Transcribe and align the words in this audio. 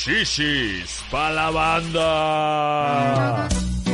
Shishis 0.00 1.04
pa' 1.10 1.28
la 1.30 1.50
banda. 1.50 3.46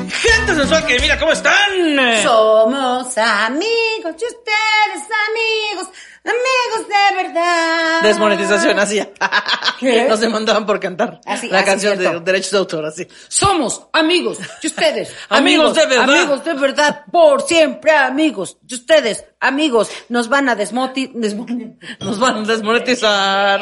Gente 0.08 0.54
sensual 0.54 0.86
que 0.86 1.00
mira 1.00 1.18
cómo 1.18 1.32
están. 1.32 2.22
Somos 2.22 3.18
amigos 3.18 4.14
y 4.20 4.24
ustedes 4.24 5.02
amigos, 5.26 5.88
amigos 6.24 6.86
de 6.88 7.16
verdad. 7.24 8.02
Desmonetización, 8.02 8.78
así. 8.78 9.02
¿Qué? 9.80 10.06
Nos 10.08 10.20
demandaban 10.20 10.64
por 10.64 10.78
cantar 10.78 11.20
Así, 11.26 11.48
la 11.48 11.58
así, 11.58 11.66
canción 11.66 11.98
de 11.98 12.20
derechos 12.20 12.52
de 12.52 12.58
autor, 12.58 12.86
así. 12.86 13.08
Somos 13.26 13.82
amigos 13.92 14.38
y 14.62 14.68
ustedes 14.68 15.12
Amigos 15.28 15.74
de 15.74 15.86
verdad. 15.86 16.04
amigos 16.08 16.44
de 16.44 16.54
verdad, 16.54 17.04
por 17.10 17.42
siempre 17.42 17.90
amigos 17.90 18.58
y 18.66 18.74
ustedes 18.74 19.24
amigos. 19.40 19.90
Nos 20.08 20.28
van 20.28 20.48
a 20.48 20.54
desmoti... 20.56 21.10
Nos 21.14 22.18
van 22.18 22.36
a 22.36 22.42
desmonetizar. 22.42 23.60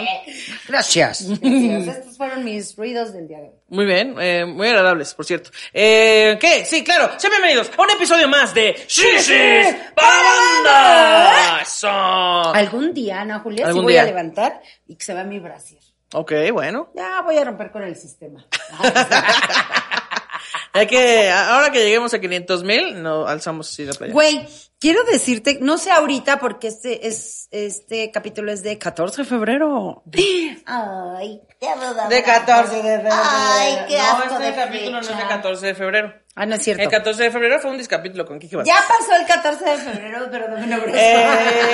Gracias. 0.68 1.26
Gracias. 1.40 1.96
Estos 1.96 2.16
fueron 2.16 2.44
mis 2.44 2.76
ruidos 2.76 3.12
del 3.12 3.28
día 3.28 3.38
de 3.38 3.44
hoy. 3.48 3.54
Muy 3.68 3.86
bien, 3.86 4.14
eh, 4.20 4.44
muy 4.44 4.68
agradables, 4.68 5.14
por 5.14 5.24
cierto. 5.24 5.50
Eh, 5.72 6.36
¿Qué? 6.40 6.64
Sí, 6.64 6.84
claro. 6.84 7.10
Sean 7.18 7.32
bienvenidos 7.32 7.70
a 7.76 7.82
un 7.82 7.90
episodio 7.90 8.28
más 8.28 8.54
de 8.54 8.74
Shishis 8.88 9.76
banda. 9.96 11.60
Eso. 11.62 11.88
Algún 11.88 12.94
día, 12.94 13.20
Ana 13.22 13.40
Julia, 13.40 13.64
sí 13.64 13.68
Algún 13.68 13.84
voy 13.84 13.94
día. 13.94 14.02
a 14.02 14.06
levantar 14.06 14.60
y 14.86 14.96
que 14.96 15.04
se 15.04 15.14
vea 15.14 15.24
mi 15.24 15.38
brasier. 15.40 15.80
Ok, 16.12 16.32
bueno. 16.52 16.90
Ya 16.94 17.22
voy 17.22 17.36
a 17.38 17.44
romper 17.44 17.72
con 17.72 17.82
el 17.82 17.96
sistema. 17.96 18.46
Hay 20.72 20.86
que, 20.88 21.30
ahora 21.30 21.70
que 21.70 21.84
lleguemos 21.84 22.12
a 22.14 22.20
500 22.20 22.64
mil, 22.64 23.02
no 23.02 23.26
alzamos 23.26 23.70
así 23.70 23.84
la 23.84 23.92
playa. 23.92 24.12
Güey, 24.12 24.46
quiero 24.84 25.02
decirte, 25.04 25.58
no 25.62 25.78
sé 25.78 25.90
ahorita 25.90 26.38
porque 26.38 26.68
este 26.68 27.08
es 27.08 27.48
este 27.50 28.10
capítulo 28.10 28.52
es 28.52 28.62
de 28.62 28.76
14 28.76 29.22
de 29.22 29.28
febrero. 29.28 30.02
Ay. 30.66 31.40
De 32.10 32.22
14 32.22 32.76
de 32.76 32.82
febrero. 32.82 33.08
Ay, 33.10 33.76
qué 33.88 33.96
No, 33.96 34.02
asco 34.02 34.34
este 34.34 34.44
de 34.44 34.54
capítulo 34.54 34.90
no 34.90 34.98
es 35.00 35.08
de 35.08 35.14
fecha. 35.14 35.28
14 35.28 35.66
de 35.66 35.74
febrero. 35.74 36.14
Ah, 36.34 36.44
no 36.44 36.56
es 36.56 36.62
cierto. 36.62 36.82
El 36.82 36.90
14 36.90 37.22
de 37.22 37.30
febrero 37.30 37.58
fue 37.60 37.70
un 37.70 37.78
discapítulo 37.78 38.26
con 38.26 38.38
Kiki 38.38 38.56
Vázquez. 38.56 38.74
Ya 38.74 38.82
pasó 38.86 39.16
el 39.18 39.26
14 39.26 39.64
de 39.64 39.76
febrero, 39.78 40.28
pero 40.30 40.48
no 40.48 40.58
me 40.58 40.66
lo 40.66 40.76
Eh, 40.94 41.24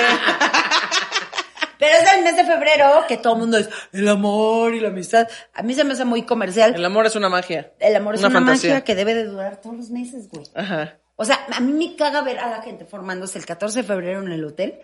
Pero 1.79 1.95
es 1.95 2.13
el 2.13 2.23
mes 2.23 2.37
de 2.37 2.45
febrero 2.45 3.05
que 3.09 3.17
todo 3.17 3.33
el 3.33 3.39
mundo 3.39 3.57
es 3.57 3.67
el 3.91 4.07
amor 4.07 4.73
y 4.73 4.79
la 4.79 4.89
amistad. 4.89 5.27
A 5.53 5.63
mí 5.63 5.73
se 5.73 5.83
me 5.83 5.93
hace 5.93 6.05
muy 6.05 6.21
comercial. 6.21 6.75
el 6.75 6.85
amor 6.85 7.07
es 7.07 7.15
una 7.17 7.27
magia. 7.27 7.73
El 7.79 7.95
amor 7.95 8.15
es 8.15 8.21
una, 8.21 8.29
fantasía. 8.29 8.69
magia 8.69 8.83
que 8.85 8.95
debe 8.95 9.15
de 9.15 9.25
durar 9.25 9.59
todos 9.59 9.75
los 9.75 9.89
meses, 9.89 10.29
güey. 10.29 10.45
Ajá. 10.53 11.00
O 11.21 11.25
sea, 11.25 11.45
a 11.53 11.59
mí 11.59 11.71
me 11.71 11.95
caga 11.95 12.23
ver 12.23 12.39
a 12.39 12.49
la 12.49 12.63
gente 12.63 12.83
formándose 12.83 13.37
el 13.37 13.45
14 13.45 13.83
de 13.83 13.87
febrero 13.87 14.23
en 14.23 14.31
el 14.31 14.43
hotel. 14.43 14.79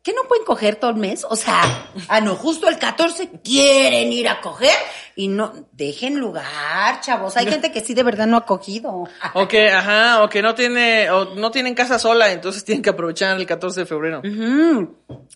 ¿Que 0.00 0.12
no 0.12 0.28
pueden 0.28 0.44
coger 0.44 0.76
todo 0.76 0.92
el 0.92 0.96
mes? 0.96 1.26
O 1.28 1.34
sea, 1.34 1.60
ah, 2.06 2.20
no, 2.20 2.36
justo 2.36 2.68
el 2.68 2.78
14 2.78 3.40
quieren 3.42 4.12
ir 4.12 4.28
a 4.28 4.40
coger 4.40 4.76
y 5.16 5.26
no, 5.26 5.52
dejen 5.72 6.20
lugar, 6.20 7.00
chavos. 7.00 7.36
Hay 7.36 7.46
gente 7.46 7.72
que 7.72 7.80
sí 7.80 7.94
de 7.94 8.04
verdad 8.04 8.28
no 8.28 8.36
ha 8.36 8.46
cogido. 8.46 9.08
O 9.34 9.48
que, 9.48 9.70
ajá, 9.70 10.22
o 10.22 10.28
que 10.28 10.40
no 10.40 10.54
tiene, 10.54 11.10
o 11.10 11.34
no 11.34 11.50
tienen 11.50 11.74
casa 11.74 11.98
sola, 11.98 12.30
entonces 12.30 12.64
tienen 12.64 12.82
que 12.82 12.90
aprovechar 12.90 13.36
el 13.36 13.44
14 13.44 13.80
de 13.80 13.86
febrero. 13.86 14.22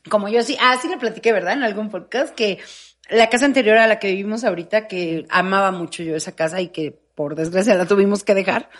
Como 0.08 0.28
yo 0.28 0.44
sí, 0.44 0.56
ah, 0.60 0.78
sí 0.80 0.86
le 0.86 0.96
platiqué, 0.96 1.32
¿verdad? 1.32 1.54
En 1.54 1.64
algún 1.64 1.90
podcast 1.90 2.32
que 2.36 2.60
la 3.08 3.28
casa 3.28 3.46
anterior 3.46 3.78
a 3.78 3.88
la 3.88 3.98
que 3.98 4.12
vivimos 4.12 4.44
ahorita, 4.44 4.86
que 4.86 5.26
amaba 5.28 5.72
mucho 5.72 6.04
yo 6.04 6.14
esa 6.14 6.36
casa 6.36 6.60
y 6.60 6.68
que 6.68 6.96
por 7.16 7.34
desgracia 7.34 7.74
la 7.74 7.86
tuvimos 7.86 8.22
que 8.22 8.34
dejar, 8.34 8.70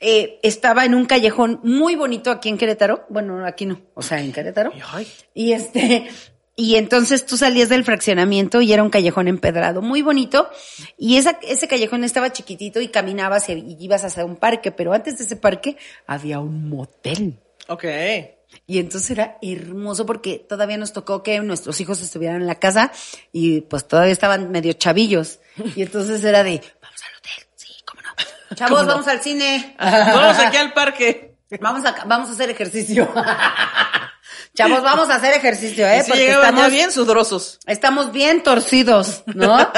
eh, 0.00 0.38
estaba 0.42 0.84
en 0.84 0.94
un 0.94 1.06
callejón 1.06 1.60
muy 1.64 1.96
bonito 1.96 2.30
aquí 2.30 2.48
en 2.48 2.58
Querétaro. 2.58 3.04
Bueno, 3.08 3.44
aquí 3.44 3.66
no, 3.66 3.80
o 3.94 4.02
sea, 4.02 4.20
en 4.20 4.32
Querétaro. 4.32 4.72
Y, 5.34 5.52
este, 5.52 6.08
y 6.54 6.76
entonces 6.76 7.26
tú 7.26 7.36
salías 7.36 7.68
del 7.68 7.84
fraccionamiento 7.84 8.60
y 8.60 8.72
era 8.72 8.82
un 8.82 8.90
callejón 8.90 9.28
empedrado 9.28 9.82
muy 9.82 10.02
bonito. 10.02 10.48
Y 10.96 11.16
esa, 11.16 11.38
ese 11.42 11.66
callejón 11.68 12.04
estaba 12.04 12.32
chiquitito 12.32 12.80
y 12.80 12.88
caminabas 12.88 13.48
y, 13.48 13.76
ibas 13.80 14.04
hacia 14.04 14.24
un 14.24 14.36
parque, 14.36 14.70
pero 14.70 14.92
antes 14.92 15.18
de 15.18 15.24
ese 15.24 15.36
parque 15.36 15.76
había 16.06 16.38
un 16.38 16.68
motel. 16.68 17.38
ok. 17.66 17.84
Y 18.66 18.78
entonces 18.78 19.10
era 19.10 19.38
hermoso 19.42 20.06
porque 20.06 20.38
todavía 20.38 20.78
nos 20.78 20.92
tocó 20.92 21.22
que 21.22 21.38
nuestros 21.40 21.80
hijos 21.80 22.00
estuvieran 22.02 22.40
en 22.40 22.46
la 22.46 22.54
casa 22.54 22.92
y 23.32 23.62
pues 23.62 23.86
todavía 23.86 24.12
estaban 24.12 24.50
medio 24.50 24.72
chavillos. 24.74 25.40
Y 25.76 25.82
entonces 25.82 26.22
era 26.22 26.44
de, 26.44 26.62
vamos 26.80 27.02
al 27.02 27.18
hotel. 27.18 27.47
Chavos, 28.58 28.86
vamos 28.86 29.06
al 29.06 29.20
cine. 29.20 29.76
Vamos 29.78 30.38
aquí 30.38 30.56
al 30.56 30.72
parque. 30.72 31.36
Vamos 31.60 31.84
a, 31.84 31.94
vamos 32.06 32.28
a 32.28 32.32
hacer 32.32 32.50
ejercicio. 32.50 33.08
Chavos, 34.54 34.82
vamos 34.82 35.08
a 35.08 35.14
hacer 35.14 35.34
ejercicio, 35.34 35.86
¿eh? 35.86 36.02
Sí 36.02 36.10
Porque 36.10 36.32
estamos, 36.32 36.70
bien 36.70 36.90
sudorosos. 36.90 37.60
estamos 37.66 38.10
bien 38.10 38.42
torcidos, 38.42 39.22
¿no? 39.26 39.56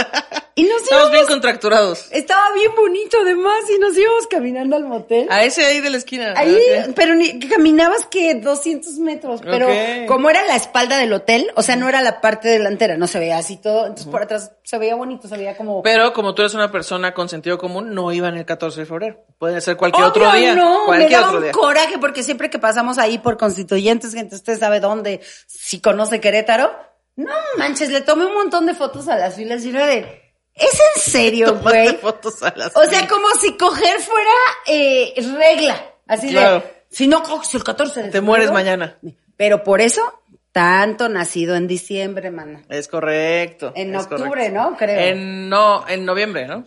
Y 0.55 0.65
nos 0.65 0.83
Estamos 0.83 1.11
bien 1.11 1.27
contracturados. 1.27 2.09
estaba 2.11 2.53
bien 2.55 2.75
bonito 2.75 3.19
además 3.21 3.59
y 3.75 3.79
nos 3.79 3.97
íbamos 3.97 4.27
caminando 4.27 4.77
al 4.77 4.85
motel. 4.85 5.29
A 5.31 5.45
ese 5.45 5.65
ahí 5.65 5.81
de 5.81 5.91
la 5.91 5.97
esquina. 5.97 6.35
Ahí, 6.37 6.59
pero 6.95 7.15
ni, 7.15 7.39
caminabas 7.39 8.07
que 8.07 8.35
200 8.35 8.99
metros, 8.99 9.41
pero 9.43 9.69
como 10.07 10.29
era 10.31 10.45
la 10.47 10.57
espalda 10.57 10.99
del 10.99 11.13
hotel, 11.13 11.51
o 11.55 11.63
sea, 11.63 11.77
no 11.77 11.89
era 11.89 12.03
la 12.03 12.21
parte 12.21 12.49
delantera, 12.49 12.97
no 12.97 13.07
se 13.07 13.19
veía 13.19 13.39
así 13.39 13.57
todo, 13.57 13.87
entonces 13.87 14.09
por 14.09 14.23
atrás 14.23 14.53
se 14.63 14.79
veía 14.79 14.95
bonito, 14.95 15.29
se 15.29 15.37
veía 15.37 15.57
como... 15.57 15.83
Pero 15.83 16.13
como 16.13 16.35
tú 16.35 16.43
eres 16.43 16.55
una 16.55 16.71
persona 16.71 17.15
con 17.15 17.29
sentido 17.29 17.59
común, 17.59 17.95
no 17.95 18.13
iban 18.13 18.37
el 18.37 18.45
14 18.45 18.81
de 18.81 18.87
febrero. 18.87 19.25
Puede 19.39 19.61
ser 19.61 19.77
cualquier 19.77 20.05
Obvio, 20.05 20.11
otro 20.11 20.39
día. 20.39 20.55
no, 20.55 20.81
me 20.81 20.87
cualquier 20.87 21.11
daba 21.11 21.27
otro 21.27 21.39
un 21.39 21.45
día. 21.45 21.53
coraje 21.53 21.99
porque 21.99 22.23
siempre 22.23 22.51
que 22.51 22.59
pasamos 22.59 22.99
ahí 22.99 23.19
por 23.19 23.37
constituyentes, 23.37 24.15
gente, 24.15 24.35
usted 24.35 24.59
sabe 24.59 24.81
dónde, 24.81 25.21
si 25.47 25.81
conoce 25.81 26.21
Querétaro, 26.21 26.71
no 27.17 27.35
manches, 27.59 27.91
le 27.91 28.01
tomé 28.01 28.27
un 28.27 28.35
montón 28.35 28.67
de 28.67 28.75
fotos 28.75 29.09
a 29.09 29.17
las 29.17 29.35
filas 29.35 29.65
y 29.65 29.71
era 29.71 29.87
de, 29.87 30.20
¿es 30.61 30.81
en 30.97 31.03
serio, 31.03 31.59
güey? 31.63 31.97
fotos 31.97 32.43
a 32.43 32.53
las 32.57 32.77
O 32.77 32.85
sea, 32.85 33.09
como 33.09 33.29
si 33.41 33.57
coger 33.57 34.01
fuera 34.01 34.31
eh, 34.67 35.15
regla. 35.39 35.85
Así 36.07 36.31
Claro. 36.31 36.61
de, 36.61 36.85
si 36.91 37.07
no 37.07 37.23
coges 37.23 37.55
el 37.55 37.65
14 37.65 38.03
de 38.05 38.11
Te 38.11 38.21
mueres 38.21 38.51
mañana. 38.51 38.99
Pero 39.37 39.63
por 39.63 39.81
eso, 39.81 40.23
tanto 40.53 41.09
nacido 41.09 41.55
en 41.57 41.67
diciembre, 41.67 42.31
mana. 42.31 42.63
Es 42.69 42.89
correcto. 42.89 43.73
En 43.75 43.95
es 43.95 44.03
octubre, 44.03 44.29
correcto. 44.29 44.55
¿no? 44.61 44.77
Creo. 44.77 45.01
En, 45.01 45.49
no, 45.49 45.87
en 45.89 46.05
noviembre, 46.05 46.47
¿no? 46.47 46.65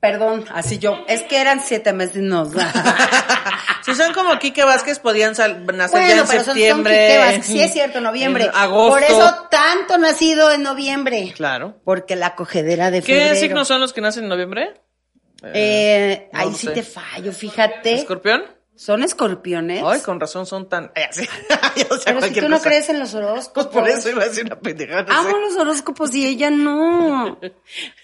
Perdón, 0.00 0.44
así 0.52 0.78
yo. 0.78 1.04
Es 1.08 1.22
que 1.22 1.40
eran 1.40 1.60
siete 1.60 1.92
meses, 1.92 2.22
no. 2.22 2.48
Si 3.84 3.94
son 3.94 4.12
como 4.12 4.38
Quique 4.38 4.64
Vázquez, 4.64 4.98
podían 4.98 5.34
sal- 5.34 5.64
nacer 5.74 6.00
ya 6.00 6.20
en 6.20 6.26
pero 6.26 6.26
son, 6.26 6.36
son 6.36 6.44
septiembre. 6.44 6.92
Quique 7.06 7.18
Vázquez. 7.18 7.46
Sí, 7.46 7.60
es 7.60 7.72
cierto, 7.72 8.00
noviembre. 8.02 8.50
Agosto. 8.52 8.90
Por 8.90 9.02
eso 9.02 9.46
tanto 9.50 9.96
nacido 9.96 10.50
en 10.52 10.62
noviembre. 10.62 11.32
Claro. 11.34 11.80
Porque 11.84 12.14
la 12.14 12.34
cogedera 12.34 12.90
de 12.90 13.00
¿Qué 13.00 13.14
febrero. 13.14 13.36
signos 13.36 13.66
son 13.68 13.80
los 13.80 13.94
que 13.94 14.02
nacen 14.02 14.24
en 14.24 14.28
noviembre? 14.28 14.74
Eh, 15.54 16.28
No 16.32 16.38
ahí 16.40 16.54
sí 16.54 16.66
sé. 16.66 16.72
te 16.74 16.82
fallo, 16.82 17.32
fíjate. 17.32 17.94
¿Escorpión? 17.94 18.42
Son 18.78 19.02
escorpiones. 19.02 19.82
Ay, 19.84 20.00
con 20.02 20.20
razón 20.20 20.46
son 20.46 20.68
tan... 20.68 20.92
Así. 20.94 21.28
Ya, 21.76 21.86
o 21.90 21.96
sea, 21.96 22.14
pero 22.14 22.26
si 22.26 22.34
tú 22.40 22.48
no 22.48 22.56
cosa. 22.58 22.68
crees 22.68 22.88
en 22.88 22.98
los 23.00 23.12
horóscopos. 23.14 23.66
Pues 23.66 23.66
por 23.66 23.88
eso 23.88 24.10
iba 24.10 24.22
a 24.22 24.28
decir 24.28 24.44
una 24.46 24.58
pendejada. 24.58 25.02
no 25.02 25.08
sé. 25.22 25.28
Amo 25.28 25.38
los 25.38 25.56
horóscopos 25.56 26.14
y 26.14 26.26
ella 26.26 26.50
no. 26.50 27.38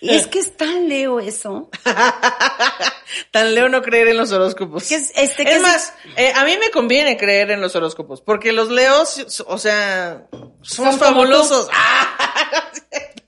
Y 0.00 0.10
es 0.14 0.26
que 0.28 0.38
es 0.40 0.56
tan 0.56 0.88
leo 0.88 1.18
eso. 1.20 1.70
Tan 3.30 3.54
leo 3.54 3.68
no 3.68 3.82
creer 3.82 4.08
en 4.08 4.16
los 4.16 4.32
horóscopos. 4.32 4.88
Que 4.88 4.96
es- 4.96 5.12
este, 5.14 5.44
que 5.44 5.50
es 5.52 5.56
es- 5.58 5.62
más, 5.62 5.92
eh, 6.16 6.32
a 6.34 6.44
mí 6.44 6.56
me 6.58 6.70
conviene 6.70 7.16
creer 7.16 7.50
en 7.52 7.60
los 7.60 7.74
horóscopos, 7.76 8.20
porque 8.20 8.52
los 8.52 8.70
leos, 8.70 9.44
o 9.46 9.58
sea, 9.58 10.26
Son 10.62 10.86
como 10.86 10.98
fabulosos. 10.98 11.68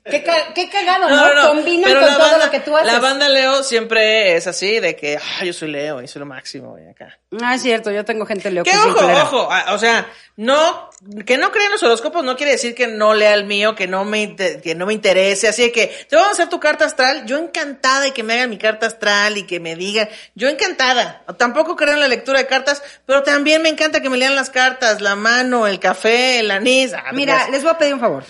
Qué, 0.09 0.23
ca- 0.23 0.53
qué 0.53 0.69
cagado, 0.69 1.09
¿no? 1.09 1.47
Combinan 1.49 1.83
pero 1.89 2.01
con 2.01 2.09
todo 2.09 2.19
banda- 2.19 2.45
lo 2.45 2.51
que 2.51 2.59
tú 2.61 2.75
haces. 2.77 2.91
La 2.91 2.99
banda 2.99 3.29
Leo 3.29 3.63
siempre 3.63 4.35
es 4.35 4.47
así, 4.47 4.79
de 4.79 4.95
que, 4.95 5.17
ah, 5.17 5.43
yo 5.43 5.53
soy 5.53 5.71
Leo 5.71 6.01
y 6.01 6.07
soy 6.07 6.19
lo 6.21 6.25
máximo 6.25 6.77
y 6.79 6.89
acá. 6.89 7.17
Ah, 7.41 7.55
es 7.55 7.61
cierto, 7.61 7.91
yo 7.91 8.05
tengo 8.05 8.25
gente 8.25 8.49
leo 8.51 8.63
Que 8.63 8.71
ojo, 8.77 8.95
culera. 8.95 9.23
ojo, 9.23 9.47
ah, 9.51 9.73
o 9.73 9.77
sea, 9.79 10.07
no, 10.37 10.89
que 11.25 11.37
no 11.37 11.51
crea 11.51 11.65
en 11.65 11.71
los 11.73 11.83
horóscopos 11.83 12.23
no 12.23 12.37
quiere 12.37 12.53
decir 12.53 12.73
que 12.73 12.87
no 12.87 13.13
lea 13.13 13.33
el 13.33 13.43
mío, 13.45 13.75
que 13.75 13.85
no 13.87 14.05
me, 14.05 14.35
que 14.35 14.75
no 14.75 14.85
me 14.85 14.93
interese, 14.93 15.47
así 15.49 15.63
de 15.63 15.71
que 15.71 15.87
te 16.09 16.15
vamos 16.15 16.29
a 16.29 16.33
hacer 16.33 16.47
tu 16.49 16.59
carta 16.59 16.85
astral, 16.85 17.25
yo 17.25 17.37
encantada 17.37 18.01
de 18.01 18.11
que 18.13 18.23
me 18.23 18.33
hagan 18.35 18.49
mi 18.49 18.57
carta 18.57 18.85
astral 18.87 19.37
y 19.37 19.43
que 19.43 19.59
me 19.59 19.75
digan, 19.75 20.07
yo 20.35 20.47
encantada, 20.47 21.23
tampoco 21.37 21.75
creo 21.75 21.93
en 21.93 21.99
la 21.99 22.07
lectura 22.07 22.39
de 22.39 22.47
cartas, 22.47 22.81
pero 23.05 23.23
también 23.23 23.61
me 23.61 23.69
encanta 23.69 24.01
que 24.01 24.09
me 24.09 24.17
lean 24.17 24.35
las 24.35 24.49
cartas, 24.49 25.01
la 25.01 25.15
mano, 25.15 25.67
el 25.67 25.79
café, 25.79 26.39
el 26.39 26.51
anís. 26.51 26.93
Ah, 26.93 27.11
Mira, 27.13 27.49
les 27.49 27.61
voy 27.63 27.71
a 27.71 27.77
pedir 27.77 27.93
un 27.93 27.99
favor. 27.99 28.23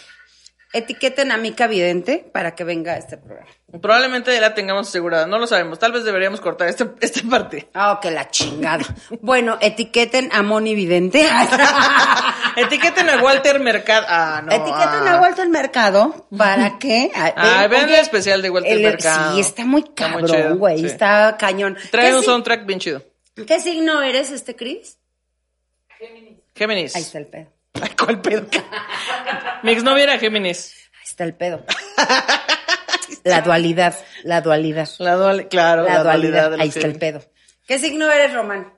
Etiqueten 0.74 1.31
a 1.31 1.38
Mica 1.38 1.68
Vidente 1.68 2.30
para 2.34 2.54
que 2.54 2.64
venga 2.66 2.94
a 2.94 2.98
este 2.98 3.18
programa. 3.18 3.50
Probablemente 3.81 4.34
ya 4.34 4.42
la 4.42 4.54
tengamos 4.54 4.88
asegurada, 4.90 5.25
no 5.25 5.40
lo 5.40 5.48
sabemos, 5.48 5.80
tal 5.80 5.92
vez 5.94 6.04
deberíamos 6.04 6.42
cortar 6.42 6.68
este, 6.68 6.86
esta 7.02 7.22
parte. 7.30 7.69
Ah, 7.74 8.00
que 8.02 8.12
la 8.12 8.30
chingada. 8.30 8.84
bueno, 9.22 9.58
etiqueten 9.62 10.30
a 10.34 10.42
Moni 10.44 10.75
Vidente. 10.75 11.25
Etiqueten 12.58 13.08
a 13.10 13.22
Walter 13.22 13.60
Mercado. 13.60 14.06
Ah, 14.10 14.42
no. 14.44 14.52
etiqueten 14.52 15.08
ah. 15.08 15.18
a 15.18 15.22
Walter 15.22 15.48
Mercado 15.48 16.28
para 16.36 16.80
que. 16.80 17.12
a- 17.13 17.34
Ah, 17.63 17.68
vean 17.68 17.88
el 17.90 17.96
especial 17.96 18.42
de 18.42 18.50
Walter 18.50 18.72
el- 18.74 18.81
Mercado. 18.84 19.36
Sí, 19.36 19.40
está 19.42 19.63
muy 19.66 19.84
cabrón, 19.84 20.58
güey. 20.58 20.80
sí. 20.80 20.86
Está 20.88 21.38
cañón. 21.38 21.78
Trae 21.92 22.10
¿Qué 22.10 22.16
un 22.16 22.22
si- 22.22 22.25
soundtrack 22.25 22.66
bien 22.66 22.80
chido. 22.80 23.04
¿Qué 23.36 23.60
signo 23.60 24.02
eres, 24.02 24.31
este 24.31 24.56
Chris? 24.56 24.98
Géminis. 26.56 26.96
Ahí 26.96 27.04
está 27.04 27.20
el 27.20 27.28
pedo. 27.28 27.48
Ay, 27.81 27.89
¿Cuál 27.97 28.21
pedo? 28.21 28.47
Mi 29.63 29.71
exnovia 29.71 30.03
era 30.03 30.18
Géminis. 30.19 30.74
Ahí 30.94 31.03
está 31.06 31.24
el 31.24 31.33
pedo. 31.33 31.63
La 33.24 33.41
dualidad, 33.41 33.95
la 34.24 34.41
dualidad. 34.41 34.88
La 35.00 35.15
dual, 35.15 35.47
claro, 35.50 35.83
La, 35.83 35.95
la, 35.95 36.03
dualidad, 36.03 36.51
de 36.51 36.57
lo 36.57 36.63
ahí 36.63 36.69
está 36.69 36.88
el 36.88 36.97
pedo. 36.97 37.21
¿Qué 37.65 37.79
signo 37.79 38.09
eres, 38.12 38.33
Román? 38.33 38.74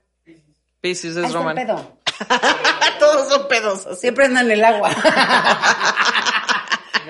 Piscis 0.81 1.17
Ahí 1.17 1.25
es 1.25 1.33
Román. 1.33 1.57
el 1.57 1.65
pedo. 1.67 1.97
Todos 2.99 3.29
son 3.29 3.47
pedosos. 3.47 3.99
Siempre 3.99 4.25
anda 4.25 4.41
en 4.41 4.51
el 4.51 4.63
agua. 4.63 4.89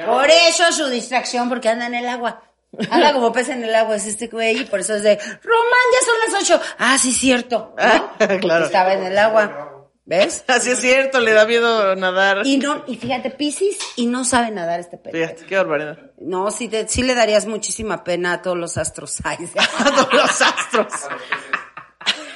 por 0.05 0.29
eso 0.29 0.71
su 0.71 0.87
distracción, 0.87 1.49
porque 1.49 1.69
anda 1.69 1.87
en 1.87 1.95
el 1.95 2.07
agua. 2.07 2.43
Anda 2.91 3.13
como 3.13 3.31
pez 3.31 3.49
en 3.49 3.63
el 3.63 3.73
agua, 3.73 3.95
es 3.95 4.05
este 4.05 4.27
güey, 4.27 4.59
y 4.61 4.65
por 4.65 4.79
eso 4.81 4.95
es 4.95 5.03
de, 5.03 5.15
Román, 5.17 5.85
ya 5.93 6.05
son 6.05 6.33
las 6.33 6.43
ocho. 6.43 6.61
Ah, 6.77 6.97
sí, 6.99 7.11
cierto. 7.13 7.75
¿no? 7.77 8.11
Porque 8.17 8.39
Claro. 8.41 8.65
Estaba 8.65 8.93
en 8.93 9.03
el 9.03 9.17
agua. 9.17 9.78
¿Ves? 10.09 10.43
Así 10.47 10.71
es 10.71 10.79
cierto, 10.79 11.19
le 11.19 11.33
da 11.33 11.45
miedo 11.45 11.95
nadar. 11.95 12.41
Y 12.43 12.57
no, 12.57 12.83
y 12.87 12.95
fíjate, 12.97 13.29
Piscis, 13.29 13.77
y 13.95 14.07
no 14.07 14.25
sabe 14.25 14.49
nadar 14.49 14.79
este 14.79 14.97
pez. 14.97 15.13
Fíjate, 15.13 15.45
qué 15.45 15.55
barbaridad. 15.55 15.99
No, 16.17 16.49
sí, 16.49 16.67
te- 16.67 16.87
sí 16.87 17.03
le 17.03 17.13
darías 17.13 17.45
muchísima 17.45 18.03
pena 18.03 18.33
a 18.33 18.41
todos 18.41 18.57
los 18.57 18.75
astros. 18.79 19.19
A 19.23 19.35
todos 19.37 20.11
los 20.13 20.41
astros. 20.41 20.93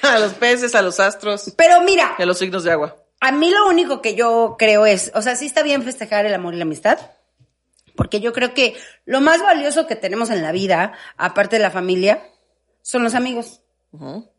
A 0.03 0.19
los 0.19 0.33
peces, 0.33 0.75
a 0.75 0.81
los 0.81 0.99
astros 0.99 1.53
Pero 1.57 1.81
mira, 1.81 2.13
a 2.17 2.25
los 2.25 2.37
signos 2.37 2.63
de 2.63 2.71
agua. 2.73 2.95
A 3.21 3.31
mí 3.31 3.49
lo 3.49 3.67
único 3.67 4.01
que 4.03 4.13
yo 4.15 4.55
creo 4.59 4.85
es, 4.85 5.11
o 5.15 5.21
sea, 5.23 5.35
sí 5.35 5.45
está 5.47 5.63
bien 5.63 5.81
festejar 5.81 6.25
el 6.27 6.33
amor 6.35 6.53
y 6.53 6.57
la 6.57 6.63
amistad, 6.65 6.99
porque 7.95 8.19
yo 8.19 8.33
creo 8.33 8.53
que 8.53 8.75
lo 9.05 9.19
más 9.21 9.41
valioso 9.41 9.87
que 9.87 9.95
tenemos 9.95 10.29
en 10.29 10.43
la 10.43 10.51
vida, 10.51 10.93
aparte 11.17 11.55
de 11.55 11.61
la 11.63 11.71
familia, 11.71 12.21
son 12.83 13.01
los 13.03 13.15
amigos. 13.15 13.61
Ujú. 13.93 14.29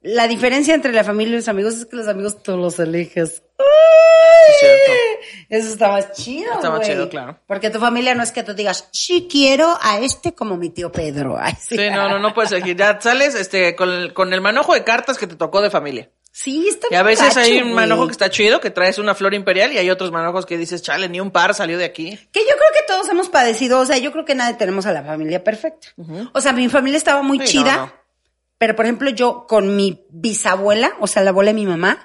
La 0.00 0.28
diferencia 0.28 0.74
entre 0.74 0.92
la 0.92 1.02
familia 1.04 1.32
y 1.34 1.36
los 1.38 1.48
amigos 1.48 1.74
es 1.74 1.86
que 1.86 1.96
los 1.96 2.06
amigos 2.08 2.42
tú 2.42 2.56
los 2.56 2.78
eliges. 2.78 3.42
Sí. 4.60 4.66
Eso 5.48 5.68
está 5.72 5.88
más 5.90 6.12
chido, 6.12 6.52
Está 6.54 6.70
más 6.70 6.86
chido, 6.86 7.08
claro. 7.08 7.38
Porque 7.46 7.70
tu 7.70 7.80
familia 7.80 8.14
no 8.14 8.22
es 8.22 8.32
que 8.32 8.42
tú 8.42 8.54
digas, 8.54 8.88
sí 8.92 9.28
quiero 9.30 9.76
a 9.82 9.98
este 10.00 10.34
como 10.34 10.56
mi 10.56 10.70
tío 10.70 10.90
Pedro. 10.92 11.36
Ay, 11.38 11.54
sí. 11.60 11.76
Sí, 11.76 11.90
no, 11.90 12.08
no, 12.08 12.18
no 12.18 12.32
puedes 12.34 12.52
elegir. 12.52 12.76
Ya 12.76 12.98
sales 13.00 13.34
este, 13.34 13.74
con, 13.76 13.90
el, 13.90 14.14
con 14.14 14.32
el 14.32 14.40
manojo 14.40 14.74
de 14.74 14.84
cartas 14.84 15.18
que 15.18 15.26
te 15.26 15.36
tocó 15.36 15.60
de 15.60 15.70
familia. 15.70 16.10
Sí, 16.30 16.68
está 16.68 16.86
Y 16.90 16.94
a 16.94 17.02
veces 17.02 17.36
hay 17.36 17.56
un 17.58 17.62
güey. 17.72 17.74
manojo 17.74 18.06
que 18.06 18.12
está 18.12 18.30
chido, 18.30 18.60
que 18.60 18.70
traes 18.70 18.98
una 18.98 19.14
flor 19.16 19.34
imperial, 19.34 19.72
y 19.72 19.78
hay 19.78 19.90
otros 19.90 20.12
manojos 20.12 20.46
que 20.46 20.56
dices, 20.56 20.82
chale, 20.82 21.08
ni 21.08 21.18
un 21.20 21.32
par 21.32 21.52
salió 21.54 21.76
de 21.78 21.84
aquí. 21.84 22.10
Que 22.30 22.40
yo 22.40 22.46
creo 22.56 22.70
que 22.74 22.86
todos 22.86 23.08
hemos 23.08 23.28
padecido, 23.28 23.80
o 23.80 23.84
sea, 23.84 23.98
yo 23.98 24.12
creo 24.12 24.24
que 24.24 24.36
nadie 24.36 24.54
tenemos 24.54 24.86
a 24.86 24.92
la 24.92 25.02
familia 25.02 25.42
perfecta. 25.42 25.88
O 26.32 26.40
sea, 26.40 26.52
mi 26.52 26.68
familia 26.68 26.96
estaba 26.96 27.22
muy 27.22 27.40
Sí, 27.40 27.46
chida, 27.54 27.76
no, 27.76 27.86
no. 27.86 27.92
Pero 28.58 28.76
por 28.76 28.84
ejemplo 28.84 29.10
yo 29.10 29.46
con 29.46 29.76
mi 29.76 30.04
bisabuela, 30.10 30.92
o 31.00 31.06
sea, 31.06 31.22
la 31.22 31.30
abuela 31.30 31.50
de 31.50 31.54
mi 31.54 31.66
mamá, 31.66 31.98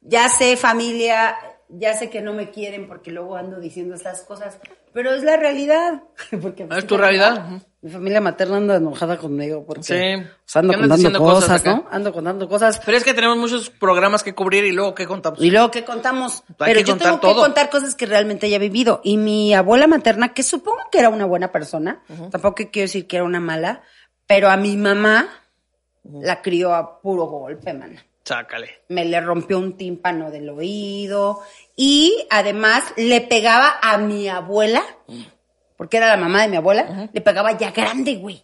ya 0.00 0.28
sé 0.28 0.56
familia, 0.56 1.36
ya 1.68 1.94
sé 1.94 2.10
que 2.10 2.20
no 2.20 2.34
me 2.34 2.50
quieren 2.50 2.86
porque 2.86 3.10
luego 3.10 3.36
ando 3.36 3.58
diciendo 3.58 3.94
estas 3.94 4.20
cosas, 4.22 4.58
pero 4.92 5.12
es 5.12 5.24
la 5.24 5.36
realidad. 5.36 6.02
Porque, 6.42 6.68
Es 6.70 6.86
tu 6.86 6.96
realidad. 6.96 7.44
Mi 7.82 7.90
familia 7.90 8.20
materna 8.20 8.58
anda 8.58 8.76
enojada 8.76 9.18
conmigo 9.18 9.64
porque 9.66 9.82
Sí. 9.82 10.22
o 10.24 10.28
sea, 10.46 10.60
ando 10.60 10.72
contando 10.78 11.18
cosas. 11.18 11.64
¿no? 11.64 11.84
Ando 11.90 12.12
contando 12.12 12.48
cosas. 12.48 12.80
Pero 12.84 12.96
es 12.96 13.02
que 13.04 13.12
tenemos 13.12 13.36
muchos 13.36 13.70
programas 13.70 14.22
que 14.22 14.34
cubrir 14.34 14.64
y 14.64 14.72
luego, 14.72 14.94
¿qué 14.94 15.06
contamos? 15.06 15.42
Y 15.42 15.50
luego, 15.50 15.70
¿qué 15.72 15.84
contamos? 15.84 16.44
Hay 16.60 16.72
Pero 16.72 16.78
que 16.80 16.84
yo 16.84 16.96
tengo 16.96 17.18
todo. 17.18 17.34
que 17.34 17.40
contar 17.40 17.70
cosas 17.70 17.94
que 17.96 18.06
realmente 18.06 18.46
haya 18.46 18.58
vivido. 18.58 19.00
Y 19.02 19.16
mi 19.16 19.52
abuela 19.52 19.86
materna, 19.88 20.32
que 20.32 20.42
supongo 20.44 20.78
que 20.92 20.98
era 21.00 21.08
una 21.08 21.24
buena 21.24 21.50
persona, 21.50 22.02
tampoco 22.30 22.54
quiero 22.70 22.84
decir 22.84 23.06
que 23.08 23.16
era 23.16 23.24
una 23.24 23.40
mala, 23.40 23.82
pero 24.26 24.48
a 24.48 24.56
mi 24.56 24.76
mamá 24.76 25.28
la 26.04 26.42
crió 26.42 26.74
a 26.74 27.00
puro 27.00 27.24
golpe, 27.26 27.72
man. 27.72 27.98
Sácale. 28.24 28.82
Me 28.88 29.04
le 29.04 29.20
rompió 29.20 29.58
un 29.58 29.76
tímpano 29.76 30.30
del 30.30 30.48
oído 30.48 31.40
y 31.76 32.26
además 32.30 32.82
le 32.96 33.20
pegaba 33.20 33.78
a 33.82 33.98
mi 33.98 34.28
abuela, 34.28 34.82
porque 35.76 35.98
era 35.98 36.08
la 36.08 36.16
mamá 36.16 36.42
de 36.42 36.48
mi 36.48 36.56
abuela, 36.56 37.10
le 37.12 37.20
pegaba 37.20 37.52
ya 37.52 37.70
grande, 37.70 38.16
güey. 38.16 38.42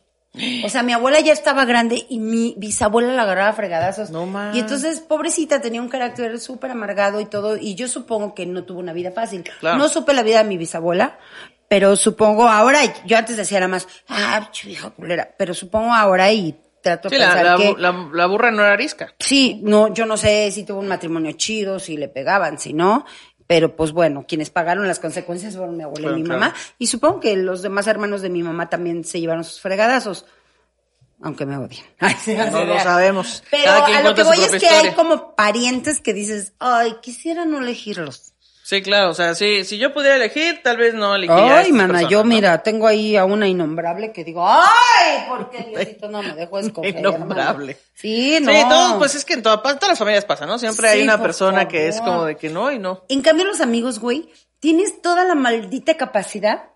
O 0.64 0.68
sea, 0.68 0.82
mi 0.84 0.92
abuela 0.92 1.18
ya 1.20 1.32
estaba 1.32 1.64
grande 1.64 2.06
y 2.08 2.20
mi 2.20 2.54
bisabuela 2.56 3.12
la 3.14 3.22
agarraba 3.22 3.48
a 3.48 3.52
fregadazos. 3.54 4.10
No 4.10 4.26
más. 4.26 4.54
Y 4.54 4.60
entonces, 4.60 5.00
pobrecita, 5.00 5.60
tenía 5.60 5.82
un 5.82 5.88
carácter 5.88 6.38
súper 6.38 6.70
amargado 6.70 7.20
y 7.20 7.24
todo, 7.24 7.56
y 7.56 7.74
yo 7.74 7.88
supongo 7.88 8.34
que 8.34 8.46
no 8.46 8.64
tuvo 8.64 8.78
una 8.78 8.92
vida 8.92 9.10
fácil. 9.10 9.44
Claro. 9.60 9.78
No 9.78 9.88
supe 9.88 10.12
la 10.12 10.22
vida 10.22 10.42
de 10.42 10.48
mi 10.48 10.56
bisabuela, 10.56 11.18
pero 11.68 11.96
supongo 11.96 12.48
ahora, 12.48 12.80
yo 13.06 13.16
antes 13.16 13.36
decía 13.36 13.60
nada 13.60 13.68
más, 13.68 13.88
ah, 14.08 14.40
pinche 14.44 14.68
vieja 14.68 14.90
culera, 14.90 15.34
pero 15.36 15.54
supongo 15.54 15.92
ahora 15.92 16.30
y 16.32 16.60
trato 16.82 17.08
de 17.08 17.16
Sí, 17.16 17.20
la, 17.22 17.28
pensar 17.34 17.44
la, 17.46 17.56
que... 17.56 17.74
la- 17.80 18.08
la 18.12 18.26
burra 18.26 18.50
no 18.50 18.62
era 18.62 18.72
arisca. 18.72 19.14
Sí, 19.18 19.60
no, 19.62 19.92
yo 19.92 20.06
no 20.06 20.16
sé 20.16 20.50
si 20.52 20.64
tuvo 20.64 20.80
un 20.80 20.88
matrimonio 20.88 21.32
chido, 21.32 21.78
si 21.78 21.96
le 21.96 22.08
pegaban, 22.08 22.58
si 22.58 22.72
no, 22.72 23.04
pero 23.46 23.74
pues 23.76 23.92
bueno, 23.92 24.24
quienes 24.28 24.50
pagaron 24.50 24.86
las 24.86 25.00
consecuencias 25.00 25.56
fueron 25.56 25.76
mi 25.76 25.82
abuela 25.82 26.08
Bueno, 26.08 26.18
y 26.18 26.22
mi 26.22 26.26
claro. 26.28 26.40
mamá, 26.40 26.54
y 26.78 26.86
supongo 26.86 27.20
que 27.20 27.36
los 27.36 27.62
demás 27.62 27.86
hermanos 27.86 28.22
de 28.22 28.30
mi 28.30 28.42
mamá 28.42 28.68
también 28.70 29.04
se 29.04 29.20
llevaron 29.20 29.42
sus 29.44 29.60
fregadazos, 29.60 30.24
aunque 31.22 31.44
me 31.46 31.56
odien. 31.58 31.84
Ay, 31.98 32.14
sí, 32.18 32.34
No 32.34 32.64
lo 32.64 32.78
sabemos. 32.78 33.42
Pero 33.50 33.72
a 33.72 34.02
lo 34.02 34.14
que 34.14 34.22
voy 34.22 34.38
es 34.38 34.52
que 34.60 34.68
hay 34.68 34.92
como 34.92 35.34
parientes 35.34 36.00
que 36.00 36.14
dices, 36.14 36.54
ay, 36.60 36.96
quisiera 37.02 37.44
no 37.44 37.58
elegirlos. 37.58 38.29
Sí, 38.70 38.82
claro, 38.82 39.10
o 39.10 39.14
sea, 39.14 39.34
sí, 39.34 39.64
si 39.64 39.78
yo 39.78 39.92
pudiera 39.92 40.14
elegir, 40.14 40.60
tal 40.62 40.76
vez 40.76 40.94
no 40.94 41.16
elegiría 41.16 41.42
a 41.42 41.58
Ay, 41.58 41.62
estas 41.62 41.72
mana, 41.72 41.86
personas, 41.94 42.10
yo 42.12 42.18
¿no? 42.18 42.24
mira, 42.26 42.62
tengo 42.62 42.86
ahí 42.86 43.16
a 43.16 43.24
una 43.24 43.48
innombrable 43.48 44.12
que 44.12 44.22
digo, 44.22 44.46
ay, 44.46 45.24
¿por 45.28 45.50
qué 45.50 45.58
Diosito 45.70 46.08
no 46.08 46.22
me 46.22 46.34
dejó 46.34 46.60
escoger? 46.60 46.96
Innombrable. 47.00 47.72
hermano?" 47.72 47.90
Sí, 47.94 48.38
no. 48.40 48.52
Sí, 48.52 48.58
todo, 48.68 48.98
pues 48.98 49.16
es 49.16 49.24
que 49.24 49.34
en 49.34 49.42
toda- 49.42 49.60
todas 49.60 49.88
las 49.88 49.98
familias 49.98 50.24
pasa, 50.24 50.46
¿no? 50.46 50.56
Siempre 50.56 50.88
hay 50.88 50.98
Sí, 50.98 51.02
una 51.04 51.16
por 51.16 51.26
persona 51.26 51.66
que 51.66 51.88
es 51.88 51.96
favor. 51.98 52.12
como 52.14 52.24
de 52.26 52.36
que 52.36 52.48
no 52.48 52.70
y 52.70 52.78
no. 52.78 53.02
En 53.08 53.22
cambio, 53.22 53.44
los 53.44 53.60
amigos, 53.60 53.98
güey, 53.98 54.28
tienes 54.60 55.02
toda 55.02 55.24
la 55.24 55.34
maldita 55.34 55.96
capacidad 55.96 56.66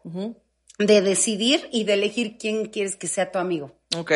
de 0.79 1.01
decidir 1.01 1.69
y 1.71 1.85
de 1.85 1.95
elegir 1.95 2.39
quién 2.39 2.67
quieres 2.67 2.97
que 2.97 3.07
sea 3.07 3.31
tu 3.31 3.39
amigo. 3.39 3.71
Ok. 3.97 4.13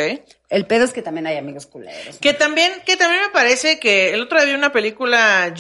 El 0.48 0.66
pedo 0.66 0.84
es 0.84 0.92
que 0.92 1.02
también 1.02 1.26
hay 1.26 1.36
amigos 1.36 1.66
culeros. 1.66 2.16
Que 2.18 2.32
también, 2.32 2.72
que 2.86 2.96
también 2.96 3.22
me 3.22 3.28
parece 3.28 3.78
que 3.78 4.14
el 4.14 4.22
otro 4.22 4.38
día 4.38 4.46
vi 4.46 4.54
una 4.54 4.72
película 4.72 5.52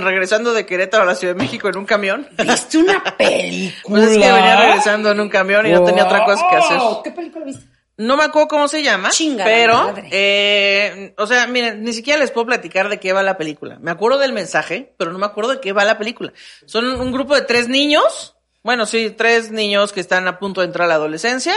regresando 0.00 0.52
de 0.52 0.66
Querétaro 0.66 1.04
a 1.04 1.06
la 1.06 1.14
Ciudad 1.14 1.34
de 1.34 1.42
México 1.42 1.68
en 1.68 1.78
un 1.78 1.86
camión. 1.86 2.28
¿Viste 2.36 2.78
una 2.78 3.02
película? 3.16 3.74
Pues 3.88 4.02
es 4.10 4.18
que 4.18 4.32
venía 4.32 4.56
regresando 4.56 5.10
en 5.10 5.20
un 5.20 5.28
camión 5.28 5.66
y 5.66 5.72
no 5.72 5.84
tenía 5.84 6.04
otra 6.04 6.24
cosa 6.24 6.44
que 6.50 6.56
hacer. 6.56 6.78
Wow, 6.78 7.02
¿Qué 7.02 7.10
película 7.10 7.44
viste? 7.44 7.74
No 7.96 8.16
me 8.16 8.24
acuerdo 8.24 8.48
cómo 8.48 8.66
se 8.66 8.82
llama, 8.82 9.10
Chinga 9.10 9.44
la 9.44 9.50
pero, 9.50 9.94
eh, 10.10 11.14
o 11.16 11.28
sea, 11.28 11.46
miren, 11.46 11.84
ni 11.84 11.92
siquiera 11.92 12.18
les 12.18 12.32
puedo 12.32 12.46
platicar 12.46 12.88
de 12.88 12.98
qué 12.98 13.12
va 13.12 13.22
la 13.22 13.36
película. 13.36 13.78
Me 13.80 13.92
acuerdo 13.92 14.18
del 14.18 14.32
mensaje, 14.32 14.94
pero 14.98 15.12
no 15.12 15.18
me 15.20 15.26
acuerdo 15.26 15.52
de 15.52 15.60
qué 15.60 15.72
va 15.72 15.84
la 15.84 15.96
película. 15.96 16.32
Son 16.66 16.84
un 16.86 17.12
grupo 17.12 17.36
de 17.36 17.42
tres 17.42 17.68
niños, 17.68 18.34
bueno, 18.64 18.86
sí, 18.86 19.10
tres 19.10 19.52
niños 19.52 19.92
que 19.92 20.00
están 20.00 20.26
a 20.26 20.40
punto 20.40 20.60
de 20.60 20.66
entrar 20.66 20.86
a 20.86 20.88
la 20.88 20.94
adolescencia 20.96 21.54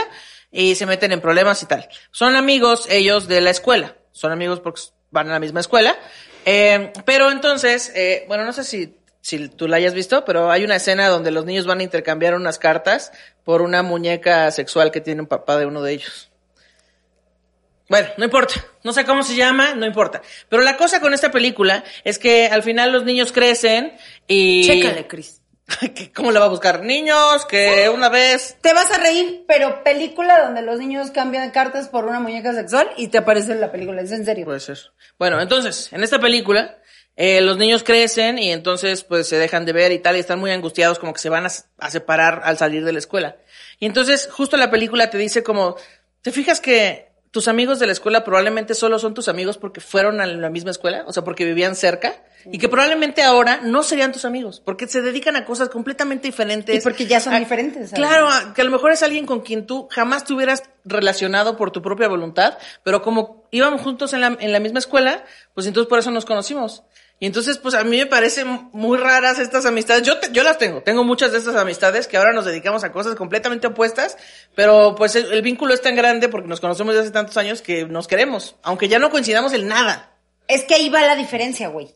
y 0.50 0.74
se 0.74 0.86
meten 0.86 1.12
en 1.12 1.20
problemas 1.20 1.62
y 1.62 1.66
tal. 1.66 1.88
Son 2.10 2.36
amigos 2.36 2.86
ellos 2.90 3.28
de 3.28 3.40
la 3.40 3.50
escuela, 3.50 3.96
son 4.12 4.32
amigos 4.32 4.60
porque 4.60 4.82
van 5.10 5.28
a 5.28 5.32
la 5.32 5.40
misma 5.40 5.60
escuela, 5.60 5.98
eh, 6.44 6.92
pero 7.04 7.30
entonces, 7.30 7.92
eh, 7.94 8.24
bueno, 8.28 8.44
no 8.44 8.52
sé 8.52 8.64
si 8.64 8.98
si 9.20 9.48
tú 9.48 9.68
la 9.68 9.76
hayas 9.76 9.92
visto, 9.94 10.24
pero 10.24 10.50
hay 10.50 10.64
una 10.64 10.76
escena 10.76 11.08
donde 11.08 11.30
los 11.30 11.44
niños 11.44 11.66
van 11.66 11.80
a 11.80 11.82
intercambiar 11.82 12.34
unas 12.34 12.58
cartas 12.58 13.12
por 13.44 13.60
una 13.60 13.82
muñeca 13.82 14.50
sexual 14.50 14.90
que 14.90 15.02
tiene 15.02 15.20
un 15.20 15.26
papá 15.26 15.58
de 15.58 15.66
uno 15.66 15.82
de 15.82 15.92
ellos. 15.92 16.30
Bueno, 17.90 18.08
no 18.16 18.24
importa, 18.24 18.54
no 18.84 18.92
sé 18.92 19.04
cómo 19.04 19.22
se 19.22 19.34
llama, 19.34 19.74
no 19.74 19.86
importa. 19.86 20.22
Pero 20.48 20.62
la 20.62 20.76
cosa 20.76 21.00
con 21.00 21.14
esta 21.14 21.30
película 21.30 21.84
es 22.04 22.18
que 22.18 22.46
al 22.46 22.62
final 22.62 22.92
los 22.92 23.04
niños 23.04 23.32
crecen 23.32 23.94
y... 24.26 24.66
Chécale, 24.66 25.06
Cris. 25.06 25.37
¿Qué- 25.94 26.12
¿Cómo 26.12 26.30
le 26.32 26.38
va 26.38 26.46
a 26.46 26.48
buscar? 26.48 26.82
Niños 26.82 27.44
que 27.46 27.88
una 27.88 28.08
vez... 28.08 28.56
Te 28.60 28.72
vas 28.72 28.90
a 28.90 28.98
reír, 28.98 29.44
pero 29.46 29.82
película 29.84 30.42
donde 30.42 30.62
los 30.62 30.78
niños 30.78 31.10
cambian 31.10 31.50
cartas 31.50 31.88
por 31.88 32.04
una 32.06 32.20
muñeca 32.20 32.52
sexual 32.54 32.88
y 32.96 33.08
te 33.08 33.18
aparece 33.18 33.52
en 33.52 33.60
la 33.60 33.70
película. 33.70 34.00
¿Es 34.02 34.12
en 34.12 34.24
serio? 34.24 34.44
Puede 34.46 34.60
ser. 34.60 34.78
Bueno, 35.18 35.40
entonces, 35.40 35.92
en 35.92 36.02
esta 36.02 36.18
película, 36.18 36.78
eh, 37.16 37.40
los 37.40 37.58
niños 37.58 37.82
crecen 37.82 38.38
y 38.38 38.52
entonces 38.52 39.04
pues 39.04 39.28
se 39.28 39.36
dejan 39.38 39.64
de 39.66 39.72
ver 39.72 39.92
y 39.92 39.98
tal 39.98 40.16
y 40.16 40.20
están 40.20 40.38
muy 40.38 40.50
angustiados 40.52 40.98
como 40.98 41.12
que 41.12 41.20
se 41.20 41.28
van 41.28 41.44
a, 41.46 41.50
a 41.78 41.90
separar 41.90 42.42
al 42.44 42.56
salir 42.56 42.84
de 42.84 42.92
la 42.92 42.98
escuela. 43.00 43.36
Y 43.78 43.86
entonces 43.86 44.28
justo 44.32 44.56
la 44.56 44.70
película 44.70 45.10
te 45.10 45.18
dice 45.18 45.42
como, 45.42 45.76
¿te 46.22 46.30
fijas 46.32 46.60
que 46.60 47.07
tus 47.38 47.46
amigos 47.46 47.78
de 47.78 47.86
la 47.86 47.92
escuela 47.92 48.24
probablemente 48.24 48.74
solo 48.74 48.98
son 48.98 49.14
tus 49.14 49.28
amigos 49.28 49.58
porque 49.58 49.80
fueron 49.80 50.20
a 50.20 50.26
la 50.26 50.50
misma 50.50 50.72
escuela? 50.72 51.04
O 51.06 51.12
sea, 51.12 51.22
porque 51.22 51.44
vivían 51.44 51.76
cerca. 51.76 52.16
Y 52.50 52.58
que 52.58 52.68
probablemente 52.68 53.22
ahora 53.22 53.60
no 53.62 53.82
serían 53.84 54.10
tus 54.10 54.24
amigos, 54.24 54.60
porque 54.64 54.86
se 54.88 55.02
dedican 55.02 55.36
a 55.36 55.44
cosas 55.44 55.68
completamente 55.68 56.26
diferentes. 56.28 56.74
Y 56.76 56.80
porque 56.80 57.06
ya 57.06 57.20
son 57.20 57.34
A- 57.34 57.38
diferentes, 57.38 57.90
¿sabes? 57.90 58.04
Claro, 58.06 58.28
a- 58.28 58.54
que 58.54 58.62
a 58.62 58.64
lo 58.64 58.70
mejor 58.72 58.90
es 58.90 59.02
alguien 59.04 59.24
con 59.26 59.40
quien 59.40 59.66
tú 59.66 59.86
jamás 59.90 60.24
te 60.24 60.32
hubieras 60.32 60.62
relacionado 60.84 61.56
por 61.56 61.70
tu 61.70 61.80
propia 61.82 62.08
voluntad, 62.08 62.56
pero 62.82 63.02
como 63.02 63.44
íbamos 63.50 63.82
juntos 63.82 64.12
en 64.14 64.20
la, 64.22 64.36
en 64.40 64.52
la 64.52 64.58
misma 64.60 64.78
escuela, 64.80 65.24
pues 65.54 65.66
entonces 65.66 65.88
por 65.88 65.98
eso 65.98 66.10
nos 66.10 66.24
conocimos. 66.24 66.82
Y 67.20 67.26
entonces, 67.26 67.58
pues 67.58 67.74
a 67.74 67.82
mí 67.82 67.96
me 67.98 68.06
parecen 68.06 68.68
muy 68.72 68.96
raras 68.96 69.38
estas 69.40 69.66
amistades. 69.66 70.04
Yo, 70.04 70.18
te- 70.20 70.30
yo 70.32 70.44
las 70.44 70.56
tengo, 70.58 70.82
tengo 70.82 71.02
muchas 71.02 71.32
de 71.32 71.38
estas 71.38 71.56
amistades 71.56 72.06
que 72.06 72.16
ahora 72.16 72.32
nos 72.32 72.44
dedicamos 72.44 72.84
a 72.84 72.92
cosas 72.92 73.16
completamente 73.16 73.66
opuestas, 73.66 74.16
pero 74.54 74.94
pues 74.94 75.16
el, 75.16 75.32
el 75.32 75.42
vínculo 75.42 75.74
es 75.74 75.82
tan 75.82 75.96
grande 75.96 76.28
porque 76.28 76.46
nos 76.48 76.60
conocemos 76.60 76.94
desde 76.94 77.06
hace 77.06 77.12
tantos 77.12 77.36
años 77.36 77.60
que 77.60 77.86
nos 77.86 78.06
queremos, 78.06 78.54
aunque 78.62 78.88
ya 78.88 79.00
no 79.00 79.10
coincidamos 79.10 79.52
en 79.52 79.66
nada. 79.66 80.12
Es 80.46 80.62
que 80.64 80.74
ahí 80.76 80.88
va 80.90 81.00
la 81.02 81.16
diferencia, 81.16 81.68
güey. 81.68 81.94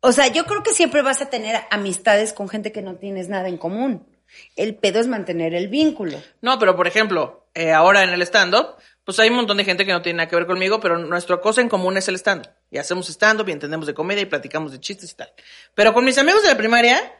O 0.00 0.12
sea, 0.12 0.28
yo 0.28 0.44
creo 0.44 0.62
que 0.62 0.72
siempre 0.74 1.02
vas 1.02 1.20
a 1.22 1.30
tener 1.30 1.62
amistades 1.70 2.32
con 2.32 2.48
gente 2.48 2.72
que 2.72 2.82
no 2.82 2.96
tienes 2.96 3.28
nada 3.28 3.48
en 3.48 3.56
común. 3.58 4.06
El 4.54 4.76
pedo 4.76 5.00
es 5.00 5.08
mantener 5.08 5.54
el 5.54 5.68
vínculo. 5.68 6.22
No, 6.40 6.58
pero 6.58 6.76
por 6.76 6.86
ejemplo, 6.86 7.46
eh, 7.54 7.72
ahora 7.72 8.04
en 8.04 8.10
el 8.10 8.22
stand-up, 8.22 8.76
pues 9.10 9.18
hay 9.18 9.28
un 9.28 9.34
montón 9.34 9.56
de 9.56 9.64
gente 9.64 9.84
que 9.84 9.90
no 9.90 10.02
tiene 10.02 10.18
nada 10.18 10.28
que 10.28 10.36
ver 10.36 10.46
conmigo, 10.46 10.78
pero 10.78 10.96
nuestra 10.96 11.40
cosa 11.40 11.60
en 11.60 11.68
común 11.68 11.96
es 11.96 12.06
el 12.06 12.14
stand-up. 12.14 12.48
Y 12.70 12.78
hacemos 12.78 13.08
stand-up 13.08 13.48
y 13.48 13.50
entendemos 13.50 13.88
de 13.88 13.92
comedia 13.92 14.22
y 14.22 14.26
platicamos 14.26 14.70
de 14.70 14.78
chistes 14.78 15.10
y 15.10 15.14
tal. 15.16 15.32
Pero 15.74 15.92
con 15.92 16.04
mis 16.04 16.16
amigos 16.16 16.44
de 16.44 16.48
la 16.48 16.56
primaria, 16.56 17.12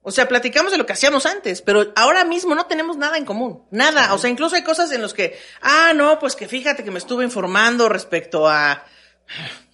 o 0.00 0.10
sea, 0.10 0.28
platicamos 0.28 0.72
de 0.72 0.78
lo 0.78 0.86
que 0.86 0.94
hacíamos 0.94 1.26
antes, 1.26 1.60
pero 1.60 1.92
ahora 1.94 2.24
mismo 2.24 2.54
no 2.54 2.64
tenemos 2.64 2.96
nada 2.96 3.18
en 3.18 3.26
común. 3.26 3.66
Nada. 3.70 4.14
O 4.14 4.18
sea, 4.18 4.30
incluso 4.30 4.56
hay 4.56 4.62
cosas 4.62 4.90
en 4.92 5.02
los 5.02 5.12
que, 5.12 5.38
ah, 5.60 5.92
no, 5.94 6.18
pues 6.18 6.36
que 6.36 6.48
fíjate 6.48 6.82
que 6.82 6.90
me 6.90 6.98
estuve 6.98 7.22
informando 7.22 7.90
respecto 7.90 8.48
a, 8.48 8.86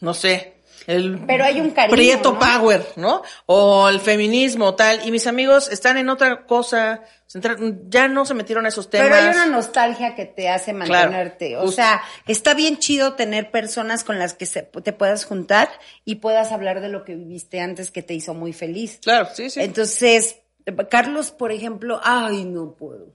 no 0.01 0.15
sé, 0.15 0.62
el 0.87 1.21
Pero 1.27 1.45
hay 1.45 1.61
un 1.61 1.71
cariño, 1.71 1.95
Prieto 1.97 2.33
¿no? 2.33 2.39
Power, 2.39 2.87
¿no? 2.97 3.23
O 3.47 3.89
el 3.89 4.01
feminismo, 4.01 4.75
tal. 4.75 5.07
Y 5.07 5.11
mis 5.11 5.27
amigos 5.27 5.69
están 5.71 5.97
en 5.99 6.09
otra 6.09 6.45
cosa, 6.47 7.03
ya 7.89 8.09
no 8.09 8.25
se 8.25 8.35
metieron 8.35 8.67
a 8.67 8.69
esos 8.69 8.91
temas. 8.91 9.09
Pero 9.09 9.23
hay 9.23 9.29
una 9.29 9.47
nostalgia 9.47 10.15
que 10.15 10.27
te 10.27 10.49
hace 10.49 10.73
Claro, 10.73 11.11
mantenerte. 11.11 11.57
o 11.57 11.71
sea, 11.73 12.03
está 12.27 12.55
bien 12.55 12.79
chido 12.79 13.15
tener 13.15 13.51
personas 13.51 14.05
con 14.05 14.19
las 14.19 14.35
que 14.35 14.47
se- 14.47 14.63
te 14.63 14.93
puedas 14.93 15.25
juntar 15.25 15.69
y 16.05 16.17
puedas 16.17 16.53
hablar 16.53 16.81
de 16.81 16.89
lo 16.89 17.05
que 17.05 17.15
viviste 17.15 17.61
antes 17.61 17.91
que 17.91 18.03
te 18.03 18.15
hizo 18.15 18.35
muy 18.35 18.53
feliz. 18.53 18.99
Claro, 19.03 19.29
sí, 19.33 19.51
sí. 19.51 19.61
Entonces, 19.61 20.37
Carlos, 20.91 21.31
por 21.31 21.53
ejemplo, 21.53 22.01
ay, 22.05 22.45
no 22.45 22.75
puedo. 22.75 23.15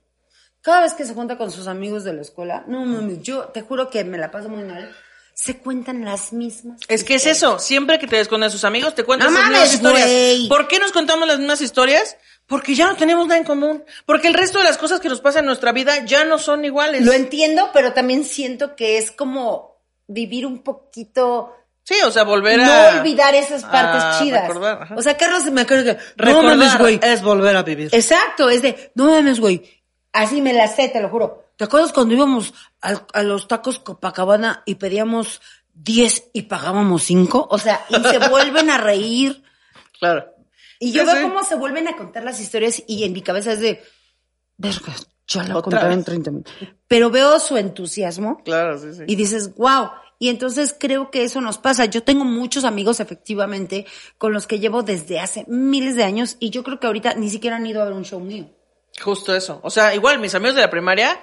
Cada 0.62 0.82
vez 0.82 0.94
que 0.94 1.06
se 1.06 1.14
junta 1.14 1.38
con 1.38 1.50
sus 1.52 1.68
amigos 1.68 2.04
de 2.04 2.12
la 2.14 2.22
escuela, 2.22 2.66
no 2.68 2.84
mames, 2.86 3.22
yo 3.22 3.44
te 3.46 3.62
juro 3.62 3.90
que 3.90 4.04
me 4.04 4.18
la 4.18 4.32
paso 4.32 4.50
muy 4.50 4.64
mal. 4.64 4.94
Se 5.38 5.56
cuentan 5.56 6.04
las 6.04 6.34
mismas. 6.34 6.82
Es 6.88 7.04
que 7.04 7.14
es 7.14 7.28
eso, 7.28 7.60
siempre 7.60 8.00
que 8.00 8.08
te 8.08 8.16
ves 8.16 8.28
con 8.28 8.50
sus 8.50 8.64
amigos 8.64 8.96
te 8.96 9.04
cuentan 9.04 9.32
No 9.32 9.40
las 9.40 9.50
mismas 9.50 9.74
historias. 9.76 10.10
¿Por 10.50 10.68
qué 10.68 10.80
nos 10.80 10.92
contamos 10.92 11.28
las 11.28 11.38
mismas 11.38 11.62
historias? 11.62 12.18
Porque 12.48 12.74
ya 12.74 12.88
no 12.88 12.96
tenemos 12.96 13.28
nada 13.28 13.38
en 13.38 13.44
común. 13.44 13.86
Porque 14.08 14.30
el 14.30 14.34
resto 14.34 14.58
de 14.58 14.64
las 14.64 14.80
cosas 14.80 15.00
que 15.00 15.10
nos 15.10 15.22
pasan 15.22 15.42
en 15.42 15.46
nuestra 15.46 15.74
vida 15.74 16.04
ya 16.06 16.26
no 16.26 16.40
son 16.40 16.66
iguales. 16.66 17.06
Lo 17.06 17.14
entiendo, 17.14 17.70
pero 17.72 17.94
también 17.94 18.26
siento 18.26 18.76
que 18.76 18.98
es 18.98 19.12
como 19.12 19.78
vivir 20.08 20.48
un 20.48 20.64
poquito 20.64 21.54
sí, 21.84 21.96
o 22.04 22.10
sea, 22.10 22.24
volver 22.24 22.58
no 22.58 22.72
a... 22.72 22.98
olvidar 22.98 23.36
esas 23.36 23.64
partes 23.64 24.20
chidas. 24.20 24.48
recordar, 24.48 24.82
ajá. 24.82 24.96
o 24.96 25.02
sea, 25.04 25.18
Carlos 25.18 25.46
me 25.52 25.62
acuerdo 25.62 25.84
que 25.84 25.94
no 25.94 26.00
Recordar 26.18 26.58
mames, 26.58 26.78
güey. 26.80 27.00
es 27.04 27.22
volver 27.22 27.56
a 27.56 27.62
vivir. 27.62 27.90
Exacto, 27.92 28.50
es 28.50 28.64
de 28.64 28.92
no 28.96 29.12
mames, 29.12 29.40
güey. 29.40 29.64
Así 30.14 30.42
me 30.42 30.54
la 30.54 30.68
sé, 30.68 30.90
te 30.90 31.00
lo 31.00 31.10
juro. 31.10 31.47
¿Te 31.58 31.64
acuerdas 31.66 31.92
cuando 31.92 32.14
íbamos 32.14 32.54
a, 32.82 33.24
los 33.24 33.48
tacos 33.48 33.80
Copacabana 33.80 34.64
y 34.66 34.76
pedíamos 34.76 35.42
10 35.74 36.30
y 36.34 36.44
pagábamos 36.44 37.04
5? 37.04 37.48
O 37.52 37.58
sea, 37.58 37.86
y 37.90 37.96
se 37.96 38.18
vuelven 38.30 38.70
a 38.70 38.78
reír. 38.78 39.44
Claro. 40.00 40.26
Y 40.80 40.92
yo 40.92 41.02
Sí, 41.02 41.08
veo 41.08 41.16
sí. 41.18 41.22
cómo 41.24 41.44
se 41.44 41.56
vuelven 41.56 41.88
a 41.88 41.98
contar 41.98 42.24
las 42.24 42.40
historias 42.40 42.84
y 42.88 43.04
en 43.04 43.14
mi 43.14 43.22
cabeza 43.24 43.52
es 43.54 43.60
de, 43.60 43.84
verga, 44.58 44.94
ya 45.28 45.44
la 45.44 45.58
Otra 45.58 45.62
contaron 45.64 45.92
en 45.94 45.98
vez. 46.00 46.06
30 46.06 46.32
minutos. 46.32 46.54
Pero 46.88 47.10
veo 47.10 47.40
su 47.40 47.58
entusiasmo 47.58 48.44
Claro, 48.44 48.78
sí, 48.80 48.94
sí. 48.94 49.04
y 49.08 49.16
dices, 49.16 49.56
wow. 49.56 49.90
Y 50.20 50.30
entonces 50.30 50.76
creo 50.80 51.12
que 51.12 51.24
eso 51.24 51.42
nos 51.42 51.58
pasa. 51.58 51.86
Yo 51.86 52.02
tengo 52.04 52.24
muchos 52.26 52.64
amigos 52.64 53.00
efectivamente 53.00 53.86
con 54.18 54.34
los 54.34 54.48
que 54.48 54.60
llevo 54.60 54.82
desde 54.84 55.20
hace 55.20 55.46
miles 55.48 55.96
de 55.96 56.04
años 56.04 56.38
y 56.40 56.50
yo 56.52 56.64
creo 56.64 56.80
que 56.80 56.88
ahorita 56.88 57.16
ni 57.16 57.30
siquiera 57.30 57.56
han 57.58 57.66
ido 57.66 57.82
a 57.82 57.86
ver 57.86 57.94
un 57.94 58.06
show 58.06 58.20
mío. 58.20 58.50
Justo 59.04 59.36
eso. 59.36 59.60
O 59.64 59.70
sea, 59.70 59.94
igual 59.94 60.18
mis 60.20 60.34
amigos 60.34 60.56
de 60.56 60.62
la 60.62 60.70
primaria, 60.72 61.20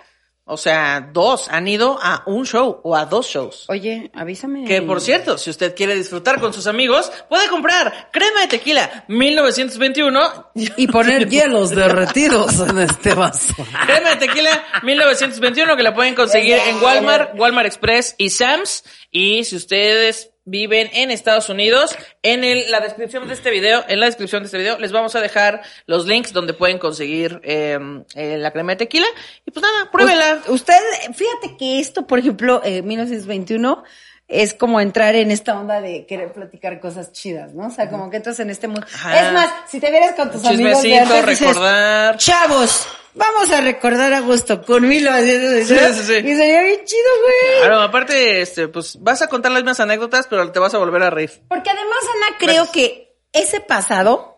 o 0.46 0.58
sea, 0.58 1.08
dos 1.10 1.48
han 1.48 1.66
ido 1.68 1.98
a 2.02 2.22
un 2.26 2.44
show 2.44 2.78
o 2.82 2.94
a 2.94 3.06
dos 3.06 3.26
shows. 3.28 3.64
Oye, 3.68 4.10
avísame. 4.12 4.64
Que 4.66 4.82
por 4.82 5.00
cierto, 5.00 5.38
si 5.38 5.48
usted 5.48 5.74
quiere 5.74 5.94
disfrutar 5.94 6.38
con 6.38 6.52
sus 6.52 6.66
amigos, 6.66 7.10
puede 7.30 7.48
comprar 7.48 8.10
crema 8.12 8.42
de 8.42 8.48
tequila 8.48 9.04
1921. 9.08 10.50
Y 10.54 10.86
poner 10.88 11.28
hielos 11.30 11.70
derretidos 11.70 12.60
en 12.60 12.78
este 12.78 13.14
vaso. 13.14 13.54
Crema 13.86 14.10
de 14.10 14.16
tequila 14.16 14.64
1921 14.82 15.76
que 15.76 15.82
la 15.82 15.94
pueden 15.94 16.14
conseguir 16.14 16.58
en 16.58 16.76
Walmart, 16.82 17.38
Walmart 17.38 17.66
Express 17.66 18.14
y 18.18 18.28
Sam's. 18.28 18.84
Y 19.10 19.44
si 19.44 19.56
ustedes 19.56 20.33
viven 20.44 20.90
en 20.92 21.10
Estados 21.10 21.48
Unidos, 21.48 21.96
en 22.22 22.44
el- 22.44 22.70
la 22.70 22.80
descripción 22.80 23.26
de 23.28 23.34
este 23.34 23.50
video, 23.50 23.84
en 23.88 23.98
la 24.00 24.06
descripción 24.06 24.42
de 24.42 24.46
este 24.46 24.58
video, 24.58 24.78
les 24.78 24.92
vamos 24.92 25.14
a 25.14 25.20
dejar 25.20 25.62
los 25.86 26.06
links 26.06 26.32
donde 26.32 26.52
pueden 26.52 26.78
conseguir 26.78 27.40
eh, 27.44 27.78
eh, 28.14 28.36
la 28.38 28.50
crema 28.52 28.72
de 28.72 28.76
tequila. 28.76 29.06
Y 29.46 29.50
pues 29.50 29.62
nada, 29.62 29.90
pruébela. 29.90 30.42
Usted, 30.48 30.74
fíjate 31.14 31.56
que 31.58 31.78
esto, 31.80 32.06
por 32.06 32.18
ejemplo, 32.18 32.60
eh, 32.64 32.82
1921 32.82 33.84
es 34.28 34.54
como 34.54 34.80
entrar 34.80 35.14
en 35.14 35.30
esta 35.30 35.58
onda 35.58 35.80
de 35.80 36.06
querer 36.06 36.32
platicar 36.32 36.80
cosas 36.80 37.12
chidas, 37.12 37.52
¿no? 37.54 37.66
O 37.66 37.70
sea, 37.70 37.90
como 37.90 38.10
que 38.10 38.16
entras 38.16 38.40
en 38.40 38.50
este 38.50 38.68
mundo. 38.68 38.86
Ajá. 38.92 39.26
Es 39.26 39.32
más, 39.32 39.50
si 39.68 39.80
te 39.80 39.90
vieras 39.90 40.14
con 40.14 40.30
tus 40.30 40.44
amigos 40.44 40.82
de 40.82 40.98
antes, 40.98 41.26
dices, 41.26 41.48
recordar. 41.48 42.16
Chavos, 42.16 42.88
vamos 43.14 43.50
a 43.50 43.60
recordar 43.60 44.12
a 44.14 44.20
gusto 44.20 44.62
con 44.64 44.88
1921. 44.88 45.64
Sí, 45.64 45.94
sí, 45.94 46.06
sí. 46.06 46.26
Y 46.26 46.36
sería 46.36 46.62
bien 46.62 46.84
chido, 46.84 47.08
güey. 47.22 47.60
Claro, 47.60 47.82
aparte, 47.82 48.40
este, 48.40 48.68
pues 48.68 48.98
vas 49.00 49.20
a 49.22 49.28
contar 49.28 49.52
las 49.52 49.62
mismas 49.62 49.80
anécdotas, 49.80 50.26
pero 50.26 50.50
te 50.50 50.58
vas 50.58 50.74
a 50.74 50.78
volver 50.78 51.02
a 51.02 51.10
reír. 51.10 51.30
Porque 51.48 51.70
además, 51.70 51.98
Ana, 52.16 52.36
creo 52.38 52.72
que 52.72 53.18
ese 53.32 53.60
pasado 53.60 54.33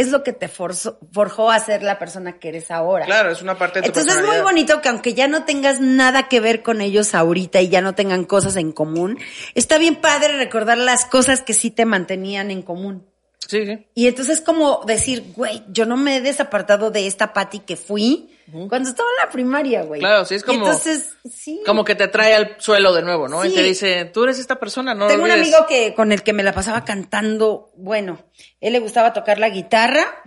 es 0.00 0.08
lo 0.08 0.22
que 0.22 0.32
te 0.32 0.48
forzó- 0.48 0.98
forjó 1.12 1.50
a 1.50 1.58
ser 1.60 1.82
la 1.82 1.98
persona 1.98 2.38
que 2.38 2.48
eres 2.48 2.70
ahora. 2.70 3.04
Claro, 3.06 3.30
es 3.30 3.42
una 3.42 3.56
parte 3.58 3.80
de 3.80 3.82
tu 3.82 3.88
Entonces 4.00 4.16
es 4.22 4.26
muy 4.26 4.40
bonito 4.42 4.80
que 4.80 4.88
aunque 4.88 5.14
ya 5.14 5.28
no 5.28 5.44
tengas 5.44 5.80
nada 5.80 6.28
que 6.28 6.40
ver 6.40 6.62
con 6.62 6.80
ellos 6.80 7.14
ahorita 7.14 7.60
y 7.60 7.68
ya 7.68 7.80
no 7.80 7.94
tengan 7.94 8.24
cosas 8.24 8.56
en 8.56 8.72
común, 8.72 9.18
está 9.54 9.78
bien 9.78 9.96
padre 9.96 10.36
recordar 10.36 10.78
las 10.78 11.04
cosas 11.04 11.42
que 11.42 11.52
sí 11.52 11.70
te 11.70 11.84
mantenían 11.84 12.50
en 12.50 12.62
común. 12.62 13.09
Sí, 13.48 13.66
sí. 13.66 13.86
Y 13.94 14.06
entonces 14.06 14.38
es 14.38 14.44
como 14.44 14.82
decir, 14.86 15.32
güey, 15.34 15.62
yo 15.68 15.84
no 15.86 15.96
me 15.96 16.16
he 16.16 16.20
desapartado 16.20 16.90
de 16.90 17.06
esta 17.06 17.32
Patti 17.32 17.60
que 17.60 17.76
fui 17.76 18.36
cuando 18.68 18.88
estaba 18.88 19.08
en 19.18 19.26
la 19.26 19.32
primaria, 19.32 19.82
güey. 19.82 20.00
Claro, 20.00 20.24
sí, 20.24 20.34
es 20.34 20.42
Y 20.42 20.44
como- 20.44 20.66
entonces, 20.66 21.10
sí. 21.32 21.60
Como 21.64 21.84
que 21.84 21.94
te 21.94 22.08
trae 22.08 22.34
al 22.34 22.56
suelo 22.58 22.92
de 22.92 23.02
nuevo, 23.02 23.28
¿no? 23.28 23.44
Y 23.44 23.54
te 23.54 23.62
dice, 23.62 24.06
tú 24.06 24.24
eres 24.24 24.38
esta 24.40 24.58
persona, 24.58 24.92
no 24.94 25.06
Tengo 25.06 25.26
lo 25.26 25.32
un 25.34 25.38
amigo 25.40 25.66
que 25.68 25.94
con 25.94 26.10
el 26.12 26.22
que 26.24 26.32
me 26.32 26.42
la 26.42 26.52
pasaba 26.52 26.84
cantando, 26.84 27.70
bueno, 27.76 28.18
él 28.60 28.72
le 28.72 28.80
gustaba 28.80 29.12
tocar 29.12 29.38
la 29.38 29.50
guitarra 29.50 30.22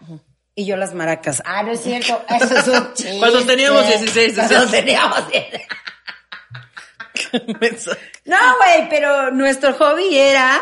y 0.55 0.65
yo 0.65 0.77
las 0.77 0.93
maracas. 0.93 1.41
Ah, 1.45 1.63
no 1.63 1.71
es 1.73 1.81
cierto, 1.81 2.21
eso 2.29 2.57
es 2.57 2.67
un 2.67 2.93
chiste. 2.93 3.19
Cuando 3.19 3.45
teníamos 3.45 3.87
16, 3.87 4.33
Cuando 4.35 4.67
teníamos 4.71 5.29
16. 5.29 5.63
No, 8.25 8.37
güey, 8.57 8.89
pero 8.89 9.31
nuestro 9.31 9.73
hobby 9.73 10.17
era 10.17 10.61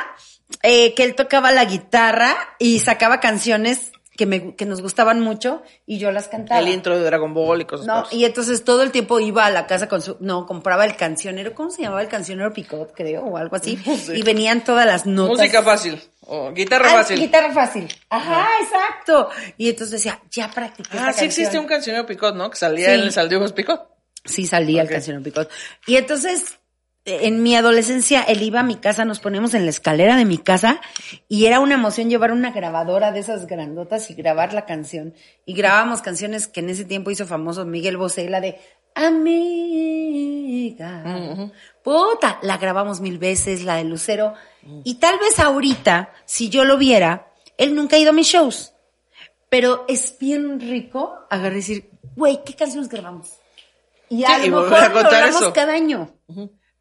eh, 0.63 0.93
que 0.95 1.03
él 1.03 1.15
tocaba 1.15 1.51
la 1.51 1.65
guitarra 1.65 2.35
y 2.59 2.79
sacaba 2.79 3.19
canciones 3.19 3.91
que, 4.17 4.25
me, 4.25 4.55
que 4.55 4.65
nos 4.65 4.81
gustaban 4.81 5.19
mucho 5.21 5.63
y 5.85 5.97
yo 5.97 6.11
las 6.11 6.27
cantaba. 6.27 6.59
El 6.59 6.67
intro 6.67 6.97
de 6.99 7.03
Dragon 7.05 7.33
Ball 7.33 7.61
y 7.61 7.65
cosas 7.65 7.87
No, 7.87 8.05
y 8.11 8.25
entonces 8.25 8.63
todo 8.63 8.83
el 8.83 8.91
tiempo 8.91 9.19
iba 9.19 9.45
a 9.45 9.49
la 9.49 9.65
casa 9.65 9.87
con 9.87 10.01
su, 10.01 10.17
no, 10.19 10.45
compraba 10.45 10.85
el 10.85 10.95
cancionero, 10.95 11.55
¿cómo 11.55 11.71
se 11.71 11.81
llamaba 11.81 12.01
el 12.03 12.07
cancionero 12.07 12.53
Picot, 12.53 12.93
creo, 12.93 13.23
o 13.23 13.37
algo 13.37 13.55
así? 13.55 13.79
No 13.85 13.95
sé. 13.95 14.17
Y 14.17 14.21
venían 14.21 14.63
todas 14.63 14.85
las 14.85 15.05
notas. 15.05 15.37
Música 15.37 15.63
fácil. 15.63 15.99
O 16.27 16.51
guitarra 16.51 16.87
Ah, 16.89 16.93
fácil. 16.97 17.19
Guitarra 17.19 17.51
fácil. 17.53 17.87
Ajá, 18.09 18.47
exacto. 18.61 19.29
Y 19.57 19.69
entonces 19.69 19.91
decía, 20.03 20.21
ya 20.29 20.49
practiqué 20.51 20.89
Ah, 20.99 21.09
esta 21.09 21.13
sí 21.21 21.25
existe 21.25 21.57
un 21.57 21.65
cancionero 21.65 22.05
Picot, 22.05 22.35
¿no? 22.35 22.49
Que 22.51 22.57
salía 22.57 22.87
Sí. 22.89 22.93
en 22.93 22.99
el 23.01 23.11
Saldivos 23.11 23.53
Picot. 23.53 23.87
Sí, 24.23 24.45
salía 24.45 24.83
el 24.83 24.89
cancionero 24.89 25.23
Picot. 25.23 25.49
Y 25.87 25.95
entonces, 25.95 26.59
en 27.05 27.41
mi 27.41 27.55
adolescencia, 27.55 28.21
él 28.21 28.43
iba 28.43 28.59
a 28.59 28.63
mi 28.63 28.75
casa, 28.75 29.05
nos 29.05 29.19
poníamos 29.19 29.53
en 29.55 29.65
la 29.65 29.71
escalera 29.71 30.15
de 30.15 30.25
mi 30.25 30.37
casa 30.37 30.81
y 31.27 31.45
era 31.47 31.59
una 31.59 31.73
emoción 31.75 32.09
llevar 32.09 32.31
una 32.31 32.51
grabadora 32.51 33.11
de 33.11 33.19
esas 33.19 33.47
grandotas 33.47 34.09
y 34.11 34.13
grabar 34.13 34.53
la 34.53 34.65
canción. 34.65 35.15
Y 35.45 35.53
grabábamos 35.53 36.01
canciones 36.01 36.47
que 36.47 36.59
en 36.59 36.69
ese 36.69 36.85
tiempo 36.85 37.09
hizo 37.09 37.25
famoso 37.25 37.65
Miguel 37.65 37.97
Bosé, 37.97 38.29
la 38.29 38.39
de 38.39 38.59
Amiga. 40.61 41.51
Puta, 41.83 42.39
la 42.43 42.57
grabamos 42.57 43.01
mil 43.01 43.17
veces, 43.17 43.63
la 43.63 43.75
de 43.75 43.85
Lucero. 43.85 44.33
Y 44.83 44.95
tal 44.95 45.17
vez 45.17 45.39
ahorita, 45.39 46.13
si 46.25 46.49
yo 46.49 46.65
lo 46.65 46.77
viera, 46.77 47.31
él 47.57 47.73
nunca 47.73 47.95
ha 47.95 47.99
ido 47.99 48.11
a 48.11 48.13
mis 48.13 48.27
shows. 48.27 48.73
Pero 49.49 49.85
es 49.87 50.15
bien 50.19 50.59
rico 50.59 51.15
agarrar 51.29 51.53
y 51.53 51.55
decir, 51.55 51.89
güey, 52.15 52.43
¿qué 52.45 52.53
canciones 52.53 52.89
grabamos? 52.89 53.31
Y 54.07 54.23
a 54.23 54.39
Sí, 54.39 54.49
lo 54.49 54.59
a 54.59 54.85
hablamos 54.85 55.41
eso. 55.41 55.53
cada 55.53 55.73
año. 55.73 56.13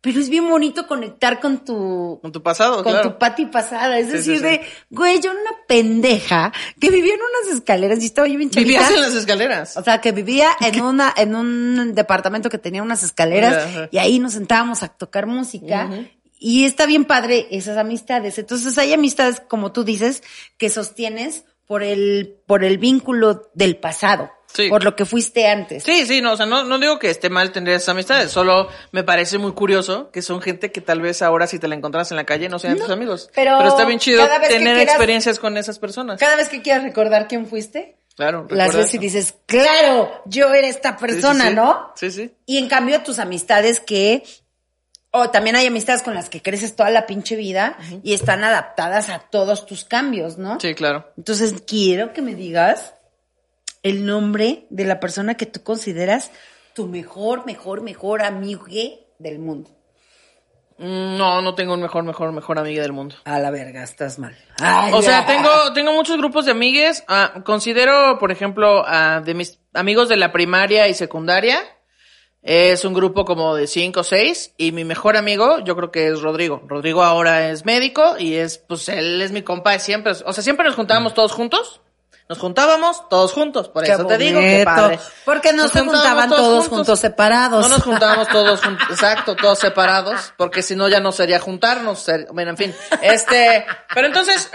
Pero 0.02 0.18
es 0.18 0.30
bien 0.30 0.48
bonito 0.48 0.86
conectar 0.86 1.40
con 1.40 1.64
tu, 1.64 2.18
Con 2.22 2.32
tu 2.32 2.42
pasado, 2.42 2.82
con 2.82 2.92
claro. 2.92 3.12
tu 3.12 3.18
pati 3.18 3.46
pasada. 3.46 3.98
Es 3.98 4.06
Sí, 4.06 4.12
decir, 4.12 4.36
sí, 4.36 4.38
sí. 4.38 4.42
de, 4.44 4.60
güey, 4.88 5.20
yo 5.20 5.30
era 5.30 5.40
una 5.40 5.50
pendeja 5.68 6.52
que 6.80 6.90
vivía 6.90 7.14
en 7.14 7.20
unas 7.20 7.54
escaleras 7.54 8.02
y 8.02 8.06
estaba 8.06 8.26
yo 8.26 8.38
bien 8.38 8.50
chavita. 8.50 8.66
Vivías 8.80 8.90
en 8.90 9.00
las 9.02 9.14
escaleras. 9.14 9.76
O 9.76 9.84
sea, 9.84 10.00
que 10.00 10.12
vivía 10.12 10.48
en 10.60 10.80
una, 10.82 11.12
en 11.16 11.34
un 11.34 11.94
departamento 11.94 12.48
que 12.48 12.58
tenía 12.58 12.82
unas 12.82 13.02
escaleras 13.02 13.88
y 13.90 13.98
ahí 13.98 14.18
nos 14.18 14.32
sentábamos 14.32 14.82
a 14.82 14.88
tocar 14.88 15.26
música. 15.26 15.90
Y 16.38 16.64
está 16.64 16.86
bien 16.86 17.04
padre 17.04 17.46
esas 17.50 17.76
amistades. 17.76 18.38
Entonces 18.38 18.78
hay 18.78 18.94
amistades, 18.94 19.42
como 19.46 19.72
tú 19.72 19.84
dices, 19.84 20.22
que 20.56 20.70
sostienes 20.70 21.44
por 21.66 21.82
el, 21.82 22.36
por 22.46 22.64
el 22.64 22.78
vínculo 22.78 23.50
del 23.52 23.76
pasado. 23.76 24.30
Sí. 24.52 24.68
Por 24.68 24.82
lo 24.84 24.96
que 24.96 25.04
fuiste 25.04 25.46
antes. 25.46 25.84
Sí, 25.84 26.06
sí, 26.06 26.20
no, 26.20 26.32
o 26.32 26.36
sea, 26.36 26.44
no, 26.46 26.64
no 26.64 26.78
digo 26.78 26.98
que 26.98 27.08
esté 27.08 27.30
mal 27.30 27.52
tener 27.52 27.74
esas 27.74 27.90
amistades, 27.90 28.30
solo 28.32 28.68
me 28.90 29.04
parece 29.04 29.38
muy 29.38 29.52
curioso 29.52 30.10
que 30.10 30.22
son 30.22 30.42
gente 30.42 30.72
que 30.72 30.80
tal 30.80 31.00
vez 31.00 31.22
ahora 31.22 31.46
si 31.46 31.58
te 31.60 31.68
la 31.68 31.76
encontrás 31.76 32.10
en 32.10 32.16
la 32.16 32.24
calle 32.24 32.48
no 32.48 32.58
sean 32.58 32.76
tus 32.76 32.90
amigos. 32.90 33.30
pero 33.34 33.62
está 33.66 33.84
bien 33.84 33.98
chido 34.00 34.26
tener 34.48 34.74
quieras- 34.76 34.82
experiencias 34.94 35.38
con 35.38 35.56
esas 35.56 35.78
personas. 35.78 36.18
Cada 36.18 36.34
vez 36.36 36.48
que 36.48 36.62
quieras 36.62 36.82
recordar 36.82 37.28
quién 37.28 37.46
fuiste, 37.46 37.96
Claro. 38.16 38.46
las 38.50 38.74
ves 38.74 38.86
y 38.92 38.96
eso. 38.96 39.00
dices, 39.00 39.34
claro, 39.46 40.10
yo 40.26 40.52
era 40.52 40.66
esta 40.66 40.90
sí, 40.98 41.06
persona, 41.06 41.48
sí. 41.48 41.54
¿no? 41.54 41.92
Sí, 41.94 42.10
sí. 42.10 42.34
Y 42.44 42.58
en 42.58 42.68
cambio 42.68 43.02
tus 43.02 43.18
amistades 43.20 43.78
que, 43.80 44.24
o 45.12 45.30
también 45.30 45.56
hay 45.56 45.66
amistades 45.68 46.02
con 46.02 46.14
las 46.14 46.28
que 46.28 46.42
creces 46.42 46.74
toda 46.76 46.90
la 46.90 47.06
pinche 47.06 47.36
vida 47.36 47.78
y 48.02 48.14
están 48.14 48.44
adaptadas 48.44 49.08
a 49.08 49.20
todos 49.20 49.64
tus 49.64 49.84
cambios, 49.84 50.38
¿no? 50.38 50.58
Sí, 50.60 50.74
claro. 50.74 51.10
Entonces 51.16 51.54
quiero 51.66 52.12
que 52.12 52.20
me 52.20 52.34
digas 52.34 52.94
el 53.82 54.04
nombre 54.06 54.66
de 54.70 54.84
la 54.84 55.00
persona 55.00 55.36
que 55.36 55.46
tú 55.46 55.62
consideras 55.62 56.30
tu 56.74 56.86
mejor, 56.86 57.46
mejor, 57.46 57.82
mejor 57.82 58.22
amigo 58.22 58.66
del 59.18 59.38
mundo. 59.38 59.70
Mm, 60.78 61.16
No, 61.18 61.42
no 61.42 61.54
tengo 61.54 61.74
un 61.74 61.82
mejor, 61.82 62.04
mejor, 62.04 62.32
mejor 62.32 62.58
amiga 62.58 62.82
del 62.82 62.92
mundo. 62.92 63.16
A 63.24 63.38
la 63.38 63.50
verga, 63.50 63.82
estás 63.82 64.18
mal. 64.18 64.36
Ay, 64.60 64.92
O 64.94 65.02
sea, 65.02 65.20
ya. 65.20 65.26
tengo, 65.26 65.50
tengo 65.74 65.92
muchos 65.92 66.16
grupos 66.16 66.46
de 66.46 66.52
amigues. 66.52 67.04
Ah, 67.08 67.42
considero, 67.44 68.18
por 68.18 68.32
ejemplo, 68.32 68.84
de 69.24 69.34
mis 69.34 69.58
amigos 69.74 70.08
de 70.08 70.16
la 70.16 70.32
primaria 70.32 70.88
y 70.88 70.94
secundaria. 70.94 71.58
Es 72.42 72.86
un 72.86 72.94
grupo 72.94 73.26
como 73.26 73.54
de 73.54 73.66
cinco 73.66 74.00
o 74.00 74.04
seis. 74.04 74.54
Y 74.56 74.72
mi 74.72 74.84
mejor 74.84 75.18
amigo, 75.18 75.58
yo 75.60 75.76
creo 75.76 75.90
que 75.90 76.08
es 76.08 76.22
Rodrigo. 76.22 76.62
Rodrigo 76.66 77.02
ahora 77.02 77.50
es 77.50 77.66
médico 77.66 78.16
y 78.18 78.36
es, 78.36 78.56
pues 78.56 78.88
él 78.88 79.20
es 79.20 79.32
mi 79.32 79.42
compa 79.42 79.72
de 79.72 79.80
siempre. 79.80 80.12
O 80.24 80.32
sea, 80.32 80.42
siempre 80.42 80.64
nos 80.64 80.76
juntábamos 80.76 81.12
todos 81.12 81.32
juntos. 81.32 81.82
Nos 82.30 82.38
juntábamos 82.38 83.08
todos 83.08 83.32
juntos. 83.32 83.68
Por 83.68 83.82
Qué 83.82 83.90
eso 83.90 84.06
te 84.06 84.16
digo 84.16 84.38
que 84.38 84.62
padre. 84.64 85.00
Porque 85.24 85.52
no 85.52 85.64
Nos 85.64 85.72
se 85.72 85.80
juntábamos 85.80 86.22
juntaban 86.26 86.30
todos 86.30 86.68
juntos 86.68 87.00
separados. 87.00 87.68
No 87.68 87.68
nos 87.76 87.82
juntábamos 87.84 88.28
todos 88.32 88.60
juntos, 88.62 88.86
exacto, 88.88 89.34
todos 89.34 89.58
separados, 89.58 90.32
porque 90.36 90.62
si 90.62 90.76
no 90.76 90.86
ya 90.88 91.00
no 91.00 91.10
sería 91.10 91.40
juntarnos, 91.40 91.98
ser- 91.98 92.28
bueno, 92.32 92.52
en 92.52 92.56
fin. 92.56 92.74
Este, 93.02 93.66
pero 93.92 94.06
entonces, 94.06 94.48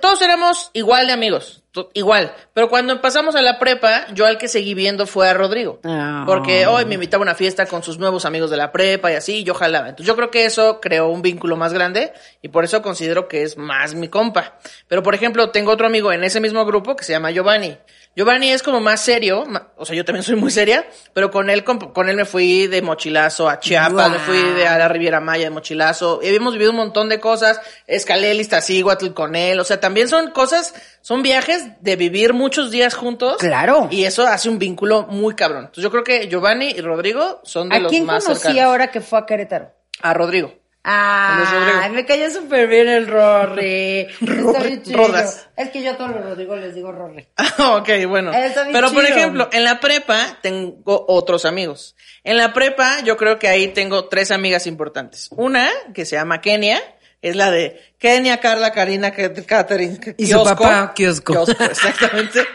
todos 0.00 0.20
éramos 0.22 0.70
igual 0.72 1.06
de 1.06 1.12
amigos, 1.12 1.62
igual. 1.94 2.34
Pero 2.52 2.68
cuando 2.68 3.00
pasamos 3.00 3.34
a 3.34 3.42
la 3.42 3.58
prepa, 3.58 4.06
yo 4.12 4.26
al 4.26 4.38
que 4.38 4.48
seguí 4.48 4.74
viendo 4.74 5.06
fue 5.06 5.28
a 5.28 5.34
Rodrigo. 5.34 5.80
Ah. 5.84 6.24
Porque 6.26 6.66
hoy 6.66 6.84
me 6.84 6.94
invitaba 6.94 7.22
a 7.22 7.26
una 7.26 7.34
fiesta 7.34 7.66
con 7.66 7.82
sus 7.82 7.98
nuevos 7.98 8.24
amigos 8.24 8.50
de 8.50 8.56
la 8.56 8.72
prepa 8.72 9.12
y 9.12 9.14
así, 9.14 9.38
y 9.38 9.44
yo 9.44 9.54
jalaba. 9.54 9.88
Entonces 9.88 10.06
yo 10.06 10.16
creo 10.16 10.30
que 10.30 10.44
eso 10.44 10.80
creó 10.80 11.08
un 11.08 11.22
vínculo 11.22 11.56
más 11.56 11.72
grande 11.72 12.12
y 12.42 12.48
por 12.48 12.64
eso 12.64 12.82
considero 12.82 13.28
que 13.28 13.42
es 13.42 13.56
más 13.56 13.94
mi 13.94 14.08
compa. 14.08 14.58
Pero 14.88 15.02
por 15.02 15.14
ejemplo, 15.14 15.50
tengo 15.50 15.72
otro 15.72 15.86
amigo 15.86 16.12
en 16.12 16.24
ese 16.24 16.40
mismo 16.40 16.64
grupo 16.64 16.96
que 16.96 17.04
se 17.04 17.12
llama 17.12 17.30
Giovanni. 17.30 17.76
Giovanni 18.16 18.50
es 18.50 18.62
como 18.64 18.80
más 18.80 19.00
serio, 19.00 19.46
o 19.76 19.86
sea, 19.86 19.94
yo 19.94 20.04
también 20.04 20.24
soy 20.24 20.34
muy 20.34 20.50
seria, 20.50 20.84
pero 21.14 21.30
con 21.30 21.48
él, 21.48 21.62
con, 21.62 21.78
con 21.78 22.08
él 22.08 22.16
me 22.16 22.24
fui 22.24 22.66
de 22.66 22.82
mochilazo 22.82 23.48
a 23.48 23.60
Chiapas, 23.60 24.10
me 24.10 24.18
fui 24.18 24.36
de 24.36 24.66
a 24.66 24.76
la 24.78 24.88
Riviera 24.88 25.20
Maya 25.20 25.44
de 25.44 25.50
mochilazo, 25.50 26.18
y 26.20 26.26
habíamos 26.26 26.54
vivido 26.54 26.72
un 26.72 26.76
montón 26.76 27.08
de 27.08 27.20
cosas, 27.20 27.60
escalé 27.86 28.32
el 28.32 28.40
Iztaccíhuatl 28.40 29.12
con 29.12 29.36
él, 29.36 29.60
o 29.60 29.64
sea, 29.64 29.78
también 29.78 30.08
son 30.08 30.32
cosas, 30.32 30.74
son 31.02 31.22
viajes 31.22 31.80
de 31.80 31.94
vivir 31.94 32.34
muchos 32.34 32.72
días 32.72 32.94
juntos. 32.94 33.36
Claro. 33.38 33.86
Y 33.92 34.04
eso 34.04 34.26
hace 34.26 34.48
un 34.48 34.58
vínculo 34.58 35.06
muy 35.06 35.34
cabrón. 35.36 35.66
Entonces 35.66 35.84
yo 35.84 35.90
creo 35.92 36.02
que 36.02 36.28
Giovanni 36.28 36.70
y 36.70 36.80
Rodrigo 36.80 37.40
son 37.44 37.68
de 37.68 37.76
¿A 37.76 37.78
los 37.78 37.90
quién 37.92 38.06
más 38.06 38.24
conocí 38.24 38.42
cercanos. 38.42 38.64
ahora 38.64 38.90
que 38.90 39.00
fue 39.00 39.20
a 39.20 39.24
Querétaro? 39.24 39.70
A 40.02 40.14
Rodrigo. 40.14 40.59
Ah, 40.82 41.88
me 41.92 42.06
cayó 42.06 42.30
súper 42.30 42.66
bien 42.66 42.88
el 42.88 43.06
Rory. 43.06 44.00
Está 44.20 44.26
Rory, 44.34 44.68
bien 44.68 44.82
chido. 44.82 44.96
Rodas. 45.06 45.48
Es 45.56 45.70
que 45.70 45.82
yo 45.82 45.90
a 45.90 45.96
todos 45.96 46.10
los 46.12 46.24
Rodrigo 46.24 46.56
les 46.56 46.74
digo 46.74 46.90
Rory. 46.90 47.28
ok, 47.58 47.88
bueno. 48.08 48.32
Está 48.32 48.62
bien 48.62 48.72
Pero 48.72 48.90
por 48.92 49.04
ejemplo, 49.04 49.48
en 49.52 49.64
la 49.64 49.78
prepa 49.80 50.38
tengo 50.42 51.04
otros 51.08 51.44
amigos. 51.44 51.96
En 52.24 52.36
la 52.36 52.52
prepa 52.52 53.00
yo 53.02 53.16
creo 53.16 53.38
que 53.38 53.48
ahí 53.48 53.68
tengo 53.68 54.08
tres 54.08 54.30
amigas 54.30 54.66
importantes. 54.66 55.28
Una 55.32 55.68
que 55.94 56.06
se 56.06 56.16
llama 56.16 56.40
Kenia, 56.40 56.80
es 57.20 57.36
la 57.36 57.50
de 57.50 57.78
Kenia, 57.98 58.40
Carla, 58.40 58.72
Karina, 58.72 59.12
Catherine, 59.12 59.98
Y 60.16 60.26
su 60.26 60.42
papá, 60.42 60.92
kiosco. 60.94 61.44
exactamente. 61.48 62.40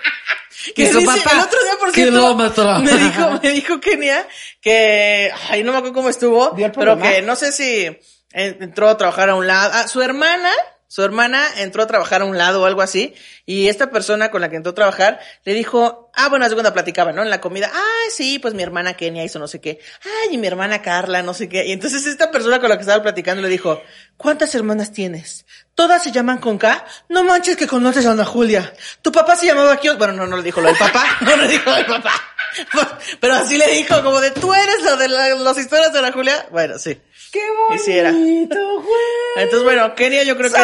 Y 0.67 0.74
Que 0.74 0.91
su 0.91 0.98
dice- 0.98 1.12
papá, 1.22 1.32
el 1.36 1.39
otro 1.41 1.60
día, 1.63 1.74
por 1.79 1.91
cierto, 1.91 2.36
me 2.82 2.94
dijo, 2.98 3.39
me 3.44 3.51
dijo 3.51 3.79
Kenia 3.79 4.27
que, 4.60 5.29
ay, 5.50 5.61
no 5.64 5.72
me 5.72 5.77
acuerdo 5.77 5.94
cómo 5.94 6.09
estuvo, 6.09 6.53
¿Vio 6.53 6.66
el 6.66 6.72
pero 6.72 6.98
que 6.98 7.22
no 7.22 7.35
sé 7.35 7.51
si 7.51 7.96
entró 8.35 8.89
a 8.89 8.98
trabajar 8.98 9.29
a 9.29 9.35
un 9.35 9.48
lado. 9.48 9.71
Ah, 9.74 9.87
su 9.87 10.01
hermana, 10.01 10.51
su 10.87 11.03
hermana 11.03 11.43
entró 11.57 11.81
a 11.83 11.87
trabajar 11.87 12.21
a 12.21 12.25
un 12.25 12.37
lado 12.37 12.61
o 12.61 12.65
algo 12.65 12.81
así, 12.81 13.15
y 13.45 13.67
esta 13.67 13.89
persona 13.89 14.29
con 14.31 14.41
la 14.41 14.50
que 14.50 14.55
entró 14.57 14.71
a 14.71 14.75
trabajar 14.75 15.19
le 15.43 15.53
dijo, 15.53 16.11
ah, 16.15 16.29
bueno, 16.29 16.48
segunda 16.48 16.74
platicaba, 16.74 17.11
¿no? 17.11 17.24
En 17.24 17.29
la 17.29 17.41
comida, 17.41 17.71
ay, 17.74 18.11
sí, 18.11 18.39
pues 18.39 18.53
mi 18.53 18.61
hermana 18.63 18.93
Kenia 18.95 19.24
hizo 19.24 19.39
no 19.39 19.48
sé 19.48 19.59
qué, 19.59 19.79
ay, 20.03 20.35
y 20.35 20.37
mi 20.37 20.48
hermana 20.48 20.81
Carla, 20.81 21.21
no 21.24 21.33
sé 21.33 21.50
qué. 21.50 21.65
Y 21.65 21.71
entonces 21.71 22.05
esta 22.05 22.29
persona 22.31 22.59
con 22.59 22.69
la 22.69 22.75
que 22.77 22.81
estaba 22.81 23.01
platicando 23.01 23.41
le 23.41 23.50
dijo, 23.50 23.81
¿cuántas 24.17 24.53
hermanas 24.55 24.91
tienes? 24.93 25.45
¿Todas 25.74 26.03
se 26.03 26.11
llaman 26.13 26.37
con 26.37 26.57
K? 26.57 26.85
No 27.09 27.24
manches 27.25 27.57
que 27.57 27.67
conoces 27.67 28.05
a 28.05 28.11
Ana 28.11 28.24
Julia. 28.24 28.71
Tu 29.01 29.11
papá 29.11 29.35
se 29.35 29.45
llamaba 29.45 29.75
Kios. 29.77 29.98
Bueno, 29.98 30.13
no, 30.13 30.25
no 30.25 30.37
le 30.37 30.43
dijo 30.43 30.61
lo 30.61 30.67
del 30.69 30.77
papá. 30.77 31.03
No 31.21 31.35
le 31.35 31.50
dijo 31.50 31.69
lo 31.69 31.75
del 31.75 31.85
papá. 31.85 32.13
Pero 33.19 33.33
así 33.33 33.57
le 33.57 33.67
dijo, 33.71 34.01
como 34.01 34.21
de, 34.21 34.31
tú 34.31 34.53
eres 34.53 34.81
la 34.83 34.95
de 34.95 35.09
la- 35.09 35.35
las 35.35 35.57
historias 35.57 35.91
de 35.91 36.00
Ana 36.00 36.13
Julia. 36.13 36.48
Bueno, 36.50 36.79
sí. 36.79 36.98
¡Qué 37.69 37.75
Y 37.75 37.77
sí 37.79 37.91
era. 37.98 38.11
bonito, 38.11 38.55
güey! 38.81 39.43
Entonces, 39.43 39.63
bueno, 39.63 39.93
Kenia 39.95 40.24
yo 40.24 40.37
creo 40.37 40.51
que 40.51 40.57
es 40.57 40.63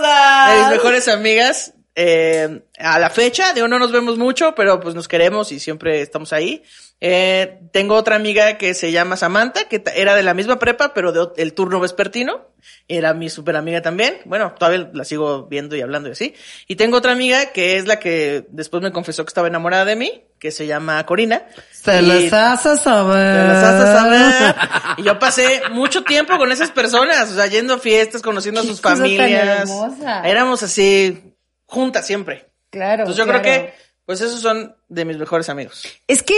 de 0.00 0.60
mis 0.60 0.68
mejores 0.70 1.08
amigas. 1.08 1.74
eh, 1.96 2.62
a 2.78 2.98
la 2.98 3.10
fecha, 3.10 3.52
digo, 3.52 3.68
no 3.68 3.78
nos 3.78 3.92
vemos 3.92 4.18
mucho, 4.18 4.54
pero 4.54 4.80
pues 4.80 4.94
nos 4.94 5.08
queremos 5.08 5.52
y 5.52 5.60
siempre 5.60 6.00
estamos 6.00 6.32
ahí. 6.32 6.62
Eh, 7.00 7.60
tengo 7.72 7.96
otra 7.96 8.16
amiga 8.16 8.56
que 8.56 8.72
se 8.72 8.90
llama 8.92 9.16
Samantha, 9.16 9.64
que 9.68 9.82
era 9.94 10.14
de 10.14 10.22
la 10.22 10.32
misma 10.32 10.58
prepa, 10.58 10.94
pero 10.94 11.12
de, 11.12 11.42
el 11.42 11.52
turno 11.52 11.80
vespertino. 11.80 12.48
Era 12.88 13.12
mi 13.12 13.28
super 13.28 13.56
amiga 13.56 13.82
también. 13.82 14.18
Bueno, 14.24 14.54
todavía 14.58 14.90
la 14.92 15.04
sigo 15.04 15.46
viendo 15.46 15.76
y 15.76 15.82
hablando 15.82 16.08
y 16.08 16.12
así. 16.12 16.34
Y 16.66 16.76
tengo 16.76 16.96
otra 16.96 17.12
amiga 17.12 17.46
que 17.52 17.76
es 17.76 17.86
la 17.86 17.98
que 17.98 18.46
después 18.50 18.82
me 18.82 18.92
confesó 18.92 19.24
que 19.24 19.28
estaba 19.28 19.48
enamorada 19.48 19.84
de 19.84 19.96
mí, 19.96 20.24
que 20.38 20.50
se 20.50 20.66
llama 20.66 21.04
Corina. 21.04 21.42
Se 21.72 22.00
les 22.00 22.32
hace 22.32 22.76
saber. 22.78 23.42
te 23.42 23.48
las 23.48 23.64
haces 23.64 23.88
saber. 23.88 24.54
Y 24.98 25.02
yo 25.02 25.18
pasé 25.18 25.62
mucho 25.72 26.04
tiempo 26.04 26.38
con 26.38 26.52
esas 26.52 26.70
personas, 26.70 27.30
o 27.30 27.34
sea, 27.34 27.46
yendo 27.48 27.74
a 27.74 27.78
fiestas, 27.78 28.22
conociendo 28.22 28.60
a 28.60 28.62
Qué 28.62 28.68
sus 28.70 28.80
cosa 28.80 28.96
tan 28.96 29.02
familias. 29.02 29.68
hermosa. 29.68 30.22
Éramos 30.22 30.62
así, 30.62 31.34
juntas 31.66 32.06
siempre. 32.06 32.48
Claro. 32.70 33.02
Entonces 33.02 33.18
yo 33.18 33.24
claro. 33.24 33.42
creo 33.42 33.54
que, 33.66 33.74
pues 34.06 34.20
esos 34.20 34.40
son 34.40 34.74
de 34.88 35.04
mis 35.04 35.18
mejores 35.18 35.48
amigos. 35.48 35.84
Es 36.06 36.22
que 36.22 36.34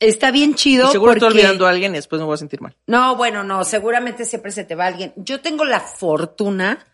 está 0.00 0.30
bien 0.30 0.54
chido. 0.54 0.88
Y 0.88 0.92
seguro 0.92 1.12
porque... 1.12 1.26
estoy 1.26 1.38
olvidando 1.38 1.66
a 1.66 1.70
alguien 1.70 1.92
y 1.92 1.96
después 1.96 2.20
me 2.20 2.26
voy 2.26 2.34
a 2.34 2.38
sentir 2.38 2.60
mal. 2.60 2.76
No, 2.86 3.14
bueno, 3.16 3.44
no, 3.44 3.64
seguramente 3.64 4.24
siempre 4.24 4.50
se 4.50 4.64
te 4.64 4.74
va 4.74 4.86
alguien. 4.86 5.12
Yo 5.16 5.40
tengo 5.40 5.64
la 5.64 5.80
fortuna 5.80 6.84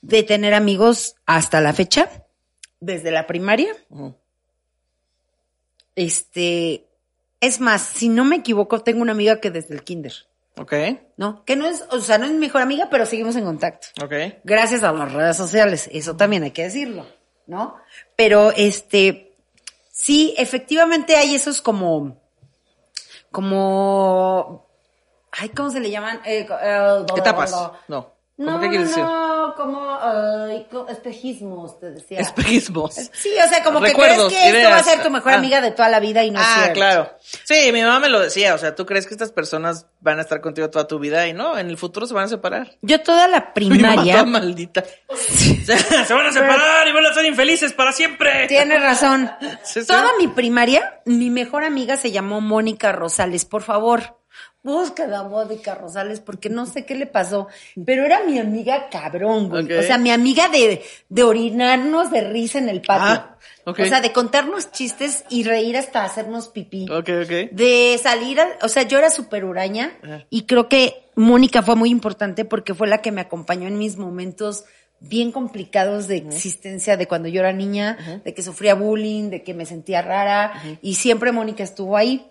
de 0.00 0.22
tener 0.22 0.54
amigos 0.54 1.16
hasta 1.26 1.60
la 1.60 1.72
fecha, 1.72 2.08
desde 2.78 3.10
la 3.10 3.26
primaria. 3.26 3.74
Este, 5.96 6.86
es 7.40 7.60
más, 7.60 7.82
si 7.82 8.08
no 8.08 8.24
me 8.24 8.36
equivoco, 8.36 8.82
tengo 8.82 9.02
una 9.02 9.12
amiga 9.12 9.40
que 9.40 9.50
desde 9.50 9.74
el 9.74 9.82
kinder, 9.82 10.12
Ok, 10.58 10.74
¿no? 11.16 11.44
Que 11.46 11.56
no 11.56 11.66
es, 11.66 11.82
o 11.90 12.00
sea, 12.00 12.18
no 12.18 12.26
es 12.26 12.32
mi 12.32 12.38
mejor 12.38 12.60
amiga, 12.60 12.88
pero 12.90 13.06
seguimos 13.06 13.36
en 13.36 13.44
contacto. 13.44 13.88
ok. 14.04 14.12
Gracias 14.44 14.82
a 14.82 14.92
las 14.92 15.10
redes 15.10 15.36
sociales, 15.36 15.88
eso 15.92 16.14
también 16.16 16.42
hay 16.42 16.50
que 16.50 16.64
decirlo, 16.64 17.06
¿no? 17.46 17.76
Pero 18.16 18.52
este, 18.54 19.34
sí, 19.90 20.34
efectivamente 20.36 21.16
hay 21.16 21.34
esos 21.34 21.62
como, 21.62 22.21
como, 23.32 24.68
ay, 25.32 25.48
¿cómo 25.48 25.70
se 25.70 25.80
le 25.80 25.90
llaman? 25.90 26.20
Eh, 26.24 26.46
eh, 26.48 27.06
Etapas. 27.16 27.52
No. 27.88 28.12
¿Cómo 28.44 28.58
No, 28.58 28.66
no, 28.66 28.80
decir? 28.80 29.02
no, 29.04 29.54
como 29.56 29.98
co- 30.70 30.88
espejismos, 30.88 31.78
te 31.78 31.90
decía. 31.92 32.20
Espejismos. 32.20 32.94
Sí, 32.94 33.30
o 33.44 33.48
sea, 33.48 33.62
como 33.62 33.80
Recuerdos, 33.80 34.32
que 34.32 34.38
crees 34.38 34.52
que 34.52 34.58
esto 34.62 34.70
va 34.70 34.76
a 34.78 34.82
ser 34.82 35.02
tu 35.02 35.10
mejor 35.10 35.32
Ah. 35.32 35.36
amiga 35.36 35.60
de 35.60 35.70
toda 35.70 35.88
la 35.88 36.00
vida 36.00 36.24
y 36.24 36.30
no 36.30 36.40
es 36.40 36.46
ah, 36.48 36.54
cierto. 36.56 36.74
claro. 36.74 37.10
Sí, 37.44 37.70
mi 37.72 37.82
mamá 37.82 38.00
me 38.00 38.08
lo 38.08 38.20
decía, 38.20 38.54
o 38.54 38.58
sea, 38.58 38.74
tú 38.74 38.86
crees 38.86 39.06
que 39.06 39.14
estas 39.14 39.30
personas 39.32 39.86
van 40.00 40.18
a 40.18 40.22
estar 40.22 40.40
contigo 40.40 40.68
toda 40.70 40.86
tu 40.86 40.98
vida 40.98 41.26
y 41.28 41.32
no, 41.32 41.56
en 41.58 41.68
el 41.70 41.76
futuro 41.78 42.06
se 42.06 42.14
van 42.14 42.24
a 42.24 42.28
separar. 42.28 42.76
Yo 42.82 43.00
toda 43.02 43.28
la 43.28 43.52
Mi 43.56 43.68
mamá 43.68 43.92
primaria, 43.92 44.12
toda 44.14 44.24
maldita. 44.26 44.84
se 45.26 46.14
van 46.14 46.26
a 46.26 46.32
separar 46.32 46.88
y 46.88 46.92
van 46.92 47.06
a 47.06 47.14
ser 47.14 47.24
infelices 47.26 47.72
para 47.72 47.92
siempre. 47.92 48.46
Tienes 48.48 48.80
razón. 48.82 49.30
Sí, 49.64 49.80
sí. 49.80 49.86
Toda 49.86 50.10
mi 50.18 50.28
primaria, 50.28 51.00
mi 51.04 51.30
mejor 51.30 51.64
amiga 51.64 51.96
se 51.96 52.10
llamó 52.10 52.40
Mónica 52.40 52.92
Rosales. 52.92 53.44
Por 53.44 53.62
favor, 53.62 54.18
búscala 54.62 55.20
a 55.20 55.22
Mónica 55.24 55.74
Rosales 55.74 56.20
porque 56.20 56.48
no 56.48 56.66
sé 56.66 56.84
qué 56.84 56.94
le 56.94 57.06
pasó. 57.06 57.48
Pero 57.84 58.04
era 58.04 58.24
mi 58.24 58.38
amiga 58.38 58.88
cabrón, 58.90 59.48
güey. 59.48 59.72
O 59.72 59.82
sea, 59.82 59.98
mi 59.98 60.10
amiga 60.10 60.48
de, 60.48 60.82
de 61.08 61.22
orinarnos 61.22 62.10
de 62.10 62.20
risa 62.22 62.58
en 62.58 62.68
el 62.68 62.80
patio. 62.82 63.24
Ah, 63.24 63.36
ok. 63.64 63.80
O 63.80 63.84
sea, 63.86 64.00
de 64.00 64.12
contarnos 64.12 64.70
chistes 64.70 65.24
y 65.30 65.42
reír 65.44 65.76
hasta 65.76 66.04
hacernos 66.04 66.48
pipí. 66.48 66.84
Ok, 66.90 67.08
ok. 67.24 67.50
De 67.52 67.98
salir, 68.02 68.40
a- 68.40 68.58
o 68.62 68.68
sea, 68.68 68.82
yo 68.84 68.98
era 68.98 69.10
súper 69.10 69.44
huraña 69.44 69.92
y 70.30 70.42
creo 70.44 70.68
que 70.68 71.04
Mónica 71.16 71.62
fue 71.62 71.74
muy 71.76 71.90
importante 71.90 72.44
porque 72.44 72.74
fue 72.74 72.86
la 72.88 72.98
que 73.02 73.12
me 73.12 73.20
acompañó 73.20 73.66
en 73.68 73.78
mis 73.78 73.96
momentos 73.96 74.64
bien 75.02 75.32
complicados 75.32 76.06
de 76.08 76.18
existencia 76.18 76.96
de 76.96 77.06
cuando 77.08 77.28
yo 77.28 77.40
era 77.40 77.52
niña, 77.52 78.20
de 78.24 78.34
que 78.34 78.42
sufría 78.42 78.74
bullying, 78.74 79.30
de 79.30 79.42
que 79.42 79.54
me 79.54 79.66
sentía 79.66 80.00
rara, 80.02 80.52
y 80.80 80.94
siempre 80.94 81.32
Mónica 81.32 81.62
estuvo 81.62 81.96
ahí. 81.96 82.28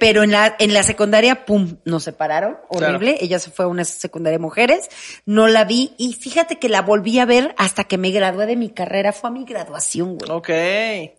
Pero 0.00 0.24
en 0.24 0.32
la, 0.32 0.56
en 0.58 0.74
la 0.74 0.82
secundaria, 0.82 1.44
pum, 1.44 1.76
nos 1.84 2.02
separaron, 2.04 2.58
Claro. 2.70 2.86
horrible. 2.96 3.18
Ella 3.20 3.38
se 3.38 3.50
fue 3.50 3.66
a 3.66 3.68
una 3.68 3.84
secundaria 3.84 4.38
de 4.38 4.42
mujeres, 4.42 4.88
no 5.26 5.46
la 5.46 5.64
vi, 5.64 5.92
y 5.96 6.14
fíjate 6.14 6.58
que 6.58 6.68
la 6.68 6.82
volví 6.82 7.18
a 7.20 7.24
ver 7.24 7.54
hasta 7.56 7.84
que 7.84 7.96
me 7.96 8.10
gradué 8.10 8.46
de 8.46 8.56
mi 8.56 8.70
carrera, 8.70 9.12
fue 9.12 9.30
a 9.30 9.32
mi 9.32 9.44
graduación, 9.44 10.18
güey. 10.18 10.30
Ok. 10.30 10.50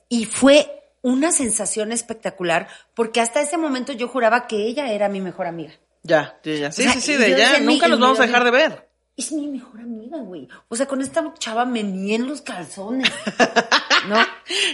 Y 0.10 0.26
fue 0.26 0.70
una 1.02 1.32
sensación 1.32 1.92
espectacular, 1.92 2.68
porque 2.94 3.22
hasta 3.22 3.42
ese 3.42 3.58
momento 3.58 3.94
yo 3.94 4.08
juraba 4.08 4.48
que 4.48 4.58
ella 4.66 4.92
era 4.92 5.08
mi 5.08 5.22
mejor 5.22 5.48
amiga. 5.48 5.72
Ya, 6.04 6.38
ya, 6.44 6.54
ya. 6.54 6.72
Sí, 6.72 6.82
O 6.82 6.86
sea, 6.86 6.94
sí, 6.94 7.02
sí, 7.02 7.16
de 7.16 7.38
ya. 7.38 7.60
Nunca 7.62 7.88
nos 7.88 8.00
vamos 8.00 8.20
a 8.20 8.26
dejar 8.28 8.44
de 8.44 8.52
ver. 8.52 8.85
Es 9.18 9.32
mi 9.32 9.48
mejor 9.48 9.80
amiga, 9.80 10.18
güey. 10.18 10.50
O 10.68 10.76
sea, 10.76 10.88
con 10.88 11.02
esta 11.02 11.34
chava 11.40 11.64
me 11.66 11.86
mié 11.86 12.16
en 12.16 12.28
los 12.28 12.42
calzones. 12.42 13.10
¿No? 14.10 14.18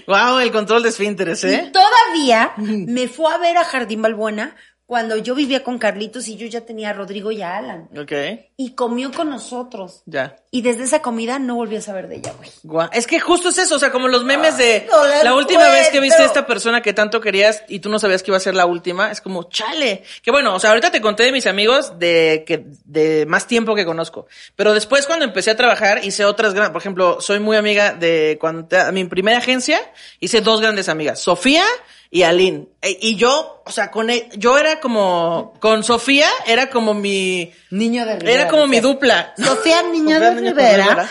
Wow, 0.07 0.39
el 0.39 0.51
control 0.51 0.81
de 0.81 0.89
esfínteres, 0.89 1.43
¿eh? 1.43 1.65
Y 1.67 1.71
todavía 1.71 2.53
me 2.57 3.07
fue 3.07 3.31
a 3.31 3.37
ver 3.37 3.57
a 3.57 3.63
Jardín 3.63 4.01
Balbuena 4.01 4.55
cuando 4.91 5.15
yo 5.15 5.35
vivía 5.35 5.63
con 5.63 5.77
Carlitos 5.77 6.27
y 6.27 6.35
yo 6.35 6.47
ya 6.47 6.59
tenía 6.65 6.89
a 6.89 6.93
Rodrigo 6.93 7.31
y 7.31 7.41
a 7.41 7.55
Alan. 7.55 7.87
Ok, 7.97 8.11
Y 8.57 8.71
comió 8.75 9.09
con 9.13 9.29
nosotros. 9.29 10.03
ya. 10.05 10.35
Y 10.51 10.63
desde 10.63 10.83
esa 10.83 11.01
comida 11.01 11.39
no 11.39 11.55
volví 11.55 11.77
a 11.77 11.81
saber 11.81 12.09
de 12.09 12.17
ella, 12.17 12.33
güey. 12.61 12.87
Es 12.91 13.07
que 13.07 13.21
justo 13.21 13.47
es 13.47 13.57
eso, 13.57 13.75
o 13.75 13.79
sea, 13.79 13.89
como 13.89 14.09
los 14.09 14.25
memes 14.25 14.57
de 14.57 14.85
no 14.91 15.05
la 15.23 15.33
última 15.33 15.69
vez 15.69 15.87
que 15.87 16.01
viste 16.01 16.21
a 16.21 16.25
esta 16.25 16.45
persona 16.45 16.81
que 16.81 16.91
tanto 16.91 17.21
querías 17.21 17.63
y 17.69 17.79
tú 17.79 17.87
no 17.87 17.99
sabías 17.99 18.21
que 18.21 18.31
iba 18.31 18.37
a 18.37 18.41
ser 18.41 18.53
la 18.53 18.65
última, 18.65 19.11
es 19.11 19.21
como, 19.21 19.43
chale. 19.43 20.03
Que 20.21 20.29
bueno, 20.29 20.53
o 20.55 20.59
sea, 20.59 20.71
ahorita 20.71 20.91
te 20.91 20.99
conté 20.99 21.23
de 21.23 21.31
mis 21.31 21.47
amigos 21.47 21.97
de 21.97 22.43
que 22.45 22.65
de 22.83 23.25
más 23.27 23.47
tiempo 23.47 23.75
que 23.75 23.85
conozco, 23.85 24.27
pero 24.57 24.73
después 24.73 25.07
cuando 25.07 25.23
empecé 25.23 25.51
a 25.51 25.55
trabajar 25.55 26.03
hice 26.03 26.25
otras 26.25 26.53
grandes, 26.53 26.73
por 26.73 26.81
ejemplo, 26.81 27.21
soy 27.21 27.39
muy 27.39 27.55
amiga 27.55 27.93
de 27.93 28.37
cuando 28.41 28.65
te- 28.65 28.75
a 28.81 28.91
mi 28.91 29.05
primera 29.05 29.37
agencia 29.37 29.79
hice 30.19 30.41
dos 30.41 30.59
grandes 30.59 30.89
amigas, 30.89 31.21
Sofía 31.21 31.63
y 32.11 32.23
Aline. 32.23 32.67
E- 32.81 32.97
Y 33.01 33.15
yo, 33.15 33.63
o 33.65 33.71
sea, 33.71 33.89
con 33.89 34.09
e- 34.09 34.29
yo 34.35 34.57
era 34.59 34.79
como 34.81 35.53
con 35.59 35.83
Sofía 35.83 36.27
era 36.45 36.69
como 36.69 36.93
mi 36.93 37.51
Niño 37.81 38.05
de 38.05 38.19
Rivera. 38.19 38.41
era 38.41 38.47
como 38.49 38.67
mi 38.67 38.81
dupla. 38.81 39.33
Sofía, 39.37 39.81
Sofía, 39.81 40.19
de 40.19 40.31
Rivera. 40.31 41.09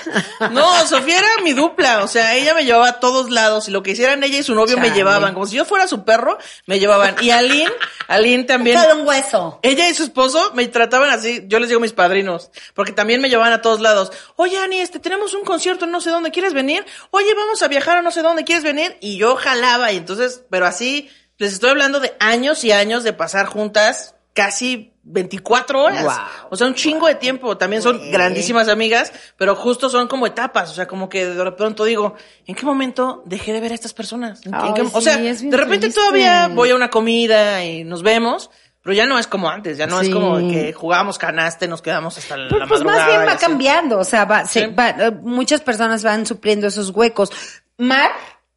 No, 0.51 0.87
Sofía 0.87 1.19
era 1.19 1.29
mi 1.43 1.55
dupla, 1.55 2.05
o 2.05 2.09
sea, 2.09 2.37
ella 2.37 2.53
me 2.53 2.65
llevaba 2.65 2.89
a 2.89 3.01
todos 3.01 3.31
lados 3.31 3.69
y 3.69 3.71
lo 3.71 3.83
que 3.83 3.93
hicieran 3.93 4.23
ella 4.23 4.39
y 4.39 4.43
su 4.43 4.55
novio 4.55 4.77
me 4.77 4.91
llevaban, 4.91 5.33
como 5.33 5.47
si 5.47 5.57
yo 5.57 5.65
fuera 5.65 5.89
su 5.89 6.05
perro, 6.05 6.37
me 6.67 6.79
llevaban. 6.79 7.17
Y 7.23 7.31
Aline, 7.31 7.73
Aline 8.09 8.45
también. 8.45 8.79
Solo 8.79 9.01
un 9.01 9.09
hueso. 9.09 9.59
Ella 9.63 9.89
y 9.89 9.95
su 9.95 10.05
esposo 10.05 10.53
me 10.55 10.67
trataban 10.69 11.11
así, 11.11 11.45
yo 11.47 11.59
les 11.59 11.71
digo 11.71 11.81
mis 11.81 11.95
padrinos, 11.95 12.51
porque 12.75 12.93
también 12.93 13.23
me 13.23 13.31
llevaban 13.31 13.55
a 13.55 13.63
todos 13.63 13.81
lados. 13.81 14.13
Oye, 14.37 14.59
Ani, 14.59 14.81
este, 14.81 14.99
tenemos 14.99 15.33
un 15.33 15.45
concierto 15.45 15.87
en 15.87 15.93
no 15.93 16.03
sé 16.03 16.11
dónde, 16.11 16.31
¿quieres 16.31 16.53
venir? 16.53 16.85
Oye, 17.11 17.33
vamos 17.35 17.63
a 17.63 17.69
viajar 17.69 17.97
a 17.97 18.03
no 18.03 18.11
sé 18.11 18.21
dónde, 18.21 18.45
¿quieres 18.45 18.65
venir? 18.65 18.99
Y 19.01 19.17
yo 19.17 19.37
jalaba, 19.37 19.93
y 19.93 19.97
entonces, 19.97 20.43
pero 20.51 20.67
así, 20.67 21.11
les 21.39 21.55
estoy 21.55 21.71
hablando 21.71 22.01
de 22.01 22.15
años 22.21 22.65
y 22.65 22.73
años 22.73 23.03
de 23.03 23.15
pasar 23.15 23.47
juntas 23.47 24.15
casi 24.35 24.90
24 25.13 25.83
horas. 25.83 26.05
Wow. 26.05 26.15
o 26.51 26.57
sea, 26.57 26.67
un 26.67 26.75
chingo 26.75 27.07
de 27.07 27.15
tiempo. 27.17 27.57
También 27.57 27.83
son 27.83 28.11
grandísimas 28.11 28.69
amigas, 28.69 29.13
pero 29.37 29.55
justo 29.57 29.89
son 29.89 30.09
como 30.09 30.27
etapas. 30.27 30.71
O 30.71 30.75
sea, 30.75 30.87
como 30.87 31.09
que 31.09 31.27
de 31.27 31.53
pronto 31.53 31.85
digo, 31.85 32.15
¿en 32.47 32.55
qué 32.55 32.65
momento 32.67 33.23
dejé 33.27 33.53
de 33.53 33.61
ver 33.61 33.73
a 33.73 33.75
estas 33.75 33.93
personas? 33.93 34.45
¿En 34.47 34.53
qué- 34.53 34.59
Ay, 34.83 34.91
o 34.93 35.01
sea, 35.01 35.17
sí, 35.17 35.27
es 35.27 35.43
de 35.49 35.57
repente 35.57 35.87
triste. 35.87 36.01
todavía 36.01 36.49
voy 36.49 36.71
a 36.71 36.75
una 36.77 36.91
comida 36.91 37.65
y 37.65 37.85
nos 37.85 38.03
vemos, 38.03 38.51
pero 38.83 38.95
ya 38.95 39.05
no 39.07 39.19
es 39.19 39.27
como 39.27 39.51
antes, 39.51 39.77
ya 39.77 39.87
no 39.87 40.01
es 40.01 40.07
Sí. 40.07 40.13
como 40.13 40.39
que 40.39 40.73
jugábamos 40.73 41.19
canasta 41.19 41.65
y 41.67 41.69
nos 41.69 41.83
quedamos 41.83 42.17
hasta 42.17 42.37
la 42.37 42.49
Pues, 42.49 42.63
pues 42.69 42.83
madrugada. 42.83 42.99
más 42.99 43.09
bien 43.25 43.29
va 43.35 43.39
cambiando, 43.39 43.99
o 43.99 44.05
sea, 44.05 44.25
va, 44.25 44.47
se- 44.47 44.61
Sí. 44.61 44.67
va, 44.75 44.91
eh, 44.91 45.11
muchas 45.11 45.61
personas 45.61 46.03
van 46.03 46.25
supliendo 46.25 46.67
esos 46.67 46.91
huecos. 46.91 47.31
Mar, 47.77 48.11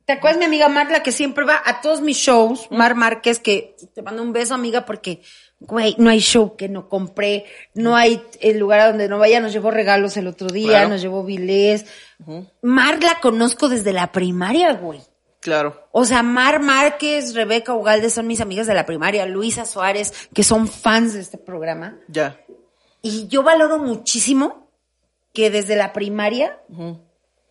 ¿te 0.05 0.13
acuerdas 0.13 0.37
mi 0.39 0.45
amiga 0.45 0.69
Mar, 0.69 0.89
la 0.91 1.03
que 1.03 1.11
siempre 1.11 1.43
va 1.45 1.61
a 1.65 1.81
todos 1.81 1.99
mis 2.01 2.17
shows? 2.17 2.67
Mar 2.71 2.95
Márquez, 2.95 3.39
que 3.39 3.75
te 3.93 4.01
mando 4.01 4.21
un 4.21 4.31
beso, 4.33 4.53
amiga, 4.53 4.85
porque, 4.85 5.21
güey, 5.63 5.95
no 5.97 6.09
hay 6.09 6.19
show 6.19 6.55
que 6.55 6.69
no 6.69 6.87
compré, 6.89 7.45
no 7.73 7.95
hay 7.95 8.21
el 8.41 8.59
lugar 8.59 8.79
a 8.81 8.87
donde 8.87 9.07
no 9.09 9.17
vaya, 9.19 9.39
nos 9.39 9.53
llevó 9.53 9.71
regalos 9.71 10.15
el 10.17 10.27
otro 10.27 10.47
día, 10.47 10.69
Claro. 10.69 10.89
nos 10.89 11.01
llevó 11.01 11.23
vilés. 11.23 11.85
Mar 12.61 13.01
la 13.03 13.19
conozco 13.21 13.69
desde 13.69 13.91
la 13.93 14.11
primaria, 14.11 14.73
güey. 14.73 15.01
Claro. 15.39 15.87
O 15.91 16.05
sea, 16.05 16.23
Mar 16.23 16.61
Márquez, 16.61 17.33
Rebeca 17.33 17.73
Ugalde 17.73 18.09
son 18.09 18.27
mis 18.27 18.39
amigas 18.39 18.65
de 18.67 18.73
la 18.73 18.85
primaria, 18.85 19.25
Luisa 19.25 19.65
Suárez, 19.65 20.29
que 20.33 20.41
son 20.43 20.67
fans 20.69 21.13
de 21.13 21.19
este 21.19 21.37
programa. 21.37 21.97
Ya. 22.07 22.39
Y 23.01 23.27
yo 23.27 23.43
valoro 23.43 23.77
muchísimo 23.79 24.69
que 25.33 25.49
desde 25.49 25.75
la 25.75 25.91
primaria 25.91 26.61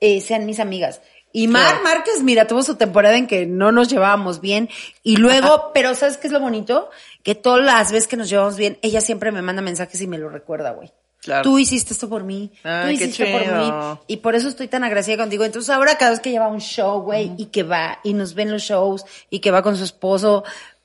eh, 0.00 0.20
sean 0.22 0.46
mis 0.46 0.58
amigas. 0.58 1.02
Y 1.32 1.48
Mar 1.48 1.80
Claro. 1.80 1.84
Márquez, 1.84 2.22
mira, 2.22 2.46
tuvo 2.46 2.62
su 2.62 2.76
temporada 2.76 3.16
en 3.16 3.26
que 3.26 3.46
no 3.46 3.72
nos 3.72 3.88
llevábamos 3.88 4.40
bien. 4.40 4.68
Y 5.02 5.16
luego, 5.16 5.70
pero 5.72 5.94
¿sabes 5.94 6.16
qué 6.16 6.26
es 6.26 6.32
lo 6.32 6.40
bonito? 6.40 6.90
Que 7.22 7.34
todas 7.34 7.64
las 7.64 7.92
veces 7.92 8.08
que 8.08 8.16
nos 8.16 8.28
llevamos 8.28 8.56
bien, 8.56 8.78
ella 8.82 9.00
siempre 9.00 9.32
me 9.32 9.42
manda 9.42 9.62
mensajes 9.62 10.00
y 10.00 10.06
me 10.06 10.18
lo 10.18 10.28
recuerda, 10.28 10.72
güey. 10.72 10.92
Claro. 11.22 11.42
Tú 11.44 11.58
hiciste 11.58 11.92
esto 11.92 12.08
por 12.08 12.24
mí. 12.24 12.50
Ay, 12.64 12.98
tú 12.98 13.04
hiciste 13.04 13.26
por 13.26 13.46
mí. 13.46 13.72
Y 14.08 14.16
por 14.16 14.34
eso 14.34 14.48
estoy 14.48 14.66
tan 14.66 14.82
agradecida 14.82 15.18
contigo. 15.18 15.44
Entonces 15.44 15.70
ahora 15.70 15.96
cada 15.96 16.10
vez 16.10 16.20
que 16.20 16.32
lleva 16.32 16.48
un 16.48 16.60
show, 16.60 17.00
güey, 17.00 17.30
y 17.38 17.46
que 17.46 17.62
va, 17.62 18.00
y 18.02 18.12
nos 18.12 18.34
ven 18.34 18.50
los 18.50 18.62
shows, 18.62 19.04
y 19.30 19.38
que 19.38 19.52
va 19.52 19.62
con 19.62 19.76
su 19.76 19.84
esposo, 19.84 20.42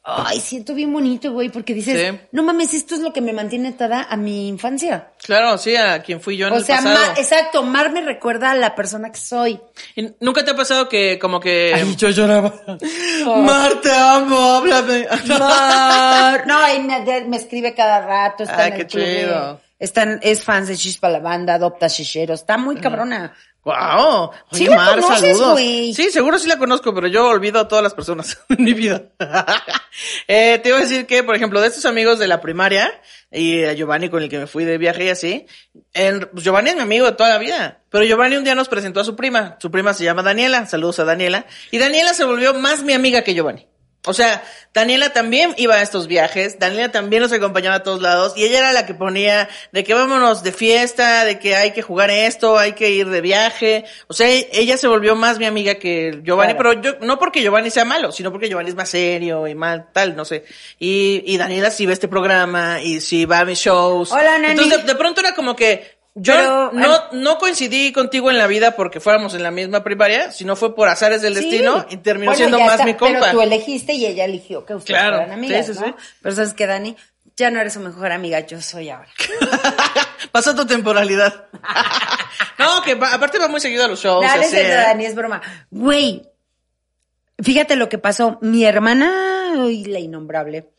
ay, 0.10 0.40
siento 0.40 0.74
bien 0.74 0.94
bonito, 0.94 1.32
güey, 1.34 1.50
porque 1.50 1.74
dices, 1.74 2.00
Sí. 2.14 2.20
no 2.32 2.44
mames, 2.44 2.74
esto 2.74 2.96
es 2.96 3.02
lo 3.02 3.12
que 3.12 3.20
me 3.22 3.34
mantiene 3.34 3.70
atada 3.70 4.08
a 4.10 4.16
mi 4.16 4.48
infancia. 4.48 5.10
Claro, 5.22 5.58
sí, 5.58 5.76
a 5.76 6.02
quien 6.02 6.22
fui 6.22 6.38
yo 6.38 6.48
en 6.48 6.54
O 6.54 6.58
el 6.58 6.64
sea, 6.64 6.78
pasado. 6.78 6.96
Mar- 6.96 7.20
exacto, 7.20 7.64
Mar 7.64 7.92
me 7.92 8.02
recuerda 8.02 8.52
a 8.52 8.56
la 8.56 8.74
persona 8.74 9.12
que 9.12 9.20
soy. 9.20 9.60
¿Y 9.96 10.10
¿Nunca 10.22 10.46
te 10.46 10.52
ha 10.52 10.56
pasado 10.56 10.88
que 10.88 11.20
como 11.20 11.40
que... 11.40 11.74
yo 11.98 12.10
lloraba. 12.10 12.54
Mar, 13.26 13.82
te 13.82 13.92
amo, 13.92 14.38
háblame. 14.56 15.08
Mar. 15.28 16.44
No, 16.48 16.74
y 16.74 16.80
me, 17.28 17.38
escribe 17.38 17.74
cada 17.74 18.00
rato, 18.06 18.44
está 18.44 18.64
Ay, 18.64 18.70
en 18.72 18.76
qué 18.76 18.82
el 18.84 18.88
club 18.88 19.04
de- 19.04 19.16
chido. 19.22 19.62
están, 19.80 20.20
es 20.24 20.44
fans 20.44 20.68
de 20.70 20.78
Chispa 20.78 21.10
la 21.10 21.20
banda, 21.20 21.56
adopta 21.56 21.90
chicheros, 21.90 22.40
está 22.42 22.58
muy 22.58 22.78
cabrona. 22.78 23.34
Wow. 23.68 24.32
Sí 24.54 24.64
Oye, 24.64 24.70
la 24.70 24.76
Mar, 24.78 25.00
conoces, 25.02 25.38
saludos. 25.38 25.60
Sí, 25.60 26.10
seguro 26.10 26.40
sí 26.40 26.48
la 26.48 26.58
conozco, 26.58 26.94
pero 26.96 27.08
yo 27.08 27.28
olvido 27.28 27.60
a 27.60 27.68
todas 27.68 27.84
las 27.84 27.94
personas 27.94 28.40
en 28.50 28.64
mi 28.64 28.74
vida. 28.74 29.10
eh, 30.28 30.60
te 30.64 30.70
iba 30.70 30.78
a 30.78 30.82
decir 30.82 31.06
que, 31.06 31.22
por 31.22 31.36
ejemplo, 31.36 31.60
de 31.60 31.68
estos 31.68 31.86
amigos 31.86 32.18
de 32.18 32.28
la 32.30 32.40
primaria 32.40 32.90
y 33.30 33.66
a 33.66 33.74
Giovanni 33.74 34.10
con 34.10 34.24
el 34.24 34.30
que 34.30 34.40
me 34.40 34.48
fui 34.48 34.64
de 34.64 34.78
viaje 34.78 35.04
y 35.04 35.10
así, 35.10 35.46
en- 35.94 36.30
pues 36.32 36.46
Giovanni 36.46 36.70
es 36.70 36.76
mi 36.78 36.82
amigo 36.84 37.08
de 37.08 37.12
toda 37.12 37.28
la 37.30 37.40
vida. 37.40 37.82
Pero 37.90 38.06
Giovanni 38.06 38.38
un 38.38 38.46
día 38.46 38.56
nos 38.56 38.70
presentó 38.70 39.02
a 39.02 39.04
su 39.04 39.18
prima. 39.18 39.58
Su 39.60 39.70
prima 39.70 39.94
se 39.94 40.06
llama 40.06 40.24
Daniela. 40.24 40.66
Saludos 40.66 41.00
a 41.00 41.04
Daniela. 41.04 41.46
Y 41.70 41.78
Daniela 41.78 42.14
se 42.14 42.24
volvió 42.24 42.54
más 42.54 42.84
mi 42.84 42.94
amiga 42.94 43.22
que 43.24 43.34
Giovanni. 43.34 43.68
O 44.08 44.14
sea, 44.14 44.44
Daniela 44.74 45.12
también 45.12 45.54
iba 45.58 45.76
a 45.76 45.82
estos 45.82 46.08
viajes, 46.08 46.60
Daniela 46.60 46.92
también 46.92 47.22
nos 47.24 47.32
acompañaba 47.34 47.78
a 47.78 47.84
todos 47.84 48.02
lados 48.02 48.34
y 48.36 48.44
ella 48.46 48.60
era 48.60 48.74
la 48.74 48.86
que 48.86 48.94
ponía 48.94 49.50
de 49.72 49.84
que 49.84 49.94
vámonos 49.94 50.44
de 50.44 50.52
fiesta, 50.52 51.26
de 51.26 51.40
que 51.40 51.56
hay 51.56 51.72
que 51.74 51.82
jugar 51.82 52.10
esto, 52.10 52.58
hay 52.58 52.74
que 52.74 52.90
ir 52.92 53.10
de 53.10 53.22
viaje. 53.22 53.86
O 54.08 54.14
sea, 54.14 54.28
ella 54.30 54.78
se 54.78 54.88
volvió 54.88 55.16
más 55.16 55.40
mi 55.40 55.46
amiga 55.46 55.76
que 55.76 56.22
Giovanni, 56.24 56.54
Claro. 56.54 56.70
pero 56.82 56.82
yo, 56.82 57.06
no 57.06 57.20
porque 57.20 57.42
Giovanni 57.42 57.70
sea 57.70 57.86
malo, 57.86 58.12
sino 58.12 58.32
porque 58.32 58.50
Giovanni 58.50 58.70
es 58.70 58.76
más 58.76 58.90
serio 58.90 59.48
y 59.48 59.56
mal, 59.56 59.88
tal, 59.94 60.16
no 60.16 60.26
sé. 60.26 60.46
Y, 60.80 61.24
y 61.26 61.38
Daniela 61.38 61.72
sí 61.72 61.86
ve 61.86 61.94
este 61.94 62.08
programa 62.08 62.82
y 62.82 63.02
sí 63.02 63.26
va 63.26 63.40
a 63.40 63.46
mis 63.46 63.60
shows. 63.60 64.12
Hola, 64.12 64.38
Nani. 64.38 64.52
Entonces, 64.54 64.82
de, 64.86 64.94
de 64.94 64.96
pronto 64.96 65.22
era 65.22 65.34
como 65.36 65.56
que 65.56 65.97
yo 66.20 66.34
Pero, 66.34 66.72
no, 66.72 67.00
no 67.12 67.38
coincidí 67.38 67.92
contigo 67.94 68.32
en 68.32 68.38
la 68.38 68.48
vida 68.48 68.76
porque 68.76 69.00
fuéramos 69.00 69.34
en 69.36 69.44
la 69.44 69.52
misma 69.52 69.84
primaria, 69.84 70.32
sino 70.32 70.56
fue 70.56 70.74
por 70.76 70.90
azares 70.90 71.22
del 71.22 71.36
Sí. 71.36 71.42
destino 71.42 71.86
y 71.90 71.98
terminó 71.98 72.32
Bueno, 72.32 72.38
siendo 72.38 72.60
más 72.60 72.72
está, 72.74 72.86
mi 72.86 72.96
compa. 72.96 73.20
Pero 73.20 73.32
tú 73.34 73.42
elegiste 73.42 73.94
y 73.94 74.06
ella 74.06 74.26
eligió 74.26 74.66
que 74.66 74.74
ustedes 74.76 75.00
Claro, 75.00 75.18
fueran 75.18 75.34
amigas, 75.34 75.66
sí, 75.68 75.74
sí. 75.76 75.94
Pero 76.22 76.36
sabes 76.36 76.54
que 76.54 76.66
Dani, 76.66 76.96
ya 77.36 77.52
no 77.52 77.60
eres 77.62 77.74
su 77.74 77.80
mejor 77.82 78.12
amiga, 78.12 78.40
yo 78.40 78.60
soy 78.62 78.90
ahora. 78.90 79.10
Pasó 80.32 80.56
tu 80.56 80.66
temporalidad. 80.66 81.46
no, 82.60 82.82
que 82.82 82.96
va- 82.96 83.14
aparte 83.14 83.38
va 83.40 83.48
muy 83.48 83.60
seguido 83.60 83.86
a 83.86 83.88
los 83.88 84.02
shows. 84.02 84.26
No, 84.26 84.42
es 84.42 84.54
¿eh? 84.54 84.68
Dani, 84.70 85.06
es 85.06 85.14
broma. 85.16 85.42
Güey, 85.70 86.24
fíjate 87.42 87.76
lo 87.76 87.90
que 87.90 87.98
pasó. 88.00 88.40
Mi 88.42 88.66
hermana, 88.66 89.54
uy, 89.58 89.86
la 89.86 90.00
innombrable, 90.00 90.70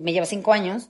me 0.00 0.12
lleva 0.12 0.24
cinco 0.26 0.52
años. 0.52 0.88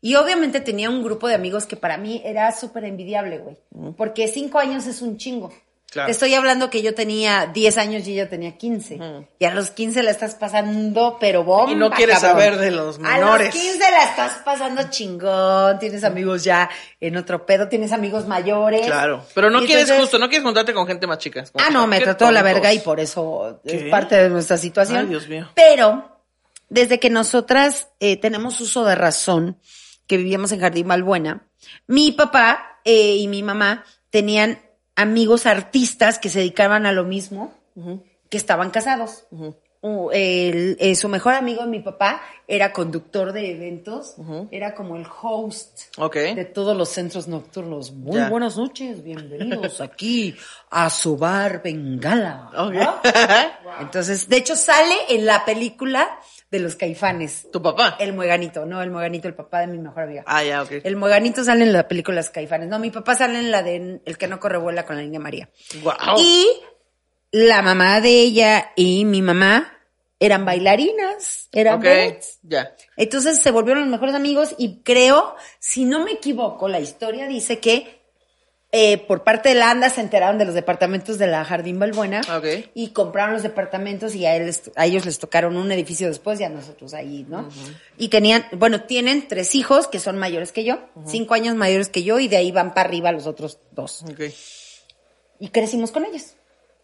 Y 0.00 0.14
obviamente 0.14 0.60
tenía 0.60 0.90
un 0.90 1.02
grupo 1.02 1.26
de 1.28 1.34
amigos 1.34 1.66
que 1.66 1.76
para 1.76 1.96
mí 1.96 2.22
era 2.24 2.52
súper 2.52 2.84
envidiable, 2.84 3.38
güey. 3.38 3.56
Porque 3.96 4.28
cinco 4.28 4.58
años 4.58 4.86
es 4.86 5.02
un 5.02 5.16
chingo. 5.16 5.52
Claro. 5.90 6.06
Te 6.08 6.12
estoy 6.12 6.34
hablando 6.34 6.68
que 6.68 6.82
yo 6.82 6.94
tenía 6.94 7.46
10 7.46 7.78
años 7.78 8.06
y 8.06 8.12
ella 8.12 8.28
tenía 8.28 8.58
15. 8.58 8.98
Y 9.38 9.44
a 9.46 9.54
los 9.54 9.70
15 9.70 10.02
la 10.02 10.10
estás 10.10 10.34
pasando, 10.34 11.16
pero 11.18 11.44
bomba, 11.44 11.72
Y 11.72 11.76
no 11.76 11.90
quieres 11.90 12.18
cabrón. 12.18 12.30
saber 12.42 12.58
de 12.58 12.70
los 12.72 12.98
A 12.98 13.00
menores. 13.00 13.54
los 13.54 13.62
15 13.64 13.90
la 13.90 14.04
estás 14.04 14.32
pasando 14.44 14.82
chingón. 14.90 15.78
Tienes 15.78 16.04
amigos 16.04 16.44
ya 16.44 16.68
en 17.00 17.16
otro 17.16 17.46
pedo, 17.46 17.68
tines 17.68 17.92
amigos 17.92 18.26
mayores. 18.28 18.84
Claro. 18.84 19.24
Pero 19.34 19.48
no 19.48 19.62
Y 19.62 19.66
quieres 19.66 19.84
entonces- 19.84 20.02
justo, 20.04 20.18
no 20.18 20.28
quieres 20.28 20.44
juntarte 20.44 20.74
con 20.74 20.86
gente 20.86 21.06
más 21.06 21.18
chica. 21.18 21.44
Ah, 21.54 21.70
no, 21.72 21.86
me 21.86 22.00
trató 22.00 22.30
la 22.30 22.42
verga 22.42 22.70
y 22.72 22.80
por 22.80 23.00
eso 23.00 23.62
¿Qué? 23.66 23.86
es 23.86 23.90
parte 23.90 24.14
de 24.22 24.28
nuestra 24.28 24.58
situación. 24.58 24.98
Ay, 24.98 25.06
Dios 25.06 25.26
mío. 25.26 25.48
Pero, 25.54 26.20
desde 26.68 27.00
que 27.00 27.08
nosotras 27.08 27.88
eh, 27.98 28.18
tenemos 28.18 28.60
uso 28.60 28.84
de 28.84 28.94
razón, 28.94 29.56
que 30.08 30.16
vivíamos 30.16 30.50
en 30.50 30.58
Jardín 30.60 30.88
Malbuena, 30.88 31.46
mi 31.86 32.10
papá 32.12 32.80
eh, 32.84 33.16
y 33.16 33.28
mi 33.28 33.42
mamá 33.44 33.84
tenían 34.10 34.58
amigos 34.96 35.46
artistas 35.46 36.18
que 36.18 36.28
se 36.30 36.40
dedicaban 36.40 36.86
a 36.86 36.92
lo 36.92 37.04
mismo, 37.04 37.54
que 38.28 38.36
estaban 38.36 38.70
casados. 38.70 39.26
Uh, 39.80 40.10
el- 40.12 40.76
eh, 40.80 40.96
su 40.96 41.08
mejor 41.08 41.34
amigo, 41.34 41.64
mi 41.66 41.78
papá, 41.78 42.20
era 42.48 42.72
conductor 42.72 43.32
de 43.32 43.52
eventos, 43.52 44.16
era 44.50 44.74
como 44.74 44.96
el 44.96 45.06
host 45.22 45.94
de 46.34 46.44
todos 46.46 46.76
los 46.76 46.88
centros 46.88 47.28
nocturnos. 47.28 47.92
Muy 47.92 48.16
Ya. 48.16 48.28
buenas 48.28 48.56
noches, 48.56 49.04
bienvenidos 49.04 49.80
aquí 49.80 50.34
a 50.70 50.90
su 50.90 51.16
bar 51.16 51.62
Bengala. 51.62 52.50
Entonces, 53.80 54.28
de 54.28 54.36
hecho, 54.38 54.56
sale 54.56 54.94
en 55.10 55.26
la 55.26 55.44
película 55.44 56.18
de 56.50 56.60
los 56.60 56.76
caifanes. 56.76 57.50
¿Tu 57.52 57.60
papá? 57.60 57.96
El 58.00 58.12
mueganito, 58.14 58.64
no, 58.64 58.80
el 58.82 58.90
mueganito, 58.90 59.28
el 59.28 59.34
papá 59.34 59.60
de 59.60 59.66
mi 59.66 59.78
mejor 59.78 60.04
amiga. 60.04 60.24
Ah, 60.26 60.42
ya, 60.42 60.62
ok. 60.62 60.72
El 60.82 60.96
mueganito 60.96 61.44
sale 61.44 61.64
en 61.64 61.72
la 61.72 61.86
película 61.86 62.16
Los 62.16 62.30
Caifanes. 62.30 62.68
No, 62.68 62.78
mi 62.78 62.90
papá 62.90 63.14
sale 63.16 63.38
en 63.38 63.50
la 63.50 63.62
de 63.62 64.00
El 64.04 64.16
que 64.18 64.28
no 64.28 64.40
corre 64.40 64.58
vuela 64.58 64.86
con 64.86 64.96
la 64.96 65.02
niña 65.02 65.20
María. 65.20 65.50
Guau. 65.82 66.18
Y 66.18 66.46
la 67.32 67.60
mamá 67.62 68.00
de 68.00 68.10
ella 68.10 68.70
y 68.76 69.04
mi 69.04 69.20
mamá 69.20 69.74
eran 70.20 70.44
bailarinas, 70.44 71.48
eran 71.52 71.74
Ok, 71.76 71.82
vedettes. 71.84 72.38
ya. 72.42 72.74
Entonces 72.96 73.38
se 73.40 73.50
volvieron 73.50 73.82
los 73.82 73.90
mejores 73.90 74.14
amigos 74.14 74.54
y 74.58 74.82
creo, 74.82 75.36
si 75.58 75.84
no 75.84 76.04
me 76.04 76.12
equivoco, 76.12 76.66
la 76.68 76.80
historia 76.80 77.28
dice 77.28 77.58
que 77.60 77.97
eh, 78.70 78.98
por 78.98 79.24
parte 79.24 79.48
de 79.48 79.54
la 79.54 79.70
ANDA 79.70 79.88
se 79.88 80.02
enteraron 80.02 80.36
de 80.36 80.44
los 80.44 80.54
departamentos 80.54 81.16
de 81.16 81.26
la 81.26 81.42
Jardín 81.44 81.78
Balbuena 81.78 82.20
Ok. 82.36 82.70
y 82.74 82.88
compraron 82.90 83.32
los 83.32 83.42
departamentos 83.42 84.14
y 84.14 84.26
a, 84.26 84.36
él 84.36 84.54
a 84.76 84.84
ellos 84.84 85.06
les 85.06 85.18
tocaron 85.18 85.56
un 85.56 85.72
edificio 85.72 86.06
después 86.08 86.38
y 86.40 86.44
a 86.44 86.50
nosotros 86.50 86.92
ahí, 86.92 87.24
¿no? 87.28 87.48
Y 87.96 88.08
tenían, 88.08 88.44
bueno, 88.52 88.82
tienen 88.82 89.26
tres 89.26 89.54
hijos 89.54 89.88
que 89.88 89.98
son 89.98 90.18
mayores 90.18 90.52
que 90.52 90.64
yo, 90.64 90.80
cinco 91.06 91.32
años 91.34 91.54
mayores 91.54 91.88
que 91.88 92.02
yo 92.02 92.18
y 92.18 92.28
de 92.28 92.36
ahí 92.36 92.52
van 92.52 92.74
para 92.74 92.88
arriba 92.88 93.10
los 93.10 93.26
otros 93.26 93.58
dos. 93.72 94.02
Ok. 94.02 94.20
Y 95.40 95.48
crecimos 95.48 95.90
con 95.90 96.04
ellos. 96.04 96.34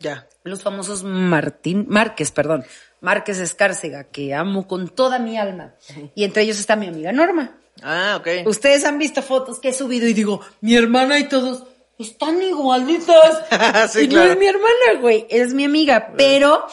Ya. 0.01 0.27
Los 0.43 0.63
famosos 0.63 1.03
Martín, 1.05 1.87
Márquez, 1.89 2.31
perdón, 2.31 2.65
Márquez 3.01 3.39
Escárcega, 3.39 4.05
que 4.05 4.33
amo 4.35 4.67
con 4.67 4.89
toda 4.89 5.19
mi 5.19 5.37
alma. 5.37 5.75
Y 6.15 6.25
entre 6.25 6.43
ellos 6.45 6.59
está 6.59 6.77
mi 6.77 6.87
amiga 6.87 7.13
Norma. 7.13 7.59
Ah, 7.83 8.17
ok. 8.19 8.47
Ustedes 8.47 8.85
han 8.85 8.99
visto 8.99 9.21
fotos 9.23 9.59
que 9.61 9.69
he 9.71 9.73
subido 9.75 10.07
y 10.07 10.15
digo, 10.15 10.41
mi 10.61 10.77
hermana 10.77 11.19
y 11.19 11.29
todos 11.29 11.65
están 11.99 12.41
igualitas. 12.43 13.43
Sí, 13.93 14.03
y 14.03 14.09
no 14.09 14.23
es 14.23 14.37
mi 14.39 14.47
hermana, 14.47 15.01
güey, 15.01 15.27
es 15.31 15.55
mi 15.55 15.65
amiga. 15.65 16.13
Pero 16.17 16.67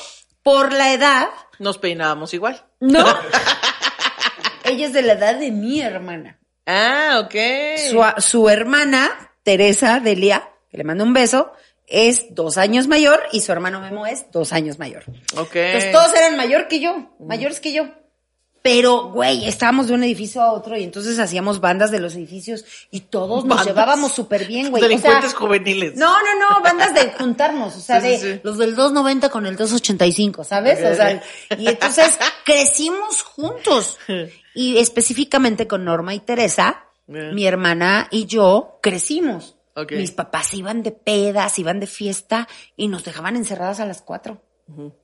por 0.44 0.72
la 0.74 0.94
edad, 0.94 1.28
Nos 1.60 1.78
peinábamos 1.78 2.34
igual. 2.34 2.64
no. 2.80 3.06
Ella 4.64 4.86
es 4.88 4.94
de 4.94 5.02
la 5.02 5.14
edad 5.14 5.36
de 5.36 5.52
mi 5.52 5.82
hermana. 5.82 6.40
Ah, 6.66 7.22
ok. 7.26 7.36
Su, 7.90 8.04
su 8.22 8.48
hermana, 8.50 9.10
Teresa 9.44 10.00
Delia, 10.00 10.50
que 10.70 10.78
le 10.78 10.84
mando 10.84 11.04
un 11.04 11.14
beso, 11.14 11.52
es 11.88 12.34
dos 12.34 12.58
años 12.58 12.88
mayor 12.88 13.22
y 13.32 13.42
su 13.42 13.52
hermano 13.52 13.82
Memo 13.82 14.06
es 14.06 14.32
dos 14.32 14.54
años 14.54 14.80
mayor. 14.80 15.04
Ok. 15.36 15.52
Pues 15.52 15.92
todos 15.92 16.14
eran 16.16 16.38
mayor 16.38 16.68
que 16.68 16.80
yo, 16.80 17.10
mayores 17.20 17.60
que 17.60 17.74
yo. 17.74 17.88
Pero, 18.64 19.10
güey, 19.10 19.48
estábamos 19.48 19.88
de 19.88 19.94
un 19.94 20.04
edificio 20.04 20.40
a 20.42 20.52
otro 20.54 20.78
y 20.78 20.84
entonces 20.84 21.18
hacíamos 21.18 21.60
bandas 21.62 21.90
de 21.90 22.00
los 22.00 22.14
edificios 22.16 22.64
y 22.92 23.00
todos 23.02 23.44
nos 23.44 23.48
Bandas. 23.58 23.66
llevábamos 23.66 24.12
súper 24.12 24.46
bien, 24.46 24.70
güey. 24.70 24.84
O 24.84 24.88
sea, 24.88 24.90
Delincuentes 24.98 25.34
juveniles. 25.34 25.96
no, 25.96 26.06
no, 26.22 26.40
no, 26.40 26.62
bandas 26.62 26.94
de 26.94 27.12
juntarnos, 27.12 27.76
o 27.76 27.80
sea, 27.80 28.00
Sí, 28.02 28.08
de 28.08 28.18
sí. 28.20 28.40
los 28.44 28.60
del 28.60 28.76
290 28.76 29.30
con 29.30 29.48
el 29.48 29.56
285, 29.56 30.44
¿sabes? 30.44 30.78
O 30.80 30.94
sea, 30.96 31.24
y 31.58 31.68
entonces 31.68 32.18
crecimos 32.46 33.24
juntos. 33.24 33.98
Y 34.54 34.78
específicamente 34.78 35.66
con 35.68 35.84
Norma 35.84 36.14
y 36.14 36.20
Teresa, 36.20 36.86
Bien. 37.08 37.34
mi 37.34 37.48
hermana 37.48 38.08
y 38.12 38.26
yo 38.28 38.78
crecimos. 38.84 39.56
Ok. 39.76 39.94
Mis 39.94 40.12
papás 40.12 40.54
iban 40.54 40.84
de 40.84 40.92
pedas, 40.92 41.58
iban 41.58 41.80
de 41.80 41.88
fiesta 41.88 42.48
y 42.76 42.90
nos 42.90 43.04
dejaban 43.06 43.38
encerradas 43.38 43.80
a 43.80 43.86
las 43.88 44.02
cuatro, 44.04 44.42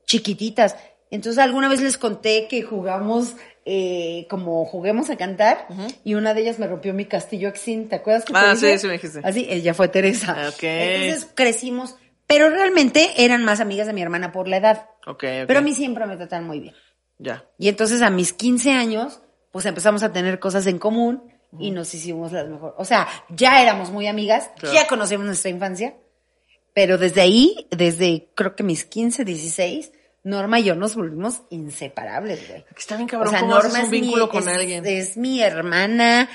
chiquititas. 0.05 0.75
Entonces 1.09 1.37
alguna 1.41 1.69
vez 1.69 1.81
les 1.81 1.97
conté 1.97 2.47
que 2.49 2.63
jugamos 2.63 3.35
eh, 3.65 4.27
como 4.29 4.65
juguemos 4.65 5.09
a 5.09 5.17
cantar 5.17 5.67
y 6.03 6.13
una 6.15 6.33
de 6.33 6.41
ellas 6.41 6.59
me 6.59 6.67
rompió 6.67 6.93
mi 6.93 7.05
castillo 7.05 7.47
Exin, 7.49 7.89
¿te 7.89 7.95
acuerdas 7.97 8.23
que 8.25 8.33
te 8.33 8.39
Ah, 8.39 8.53
dije? 8.55 8.73
sí, 8.73 8.79
sí 8.79 8.87
me 8.87 8.93
dijiste. 8.93 9.21
Así, 9.23 9.45
ella 9.49 9.73
fue 9.73 9.87
Teresa. 9.89 10.35
Ah, 10.37 10.49
ok. 10.49 10.63
Entonces 10.63 11.29
crecimos, 11.33 11.95
pero 12.25 12.49
realmente 12.49 13.09
eran 13.23 13.43
más 13.45 13.59
amigas 13.59 13.87
de 13.87 13.93
mi 13.93 14.01
hermana 14.01 14.31
por 14.31 14.47
la 14.47 14.57
edad. 14.57 14.89
Ok, 15.05 15.23
ok. 15.23 15.47
Pero 15.47 15.59
a 15.59 15.61
mí 15.61 15.73
siempre 15.73 16.05
me 16.05 16.15
tratan 16.17 16.45
muy 16.45 16.59
bien. 16.59 16.75
Ya. 17.19 17.45
Y 17.57 17.67
entonces 17.69 18.01
a 18.01 18.09
mis 18.09 18.33
15 18.33 18.71
años, 18.71 19.21
pues 19.51 19.65
empezamos 19.65 20.03
a 20.03 20.11
tener 20.13 20.39
cosas 20.39 20.67
en 20.67 20.77
común 20.77 21.23
y 21.59 21.71
nos 21.71 21.93
hicimos 21.93 22.31
las 22.33 22.47
mejores. 22.47 22.75
O 22.77 22.85
sea, 22.85 23.07
ya 23.29 23.61
éramos 23.61 23.89
muy 23.91 24.07
amigas, 24.07 24.49
Claro. 24.57 24.75
ya 24.75 24.87
conocíamos 24.87 25.25
nuestra 25.25 25.49
infancia, 25.49 25.95
pero 26.73 26.97
desde 26.97 27.21
ahí, 27.21 27.67
desde 27.71 28.29
creo 28.35 28.55
que 28.55 28.63
mis 28.63 28.83
15, 28.85 29.23
16, 29.25 29.91
Norma 30.27 30.59
y 30.59 30.63
yo 30.65 30.75
nos 30.75 30.95
volvimos 30.95 31.41
inseparables, 31.49 32.47
güey. 32.49 32.65
Está 32.77 32.95
bien 32.97 33.07
cabrón 33.07 33.33
cómo 33.39 33.55
haces 33.55 33.73
un 33.73 33.79
es 33.81 33.89
mi- 33.89 34.01
vínculo 34.01 34.29
con 34.29 34.41
es- 34.41 34.47
alguien. 34.47 34.85
Es 34.85 35.17
mi 35.17 35.41
hermana, 35.41 36.29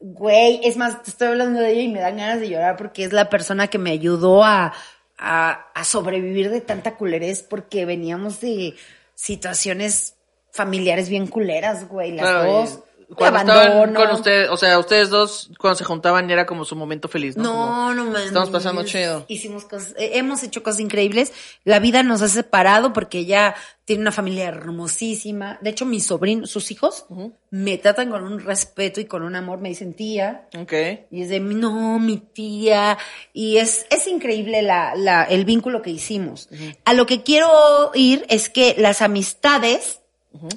güey. 0.00 0.60
Es 0.64 0.76
más, 0.76 1.02
te 1.02 1.10
estoy 1.10 1.28
hablando 1.28 1.60
de 1.60 1.70
ella 1.72 1.82
y 1.82 1.88
me 1.88 2.00
dan 2.00 2.16
ganas 2.16 2.40
de 2.40 2.48
llorar 2.48 2.76
porque 2.76 3.04
es 3.04 3.12
la 3.12 3.28
persona 3.30 3.68
que 3.68 3.78
me 3.78 3.90
ayudó 3.90 4.44
a, 4.44 4.72
a, 5.16 5.50
a 5.74 5.84
sobrevivir 5.84 6.50
de 6.50 6.60
tanta 6.60 6.96
culerez 6.96 7.42
porque 7.42 7.84
veníamos 7.84 8.40
de 8.40 8.74
situaciones 9.14 10.14
familiares 10.52 11.08
bien 11.08 11.26
culeras, 11.26 11.88
güey. 11.88 12.12
Las 12.12 12.20
Claro, 12.30 12.52
dos. 12.52 12.80
Cuando 13.16 13.38
estaban 13.38 13.94
con 13.94 14.10
ustedes, 14.10 14.50
o 14.50 14.56
sea, 14.58 14.78
ustedes 14.78 15.08
dos, 15.08 15.50
cuando 15.58 15.78
se 15.78 15.84
juntaban, 15.84 16.30
era 16.30 16.44
como 16.44 16.66
su 16.66 16.76
momento 16.76 17.08
feliz, 17.08 17.36
¿no? 17.38 17.42
No, 17.42 17.52
Como, 17.52 17.94
no 17.94 18.04
mames. 18.04 18.26
Estamos 18.26 18.50
pasando 18.50 18.84
chido. 18.84 19.24
Hicimos 19.28 19.64
cosas, 19.64 19.94
eh, 19.98 20.12
hemos 20.14 20.42
hecho 20.42 20.62
cosas 20.62 20.80
increíbles. 20.80 21.32
La 21.64 21.78
vida 21.78 22.02
nos 22.02 22.20
ha 22.20 22.28
separado 22.28 22.92
porque 22.92 23.20
ella 23.20 23.54
tiene 23.86 24.02
una 24.02 24.12
familia 24.12 24.48
hermosísima. 24.48 25.58
De 25.62 25.70
hecho, 25.70 25.86
mis 25.86 26.04
sobrinos, 26.04 26.50
sus 26.50 26.70
hijos, 26.70 27.06
me 27.50 27.78
tratan 27.78 28.10
con 28.10 28.24
un 28.24 28.40
respeto 28.40 29.00
y 29.00 29.06
con 29.06 29.22
un 29.22 29.34
amor. 29.36 29.58
Me 29.58 29.70
dicen 29.70 29.94
tía. 29.94 30.46
Ok. 30.58 30.74
Y 31.10 31.22
es 31.22 31.30
de, 31.30 31.40
no, 31.40 31.98
mi 31.98 32.18
tía. 32.18 32.98
Y 33.32 33.56
es, 33.56 33.86
es 33.88 34.06
increíble 34.06 34.60
la, 34.60 34.94
la, 34.94 35.24
el 35.24 35.46
vínculo 35.46 35.80
que 35.80 35.88
hicimos. 35.90 36.50
A 36.84 36.92
lo 36.92 37.06
que 37.06 37.22
quiero 37.22 37.90
ir 37.94 38.26
es 38.28 38.50
que 38.50 38.74
las 38.76 39.00
amistades, 39.00 40.00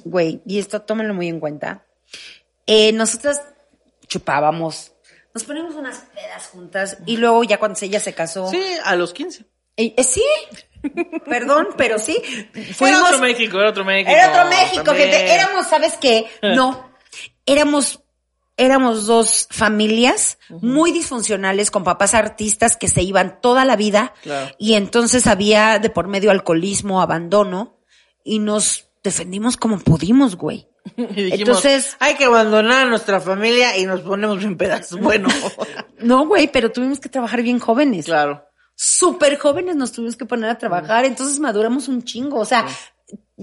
güey, 0.04 0.42
y 0.44 0.58
esto 0.58 0.82
tómenlo 0.82 1.14
muy 1.14 1.28
en 1.28 1.40
cuenta, 1.40 1.86
eh, 2.66 2.92
nosotras 2.92 3.42
chupábamos, 4.06 4.92
nos 5.34 5.44
poníamos 5.44 5.74
unas 5.74 5.98
pedas 6.14 6.46
juntas 6.48 6.98
y 7.06 7.16
luego 7.16 7.42
ya 7.44 7.58
cuando 7.58 7.78
ella 7.80 8.00
se 8.00 8.14
casó. 8.14 8.48
Sí, 8.50 8.62
a 8.84 8.96
los 8.96 9.12
15. 9.14 9.44
Eh, 9.76 9.94
eh, 9.96 10.04
sí, 10.04 10.24
perdón, 11.24 11.68
pero 11.76 11.98
sí. 11.98 12.20
Era 12.54 12.74
Fuimos, 12.74 13.02
otro 13.08 13.18
México, 13.20 13.58
era 13.58 13.70
otro 13.70 13.84
México. 13.84 14.10
era 14.10 14.30
otro 14.30 14.44
México, 14.50 14.84
también. 14.84 15.10
gente. 15.10 15.34
Éramos, 15.34 15.66
¿sabes 15.66 15.96
qué? 15.98 16.26
No. 16.42 16.92
Éramos, 17.46 18.00
éramos 18.58 19.06
dos 19.06 19.48
familias 19.50 20.38
muy 20.50 20.92
disfuncionales 20.92 21.70
con 21.70 21.84
papás 21.84 22.14
artistas 22.14 22.76
que 22.76 22.88
se 22.88 23.02
iban 23.02 23.40
toda 23.40 23.64
la 23.64 23.76
vida. 23.76 24.12
Claro. 24.22 24.54
Y 24.58 24.74
entonces 24.74 25.26
había 25.26 25.78
de 25.78 25.88
por 25.88 26.08
medio 26.08 26.30
alcoholismo, 26.30 27.00
abandono. 27.00 27.78
Y 28.24 28.38
nos 28.38 28.91
defendimos 29.02 29.56
como 29.56 29.78
pudimos, 29.78 30.36
güey. 30.36 30.68
Y 30.96 31.02
dijimos, 31.04 31.38
Entonces- 31.64 31.96
hay 32.00 32.14
que 32.16 32.24
abandonar 32.24 32.86
a 32.86 32.90
nuestra 32.90 33.20
familia 33.20 33.76
y 33.78 33.86
nos 33.86 34.00
ponemos 34.00 34.42
en 34.44 34.56
pedazos. 34.56 34.98
Bueno, 35.00 35.28
No, 36.00 36.26
güey, 36.26 36.48
pero 36.50 36.72
tuvimos 36.72 36.98
que 37.00 37.08
trabajar 37.08 37.42
bien 37.42 37.58
jóvenes. 37.60 38.06
claro. 38.06 38.44
súper 38.74 39.38
jóvenes 39.38 39.76
nos 39.76 39.92
tuvimos 39.92 40.16
que 40.16 40.24
poner 40.24 40.50
a 40.50 40.58
trabajar, 40.58 41.04
entonces 41.04 41.38
maduramos 41.38 41.86
un 41.88 42.02
chingo. 42.02 42.38
O 42.40 42.44
sea, 42.44 42.66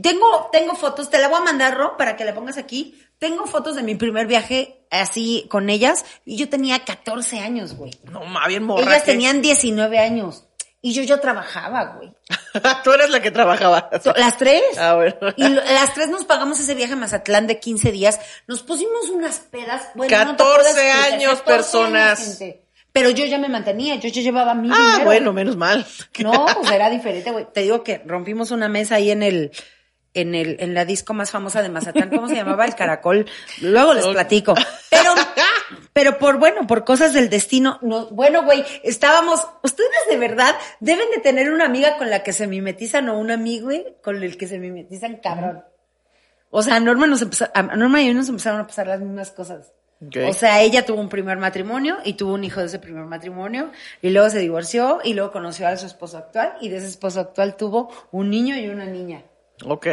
tengo, 0.01 0.49
tengo 0.51 0.75
fotos, 0.75 1.09
te 1.09 1.19
la 1.19 1.27
voy 1.29 1.37
a 1.39 1.43
mandar, 1.43 1.77
Ro, 1.77 1.95
para 1.97 2.15
que 2.17 2.25
la 2.25 2.33
pongas 2.33 2.57
aquí. 2.57 2.99
Tengo 3.19 3.45
fotos 3.45 3.75
de 3.75 3.83
mi 3.83 3.95
primer 3.95 4.27
viaje 4.27 4.85
así 4.91 5.45
con 5.49 5.69
ellas 5.69 6.05
y 6.25 6.37
yo 6.37 6.49
tenía 6.49 6.83
14 6.85 7.39
años, 7.39 7.75
güey. 7.75 7.91
No, 8.11 8.25
más 8.25 8.47
bien 8.47 8.63
morra. 8.63 8.83
Ellas 8.83 9.03
que- 9.03 9.11
tenían 9.11 9.41
19 9.41 9.99
años 9.99 10.45
y 10.81 10.93
yo 10.93 11.03
ya 11.03 11.19
trabajaba, 11.19 11.95
güey. 11.97 12.11
Tú 12.83 12.91
eres 12.93 13.09
la 13.09 13.21
que 13.21 13.31
trabajaba. 13.31 13.89
Las 14.15 14.37
tres. 14.37 14.61
Ah, 14.77 14.95
bueno. 14.95 15.15
Y 15.35 15.47
las 15.49 15.93
tres 15.93 16.09
nos 16.09 16.25
pagamos 16.25 16.59
ese 16.59 16.75
viaje 16.75 16.93
a 16.93 16.95
Mazatlán 16.95 17.47
de 17.47 17.59
15 17.59 17.91
días. 17.91 18.19
Nos 18.47 18.63
pusimos 18.63 19.09
unas 19.09 19.39
pedas. 19.39 19.89
Bueno, 19.95 20.17
no 20.25 20.35
te 20.35 20.43
14 20.43 20.43
puedo 20.43 20.67
explicar, 20.69 21.13
años, 21.13 21.31
14 21.41 21.43
personas. 21.45 22.37
gente. 22.39 22.63
Pero 22.91 23.11
yo 23.11 23.25
ya 23.25 23.37
me 23.37 23.49
mantenía, 23.49 23.95
yo 23.95 24.09
ya 24.09 24.21
llevaba 24.21 24.55
mi 24.55 24.69
Ah, 24.73 24.77
dinero. 24.93 25.05
bueno, 25.05 25.33
menos 25.33 25.55
mal. 25.55 25.85
No, 26.19 26.45
pues 26.55 26.71
era 26.71 26.89
diferente, 26.89 27.31
güey. 27.31 27.45
Te 27.53 27.61
digo 27.61 27.83
que 27.83 28.01
rompimos 28.05 28.49
una 28.51 28.67
mesa 28.67 28.95
ahí 28.95 29.11
en 29.11 29.21
el, 29.21 29.51
en 30.15 30.33
el, 30.33 30.57
en 30.59 30.73
la 30.73 30.85
disco 30.85 31.13
más 31.13 31.29
famosa 31.29 31.61
de 31.61 31.69
Mazatlán. 31.69 32.09
¿Cómo 32.09 32.27
se 32.27 32.35
llamaba? 32.35 32.65
El 32.65 32.73
Caracol. 32.73 33.29
Luego 33.61 33.93
les 33.93 34.07
platico. 34.07 34.55
Pero, 34.89 35.13
pero 35.93 36.17
por, 36.17 36.37
bueno, 36.37 36.67
por 36.67 36.83
cosas 36.83 37.13
del 37.13 37.29
destino, 37.29 37.79
no, 37.81 38.07
bueno, 38.07 38.43
güey, 38.43 38.63
estábamos, 38.83 39.47
ustedes 39.63 39.89
de 40.09 40.17
verdad 40.17 40.55
deben 40.79 41.09
de 41.11 41.19
tener 41.19 41.51
una 41.51 41.65
amiga 41.65 41.97
con 41.97 42.09
la 42.09 42.23
que 42.23 42.33
se 42.33 42.47
mimetizan 42.47 43.09
o 43.09 43.17
un 43.17 43.31
amigo, 43.31 43.65
güey, 43.65 43.85
con 44.01 44.21
el 44.21 44.37
que 44.37 44.47
se 44.47 44.59
mimetizan 44.59 45.17
cabrón. 45.17 45.63
O 46.51 46.63
sea, 46.63 46.75
a 46.75 46.79
Norma 46.79 47.07
nos 47.07 47.21
empezó, 47.21 47.47
a 47.53 47.61
Norma 47.61 48.01
y 48.01 48.05
a 48.05 48.07
mí 48.09 48.15
nos 48.15 48.29
empezaron 48.29 48.59
a 48.59 48.67
pasar 48.67 48.87
las 48.87 48.99
mismas 48.99 49.31
cosas. 49.31 49.71
O 50.27 50.33
sea, 50.33 50.61
ella 50.61 50.85
tuvo 50.85 51.01
un 51.01 51.09
primer 51.09 51.37
matrimonio 51.37 51.97
y 52.05 52.13
tuvo 52.13 52.33
un 52.33 52.45
hijo 52.45 52.61
de 52.61 52.67
ese 52.67 52.79
primer 52.79 53.03
matrimonio 53.03 53.71
y 54.01 54.11
luego 54.11 54.29
se 54.29 54.39
divorció 54.39 54.99
y 55.03 55.13
luego 55.13 55.31
conoció 55.31 55.67
a 55.67 55.75
su 55.75 55.87
esposo 55.87 56.17
actual 56.17 56.53
y 56.61 56.69
de 56.69 56.77
ese 56.77 56.87
esposo 56.87 57.19
actual 57.19 57.57
tuvo 57.57 57.91
un 58.11 58.29
niño 58.29 58.57
y 58.57 58.69
una 58.69 58.85
niña. 58.85 59.23
Ok. 59.65 59.87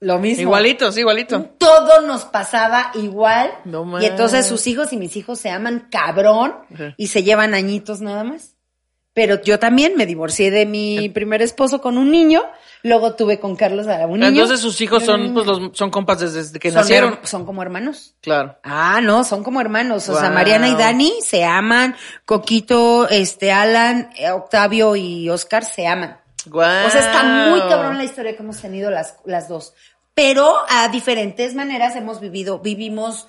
Lo 0.00 0.18
mismo. 0.18 0.42
Igualito, 0.42 0.92
sí, 0.92 1.00
igualito. 1.00 1.42
Todo 1.58 2.02
nos 2.02 2.24
pasaba 2.24 2.92
igual. 2.94 3.50
No 3.64 4.00
y 4.00 4.06
entonces 4.06 4.46
sus 4.46 4.66
hijos 4.68 4.92
y 4.92 4.96
mis 4.96 5.16
hijos 5.16 5.40
se 5.40 5.50
aman 5.50 5.88
cabrón 5.90 6.54
y 6.96 7.08
se 7.08 7.22
llevan 7.24 7.54
añitos 7.54 8.00
nada 8.00 8.22
más. 8.24 8.54
Pero 9.14 9.42
yo 9.42 9.58
también 9.58 9.96
me 9.96 10.06
divorcié 10.06 10.52
de 10.52 10.64
mi 10.66 11.08
primer 11.08 11.42
esposo 11.42 11.80
con 11.80 11.98
un 11.98 12.12
niño, 12.12 12.40
luego 12.84 13.16
tuve 13.16 13.40
con 13.40 13.56
Carlos 13.56 13.88
a 13.88 14.06
un 14.06 14.20
niño. 14.20 14.28
Entonces 14.28 14.60
sus 14.60 14.80
hijos 14.80 15.02
son, 15.04 15.34
pues, 15.34 15.44
los, 15.44 15.76
son 15.76 15.90
compas 15.90 16.20
desde, 16.20 16.60
que 16.60 16.70
Son 16.70 16.82
nacieron. 16.82 17.14
her- 17.14 17.26
son 17.26 17.44
como 17.44 17.60
hermanos. 17.62 18.14
Claro. 18.20 18.56
Ah, 18.62 19.00
no, 19.02 19.24
son 19.24 19.42
como 19.42 19.60
hermanos. 19.60 20.08
O 20.08 20.16
sea. 20.16 20.30
Mariana 20.30 20.68
y 20.68 20.76
Dani 20.76 21.12
se 21.22 21.44
aman. 21.44 21.96
Coquito, 22.24 23.08
este, 23.08 23.50
Alan, 23.50 24.10
eh, 24.16 24.30
Octavio 24.30 24.94
y 24.94 25.28
Oscar 25.30 25.64
se 25.64 25.88
aman. 25.88 26.18
O 26.86 26.90
sea, 26.90 27.00
está 27.00 27.22
muy 27.50 27.60
cabrón 27.60 27.98
la 27.98 28.04
historia 28.04 28.36
que 28.36 28.42
hemos 28.42 28.60
tenido 28.60 28.90
las, 28.90 29.16
las 29.24 29.48
dos. 29.48 29.74
Pero 30.14 30.56
a 30.68 30.88
diferentes 30.88 31.54
maneras 31.54 31.94
hemos 31.94 32.20
vivido, 32.20 32.58
vivimos 32.58 33.28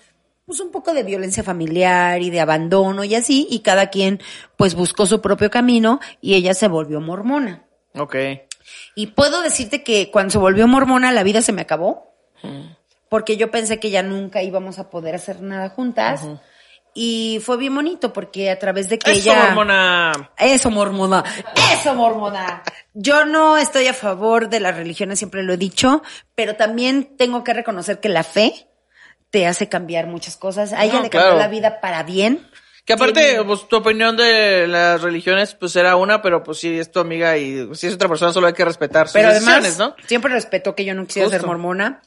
pues 0.49 0.60
un 0.62 0.71
poco 0.71 0.95
de 0.95 1.03
violencia 1.03 1.43
familiar 1.43 2.23
y 2.23 2.32
de 2.32 2.39
abandono 2.39 3.03
y 3.03 3.13
así, 3.13 3.47
y 3.51 3.60
cada 3.60 3.91
quien 3.91 4.19
pues 4.58 4.73
buscó 4.73 5.05
su 5.05 5.21
propio 5.21 5.51
camino 5.51 5.99
y 6.21 6.34
ella 6.34 6.55
se 6.55 6.67
volvió 6.67 6.99
mormona. 6.99 7.67
Ok. 7.95 8.15
Y 8.95 9.08
puedo 9.08 9.43
decirte 9.43 9.84
que 9.84 10.10
cuando 10.10 10.32
se 10.32 10.38
volvió 10.39 10.67
mormona 10.67 11.12
la 11.12 11.21
vida 11.21 11.43
se 11.43 11.51
me 11.51 11.62
acabó, 11.62 12.15
porque 13.10 13.38
yo 13.38 13.51
pensé 13.51 13.79
que 13.79 13.91
ya 13.91 14.01
nunca 14.01 14.41
íbamos 14.41 14.79
a 14.79 14.89
poder 14.89 15.13
hacer 15.13 15.41
nada 15.43 15.69
juntas. 15.69 16.27
Y 16.93 17.39
fue 17.45 17.58
bien 17.58 17.73
bonito 17.75 18.12
porque 18.12 18.49
a 18.49 18.60
través 18.60 18.89
de 18.89 18.99
que 18.99 19.12
Eso, 19.12 19.32
ella... 19.32 19.47
hormona. 19.49 20.32
Eso, 20.38 20.69
mormona. 20.71 21.23
Eso, 21.73 21.93
mormona. 21.95 22.63
Yo 22.93 23.25
no 23.25 23.58
estoy 23.58 23.88
a 23.88 23.93
favor 23.93 24.49
de 24.49 24.60
las 24.60 24.75
religiones, 24.75 25.19
siempre 25.19 25.43
lo 25.43 25.54
he 25.54 25.58
dicho, 25.58 26.02
pero 26.36 26.56
también 26.56 27.15
tengo 27.17 27.43
que 27.43 27.54
reconocer 27.54 27.99
que 27.99 28.10
la 28.10 28.23
fe 28.23 28.67
te 29.30 29.45
hace 29.47 29.69
cambiar 29.69 30.08
muchas 30.08 30.36
cosas. 30.36 30.73
A 30.73 30.84
ella 30.84 30.95
No, 30.95 31.04
le 31.04 31.10
cambió 31.10 31.28
claro. 31.30 31.38
la 31.38 31.47
vida 31.47 31.80
para 31.80 32.04
bien. 32.04 32.45
Que 32.84 32.93
aparte, 32.93 33.39
pues, 33.45 33.67
tu 33.67 33.75
opinión 33.78 34.17
de 34.17 34.67
las 34.67 35.02
religiones, 35.04 35.54
pues 35.54 35.75
era 35.75 35.95
una, 35.95 36.23
pero 36.23 36.41
pues 36.41 36.58
sí 36.58 36.80
es 36.80 36.91
tu 36.91 36.99
amiga 36.99 37.38
y 37.38 37.69
si 37.75 37.86
es 37.86 37.93
otra 37.93 38.10
persona 38.10 38.34
solo 38.34 38.47
hay 38.47 38.54
que 38.54 38.65
respetar 38.65 39.06
sus 39.08 39.13
Pero 39.13 39.30
además, 39.30 39.78
¿no? 39.78 39.95
siempre 40.08 40.34
respetó 40.34 40.73
que 40.73 40.84
yo 40.86 40.95
no 40.95 41.06
quisiera 41.06 41.30
ser 41.30 41.45
mormona. 41.45 42.02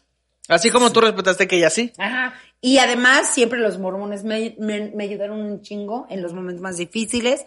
Así 0.48 0.70
como 0.70 0.90
tú 0.90 1.00
respetaste 1.00 1.46
que 1.46 1.56
ella 1.58 1.70
sí. 1.70 1.92
Ajá. 1.98 2.34
Y 2.64 2.78
además, 2.78 3.28
siempre 3.28 3.58
los 3.58 3.78
mormones 3.78 4.24
me, 4.24 4.54
me- 4.58 4.90
me 4.94 5.04
ayudaron 5.04 5.40
un 5.42 5.60
chingo 5.60 6.06
en 6.08 6.22
los 6.22 6.32
momentos 6.32 6.62
más 6.62 6.76
difíciles. 6.78 7.44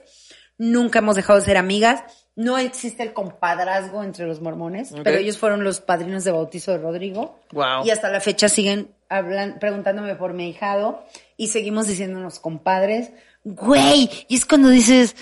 Nunca 0.58 1.00
hemos 1.00 1.16
dejado 1.16 1.40
de 1.40 1.46
ser 1.46 1.58
amigas. 1.58 2.04
No 2.36 2.58
existe 2.58 3.02
el 3.02 3.14
compadrazgo 3.14 4.04
entre 4.04 4.28
los 4.28 4.42
mormones, 4.42 4.92
pero 5.04 5.18
ellos 5.18 5.38
fueron 5.38 5.64
los 5.64 5.80
padrinos 5.80 6.26
de 6.26 6.32
bautizo 6.32 6.74
de 6.74 6.80
Rodrigo. 6.80 7.40
Wow. 7.54 7.86
Y 7.86 7.92
hasta 7.92 8.10
la 8.12 8.20
fecha 8.20 8.50
siguen 8.50 8.94
hablan, 9.08 9.58
preguntándome 9.60 10.16
por 10.16 10.34
mi 10.34 10.50
hijado 10.50 11.06
y 11.38 11.48
seguimos 11.48 11.88
diciéndonos 11.88 12.40
compadres. 12.42 13.12
Güey, 13.46 14.10
y 14.28 14.36
es 14.36 14.46
cuando 14.46 14.68
dices, 14.68 15.16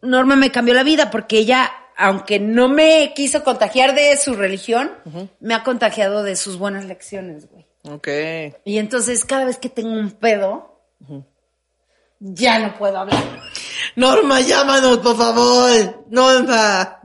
Norma 0.00 0.34
me 0.36 0.50
cambió 0.50 0.72
la 0.72 0.82
vida 0.82 1.10
porque 1.10 1.38
ella, 1.38 1.70
aunque 1.96 2.38
no 2.38 2.68
me 2.68 3.12
quiso 3.14 3.44
contagiar 3.44 3.94
de 3.94 4.16
su 4.16 4.34
religión, 4.34 4.90
me 5.40 5.54
ha 5.54 5.62
contagiado 5.62 6.22
de 6.22 6.36
sus 6.36 6.56
buenas 6.56 6.86
lecciones, 6.86 7.50
güey. 7.50 7.66
Ok. 7.90 8.08
Y 8.64 8.78
entonces 8.78 9.24
cada 9.24 9.44
vez 9.44 9.58
que 9.58 9.68
tengo 9.68 9.90
un 9.90 10.10
pedo, 10.12 10.80
ya 12.20 12.58
no 12.58 12.76
puedo 12.76 12.98
hablar. 12.98 13.22
Norma, 13.96 14.40
llámanos, 14.40 14.98
por 14.98 15.16
favor. 15.16 16.04
Norma. 16.10 17.00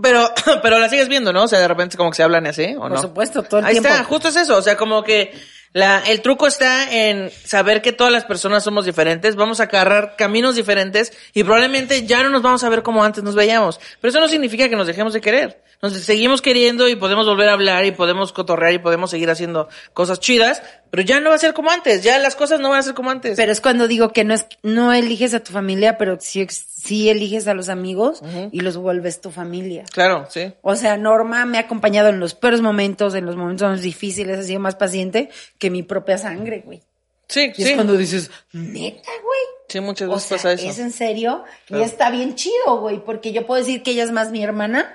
Pero, 0.00 0.30
pero 0.62 0.78
la 0.78 0.88
sigues 0.88 1.08
viendo, 1.08 1.32
¿no? 1.32 1.44
O 1.44 1.48
sea, 1.48 1.58
de 1.60 1.68
repente 1.68 1.96
como 1.96 2.10
que 2.10 2.16
se 2.16 2.22
hablan 2.22 2.46
así, 2.46 2.74
¿o 2.76 2.80
Por 2.80 2.90
no? 2.92 3.00
supuesto, 3.00 3.42
todo 3.42 3.60
el 3.60 3.66
Ahí 3.66 3.72
tiempo. 3.74 3.88
está, 3.90 4.04
justo 4.04 4.28
es 4.28 4.36
eso. 4.36 4.56
O 4.56 4.62
sea, 4.62 4.76
como 4.76 5.02
que 5.04 5.32
la, 5.72 6.00
el 6.06 6.20
truco 6.22 6.46
está 6.46 6.92
en 6.92 7.30
saber 7.30 7.82
que 7.82 7.92
todas 7.92 8.12
las 8.12 8.24
personas 8.24 8.62
somos 8.64 8.84
diferentes, 8.84 9.36
vamos 9.36 9.60
a 9.60 9.64
agarrar 9.64 10.16
caminos 10.16 10.54
diferentes 10.54 11.12
y 11.32 11.44
probablemente 11.44 12.06
ya 12.06 12.22
no 12.22 12.30
nos 12.30 12.42
vamos 12.42 12.62
a 12.64 12.68
ver 12.68 12.82
como 12.82 13.04
antes 13.04 13.22
nos 13.24 13.34
veíamos. 13.34 13.80
Pero 14.00 14.10
eso 14.10 14.20
no 14.20 14.28
significa 14.28 14.68
que 14.68 14.76
nos 14.76 14.86
dejemos 14.86 15.12
de 15.12 15.20
querer. 15.20 15.62
Nos 15.82 15.94
seguimos 15.94 16.40
queriendo 16.42 16.88
y 16.88 16.94
podemos 16.94 17.26
volver 17.26 17.48
a 17.48 17.54
hablar 17.54 17.84
y 17.84 17.90
podemos 17.90 18.32
cotorrear 18.32 18.72
y 18.72 18.78
podemos 18.78 19.10
seguir 19.10 19.28
haciendo 19.30 19.68
cosas 19.92 20.20
chidas, 20.20 20.62
pero 20.92 21.02
ya 21.02 21.18
no 21.18 21.30
va 21.30 21.34
a 21.34 21.38
ser 21.38 21.54
como 21.54 21.72
antes. 21.72 22.04
Ya 22.04 22.20
las 22.20 22.36
cosas 22.36 22.60
no 22.60 22.70
van 22.70 22.78
a 22.78 22.82
ser 22.84 22.94
como 22.94 23.10
antes. 23.10 23.36
Pero 23.36 23.50
es 23.50 23.60
cuando 23.60 23.88
digo 23.88 24.12
que 24.12 24.22
no 24.22 24.32
es, 24.32 24.46
no 24.62 24.92
eliges 24.92 25.34
a 25.34 25.40
tu 25.42 25.50
familia, 25.52 25.98
pero 25.98 26.18
sí, 26.20 26.46
sí 26.48 27.10
eliges 27.10 27.48
a 27.48 27.54
los 27.54 27.68
amigos 27.68 28.22
y 28.52 28.60
los 28.60 28.76
vuelves 28.76 29.20
tu 29.20 29.32
familia. 29.32 29.82
claro, 29.92 30.26
sí. 30.30 30.52
O 30.62 30.76
sea, 30.76 30.96
Norma 30.96 31.44
me 31.46 31.58
ha 31.58 31.62
acompañado 31.62 32.10
en 32.10 32.20
los 32.20 32.34
peores 32.36 32.60
momentos, 32.60 33.16
en 33.16 33.26
los 33.26 33.34
momentos 33.34 33.68
más 33.68 33.82
difíciles, 33.82 34.38
ha 34.38 34.42
sido 34.44 34.60
más 34.60 34.76
paciente 34.76 35.30
que 35.58 35.68
mi 35.68 35.82
propia 35.82 36.16
sangre, 36.16 36.62
güey. 36.64 36.80
Sí, 37.26 37.50
Y 37.56 37.62
sí. 37.64 37.70
es 37.70 37.74
cuando 37.74 37.96
dices, 37.96 38.30
neta, 38.52 39.10
güey. 39.20 39.40
Sí, 39.68 39.80
muchas 39.80 40.08
O 40.08 40.12
veces 40.12 40.28
sea, 40.28 40.36
pasa 40.36 40.52
eso. 40.52 40.68
es 40.68 40.78
en 40.78 40.92
serio 40.92 41.42
Claro. 41.66 41.82
y 41.82 41.86
está 41.86 42.08
bien 42.10 42.36
chido, 42.36 42.78
güey, 42.78 43.04
porque 43.04 43.32
yo 43.32 43.46
puedo 43.48 43.58
decir 43.58 43.82
que 43.82 43.90
ella 43.92 44.04
es 44.04 44.12
más 44.12 44.30
mi 44.30 44.44
hermana 44.44 44.94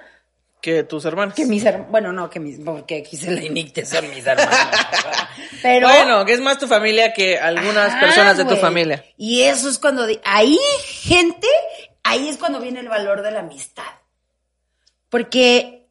Que 0.62 0.84
tus 0.84 1.06
hermanos. 1.06 1.36
que 1.36 1.46
mis 1.46 1.64
hermanos. 1.64 1.92
Bueno, 1.92 2.12
no, 2.12 2.30
que 2.30 2.40
mis, 2.40 2.60
porque 2.60 3.04
Gisela 3.06 3.44
y 3.44 3.50
Nick 3.50 3.86
son 3.86 4.10
mis 4.10 4.26
hermanos. 4.26 4.56
Pero. 5.62 5.88
Bueno, 5.88 6.26
que 6.26 6.34
es 6.34 6.42
más 6.42 6.58
tu 6.58 6.68
familia 6.68 7.14
que 7.14 7.38
algunas 7.38 7.92
Ajá, 7.92 8.00
personas 8.00 8.38
de 8.38 8.46
tu 8.46 8.56
familia. 8.56 9.06
Y 9.18 9.44
eso 9.44 9.70
es 9.70 9.78
cuando. 9.78 10.08
Ahí, 10.24 10.58
gente, 10.84 11.48
ahí 12.04 12.28
es 12.28 12.38
cuando 12.38 12.60
viene 12.60 12.80
el 12.80 12.90
valor 12.90 13.22
de 13.22 13.32
la 13.32 13.42
amistad. 13.42 13.84
Porque 15.10 15.88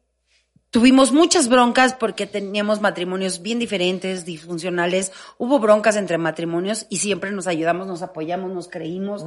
tuvimos 0.69 1.11
muchas 1.11 1.47
broncas 1.47 1.93
porque 1.93 2.27
teníamos 2.27 2.81
matrimonios 2.81 3.41
bien 3.41 3.59
diferentes, 3.59 4.25
disfuncionales. 4.25 5.11
Hubo 5.37 5.59
broncas 5.59 5.95
entre 5.95 6.17
matrimonios 6.17 6.85
y 6.89 6.97
siempre 6.97 7.31
nos 7.31 7.47
ayudamos, 7.47 7.87
nos 7.87 8.01
apoyamos, 8.01 8.51
nos 8.51 8.67
creímos. 8.67 9.23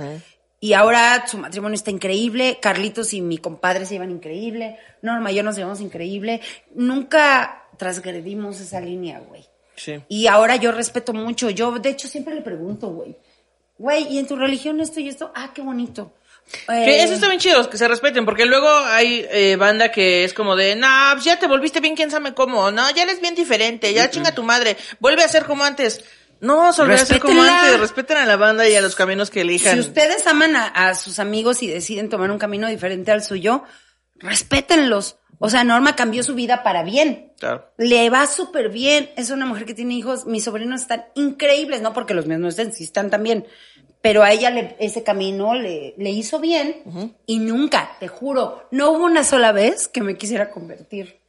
Y 0.60 0.74
ahora 0.74 1.26
su 1.26 1.38
matrimonio 1.38 1.74
está 1.74 1.90
increíble. 1.90 2.58
Carlitos 2.60 3.14
y 3.14 3.22
mi 3.22 3.38
compadre 3.38 3.86
se 3.86 3.94
llevan 3.94 4.10
increíble. 4.10 4.78
Norma 5.00 5.32
y 5.32 5.36
yo 5.36 5.42
nos 5.42 5.56
llevamos 5.56 5.80
increíble. 5.80 6.42
Nunca 6.74 7.64
transgredimos 7.78 8.60
esa 8.60 8.80
línea, 8.80 9.20
güey. 9.20 9.46
Sí. 9.74 10.02
Y 10.08 10.26
ahora 10.26 10.56
yo 10.56 10.70
respeto 10.70 11.14
mucho. 11.14 11.48
Yo, 11.48 11.78
de 11.78 11.88
hecho, 11.88 12.08
siempre 12.08 12.34
le 12.34 12.42
pregunto, 12.42 12.88
güey. 12.88 13.16
Güey, 13.78 14.08
¿y 14.12 14.18
en 14.18 14.26
tu 14.26 14.36
religión 14.36 14.78
esto 14.80 15.00
y 15.00 15.08
esto? 15.08 15.32
Ah, 15.34 15.52
qué 15.54 15.62
bonito. 15.62 16.12
Que 16.66 16.74
Eh, 16.74 17.02
eso 17.04 17.14
está 17.14 17.28
bien 17.28 17.40
chido, 17.40 17.70
que 17.70 17.78
se 17.78 17.88
respeten, 17.88 18.24
porque 18.24 18.44
luego 18.44 18.68
hay 18.68 19.26
eh, 19.30 19.56
banda 19.56 19.90
que 19.90 20.24
es 20.24 20.34
como 20.34 20.56
de, 20.56 20.74
nah, 20.74 21.12
pues 21.12 21.24
ya 21.24 21.38
te 21.38 21.46
volviste 21.46 21.80
bien, 21.80 21.94
quién 21.94 22.10
sabe 22.10 22.34
cómo, 22.34 22.70
no, 22.70 22.90
ya 22.90 23.04
eres 23.04 23.20
bien 23.20 23.34
diferente, 23.34 23.92
ya 23.94 24.10
chinga 24.10 24.34
tu 24.34 24.42
madre, 24.42 24.76
vuelve 24.98 25.22
a 25.22 25.28
ser 25.28 25.44
como 25.44 25.64
antes. 25.64 26.04
No, 26.40 26.68
a 26.68 26.72
ser 27.06 27.20
como 27.20 27.42
antes, 27.42 27.80
respeten 27.80 28.16
a 28.16 28.26
la 28.26 28.36
banda 28.36 28.68
y 28.68 28.74
a 28.74 28.80
los 28.80 28.94
caminos 28.96 29.30
que 29.30 29.42
elijan. 29.42 29.74
Si 29.74 29.80
ustedes 29.80 30.26
aman 30.26 30.56
a, 30.56 30.66
a 30.66 30.94
sus 30.94 31.18
amigos 31.18 31.62
y 31.62 31.66
deciden 31.68 32.08
tomar 32.08 32.30
un 32.30 32.38
camino 32.38 32.66
diferente 32.68 33.12
al 33.12 33.22
suyo, 33.22 33.62
respétenlos. 34.18 35.16
O 35.38 35.48
sea, 35.48 35.64
Norma 35.64 35.96
cambió 35.96 36.22
su 36.22 36.34
vida 36.34 36.62
para 36.62 36.82
bien. 36.82 37.32
Claro. 37.38 37.70
Le 37.78 38.10
va 38.10 38.26
súper 38.26 38.68
bien. 38.68 39.10
Es 39.16 39.30
una 39.30 39.46
mujer 39.46 39.64
que 39.64 39.74
tiene 39.74 39.94
hijos. 39.94 40.26
Mis 40.26 40.44
sobrinos 40.44 40.82
están 40.82 41.06
increíbles, 41.14 41.80
no 41.80 41.92
porque 41.94 42.12
los 42.14 42.26
míos 42.26 42.40
no 42.40 42.48
estén, 42.48 42.72
sí 42.74 42.84
están 42.84 43.08
también. 43.10 43.46
Pero 44.02 44.22
a 44.22 44.32
ella 44.32 44.50
le- 44.50 44.76
ese 44.80 45.02
camino 45.02 45.54
le, 45.54 45.94
le 45.96 46.10
hizo 46.10 46.40
bien 46.40 47.14
y 47.26 47.38
nunca, 47.38 47.96
te 48.00 48.08
juro, 48.08 48.66
no 48.70 48.90
hubo 48.92 49.04
una 49.04 49.24
sola 49.24 49.52
vez 49.52 49.88
que 49.88 50.00
me 50.02 50.16
quisiera 50.16 50.50
convertir. 50.50 51.19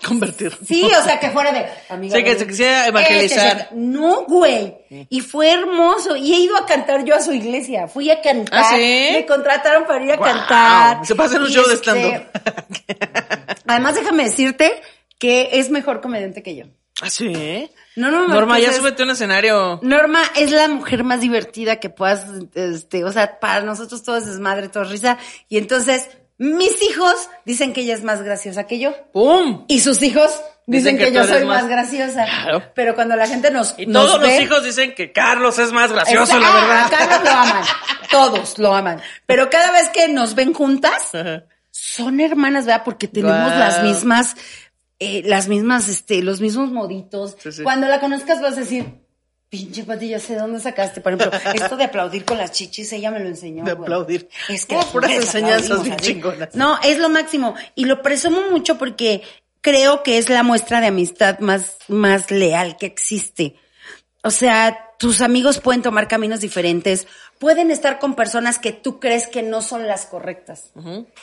Convertir. 0.06 0.56
Sí, 0.66 0.84
o 0.84 1.02
sea, 1.02 1.20
que 1.20 1.30
fuera 1.30 1.52
de 1.52 1.66
amiga. 1.88 2.16
Sí, 2.16 2.24
que 2.24 2.38
se 2.38 2.46
quisiera 2.46 2.86
evangelizar. 2.86 3.56
este, 3.58 3.74
no, 3.74 4.24
güey. 4.24 4.74
Y 5.08 5.20
fue 5.20 5.52
hermoso. 5.52 6.16
Y 6.16 6.32
he 6.32 6.38
ido 6.38 6.56
a 6.56 6.66
cantar 6.66 7.04
yo 7.04 7.14
a 7.14 7.20
su 7.20 7.32
iglesia. 7.32 7.86
Fui 7.86 8.10
a 8.10 8.20
cantar. 8.20 8.60
¿Ah, 8.64 8.70
sí? 8.74 9.10
Me 9.12 9.26
contrataron 9.26 9.84
para 9.86 10.04
ir 10.04 10.12
a 10.12 10.18
cantar. 10.18 11.06
Se 11.06 11.14
pasa 11.14 11.36
en 11.36 11.42
un 11.42 11.48
Y 11.48 11.52
show 11.52 11.66
de 11.66 11.74
este, 11.74 11.90
stand-up. 11.90 12.22
Además, 13.66 13.94
déjame 13.94 14.24
decirte 14.24 14.80
que 15.18 15.50
es 15.52 15.70
mejor 15.70 16.00
comediante 16.00 16.42
que 16.42 16.56
yo. 16.56 16.64
¿Ah, 17.02 17.10
sí? 17.10 17.70
No, 17.96 18.10
no, 18.10 18.28
Norma, 18.28 18.58
ya 18.58 18.72
súbete 18.72 19.02
a 19.02 19.04
un 19.04 19.10
escenario. 19.10 19.80
Norma 19.82 20.22
es 20.36 20.50
la 20.50 20.68
mujer 20.68 21.02
más 21.04 21.20
divertida 21.20 21.76
que 21.76 21.90
puedas, 21.90 22.26
este, 22.54 23.04
o 23.04 23.12
sea, 23.12 23.40
para 23.40 23.62
nosotros 23.62 24.02
todo 24.02 24.16
es 24.16 24.26
desmadre, 24.26 24.68
todo 24.68 24.84
es 24.84 24.90
risa. 24.90 25.18
Y 25.48 25.58
entonces, 25.58 26.08
mis 26.40 26.82
hijos 26.82 27.28
dicen 27.44 27.74
que 27.74 27.82
ella 27.82 27.92
es 27.92 28.02
más 28.02 28.22
graciosa 28.22 28.66
que 28.66 28.78
yo. 28.78 28.94
¡Pum! 29.12 29.66
Y 29.68 29.80
sus 29.80 30.02
hijos 30.02 30.30
dicen, 30.66 30.96
Dicen 30.96 30.98
que 30.98 31.12
yo 31.12 31.26
soy 31.26 31.44
más- 31.44 31.64
más, 31.64 31.68
graciosa. 31.68 32.24
Claro. 32.24 32.62
Pero 32.74 32.94
cuando 32.94 33.14
la 33.14 33.26
gente 33.26 33.50
nos, 33.50 33.74
Y 33.76 33.84
nos 33.84 34.06
todos 34.06 34.22
los 34.22 34.40
hijos 34.40 34.64
dicen 34.64 34.94
que 34.94 35.12
Carlos 35.12 35.58
es 35.58 35.70
más 35.70 35.92
gracioso, 35.92 36.38
la 36.38 36.48
ah, 36.48 36.54
verdad. 36.54 36.90
Carlos 36.90 37.24
lo 37.24 37.30
aman. 37.30 37.64
Todos 38.10 38.58
lo 38.58 38.74
aman. 38.74 39.02
Pero 39.26 39.50
cada 39.50 39.70
vez 39.70 39.90
que 39.90 40.08
nos 40.08 40.34
ven 40.34 40.54
juntas, 40.54 41.14
Ajá. 41.14 41.44
son 41.70 42.20
hermanas, 42.20 42.64
¿verdad? 42.64 42.84
Porque 42.86 43.06
tenemos 43.06 43.50
las 43.50 43.82
mismas, 43.82 44.34
eh, 44.98 45.20
las 45.26 45.46
mismas, 45.46 45.90
este, 45.90 46.22
los 46.22 46.40
mismos 46.40 46.70
moditos. 46.70 47.36
Sí, 47.38 47.52
sí. 47.52 47.62
Cuando 47.62 47.86
la 47.86 48.00
conozcas 48.00 48.40
vas 48.40 48.54
a 48.54 48.60
decir, 48.60 48.86
Pinche 49.50 49.82
Pati, 49.82 50.08
ya 50.08 50.20
sé 50.20 50.34
de 50.34 50.40
dónde 50.40 50.60
sacaste. 50.60 51.00
Por 51.00 51.12
ejemplo, 51.12 51.38
esto 51.54 51.76
de 51.76 51.84
aplaudir 51.84 52.24
con 52.24 52.38
las 52.38 52.52
chichis, 52.52 52.92
ella 52.92 53.10
me 53.10 53.18
lo 53.18 53.26
enseñó. 53.26 53.64
De 53.64 53.72
güey. 53.72 53.82
aplaudir. 53.82 54.28
Es 54.48 54.64
que 54.64 54.78
puras 54.92 55.10
enseñanzas 55.10 55.82
bien 55.82 55.96
chingonas. 55.96 56.54
No, 56.54 56.78
es 56.84 56.98
lo 56.98 57.08
máximo. 57.08 57.56
Y 57.74 57.86
lo 57.86 58.00
presumo 58.00 58.42
mucho 58.50 58.78
porque 58.78 59.22
creo 59.60 60.04
que 60.04 60.18
es 60.18 60.28
la 60.28 60.44
muestra 60.44 60.80
de 60.80 60.86
amistad 60.86 61.40
más, 61.40 61.76
más 61.88 62.30
leal 62.30 62.76
que 62.76 62.86
existe. 62.86 63.56
O 64.22 64.30
sea, 64.30 64.78
tus 65.00 65.20
amigos 65.20 65.58
pueden 65.58 65.82
tomar 65.82 66.06
caminos 66.06 66.40
diferentes, 66.40 67.08
pueden 67.40 67.70
estar 67.70 67.98
con 67.98 68.14
personas 68.14 68.58
que 68.58 68.70
tú 68.70 69.00
crees 69.00 69.26
que 69.26 69.42
no 69.42 69.62
son 69.62 69.88
las 69.88 70.04
correctas. 70.04 70.72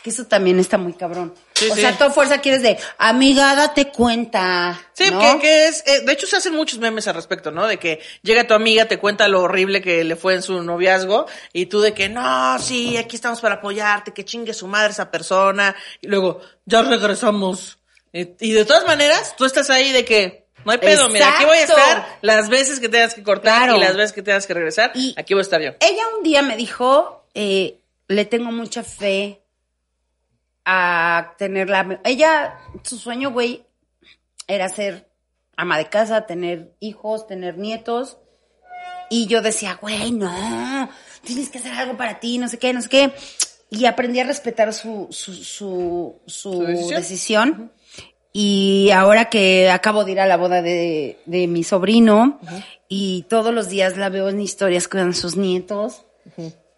Que 0.01 0.09
eso 0.09 0.25
también 0.25 0.59
está 0.59 0.79
muy 0.79 0.93
cabrón. 0.93 1.35
Sí, 1.53 1.69
o 1.69 1.75
sí. 1.75 1.81
sea, 1.81 1.95
toda 1.95 2.09
fuerza 2.09 2.41
quieres 2.41 2.63
de, 2.63 2.79
amiga, 2.97 3.53
date 3.55 3.91
cuenta. 3.91 4.81
Sí, 4.93 5.11
¿no? 5.11 5.19
que, 5.19 5.39
que 5.39 5.67
es, 5.67 5.83
eh, 5.85 6.01
de 6.01 6.11
hecho 6.11 6.25
se 6.25 6.37
hacen 6.37 6.55
muchos 6.55 6.79
memes 6.79 7.07
al 7.07 7.13
respecto, 7.13 7.51
¿no? 7.51 7.67
De 7.67 7.77
que 7.77 8.01
llega 8.23 8.47
tu 8.47 8.55
amiga, 8.55 8.85
te 8.85 8.97
cuenta 8.97 9.27
lo 9.27 9.43
horrible 9.43 9.79
que 9.79 10.03
le 10.03 10.15
fue 10.15 10.33
en 10.33 10.41
su 10.41 10.63
noviazgo, 10.63 11.27
y 11.53 11.67
tú 11.67 11.81
de 11.81 11.93
que, 11.93 12.09
no, 12.09 12.57
sí, 12.57 12.97
aquí 12.97 13.15
estamos 13.15 13.39
para 13.39 13.55
apoyarte, 13.55 14.11
que 14.11 14.25
chingue 14.25 14.55
su 14.55 14.65
madre 14.65 14.93
esa 14.93 15.11
persona, 15.11 15.75
y 16.01 16.07
luego, 16.07 16.41
ya 16.65 16.81
regresamos. 16.81 17.77
Y, 18.11 18.27
y 18.39 18.53
de 18.53 18.65
todas 18.65 18.87
maneras, 18.87 19.35
tú 19.37 19.45
estás 19.45 19.69
ahí 19.69 19.91
de 19.91 20.03
que, 20.03 20.46
no 20.67 20.71
hay 20.73 20.77
pedo, 20.77 21.09
mira, 21.09 21.33
aquí 21.35 21.45
voy 21.45 21.57
a 21.57 21.63
estar 21.63 22.17
las 22.21 22.49
veces 22.49 22.79
que 22.79 22.89
tengas 22.89 23.13
que 23.15 23.23
cortar 23.23 23.63
Claro. 23.63 23.77
y 23.77 23.79
las 23.79 23.95
veces 23.95 24.13
que 24.13 24.21
tengas 24.21 24.45
que 24.45 24.53
regresar, 24.53 24.91
Y- 24.93 25.15
aquí 25.17 25.33
voy 25.33 25.41
a 25.41 25.43
estar 25.43 25.61
yo. 25.61 25.71
Ella 25.79 26.03
un 26.17 26.23
día 26.23 26.41
me 26.43 26.55
dijo, 26.55 27.25
eh, 27.33 27.79
le 28.07 28.25
tengo 28.25 28.51
mucha 28.51 28.83
fe 28.83 29.41
a 30.65 31.33
tenerla. 31.37 32.01
Ella, 32.03 32.59
su 32.83 32.97
sueño, 32.97 33.31
güey, 33.31 33.65
era 34.47 34.69
ser 34.69 35.09
ama 35.55 35.77
de 35.77 35.87
casa, 35.89 36.25
tener 36.25 36.73
hijos, 36.79 37.27
tener 37.27 37.57
nietos. 37.57 38.17
Y 39.09 39.27
yo 39.27 39.41
decía, 39.41 39.77
güey, 39.81 40.11
no, 40.11 40.89
tienes 41.23 41.49
que 41.49 41.59
hacer 41.59 41.71
algo 41.73 41.95
para 41.97 42.19
ti, 42.19 42.37
no 42.37 42.47
sé 42.47 42.59
qué, 42.59 42.73
no 42.73 42.81
sé 42.81 42.89
qué. 42.89 43.13
Y 43.69 43.85
aprendí 43.85 44.19
a 44.19 44.23
respetar 44.25 44.73
su, 44.73 45.07
su, 45.11 45.33
su, 45.33 46.21
su 46.25 46.51
¿Su 46.53 46.61
decisión? 46.63 46.99
decisión. 47.01 47.71
Y 48.39 48.91
ahora 48.91 49.29
que 49.31 49.67
acabo 49.71 50.03
de 50.05 50.11
ir 50.11 50.19
a 50.19 50.27
la 50.27 50.37
boda 50.37 50.61
de, 50.61 51.17
de 51.25 51.47
mi 51.47 51.63
sobrino 51.63 52.39
y 52.87 53.23
todos 53.29 53.51
los 53.51 53.67
días 53.67 53.97
la 53.97 54.09
veo 54.09 54.29
en 54.29 54.39
historias 54.39 54.87
con 54.87 55.15
sus 55.15 55.35
nietos 55.37 56.03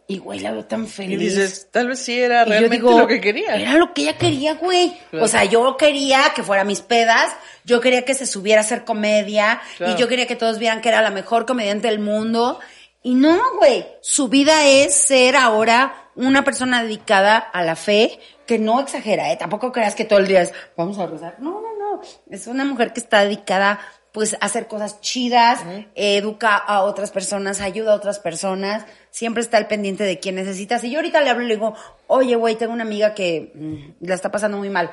y 0.07 0.19
güey, 0.19 0.39
la 0.39 0.53
veo 0.53 0.63
tan 0.63 0.85
Y 0.85 0.87
feliz. 0.87 1.19
dices, 1.19 1.67
tal 1.69 1.89
vez 1.89 1.99
sí 1.99 2.17
era 2.17 2.43
Y 2.43 2.45
yo 2.45 2.49
realmente 2.51 2.75
digo, 2.77 2.97
lo 2.97 3.07
que 3.07 3.19
quería. 3.19 3.57
Era 3.57 3.73
lo 3.73 3.93
que 3.93 4.03
ella 4.03 4.17
quería, 4.17 4.53
güey. 4.53 4.97
Claro. 5.09 5.25
O 5.25 5.27
sea, 5.27 5.43
yo 5.43 5.75
quería 5.75 6.31
que 6.33 6.43
fuera 6.43 6.63
mis 6.63 6.79
pedas, 6.79 7.29
yo 7.65 7.81
quería 7.81 8.05
que 8.05 8.13
se 8.15 8.25
subiera 8.25 8.61
a 8.61 8.63
hacer 8.63 8.85
comedia, 8.85 9.59
Claro. 9.77 9.93
y 9.93 9.97
yo 9.99 10.07
quería 10.07 10.27
que 10.27 10.37
todos 10.37 10.59
vieran 10.59 10.79
que 10.79 10.87
era 10.87 11.01
la 11.01 11.11
mejor 11.11 11.45
comediante 11.45 11.89
del 11.89 11.99
mundo. 11.99 12.59
Y 13.03 13.15
no, 13.15 13.37
güey, 13.57 13.85
su 14.01 14.29
vida 14.29 14.65
es 14.65 14.93
ser 14.95 15.35
ahora 15.35 16.08
una 16.27 16.43
persona 16.43 16.83
dedicada 16.83 17.37
a 17.37 17.63
la 17.63 17.75
fe, 17.75 18.19
que 18.45 18.59
no 18.59 18.79
exagera, 18.79 19.31
¿eh? 19.31 19.37
Tampoco 19.37 19.71
creas 19.71 19.95
que 19.95 20.05
todo 20.05 20.19
el 20.19 20.27
día 20.27 20.41
es, 20.41 20.53
vamos 20.75 20.99
a 20.99 21.07
rezar. 21.07 21.37
No, 21.39 21.61
no, 21.61 21.77
no. 21.77 22.01
Es 22.29 22.47
una 22.47 22.65
mujer 22.65 22.93
que 22.93 22.99
está 22.99 23.23
dedicada, 23.23 23.79
pues, 24.11 24.33
a 24.33 24.45
hacer 24.45 24.67
cosas 24.67 24.99
chidas, 25.01 25.61
educa 25.95 26.57
a 26.57 26.81
otras 26.81 27.11
personas, 27.11 27.61
ayuda 27.61 27.93
a 27.93 27.95
otras 27.95 28.19
personas, 28.19 28.85
siempre 29.11 29.41
está 29.41 29.57
al 29.57 29.67
pendiente 29.67 30.03
de 30.03 30.19
quién 30.19 30.35
necesitas. 30.35 30.83
Y 30.83 30.91
yo 30.91 30.99
ahorita 30.99 31.21
le 31.21 31.29
hablo 31.29 31.45
y 31.45 31.47
le 31.47 31.55
digo, 31.55 31.73
oye, 32.07 32.35
güey, 32.35 32.55
tengo 32.55 32.73
una 32.73 32.83
amiga 32.83 33.13
que 33.13 33.51
mm, 33.55 34.05
la 34.05 34.15
está 34.15 34.31
pasando 34.31 34.57
muy 34.57 34.69
mal. 34.69 34.91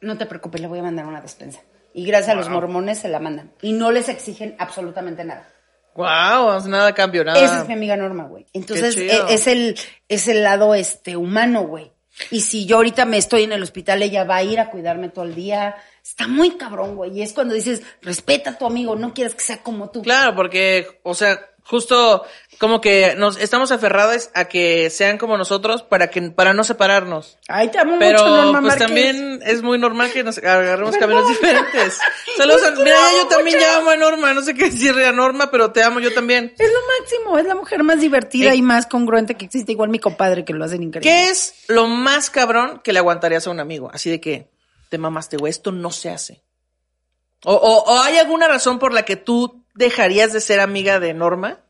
No 0.00 0.18
te 0.18 0.26
preocupes, 0.26 0.60
le 0.60 0.68
voy 0.68 0.78
a 0.78 0.82
mandar 0.82 1.06
una 1.06 1.20
despensa. 1.20 1.60
Y 1.94 2.04
gracias 2.04 2.30
a 2.30 2.34
los 2.34 2.48
mormones 2.48 2.98
se 2.98 3.08
la 3.08 3.18
mandan. 3.18 3.50
Y 3.62 3.72
no 3.72 3.90
les 3.90 4.08
exigen 4.08 4.54
absolutamente 4.58 5.24
nada. 5.24 5.48
Wow, 5.96 6.68
nada 6.68 6.92
cambio, 6.94 7.24
nada. 7.24 7.38
Esa 7.42 7.62
es 7.62 7.68
mi 7.68 7.74
amiga 7.74 7.96
Norma, 7.96 8.24
güey. 8.24 8.46
Entonces, 8.52 8.96
e- 8.96 9.22
es 9.30 9.46
el, 9.46 9.78
es 10.08 10.28
el 10.28 10.42
lado, 10.42 10.74
este, 10.74 11.16
humano, 11.16 11.62
güey. 11.62 11.92
Y 12.30 12.40
si 12.40 12.64
yo 12.66 12.76
ahorita 12.76 13.04
me 13.04 13.18
estoy 13.18 13.42
en 13.44 13.52
el 13.52 13.62
hospital, 13.62 14.02
ella 14.02 14.24
va 14.24 14.36
a 14.36 14.42
ir 14.42 14.58
a 14.58 14.70
cuidarme 14.70 15.10
todo 15.10 15.24
el 15.24 15.34
día. 15.34 15.76
Está 16.02 16.26
muy 16.26 16.52
cabrón, 16.52 16.96
güey. 16.96 17.18
Y 17.18 17.22
es 17.22 17.32
cuando 17.32 17.54
dices, 17.54 17.82
respeta 18.00 18.50
a 18.50 18.58
tu 18.58 18.66
amigo, 18.66 18.96
no 18.96 19.12
quieres 19.12 19.34
que 19.34 19.42
sea 19.42 19.62
como 19.62 19.90
tú. 19.90 20.02
Claro, 20.02 20.34
porque, 20.34 21.00
o 21.02 21.14
sea, 21.14 21.38
justo 21.66 22.24
como 22.58 22.80
que 22.80 23.14
nos 23.16 23.36
estamos 23.38 23.70
aferrados 23.70 24.30
a 24.34 24.46
que 24.46 24.88
sean 24.88 25.18
como 25.18 25.36
nosotros 25.36 25.82
para 25.82 26.08
que 26.08 26.22
para 26.30 26.54
no 26.54 26.64
separarnos. 26.64 27.38
Ay, 27.48 27.68
te 27.70 27.78
amo 27.78 27.96
Pero 27.98 28.20
mucho, 28.20 28.28
Norma 28.36 28.60
pues 28.60 28.62
Márquez. 28.72 28.86
también 28.86 29.40
es 29.44 29.62
muy 29.62 29.78
normal 29.78 30.10
que 30.12 30.22
nos 30.24 30.38
agarremos 30.38 30.96
caminos 30.96 31.28
diferentes. 31.28 31.98
Saludos, 32.38 32.62
a- 32.64 32.70
mira, 32.70 32.96
yo 33.20 33.28
también 33.28 33.58
ya 33.60 33.76
amo 33.76 33.90
a 33.90 33.96
Norma, 33.96 34.32
no 34.32 34.42
sé 34.42 34.54
qué 34.54 34.64
decirle 34.70 35.06
a 35.06 35.12
Norma, 35.12 35.50
pero 35.50 35.72
te 35.72 35.82
amo 35.82 36.00
yo 36.00 36.14
también. 36.14 36.54
Es 36.58 36.70
lo 36.72 36.78
máximo, 37.00 37.38
es 37.38 37.44
la 37.46 37.54
mujer 37.56 37.82
más 37.82 38.00
divertida 38.00 38.52
Eh. 38.52 38.56
y 38.56 38.62
más 38.62 38.86
congruente 38.86 39.34
que 39.34 39.44
existe. 39.44 39.72
Igual 39.72 39.90
mi 39.90 39.98
compadre 39.98 40.44
que 40.44 40.54
lo 40.54 40.64
hacen 40.64 40.82
increíble. 40.82 41.10
¿Qué 41.10 41.28
es 41.28 41.64
lo 41.68 41.86
más 41.88 42.30
cabrón 42.30 42.80
que 42.82 42.92
le 42.94 43.00
aguantarías 43.00 43.46
a 43.46 43.50
un 43.50 43.60
amigo? 43.60 43.90
Así 43.92 44.08
de 44.08 44.20
que 44.20 44.48
te 44.88 44.96
mamaste, 44.98 45.36
güey, 45.36 45.50
esto 45.50 45.72
no 45.72 45.90
se 45.90 46.10
hace. 46.10 46.42
O, 47.44 47.52
o, 47.52 47.82
o 47.92 48.00
hay 48.00 48.16
alguna 48.16 48.48
razón 48.48 48.78
por 48.78 48.94
la 48.94 49.04
que 49.04 49.16
tú 49.16 49.65
dejarías 49.76 50.32
de 50.32 50.40
ser 50.40 50.60
amiga 50.60 50.98
de 51.00 51.14
Norma? 51.14 51.60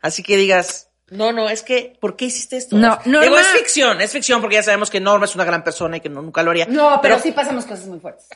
Así 0.00 0.22
que 0.22 0.36
digas, 0.36 0.90
no, 1.08 1.32
no, 1.32 1.48
es 1.48 1.62
que, 1.62 1.96
¿por 2.00 2.16
qué 2.16 2.26
hiciste 2.26 2.56
esto? 2.56 2.76
No, 2.76 2.98
Digo, 3.04 3.20
Norma- 3.20 3.40
es 3.40 3.46
ficción, 3.48 4.00
es 4.00 4.12
ficción 4.12 4.40
porque 4.40 4.56
ya 4.56 4.62
sabemos 4.62 4.90
que 4.90 5.00
Norma 5.00 5.26
es 5.26 5.34
una 5.34 5.44
gran 5.44 5.62
persona 5.64 5.96
y 5.98 6.00
que 6.00 6.08
no, 6.08 6.22
nunca 6.22 6.42
lo 6.42 6.50
haría. 6.50 6.66
No, 6.66 7.00
pero, 7.02 7.18
sí 7.18 7.32
pasamos 7.32 7.64
cosas 7.66 7.86
muy 7.86 8.00
fuertes. 8.00 8.28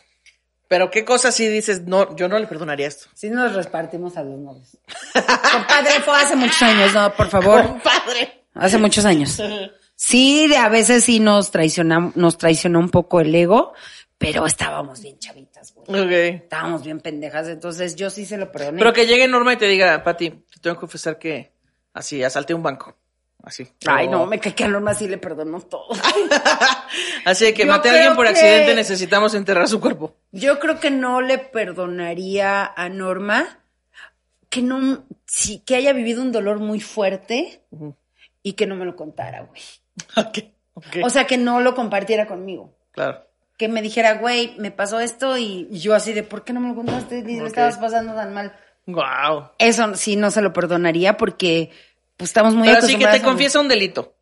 Pero 0.68 0.90
qué 0.90 1.04
cosas 1.04 1.34
sí 1.34 1.46
dices, 1.46 1.82
no, 1.82 2.16
yo 2.16 2.28
no 2.28 2.38
le 2.38 2.46
perdonaría 2.48 2.88
esto. 2.88 3.06
Sí 3.14 3.30
nos 3.30 3.54
repartimos 3.54 4.16
a 4.16 4.22
los 4.24 4.38
novios. 4.38 4.76
Compadre, 5.52 6.00
fue 6.04 6.20
hace 6.20 6.34
muchos 6.36 6.60
años, 6.62 6.92
no, 6.92 7.14
por 7.14 7.28
favor. 7.28 7.80
Padre. 7.82 8.44
Hace 8.54 8.78
muchos 8.78 9.04
años. 9.04 9.40
Sí, 9.98 10.46
de- 10.46 10.58
a 10.58 10.68
veces 10.68 11.04
sí 11.04 11.20
nos 11.20 11.50
traicionamos, 11.50 12.16
nos 12.16 12.36
traicionó 12.36 12.80
un 12.80 12.90
poco 12.90 13.18
el 13.22 13.34
ego, 13.34 13.72
pero 14.18 14.44
estábamos 14.44 15.00
bien 15.00 15.18
güey. 15.74 16.00
Ok. 16.02 16.42
Estábamos 16.42 16.84
bien 16.84 17.00
pendejas, 17.00 17.48
entonces 17.48 17.96
yo 17.96 18.10
sí 18.10 18.24
se 18.26 18.36
lo 18.36 18.50
perdoné. 18.52 18.78
Pero 18.78 18.92
que 18.92 19.06
llegue 19.06 19.26
Norma 19.28 19.52
y 19.54 19.56
te 19.56 19.66
diga, 19.66 20.02
Pati, 20.04 20.30
te 20.30 20.60
tengo 20.60 20.76
que 20.76 20.80
confesar 20.80 21.18
que 21.18 21.52
así, 21.94 22.22
asalté 22.22 22.54
un 22.54 22.62
banco. 22.62 22.94
Así. 23.42 23.68
Ay, 23.86 24.08
no, 24.08 24.26
me 24.26 24.40
cae 24.40 24.54
que 24.56 24.64
a 24.64 24.68
Norma 24.68 24.92
sí 24.92 25.06
le 25.06 25.18
perdonó 25.18 25.60
todo. 25.60 25.86
Así 27.24 27.52
que 27.54 27.62
Yo 27.64 27.68
maté 27.72 27.90
a 27.90 27.92
alguien 27.92 28.16
por 28.16 28.24
que- 28.26 28.32
accidente, 28.32 28.74
necesitamos 28.74 29.34
enterrar 29.34 29.68
su 29.68 29.80
cuerpo. 29.80 30.16
Yo 30.32 30.58
creo 30.58 30.80
que 30.80 30.90
no 30.90 31.20
le 31.20 31.38
perdonaría 31.38 32.64
a 32.76 32.88
Norma 32.88 33.60
que 34.48 34.62
no, 34.62 35.04
sí, 35.26 35.60
que 35.60 35.76
haya 35.76 35.92
vivido 35.92 36.22
un 36.22 36.32
dolor 36.32 36.58
muy 36.58 36.80
fuerte 36.80 37.62
y 38.42 38.52
que 38.54 38.66
no 38.66 38.74
me 38.76 38.84
lo 38.84 38.96
contara, 38.96 39.42
güey. 39.42 39.60
Ok, 40.16 40.38
ok. 40.74 40.86
O 41.04 41.10
sea, 41.10 41.26
que 41.26 41.38
no 41.38 41.60
lo 41.60 41.74
compartiera 41.74 42.26
conmigo. 42.26 42.74
claro. 42.92 43.22
Que 43.56 43.68
me 43.68 43.80
dijera, 43.82 44.14
güey, 44.14 44.54
me 44.58 44.70
pasó 44.70 45.00
esto 45.00 45.38
y 45.38 45.68
yo 45.70 45.94
así 45.94 46.12
de, 46.12 46.22
¿por 46.22 46.44
qué 46.44 46.52
no 46.52 46.60
me 46.60 46.68
lo 46.68 46.74
contaste? 46.74 47.22
Ni 47.22 47.36
le 47.36 47.40
Ok. 47.42 47.46
estabas 47.48 47.78
pasando 47.78 48.14
tan 48.14 48.34
mal. 48.34 48.54
Wow. 48.86 49.50
Eso 49.58 49.94
sí 49.94 50.16
no 50.16 50.30
se 50.30 50.42
lo 50.42 50.52
perdonaría 50.52 51.16
porque 51.16 51.70
pues 52.16 52.30
estamos 52.30 52.54
muy 52.54 52.68
Pero 52.68 52.78
así 52.80 52.96
que 52.96 53.06
te 53.06 53.22
confiesa 53.22 53.60
un 53.60 53.68
delito. 53.68 54.14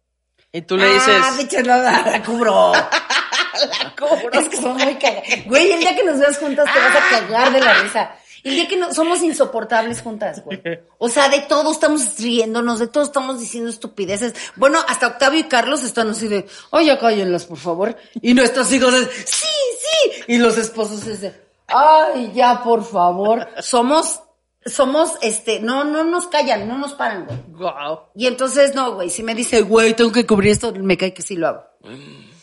Y 0.53 0.63
tú 0.63 0.77
le 0.77 0.85
Ah, 0.87 0.93
dices, 0.93 1.37
bichos, 1.39 1.67
no, 1.67 1.77
la, 1.83 2.03
la 2.03 2.23
cubro. 2.23 2.73
la 2.73 3.95
cubro. 3.99 4.41
Es 4.41 4.49
que 4.49 4.57
son 4.57 4.77
muy 4.77 4.95
cagadas. 4.95 5.25
Güey, 5.47 5.73
el 5.73 5.81
día 5.81 5.97
que 5.97 6.05
nos 6.05 6.19
veas 6.21 6.39
juntas 6.39 6.67
te 6.73 6.79
vas 6.79 6.95
a 6.97 7.11
cagar 7.21 7.53
de 7.53 7.61
la 7.61 7.75
risa. 7.83 8.15
El 8.45 8.57
día 8.57 8.69
que 8.69 8.77
no, 8.77 8.93
somos 8.93 9.23
insoportables 9.23 10.03
juntas, 10.03 10.45
güey. 10.45 10.61
O 10.99 11.09
sea, 11.09 11.31
de 11.31 11.41
todo 11.41 11.73
estamos 11.73 12.19
riéndonos, 12.19 12.79
de 12.79 12.89
todo 12.89 13.03
estamos 13.03 13.41
diciendo 13.41 13.71
estupideces. 13.71 14.35
Bueno, 14.57 14.79
hasta 14.87 15.07
Octavio 15.07 15.41
y 15.41 15.45
Carlos 15.45 15.83
están 15.83 16.11
así 16.11 16.29
de, 16.29 16.47
oye, 16.71 16.97
cállenlas, 16.99 17.47
por 17.47 17.57
favor. 17.57 17.97
Y 18.21 18.35
nuestros 18.35 18.71
hijos 18.73 18.93
es, 18.93 19.09
sí, 19.27 19.49
sí. 19.81 20.23
Y 20.29 20.37
los 20.37 20.59
esposos 20.59 21.07
es 21.07 21.23
de, 21.23 21.35
ay, 21.69 22.33
ya, 22.35 22.63
por 22.63 22.85
favor. 22.85 23.49
Somos, 23.61 24.21
somos, 24.67 25.15
este, 25.23 25.61
no, 25.61 25.85
no 25.85 26.05
nos 26.05 26.27
callan, 26.27 26.69
no 26.69 26.77
nos 26.77 26.93
paran, 26.93 27.25
güey. 27.25 27.39
wow. 27.53 28.01
Y 28.15 28.27
entonces, 28.27 28.75
no, 28.75 28.95
güey, 28.95 29.09
si 29.09 29.23
me 29.23 29.35
dice, 29.35 29.63
güey, 29.63 29.95
tengo 29.95 30.13
que 30.13 30.27
cubrir 30.27 30.53
esto, 30.53 30.71
me 30.75 30.99
cae 30.99 31.15
que 31.15 31.23
sí 31.23 31.37
lo 31.37 31.49
hago. 31.49 31.65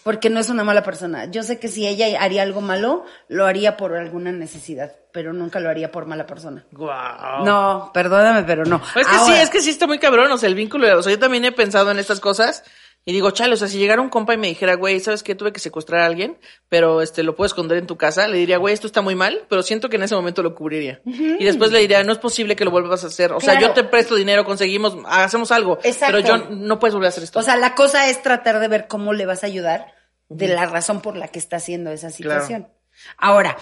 Porque 0.04 0.30
no 0.30 0.39
es 0.39 0.49
una 0.49 0.64
mala 0.64 0.84
persona. 0.84 1.26
Yo 1.26 1.43
sé 1.43 1.60
que 1.60 1.68
si 1.68 1.88
ella 1.88 2.22
haría 2.22 2.41
algo 2.41 2.62
malo, 2.62 3.06
lo 3.28 3.45
haría 3.45 3.78
por 3.78 3.95
alguna 3.95 4.32
necesidad, 4.32 4.91
pero 5.12 5.32
nunca 5.32 5.60
lo 5.60 5.70
haría 5.70 5.91
por 5.91 6.08
mala 6.08 6.26
persona. 6.26 6.64
Wow. 6.72 7.45
No, 7.45 7.91
perdóname, 7.93 8.43
pero 8.43 8.66
no. 8.66 8.82
Es 8.95 9.08
que 9.08 9.20
sí, 9.20 9.34
es 9.34 9.49
que 9.49 9.62
sí 9.62 9.70
está 9.70 9.86
muy 9.86 9.99
cabrón, 9.99 10.32
o 10.32 10.38
sea, 10.38 10.49
el 10.49 10.56
vínculo, 10.56 10.97
o 10.97 11.04
sea, 11.04 11.12
yo 11.12 11.20
también 11.20 11.45
he 11.45 11.52
pensado 11.52 11.91
en 11.91 11.99
estas 11.99 12.20
cosas 12.20 12.64
y 13.04 13.14
digo, 13.14 13.32
chale, 13.32 13.56
o 13.56 13.58
sea, 13.58 13.68
si 13.68 13.80
llegara 13.80 14.02
un 14.02 14.10
compa 14.10 14.34
y 14.36 14.38
me 14.38 14.47
dijera, 14.47 14.76
güey, 14.76 14.99
¿sabes 14.99 15.24
qué? 15.24 15.34
Tuve 15.34 15.52
que 15.52 15.60
secuestrar 15.60 16.02
a 16.02 16.06
alguien, 16.06 16.38
pero 16.70 17.02
este, 17.02 17.24
lo 17.24 17.36
puedo 17.36 17.47
esconder 17.47 17.78
en 17.80 17.88
tu 17.88 17.97
casa, 17.97 18.28
le 18.28 18.38
diría, 18.38 18.58
güey, 18.58 18.74
esto 18.74 18.86
está 18.86 19.02
muy 19.02 19.16
mal, 19.16 19.45
pero 19.49 19.64
siento 19.64 19.89
que 19.89 19.95
en 19.95 20.04
ese 20.04 20.16
momento 20.16 20.43
lo 20.43 20.54
cubriría. 20.54 21.02
Y 21.06 21.43
después 21.43 21.72
le 21.72 21.80
diría, 21.80 22.04
no 22.04 22.12
es 22.12 22.20
posible 22.20 22.56
que 22.56 22.64
lo 22.64 22.72
vuelvas 22.72 23.04
a 23.04 23.08
hacer, 23.08 23.32
o 23.32 23.39
sea, 23.39 23.60
yo 23.60 23.72
te 23.72 23.84
presto 23.84 24.16
dinero, 24.16 24.45
conseguimos, 24.45 24.97
hacemos 25.06 25.52
algo, 25.52 25.80
Exacto. 25.84 26.18
pero 26.18 26.20
yo 26.20 26.49
no 26.52 26.78
puedes 26.78 26.93
volver 26.93 27.08
a 27.08 27.10
hacer 27.10 27.24
esto. 27.24 27.39
O 27.39 27.43
sea, 27.43 27.56
la 27.56 27.74
cosa 27.74 28.08
es 28.08 28.22
tratar 28.22 28.60
de 28.60 28.68
ver 28.68 28.88
cómo 28.88 29.14
le 29.14 29.26
vas 29.26 29.43
a 29.43 29.47
ayudar 29.47 29.93
de 30.30 30.47
la 30.47 30.66
razón 30.66 31.02
por 31.02 31.18
la 31.18 31.28
que 31.28 31.39
está 31.39 31.58
haciendo 31.58 31.91
esa 31.91 32.10
situación. 32.10 32.70
Ahora, 33.18 33.58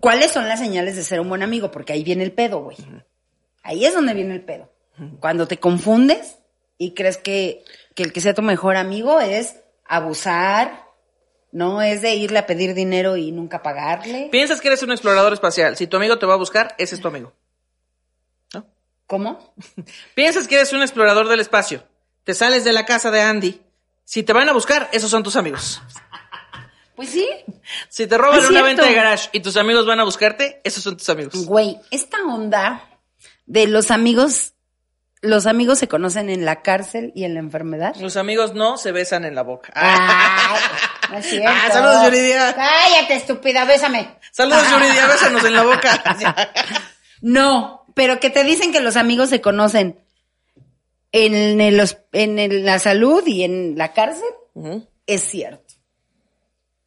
¿cuáles 0.00 0.32
son 0.32 0.48
las 0.48 0.58
señales 0.58 0.96
de 0.96 1.04
ser 1.04 1.20
un 1.20 1.28
buen 1.28 1.42
amigo? 1.42 1.70
Porque 1.70 1.92
ahí 1.92 2.04
viene 2.04 2.24
el 2.24 2.32
pedo, 2.32 2.62
güey. 2.62 2.76
Ahí 3.62 3.84
es 3.84 3.94
donde 3.94 4.12
viene 4.12 4.34
el 4.34 4.42
pedo. 4.42 4.72
Cuando 5.20 5.48
te 5.48 5.58
confundes 5.58 6.38
y 6.76 6.94
crees 6.94 7.16
que, 7.16 7.64
que 7.94 8.02
el 8.02 8.12
que 8.12 8.20
sea 8.20 8.34
tu 8.34 8.42
mejor 8.42 8.76
amigo 8.76 9.20
es 9.20 9.56
abusar, 9.84 10.86
no 11.50 11.82
es 11.82 12.00
de 12.02 12.14
irle 12.14 12.38
a 12.38 12.46
pedir 12.46 12.74
dinero 12.74 13.16
y 13.16 13.30
nunca 13.30 13.62
pagarle. 13.62 14.28
Piensas 14.32 14.60
que 14.60 14.68
eres 14.68 14.82
un 14.82 14.90
explorador 14.90 15.32
espacial. 15.32 15.76
Si 15.76 15.86
tu 15.86 15.96
amigo 15.96 16.18
te 16.18 16.26
va 16.26 16.34
a 16.34 16.38
buscar, 16.38 16.74
ese 16.78 16.94
es 16.94 17.00
tu 17.00 17.08
amigo. 17.08 17.32
¿No? 18.54 18.66
¿Cómo? 19.06 19.54
Piensas 20.14 20.48
que 20.48 20.56
eres 20.56 20.72
un 20.72 20.80
explorador 20.80 21.28
del 21.28 21.40
espacio. 21.40 21.84
Te 22.24 22.34
sales 22.34 22.64
de 22.64 22.72
la 22.72 22.86
casa 22.86 23.10
de 23.10 23.20
Andy. 23.20 23.60
Si 24.04 24.22
te 24.22 24.32
van 24.32 24.48
a 24.48 24.52
buscar, 24.52 24.88
esos 24.92 25.10
son 25.10 25.22
tus 25.22 25.36
amigos. 25.36 25.80
Pues 26.94 27.08
sí. 27.08 27.26
Si 27.88 28.06
te 28.06 28.18
roban 28.18 28.44
una 28.44 28.62
venta 28.62 28.84
de 28.84 28.92
garage 28.92 29.30
y 29.32 29.40
tus 29.40 29.56
amigos 29.56 29.86
van 29.86 29.98
a 30.00 30.04
buscarte, 30.04 30.60
esos 30.62 30.84
son 30.84 30.96
tus 30.98 31.08
amigos. 31.08 31.46
Güey, 31.46 31.80
esta 31.90 32.22
onda 32.22 32.86
de 33.46 33.66
los 33.66 33.90
amigos, 33.90 34.52
los 35.22 35.46
amigos 35.46 35.78
se 35.78 35.88
conocen 35.88 36.28
en 36.30 36.44
la 36.44 36.62
cárcel 36.62 37.12
y 37.14 37.24
en 37.24 37.34
la 37.34 37.40
enfermedad. 37.40 37.94
Los 37.96 38.16
amigos 38.16 38.54
no 38.54 38.76
se 38.76 38.92
besan 38.92 39.24
en 39.24 39.34
la 39.34 39.42
boca. 39.42 39.72
Ay, 39.74 40.60
no 41.10 41.18
es 41.18 41.26
cierto. 41.26 41.48
Ah, 41.50 41.68
saludos, 41.72 42.04
Yuridia. 42.04 42.54
Cállate, 42.54 43.14
estúpida, 43.14 43.64
bésame. 43.64 44.18
Saludos, 44.32 44.64
Yuridia, 44.70 45.06
bésanos 45.06 45.44
en 45.44 45.54
la 45.54 45.62
boca. 45.62 46.02
No, 47.24 47.86
pero 47.94 48.18
que 48.18 48.30
te 48.30 48.42
dicen 48.42 48.72
que 48.72 48.80
los 48.80 48.96
amigos 48.96 49.30
se 49.30 49.40
conocen 49.40 50.00
en, 51.12 51.60
el 51.60 51.78
hos- 51.80 51.98
en 52.12 52.38
el- 52.40 52.64
la 52.64 52.80
salud 52.80 53.22
y 53.26 53.44
en 53.44 53.78
la 53.78 53.92
cárcel, 53.92 54.24
es 55.06 55.22
cierto. 55.22 55.74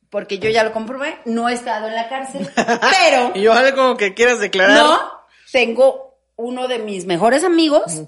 Porque 0.09 0.39
yo 0.39 0.49
ya 0.49 0.63
lo 0.65 0.73
comprobé, 0.73 1.17
no 1.25 1.47
he 1.47 1.53
estado 1.53 1.87
en 1.87 1.95
la 1.95 2.09
cárcel, 2.09 2.49
pero 2.55 3.31
Y 3.33 3.41
yo 3.43 3.53
algo 3.53 3.95
que 3.97 4.13
quieras 4.13 4.39
declarar. 4.41 4.75
no, 4.77 4.99
tengo 5.53 6.17
uno 6.35 6.67
de 6.67 6.79
mis 6.79 7.05
mejores 7.05 7.43
amigos, 7.45 8.01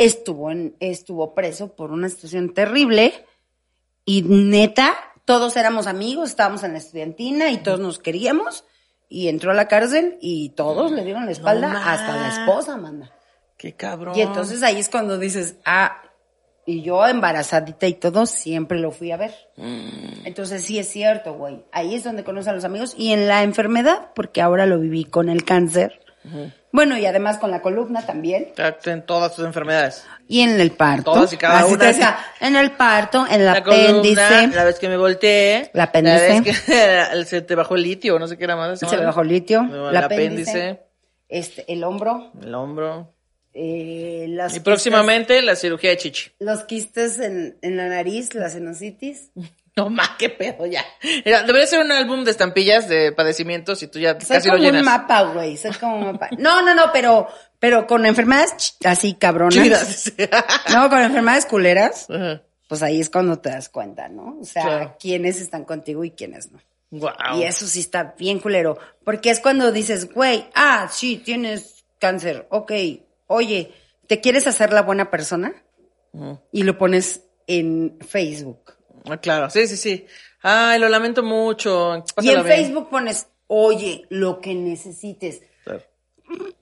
estuvo, 0.00 0.50
en, 0.50 0.74
estuvo 0.80 1.34
preso 1.34 1.76
por 1.76 1.92
una 1.92 2.08
situación 2.08 2.54
terrible 2.54 3.12
y 4.06 4.22
neta, 4.22 4.94
todos 5.26 5.56
éramos 5.58 5.86
amigos, 5.86 6.30
estábamos 6.30 6.64
en 6.64 6.72
la 6.72 6.78
estudiantina 6.78 7.50
y 7.50 7.58
todos 7.58 7.80
nos 7.80 7.98
queríamos 7.98 8.64
y 9.10 9.28
entró 9.28 9.50
a 9.50 9.54
la 9.54 9.68
cárcel 9.68 10.16
y 10.22 10.50
todos 10.50 10.90
le 10.90 11.04
dieron 11.04 11.26
la 11.26 11.32
espalda, 11.32 11.68
No 11.68 11.78
hasta 11.78 12.16
la 12.16 12.28
esposa, 12.28 12.78
manda. 12.78 13.12
Qué 13.58 13.74
cabrón. 13.74 14.16
Y 14.16 14.22
entonces 14.22 14.62
ahí 14.62 14.78
es 14.78 14.88
cuando 14.88 15.18
dices, 15.18 15.56
ah, 15.66 16.00
y 16.64 16.80
yo 16.80 17.06
embarazadita 17.06 17.86
y 17.86 17.92
todo, 17.92 18.24
siempre 18.24 18.78
lo 18.78 18.92
fui 18.92 19.10
a 19.10 19.18
ver. 19.18 19.34
Mm. 19.56 20.24
Entonces 20.24 20.64
sí 20.64 20.78
es 20.78 20.88
cierto, 20.88 21.34
güey. 21.34 21.62
Ahí 21.72 21.94
es 21.94 22.04
donde 22.04 22.24
conoces 22.24 22.48
a 22.48 22.54
los 22.54 22.64
amigos 22.64 22.94
y 22.96 23.12
en 23.12 23.28
la 23.28 23.42
enfermedad, 23.42 24.12
porque 24.14 24.40
ahora 24.40 24.64
lo 24.64 24.80
viví 24.80 25.04
con 25.04 25.28
el 25.28 25.44
cáncer. 25.44 26.00
Bueno, 26.72 26.96
y 26.96 27.04
además 27.04 27.38
con 27.38 27.50
la 27.50 27.60
columna 27.62 28.06
también. 28.06 28.52
En 28.84 29.02
todas 29.04 29.34
tus 29.34 29.44
enfermedades. 29.44 30.04
Y 30.28 30.42
en 30.42 30.60
el 30.60 30.70
parto. 30.70 31.12
Todas 31.12 31.32
y 31.32 31.36
cada 31.36 31.58
Así 31.60 31.70
una. 31.72 31.78
te 31.80 31.86
decía, 31.86 32.16
en 32.40 32.54
el 32.54 32.70
parto, 32.72 33.26
en 33.28 33.40
el 33.40 33.46
La 33.46 33.52
apéndice. 33.54 34.14
columna, 34.22 34.54
la 34.56 34.64
vez 34.64 34.78
que 34.78 34.88
me 34.88 34.96
volteé. 34.96 35.70
La 35.74 35.84
apéndice. 35.84 36.28
La 36.28 36.40
vez 36.40 36.42
que 36.42 37.24
se 37.26 37.42
te 37.42 37.54
bajó 37.56 37.74
el 37.74 37.82
litio, 37.82 38.18
no 38.18 38.28
sé 38.28 38.38
qué 38.38 38.44
era 38.44 38.54
más. 38.56 38.78
se 38.78 38.96
me 38.96 39.04
bajó 39.04 39.22
el 39.22 39.28
litio. 39.28 39.62
El 39.62 39.88
El 39.90 39.96
apéndice. 39.96 40.80
Este, 41.28 41.64
el 41.72 41.82
hombro. 41.84 42.30
El 42.40 42.54
hombro. 42.54 43.14
Eh, 43.52 44.26
las 44.28 44.54
Y 44.56 44.60
próximamente 44.60 45.42
la 45.42 45.56
cirugía 45.56 45.90
de 45.90 45.96
chichi. 45.96 46.30
quistes- 46.30 46.36
los 46.38 46.62
quistes 46.64 47.18
en, 47.18 47.58
en 47.62 47.76
la 47.76 47.88
nariz, 47.88 48.32
la 48.34 48.48
sinusitis. 48.48 49.30
No 49.84 49.90
más, 49.90 50.10
qué 50.18 50.28
pedo 50.30 50.66
ya. 50.66 50.84
Mira, 51.24 51.42
debería 51.42 51.66
ser 51.66 51.80
un 51.84 51.92
álbum 51.92 52.24
de 52.24 52.30
estampillas 52.30 52.88
de 52.88 53.12
padecimientos 53.12 53.82
y 53.82 53.86
tú 53.88 53.98
ya 53.98 54.16
casi 54.18 54.48
lo 54.48 54.54
como 54.54 54.56
un 54.56 54.60
llenas. 54.62 54.84
mapa, 54.84 55.22
güey. 55.22 55.56
Soy 55.56 55.72
como 55.72 55.96
un 55.96 56.04
mapa. 56.12 56.28
No, 56.38 56.62
no, 56.62 56.74
no, 56.74 56.90
pero, 56.92 57.28
pero 57.58 57.86
con 57.86 58.06
enfermedades 58.06 58.76
así 58.84 59.14
cabronas. 59.14 59.54
Chidas. 59.54 60.12
No, 60.72 60.88
con 60.88 61.00
enfermedades 61.00 61.46
culeras. 61.46 62.06
Pues 62.68 62.82
ahí 62.82 63.00
es 63.00 63.10
cuando 63.10 63.38
te 63.40 63.50
das 63.50 63.68
cuenta, 63.68 64.08
¿no? 64.08 64.38
O 64.40 64.44
sea, 64.44 64.62
Claro. 64.62 64.96
quiénes 65.00 65.40
están 65.40 65.64
contigo 65.64 66.04
y 66.04 66.12
quiénes 66.12 66.50
no. 66.52 66.60
Y 67.36 67.42
eso 67.44 67.66
sí 67.66 67.80
está 67.80 68.14
bien 68.18 68.38
culero. 68.40 68.78
Porque 69.04 69.30
es 69.30 69.40
cuando 69.40 69.70
dices, 69.72 70.12
güey, 70.12 70.46
ah, 70.54 70.88
sí, 70.90 71.16
tienes 71.18 71.84
cáncer. 71.98 72.46
Ok, 72.50 72.72
oye, 73.26 73.72
¿te 74.06 74.20
quieres 74.20 74.46
hacer 74.46 74.72
la 74.72 74.82
buena 74.82 75.10
persona? 75.10 75.52
Y 76.52 76.64
lo 76.64 76.76
pones 76.78 77.22
en 77.46 77.96
Facebook. 78.06 78.74
Ah, 79.04 79.16
claro, 79.18 79.50
sí, 79.50 79.66
sí, 79.66 79.76
sí. 79.76 80.06
Ay, 80.42 80.78
lo 80.78 80.88
lamento 80.88 81.22
mucho. 81.22 82.04
y 82.20 82.28
en 82.28 82.42
bien. 82.42 82.44
Facebook 82.44 82.88
pones, 82.88 83.26
oye, 83.46 84.06
lo 84.08 84.40
que 84.40 84.54
necesites. 84.54 85.42
Claro. 85.64 85.82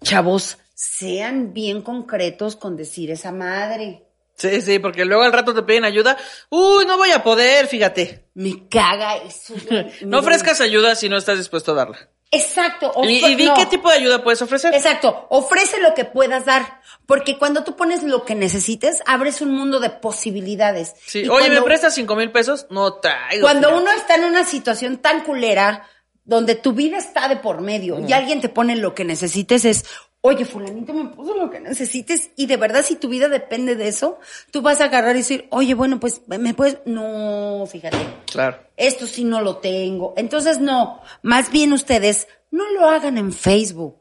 Chavos, 0.02 0.58
sean 0.74 1.52
bien 1.52 1.82
concretos 1.82 2.56
con 2.56 2.76
decir 2.76 3.10
esa 3.10 3.32
madre. 3.32 4.04
Sí, 4.36 4.62
sí, 4.62 4.78
porque 4.78 5.04
luego 5.04 5.24
al 5.24 5.32
rato 5.32 5.52
te 5.52 5.64
piden 5.64 5.84
ayuda. 5.84 6.16
Uy, 6.48 6.86
no 6.86 6.96
voy 6.96 7.10
a 7.10 7.24
poder, 7.24 7.66
fíjate. 7.66 8.26
Me 8.34 8.68
caga 8.68 9.16
eso. 9.16 9.54
No 10.06 10.20
ofrezcas 10.20 10.60
ayuda 10.60 10.94
si 10.94 11.08
no 11.08 11.16
estás 11.16 11.38
dispuesto 11.38 11.72
a 11.72 11.74
darla. 11.74 12.08
Exacto. 12.30 12.92
Y, 13.04 13.24
y 13.24 13.34
di 13.36 13.46
no. 13.46 13.54
qué 13.54 13.66
tipo 13.66 13.88
de 13.88 13.96
ayuda 13.96 14.22
puedes 14.22 14.42
ofrecer. 14.42 14.74
Exacto, 14.74 15.26
ofrece 15.30 15.80
lo 15.80 15.94
que 15.94 16.04
puedas 16.04 16.44
dar, 16.44 16.80
porque 17.06 17.38
cuando 17.38 17.64
tú 17.64 17.74
pones 17.74 18.02
lo 18.02 18.24
que 18.24 18.34
necesites, 18.34 19.02
abres 19.06 19.40
un 19.40 19.52
mundo 19.52 19.80
de 19.80 19.90
posibilidades. 19.90 20.94
Sí. 21.06 21.20
Y 21.20 21.28
Oye, 21.28 21.48
¿me 21.50 21.62
prestas 21.62 21.94
cinco 21.94 22.16
mil 22.16 22.30
pesos? 22.30 22.66
No 22.70 22.94
traigo. 22.94 23.42
Cuando 23.42 23.76
uno 23.76 23.90
está 23.92 24.16
en 24.16 24.24
una 24.24 24.44
situación 24.44 24.98
tan 24.98 25.24
culera, 25.24 25.88
donde 26.28 26.54
tu 26.54 26.74
vida 26.74 26.98
está 26.98 27.26
de 27.26 27.36
por 27.36 27.62
medio 27.62 28.06
y 28.06 28.12
alguien 28.12 28.42
te 28.42 28.50
pone 28.50 28.76
lo 28.76 28.94
que 28.94 29.06
necesites, 29.06 29.64
es, 29.64 29.86
oye, 30.20 30.44
fulanito 30.44 30.92
me 30.92 31.06
puso 31.10 31.34
lo 31.34 31.50
que 31.50 31.60
necesites 31.60 32.30
y 32.36 32.46
de 32.46 32.56
verdad 32.56 32.84
si 32.84 32.96
tu 32.96 33.08
vida 33.08 33.28
depende 33.28 33.76
de 33.76 33.88
eso, 33.88 34.18
tú 34.50 34.62
vas 34.62 34.80
a 34.80 34.84
agarrar 34.84 35.14
y 35.14 35.20
decir, 35.20 35.46
oye, 35.50 35.74
bueno, 35.74 36.00
pues 36.00 36.22
me 36.26 36.54
puedes, 36.54 36.78
no, 36.86 37.64
fíjate, 37.70 37.96
Claro. 38.30 38.58
esto 38.76 39.06
sí 39.06 39.24
no 39.24 39.40
lo 39.40 39.58
tengo. 39.58 40.14
Entonces, 40.16 40.58
no, 40.60 41.00
más 41.22 41.50
bien 41.50 41.72
ustedes 41.72 42.28
no 42.50 42.68
lo 42.72 42.86
hagan 42.86 43.16
en 43.18 43.32
Facebook. 43.32 43.96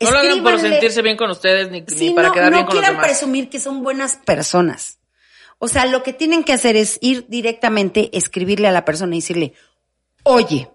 No 0.00 0.10
lo 0.10 0.18
hagan 0.18 0.42
por 0.42 0.58
sentirse 0.58 1.00
bien 1.00 1.16
con 1.16 1.30
ustedes 1.30 1.70
ni, 1.70 1.82
para 2.10 2.28
no, 2.28 2.34
quedar 2.34 2.50
no 2.50 2.56
bien 2.56 2.66
con 2.66 2.74
los 2.74 2.82
quieran 2.82 2.96
demás. 2.96 3.06
presumir 3.06 3.48
que 3.48 3.60
son 3.60 3.84
buenas 3.84 4.16
personas. 4.16 4.98
O 5.58 5.68
sea, 5.68 5.86
lo 5.86 6.02
que 6.02 6.12
tienen 6.12 6.42
que 6.42 6.52
hacer 6.52 6.74
es 6.74 6.98
ir 7.02 7.26
directamente, 7.28 8.10
escribirle 8.16 8.66
a 8.66 8.72
la 8.72 8.84
persona 8.84 9.14
y 9.14 9.18
decirle, 9.20 9.52
oye, 10.24 10.68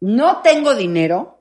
no 0.00 0.42
tengo 0.42 0.74
dinero, 0.74 1.35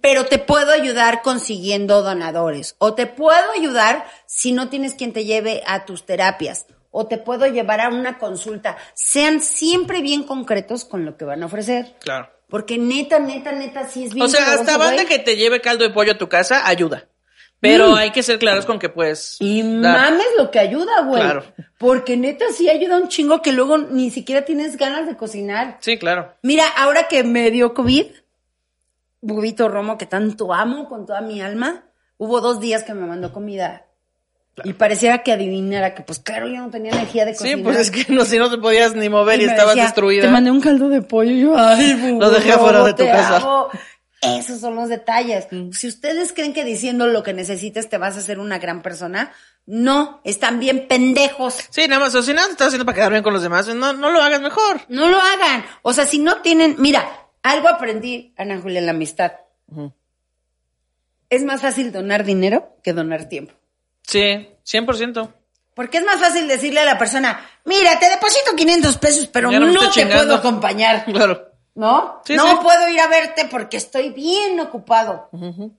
pero 0.00 0.26
te 0.26 0.38
puedo 0.38 0.72
ayudar 0.72 1.22
consiguiendo 1.22 2.02
donadores. 2.02 2.76
O 2.78 2.94
te 2.94 3.06
puedo 3.06 3.50
ayudar 3.56 4.04
si 4.26 4.52
no 4.52 4.68
tienes 4.68 4.94
quien 4.94 5.12
te 5.12 5.24
lleve 5.24 5.62
a 5.66 5.84
tus 5.84 6.04
terapias. 6.06 6.66
O 6.90 7.06
te 7.06 7.18
puedo 7.18 7.46
llevar 7.46 7.80
a 7.80 7.88
una 7.88 8.18
consulta. 8.18 8.76
Sean 8.94 9.40
siempre 9.40 10.00
bien 10.00 10.22
concretos 10.22 10.84
con 10.84 11.04
lo 11.04 11.16
que 11.16 11.24
van 11.24 11.42
a 11.42 11.46
ofrecer. 11.46 11.96
Claro. 12.00 12.30
Porque 12.48 12.78
neta, 12.78 13.18
neta, 13.18 13.50
neta, 13.52 13.88
sí 13.88 14.04
es 14.04 14.14
bien 14.14 14.26
O 14.26 14.28
sea, 14.28 14.40
hasta 14.52 14.64
sabroso, 14.72 14.78
banda 14.78 15.04
que 15.06 15.18
te 15.18 15.34
lleve 15.36 15.60
caldo 15.60 15.82
de 15.82 15.90
pollo 15.90 16.12
a 16.12 16.18
tu 16.18 16.28
casa, 16.28 16.68
ayuda. 16.68 17.08
Pero 17.58 17.92
Mm. 17.92 17.94
hay 17.94 18.10
que 18.12 18.22
ser 18.22 18.38
claros 18.38 18.66
con 18.66 18.78
que 18.78 18.90
pues. 18.90 19.38
Y 19.40 19.62
dar. 19.80 20.10
mames 20.10 20.26
lo 20.38 20.50
que 20.50 20.58
ayuda, 20.60 21.00
güey. 21.00 21.22
Claro. 21.22 21.44
Porque 21.78 22.16
neta 22.16 22.44
sí 22.54 22.68
ayuda 22.68 22.98
un 22.98 23.08
chingo 23.08 23.40
que 23.42 23.52
luego 23.52 23.78
ni 23.78 24.10
siquiera 24.10 24.44
tienes 24.44 24.76
ganas 24.76 25.06
de 25.06 25.16
cocinar. 25.16 25.78
Sí, 25.80 25.96
claro. 25.98 26.32
Mira, 26.42 26.68
ahora 26.76 27.08
que 27.08 27.24
me 27.24 27.50
dio 27.50 27.72
COVID, 27.74 28.06
Bubito 29.24 29.68
Romo, 29.68 29.96
que 29.96 30.06
tanto 30.06 30.52
amo 30.52 30.88
con 30.88 31.06
toda 31.06 31.20
mi 31.22 31.40
alma, 31.40 31.84
hubo 32.18 32.40
dos 32.40 32.60
días 32.60 32.82
que 32.82 32.94
me 32.94 33.06
mandó 33.06 33.32
comida. 33.32 33.86
Y 34.62 34.74
pareciera 34.74 35.22
que 35.24 35.32
adivinara 35.32 35.94
que, 35.94 36.02
pues 36.02 36.20
claro, 36.20 36.46
yo 36.46 36.60
no 36.60 36.70
tenía 36.70 36.92
energía 36.92 37.24
de 37.24 37.32
Sí, 37.32 37.38
cocinar. 37.38 37.62
pues 37.64 37.76
es 37.78 37.90
que 37.90 38.12
no, 38.12 38.24
si 38.24 38.38
no 38.38 38.48
te 38.50 38.58
podías 38.58 38.94
ni 38.94 39.08
mover 39.08 39.40
y, 39.40 39.44
estabas 39.44 39.74
decía, 39.74 39.84
destruida. 39.84 40.22
Te 40.22 40.28
mandé 40.28 40.50
un 40.52 40.60
caldo 40.60 40.88
de 40.88 41.02
pollo 41.02 41.30
y 41.32 41.40
yo, 41.40 41.54
ay, 41.56 41.94
Bubu 41.94 42.20
Lo 42.20 42.30
dejé 42.30 42.52
afuera 42.52 42.84
de 42.84 42.92
tu 42.94 43.04
casa. 43.04 43.36
amo. 43.38 43.68
Esos 44.20 44.60
son 44.60 44.74
los 44.76 44.88
detalles. 44.88 45.48
Si 45.72 45.88
ustedes 45.88 46.32
creen 46.32 46.52
que 46.54 46.64
diciendo 46.64 47.06
lo 47.08 47.22
que 47.22 47.34
necesites 47.34 47.88
te 47.88 47.98
vas 47.98 48.16
a 48.16 48.20
hacer 48.20 48.38
una 48.38 48.58
gran 48.58 48.80
persona, 48.80 49.32
no, 49.66 50.20
están 50.24 50.60
bien 50.60 50.86
pendejos. 50.88 51.58
Sí, 51.70 51.88
nada 51.88 52.00
más, 52.04 52.14
o 52.14 52.22
si 52.22 52.32
nada 52.32 52.46
te 52.46 52.52
estás 52.52 52.68
haciendo 52.68 52.86
para 52.86 52.96
quedar 52.96 53.10
bien 53.10 53.22
con 53.22 53.32
los 53.34 53.42
demás, 53.42 53.66
no, 53.74 53.92
no 53.92 54.10
lo 54.10 54.22
hagas 54.22 54.40
mejor. 54.40 54.80
No 54.88 55.08
lo 55.08 55.18
hagan. 55.18 55.64
O 55.82 55.92
sea, 55.92 56.06
si 56.06 56.20
no 56.20 56.36
tienen, 56.42 56.76
mira, 56.78 57.06
algo 57.44 57.68
aprendí, 57.68 58.34
Ana 58.36 58.58
Julia, 58.60 58.80
en 58.80 58.86
la 58.86 58.92
amistad. 58.92 59.32
Es 61.30 61.44
más 61.44 61.60
fácil 61.60 61.92
donar 61.92 62.24
dinero 62.24 62.76
que 62.82 62.92
donar 62.92 63.28
tiempo. 63.28 63.54
Sí, 64.02 64.48
100%. 64.64 65.32
Porque 65.74 65.98
es 65.98 66.04
más 66.04 66.20
fácil 66.20 66.48
decirle 66.48 66.80
a 66.80 66.84
la 66.84 66.98
persona, 66.98 67.46
mira, 67.64 67.98
te 67.98 68.08
deposito 68.08 68.56
500 68.56 68.96
pesos, 68.98 69.26
pero 69.26 69.50
no, 69.50 69.78
te 69.78 69.90
chingando". 69.90 70.16
puedo 70.24 70.34
acompañar. 70.36 71.04
Claro. 71.12 71.50
¿No? 71.76 72.22
Sí, 72.24 72.36
no 72.36 72.48
sí. 72.48 72.56
puedo 72.62 72.88
ir 72.88 73.00
a 73.00 73.08
verte 73.08 73.46
porque 73.50 73.76
estoy 73.76 74.10
bien 74.10 74.60
ocupado. 74.60 75.28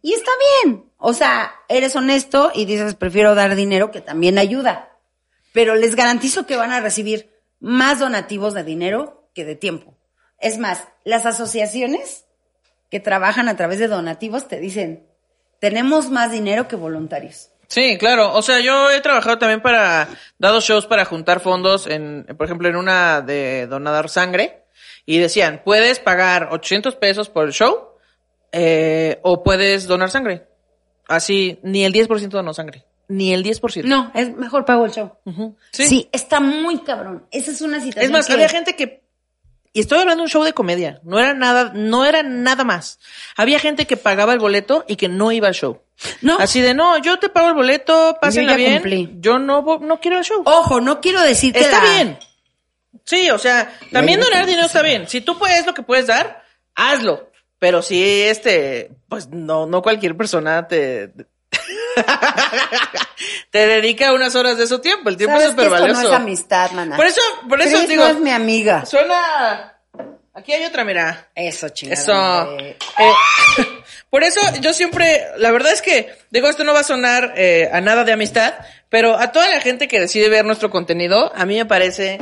Y 0.01 0.13
está 0.13 0.31
bien. 0.63 0.91
O 0.97 1.13
sea, 1.13 1.53
eres 1.69 1.95
honesto 1.95 2.51
y 2.53 2.65
dices, 2.65 2.95
prefiero 2.95 3.33
dar 3.33 3.55
dinero 3.55 3.91
que 3.91 4.01
también 4.01 4.37
ayuda. 4.37 4.89
Pero 5.53 5.75
les 5.75 5.95
garantizo 5.95 6.45
que 6.45 6.57
van 6.57 6.73
a 6.73 6.81
recibir 6.81 7.31
más 7.61 7.99
donativos 7.99 8.53
de 8.53 8.65
dinero 8.65 9.29
que 9.33 9.45
de 9.45 9.55
tiempo. 9.55 9.94
Es 10.45 10.57
más, 10.59 10.87
las 11.03 11.25
asociaciones 11.25 12.25
que 12.91 12.99
trabajan 12.99 13.49
a 13.49 13.57
través 13.57 13.79
de 13.79 13.87
donativos 13.87 14.47
te 14.47 14.59
dicen, 14.59 15.03
tenemos 15.59 16.09
más 16.11 16.31
dinero 16.31 16.67
que 16.67 16.75
voluntarios. 16.75 17.49
Sí, 17.67 17.97
claro. 17.97 18.31
O 18.33 18.43
sea, 18.43 18.59
yo 18.59 18.91
he 18.91 19.01
trabajado 19.01 19.39
también 19.39 19.61
para, 19.61 20.07
dado 20.37 20.61
shows 20.61 20.85
para 20.85 21.03
juntar 21.03 21.39
fondos 21.39 21.87
en, 21.87 22.25
por 22.37 22.45
ejemplo, 22.45 22.69
en 22.69 22.75
una 22.75 23.21
de 23.21 23.65
donar 23.67 24.07
sangre. 24.09 24.61
Y 25.07 25.17
decían, 25.17 25.61
puedes 25.65 25.99
pagar 25.99 26.49
800 26.51 26.95
pesos 26.95 27.29
por 27.29 27.45
el 27.45 27.51
show, 27.51 27.89
eh, 28.51 29.19
o 29.23 29.43
puedes 29.43 29.87
donar 29.87 30.11
sangre. 30.11 30.45
Así, 31.07 31.59
ni 31.63 31.85
el 31.85 31.93
10% 31.93 32.29
donó 32.29 32.53
sangre. 32.53 32.85
Ni 33.07 33.33
el 33.33 33.43
10%. 33.43 33.83
No, 33.83 34.11
es 34.15 34.35
mejor 34.35 34.65
pago 34.65 34.85
el 34.85 34.91
show. 34.91 35.11
Ujú. 35.25 35.55
Sí. 35.71 36.07
está 36.11 36.39
muy 36.39 36.79
cabrón. 36.79 37.25
Esa 37.31 37.51
es 37.51 37.61
una 37.61 37.79
situación 37.79 38.03
Es 38.05 38.11
más, 38.11 38.27
que- 38.27 38.33
había 38.33 38.49
gente 38.49 38.75
que 38.75 39.04
y 39.75 39.81
estoy 39.81 39.99
hablando 39.99 40.21
de 40.21 40.23
un 40.23 40.29
show 40.29 40.43
de 40.43 40.53
comedia, 40.53 41.01
no 41.03 41.19
era 41.19 41.33
nada, 41.33 41.71
no 41.75 42.05
era 42.05 42.23
nada 42.23 42.63
más. 42.63 42.97
Había 43.35 43.59
gente 43.59 43.85
que 43.85 43.97
pagaba 43.97 44.31
el 44.31 44.39
boleto 44.39 44.85
y 44.87 44.95
que 44.95 45.09
no 45.09 45.33
iba 45.33 45.49
al 45.49 45.53
show. 45.53 45.81
No. 46.21 46.37
Así 46.39 46.61
de, 46.61 46.73
no, 46.73 46.97
yo 46.97 47.19
te 47.19 47.27
pago 47.27 47.49
el 47.49 47.55
boleto, 47.55 48.17
pásenla 48.21 48.55
bien. 48.55 48.75
cumplí. 48.75 49.15
Yo 49.19 49.37
no 49.37 49.61
no 49.81 49.99
quiero 49.99 50.17
el 50.17 50.23
show. 50.23 50.41
Ojo, 50.45 50.79
no 50.79 51.01
quiero 51.01 51.21
decir 51.21 51.51
que 51.53 51.59
está 51.59 51.83
la- 51.83 51.89
bien. 51.91 52.19
Sí, 53.03 53.29
o 53.29 53.37
sea, 53.37 53.77
también 53.91 54.21
donar 54.21 54.45
dinero 54.45 54.65
está 54.67 54.81
bien. 54.81 55.09
Si 55.09 55.19
tú 55.19 55.37
puedes 55.37 55.65
lo 55.65 55.73
que 55.73 55.83
puedes 55.83 56.07
dar, 56.07 56.41
hazlo. 56.73 57.29
Pero 57.59 57.81
si 57.81 58.01
este, 58.21 58.91
pues 59.09 59.27
no, 59.27 59.65
no 59.65 59.81
cualquier 59.81 60.15
persona 60.15 60.67
te, 60.69 61.11
te 63.51 63.67
dedica 63.67 64.13
unas 64.13 64.35
horas 64.35 64.57
de 64.57 64.67
su 64.67 64.79
tiempo. 64.79 65.09
El 65.09 65.17
tiempo 65.17 65.37
es 65.37 65.43
¿Sabes 65.43 65.55
que 65.55 65.63
súper 65.63 65.79
valioso. 65.79 66.01
no 66.01 66.09
es 66.09 66.15
amistad, 66.15 66.71
mana. 66.71 66.95
Por 66.95 67.05
eso, 67.05 67.21
por 67.47 67.61
eso 67.61 67.77
Cris 67.77 67.89
digo, 67.89 68.03
no 68.03 68.11
es 68.11 68.19
mi 68.19 68.31
amiga. 68.31 68.85
suena, 68.85 69.77
aquí 70.33 70.53
hay 70.53 70.65
otra, 70.65 70.83
mira. 70.83 71.29
Eso, 71.35 71.69
chingada. 71.69 72.01
Eso. 72.01 72.57
Eh, 72.59 72.77
por 74.09 74.23
eso 74.23 74.41
yo 74.61 74.73
siempre, 74.73 75.25
la 75.37 75.51
verdad 75.51 75.71
es 75.71 75.81
que, 75.81 76.15
digo, 76.31 76.49
esto 76.49 76.63
no 76.63 76.73
va 76.73 76.81
a 76.81 76.83
sonar 76.83 77.33
eh, 77.35 77.69
a 77.71 77.81
nada 77.81 78.03
de 78.03 78.13
amistad, 78.13 78.53
pero 78.89 79.17
a 79.17 79.31
toda 79.31 79.49
la 79.49 79.61
gente 79.61 79.87
que 79.87 79.99
decide 79.99 80.29
ver 80.29 80.45
nuestro 80.45 80.69
contenido, 80.69 81.31
a 81.35 81.45
mí 81.45 81.55
me 81.55 81.65
parece 81.65 82.19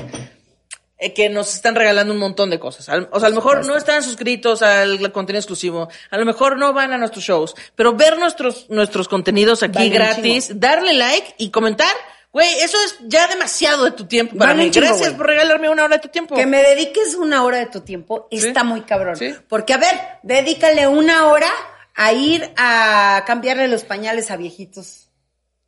que 1.12 1.30
nos 1.30 1.54
están 1.54 1.76
regalando 1.76 2.14
un 2.14 2.20
montón 2.20 2.50
de 2.50 2.60
cosas. 2.60 2.88
O 3.12 3.20
sea, 3.20 3.28
a 3.28 3.30
lo 3.30 3.36
mejor 3.36 3.66
no 3.66 3.76
están 3.76 4.02
suscritos 4.04 4.62
al 4.62 5.12
contenido 5.12 5.40
exclusivo, 5.40 5.90
a 6.10 6.18
lo 6.18 6.26
mejor 6.26 6.58
no 6.58 6.72
van 6.72 6.94
a 6.94 6.98
nuestros 6.98 7.24
shows, 7.26 7.56
pero 7.76 7.94
ver 7.96 8.18
nuestros, 8.18 8.70
nuestros 8.70 9.08
contenidos 9.08 9.64
aquí 9.64 9.90
gratis, 9.90 10.60
darle 10.60 10.94
like 10.94 11.36
y 11.38 11.50
comentar, 11.50 11.94
güey, 12.32 12.48
eso 12.62 12.78
es 12.86 12.98
ya 13.02 13.28
demasiado 13.28 13.86
de 13.86 13.92
tu 13.92 14.06
tiempo 14.06 14.38
para 14.38 14.52
Vale 14.52 14.62
un 14.62 14.68
mí. 14.68 14.72
chingo, 14.72 14.88
Gracias 14.88 15.10
güey. 15.10 15.18
por 15.18 15.28
regalarme 15.28 15.70
una 15.70 15.84
hora 15.84 15.98
de 15.98 16.02
tu 16.02 16.08
tiempo. 16.10 16.36
Que 16.36 16.46
me 16.46 16.62
dediques 16.64 17.16
una 17.16 17.44
hora 17.44 17.58
de 17.58 17.66
tu 17.68 17.82
tiempo 17.82 18.28
está 18.32 18.64
muy 18.64 18.82
cabrón. 18.82 19.16
Sí. 19.18 19.34
Porque, 19.50 19.74
a 19.74 19.78
ver, 19.78 20.00
dedícale 20.24 20.88
una 20.88 21.28
hora 21.28 21.52
a 21.96 22.12
ir 22.14 22.52
a 22.58 23.24
cambiarle 23.28 23.68
los 23.68 23.84
pañales 23.84 24.32
a 24.32 24.36
viejitos. 24.38 25.03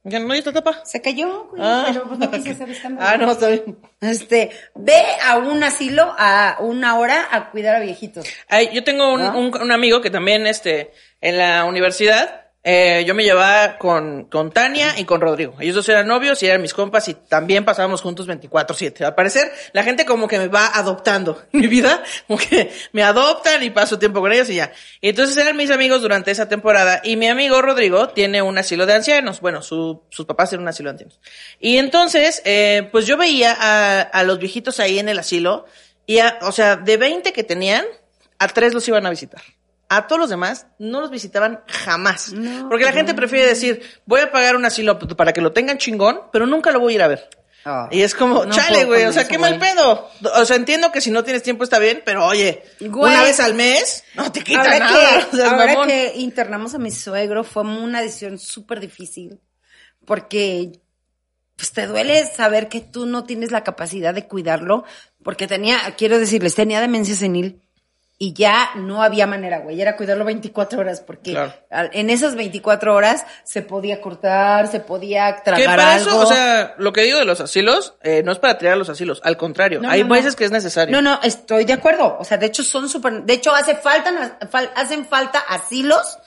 Ya 0.08 0.20
no, 0.20 0.36
ya 0.36 0.44
te 0.44 0.52
tapa. 0.52 0.82
Se 0.86 1.02
cayó, 1.02 1.46
güey, 1.50 1.62
Ah, 1.66 1.86
pero 1.88 2.08
pues 2.08 2.20
no 2.20 2.30
quise 2.32 2.52
hacer 2.52 2.70
escándalo. 2.70 3.08
ah, 3.12 3.18
no, 3.18 3.32
está 3.32 3.48
bien. 3.48 3.78
Este, 4.02 4.52
ve 4.76 5.02
a 5.24 5.38
un 5.40 5.64
asilo 5.64 6.14
a 6.18 6.58
una 6.60 6.98
hora 7.00 7.28
a 7.32 7.50
cuidar 7.50 7.76
a 7.78 7.80
viejitos. 7.80 8.24
Ay, 8.48 8.70
yo 8.72 8.84
tengo 8.84 9.14
un, 9.14 9.22
¿No? 9.22 9.38
un- 9.38 9.62
un 9.62 9.72
amigo 9.72 10.02
que 10.02 10.12
también, 10.12 10.46
este, 10.46 10.92
en 11.22 11.40
la 11.40 11.66
universidad, 11.66 12.45
eh, 12.68 13.04
yo 13.06 13.14
me 13.14 13.24
llevaba 13.24 13.78
con, 13.78 14.26
con 14.26 14.52
Tania 14.52 14.96
y 14.98 15.06
con 15.06 15.22
Rodrigo. 15.22 15.56
Ellos 15.60 15.76
dos 15.76 15.88
eran 15.88 16.08
novios 16.08 16.42
y 16.42 16.48
eran 16.48 16.64
mis 16.64 16.74
compas 16.74 17.08
y 17.08 17.14
también 17.14 17.64
pasábamos 17.64 18.02
juntos 18.02 18.28
24-7. 18.28 19.04
Al 19.06 19.14
parecer, 19.14 19.52
la 19.72 19.84
gente 19.84 20.04
como 20.04 20.28
que 20.28 20.40
me 20.40 20.48
va 20.48 20.66
adoptando 20.74 21.44
mi 21.52 21.68
vida, 21.68 22.02
como 22.26 22.40
que 22.40 22.72
me 22.92 23.04
adoptan 23.04 23.62
y 23.62 23.70
paso 23.70 24.00
tiempo 24.00 24.20
con 24.20 24.32
ellos 24.34 24.50
y 24.50 24.56
ya. 24.56 24.72
Y 25.00 25.10
entonces 25.10 25.38
eran 25.38 25.56
mis 25.56 25.70
amigos 25.70 26.02
durante 26.02 26.32
esa 26.32 26.50
temporada 26.50 27.02
y 27.04 27.18
mi 27.18 27.28
amigo 27.28 27.62
Rodrigo 27.62 28.10
tiene 28.10 28.42
un 28.42 28.58
asilo 28.58 28.88
de 28.88 28.94
ancianos. 28.94 29.42
Bueno, 29.42 29.62
su- 29.62 30.02
sus 30.10 30.26
papás 30.26 30.50
tienen 30.50 30.64
un 30.64 30.70
asilo 30.70 30.90
de 30.90 30.94
ancianos. 30.94 31.20
Y 31.60 31.78
entonces, 31.78 32.42
eh, 32.46 32.90
pues 32.92 33.06
yo 33.06 33.16
veía 33.16 33.56
a, 33.60 34.02
a 34.02 34.24
los 34.24 34.40
viejitos 34.40 34.80
ahí 34.80 34.98
en 34.98 35.08
el 35.08 35.20
asilo 35.20 35.68
y, 36.08 36.18
a- 36.18 36.40
o 36.42 36.52
sea, 36.52 36.78
de 36.78 36.98
20 36.98 37.32
que 37.32 37.44
tenían, 37.44 37.86
a 38.40 38.48
tres 38.48 38.74
los 38.74 38.88
iban 38.88 39.06
a 39.06 39.12
visitar. 39.12 39.44
A 39.88 40.08
todos 40.08 40.20
los 40.20 40.30
demás 40.30 40.68
no 40.80 41.00
los 41.02 41.12
visitaban 41.12 41.62
jamás. 41.68 42.34
porque 42.70 42.86
la 42.86 42.92
gente 42.92 43.14
prefiere 43.14 43.48
decir, 43.48 43.82
voy 44.06 44.22
a 44.22 44.32
pagar 44.32 44.56
un 44.56 44.66
asilo 44.66 44.98
para 45.00 45.32
que 45.34 45.42
lo 45.42 45.52
tengan 45.52 45.78
chingón, 45.78 46.22
pero 46.32 46.46
nunca 46.48 46.72
lo 46.72 46.80
voy 46.80 46.94
a 46.94 46.96
ir 46.96 47.02
a 47.04 47.08
ver. 47.08 47.30
Ah. 47.68 47.88
Y 47.92 48.02
es 48.02 48.14
como, 48.14 48.46
No 48.46 48.54
chale, 48.54 48.86
güey, 48.86 49.06
o 49.06 49.12
sea, 49.12 49.24
eso, 49.24 49.32
qué 49.32 49.40
mal 49.40 49.58
pedo. 49.58 50.08
O 50.36 50.46
sea, 50.46 50.56
entiendo 50.56 50.92
que 50.92 51.02
si 51.02 51.10
no 51.10 51.24
tienes 51.24 51.42
tiempo 51.42 51.64
está 51.64 51.80
bien, 51.80 52.04
pero 52.06 52.26
oye, 52.26 52.64
Güey. 52.80 53.12
una 53.12 53.24
vez 53.24 53.40
al 53.40 53.56
mes, 53.56 54.04
no 54.14 54.32
te 54.32 54.42
quita 54.42 54.62
Ahora, 54.62 54.80
nada. 54.80 55.20
que, 55.20 55.26
o 55.36 55.40
sea, 55.40 55.50
ahora 55.52 55.88
que 55.88 56.14
internamos 56.16 56.76
a 56.76 56.78
mi 56.78 56.92
suegro 56.92 57.44
fue 57.44 57.64
una 57.64 58.02
decisión 58.02 58.38
súper 58.38 58.80
difícil 58.80 59.40
porque 60.06 60.80
pues 61.56 61.72
te 61.72 61.88
duele 61.88 62.26
saber 62.26 62.68
que 62.70 62.82
tú 62.82 63.06
no 63.06 63.24
tienes 63.24 63.52
la 63.52 63.64
capacidad 63.64 64.14
de 64.14 64.28
cuidarlo 64.28 64.84
porque 65.24 65.48
tenía, 65.48 65.80
quiero 65.98 66.20
decirles, 66.20 66.54
tenía 66.54 66.82
demencia 66.82 67.16
senil 67.16 67.62
y 68.18 68.32
ya 68.34 68.70
no 68.76 69.04
había 69.04 69.28
manera, 69.28 69.60
güey, 69.60 69.82
era 69.82 69.98
cuidarlo 69.98 70.24
24 70.24 70.80
horas 70.80 71.02
porque 71.02 71.32
Claro. 71.32 71.54
en 71.92 72.10
esas 72.10 72.36
24 72.36 72.96
horas 72.96 73.26
se 73.44 73.62
podía 73.62 74.00
cortar, 74.00 74.68
se 74.68 74.80
podía 74.80 75.42
tragar 75.44 75.66
para 75.66 75.96
algo. 75.96 76.10
eso, 76.10 76.20
o 76.22 76.26
sea, 76.26 76.76
lo 76.78 76.94
que 76.94 77.02
digo 77.02 77.20
de 77.20 77.26
los 77.26 77.42
asilos, 77.42 77.96
eh, 78.04 78.22
no 78.24 78.32
es 78.32 78.40
para 78.40 78.58
tirar 78.58 78.76
a 78.76 78.78
los 78.78 78.88
asilos, 78.90 79.20
al 79.26 79.36
contrario, 79.36 79.82
No, 79.82 79.90
hay 79.90 80.04
no, 80.04 80.08
no. 80.08 80.16
veces 80.16 80.36
que 80.38 80.46
es 80.46 80.52
necesario. 80.52 80.94
No, 80.96 81.02
no, 81.02 81.20
estoy 81.24 81.66
de 81.66 81.74
acuerdo. 81.74 82.16
O 82.18 82.24
sea, 82.24 82.38
de 82.38 82.46
hecho 82.46 82.64
son 82.64 82.88
súper, 82.88 83.24
de 83.24 83.34
hecho 83.34 83.54
hace 83.54 83.76
falta, 83.76 84.40
fal- 84.50 84.72
hacen 84.76 85.06
falta 85.06 85.40
asilos 85.40 86.18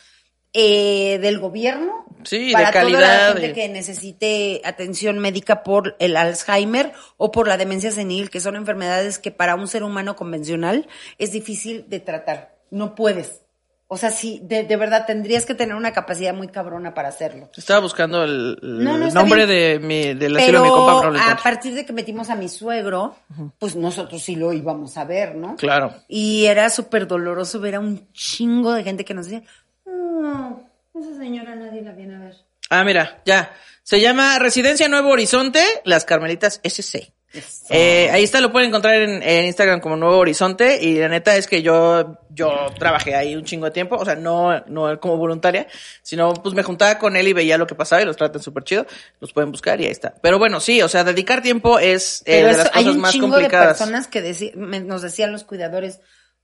eh, 0.52 1.18
del 1.20 1.38
gobierno 1.38 2.04
Sí, 2.24 2.48
de 2.48 2.52
para 2.52 2.70
toda 2.72 2.82
calidad, 2.82 3.00
la 3.00 3.32
gente 3.34 3.48
de- 3.48 3.52
que 3.52 3.68
necesite 3.68 4.60
atención 4.64 5.18
médica 5.18 5.62
por 5.62 5.94
el 6.00 6.16
Alzheimer 6.16 6.92
o 7.16 7.30
por 7.30 7.46
la 7.46 7.56
demencia 7.56 7.90
senil, 7.92 8.28
que 8.30 8.40
son 8.40 8.56
enfermedades 8.56 9.18
que 9.18 9.30
para 9.30 9.54
un 9.54 9.68
ser 9.68 9.82
humano 9.84 10.16
convencional 10.16 10.88
es 11.18 11.32
difícil 11.32 11.84
de 11.88 12.00
tratar. 12.00 12.56
No 12.70 12.94
puedes. 12.94 13.42
O 13.90 13.96
sea, 13.96 14.10
sí, 14.10 14.40
de, 14.42 14.64
de 14.64 14.76
verdad 14.76 15.06
tendrías 15.06 15.46
que 15.46 15.54
tener 15.54 15.74
una 15.74 15.92
capacidad 15.92 16.34
muy 16.34 16.48
cabrona 16.48 16.92
para 16.92 17.08
hacerlo. 17.08 17.48
Estaba 17.56 17.80
buscando 17.80 18.22
el, 18.24 18.58
el 18.62 18.84
No, 18.84 18.98
no, 18.98 19.08
nombre 19.10 19.46
de 19.46 19.78
mi, 19.78 20.12
del 20.12 20.36
asilo 20.36 20.58
de 20.58 20.64
mi 20.68 20.70
compa, 20.74 21.00
pero 21.00 21.12
no 21.12 21.18
lo 21.18 21.24
a 21.24 21.36
partir 21.42 21.74
de 21.74 21.86
que 21.86 21.94
metimos 21.94 22.28
a 22.28 22.34
mi 22.34 22.48
suegro, 22.50 23.14
pues 23.58 23.76
nosotros 23.76 24.20
sí 24.22 24.36
lo 24.36 24.52
íbamos 24.52 24.98
a 24.98 25.04
ver, 25.04 25.36
¿no? 25.36 25.56
Claro. 25.56 25.94
Y 26.06 26.44
era 26.46 26.68
súper 26.68 27.06
doloroso 27.06 27.60
ver 27.60 27.76
a 27.76 27.80
un 27.80 28.12
chingo 28.12 28.74
de 28.74 28.84
gente 28.84 29.06
que 29.06 29.14
nos 29.14 29.24
decía, 29.26 29.42
no, 29.98 30.70
esa 30.94 31.16
señora 31.18 31.54
nadie 31.54 31.82
la 31.82 31.92
viene 31.92 32.16
a 32.16 32.20
ver. 32.20 32.34
Ah, 32.70 32.84
mira, 32.84 33.22
ya. 33.24 33.52
Se 33.82 34.00
llama 34.00 34.38
Residencia 34.38 34.88
Nuevo 34.88 35.08
Horizonte, 35.10 35.62
Las 35.84 36.04
Carmelitas 36.04 36.60
SC. 36.62 37.12
Eh, 37.68 38.08
ahí 38.10 38.24
está, 38.24 38.40
lo 38.40 38.50
pueden 38.50 38.68
encontrar 38.68 38.94
en, 38.94 39.22
en 39.22 39.44
Instagram 39.46 39.80
como 39.80 39.96
Nuevo 39.96 40.16
Horizonte 40.16 40.82
y 40.82 40.98
la 40.98 41.08
neta 41.08 41.36
es 41.36 41.46
que 41.46 41.60
yo, 41.62 42.18
yo 42.30 42.50
trabajé 42.78 43.14
ahí 43.14 43.36
un 43.36 43.44
chingo 43.44 43.66
de 43.66 43.70
tiempo, 43.70 43.96
o 43.96 44.04
sea, 44.04 44.14
no, 44.14 44.60
no 44.66 44.98
como 44.98 45.18
voluntaria, 45.18 45.66
sino 46.02 46.32
pues 46.32 46.54
me 46.54 46.62
juntaba 46.62 46.98
con 46.98 47.16
él 47.16 47.28
y 47.28 47.34
veía 47.34 47.58
lo 47.58 47.66
que 47.66 47.74
pasaba 47.74 48.00
y 48.00 48.06
los 48.06 48.16
tratan 48.16 48.42
súper 48.42 48.64
chido, 48.64 48.86
los 49.20 49.34
pueden 49.34 49.50
buscar 49.52 49.78
y 49.80 49.84
ahí 49.84 49.90
está. 49.90 50.14
Pero 50.22 50.38
bueno, 50.38 50.58
sí, 50.58 50.80
o 50.80 50.88
sea, 50.88 51.04
dedicar 51.04 51.42
tiempo 51.42 51.78
es 51.78 52.20
eh, 52.22 52.40
Pero 52.42 52.48
de 52.48 52.56
las 52.56 52.66
hay 52.68 52.84
cosas 52.84 52.94
un 52.96 53.00
más 53.02 53.12
chingo 53.12 53.26
de 53.26 53.32
complicadas. 53.34 53.78
personas 53.78 54.06
que 54.08 54.52
me- 54.56 54.80
nos 54.80 55.02
decían 55.02 55.30
los 55.30 55.44
cuidadores, 55.44 56.00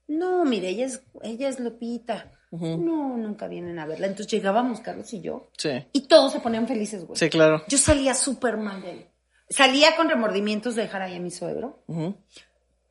no, 0.07 0.44
mire, 0.44 0.68
ella 0.68 0.84
es, 0.84 1.00
ella 1.22 1.48
es 1.48 1.61
Lupita. 1.61 2.30
No, 2.61 3.16
nunca 3.16 3.48
vienen 3.48 3.78
a 3.78 3.86
verla. 3.86 4.07
Entonces 4.07 4.30
llegábamos, 4.32 4.80
Carlos 4.80 5.12
y 5.12 5.20
yo, 5.20 5.48
Sí, 5.57 5.70
y 5.92 6.02
todos 6.02 6.32
se 6.32 6.40
ponían 6.40 6.66
felices, 6.68 7.05
güey. 7.07 7.18
sí, 7.18 7.28
claro. 7.30 7.62
Yo 7.68 7.78
salía 7.78 8.14
súper 8.14 8.57
mal 8.57 8.80
de 8.82 8.90
él. 8.92 9.07
Salía 9.50 9.94
con 9.96 10.09
remordimientos 10.09 10.74
de 10.74 10.82
dejar 10.82 11.02
ahí 11.02 11.16
a 11.16 11.20
mi 11.20 11.30
suegro, 11.30 11.82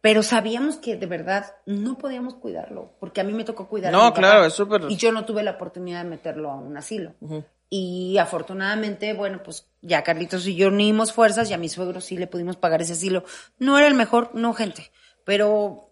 pero 0.01 0.21
sabíamos 0.21 0.75
que 0.75 0.97
de 0.97 1.05
verdad 1.05 1.55
no 1.65 1.97
podíamos 1.97 2.35
cuidarlo, 2.35 2.91
porque 2.99 3.21
a 3.21 3.23
mí 3.23 3.33
me 3.33 3.43
tocó 3.45 3.67
cuidar 3.67 3.93
a 3.93 3.97
No, 3.97 4.03
mi 4.03 4.09
papá, 4.09 4.19
claro, 4.19 4.45
es 4.45 4.53
súper- 4.53 4.85
Y 4.89 4.97
yo 4.97 5.11
no 5.11 5.23
tuve 5.25 5.43
la 5.43 5.51
oportunidad 5.51 6.03
de 6.03 6.09
meterlo 6.09 6.51
a 6.51 6.55
un 6.55 6.75
asilo. 6.77 7.13
Y 7.69 8.17
afortunadamente, 8.19 9.13
bueno, 9.13 9.41
pues 9.43 9.65
ya 9.81 10.03
Carlitos 10.03 10.45
y 10.45 10.55
yo 10.55 10.67
unimos 10.67 11.11
fuerzas 11.13 11.49
y 11.49 11.53
a 11.53 11.57
mi 11.57 11.69
suegro 11.69 12.01
sí 12.01 12.17
le 12.17 12.27
pudimos 12.27 12.55
pagar 12.57 12.81
ese 12.81 12.93
asilo. 12.93 13.23
No 13.57 13.77
era 13.79 13.87
el 13.87 13.95
mejor, 13.95 14.29
no, 14.35 14.53
gente, 14.53 14.91
pero 15.23 15.89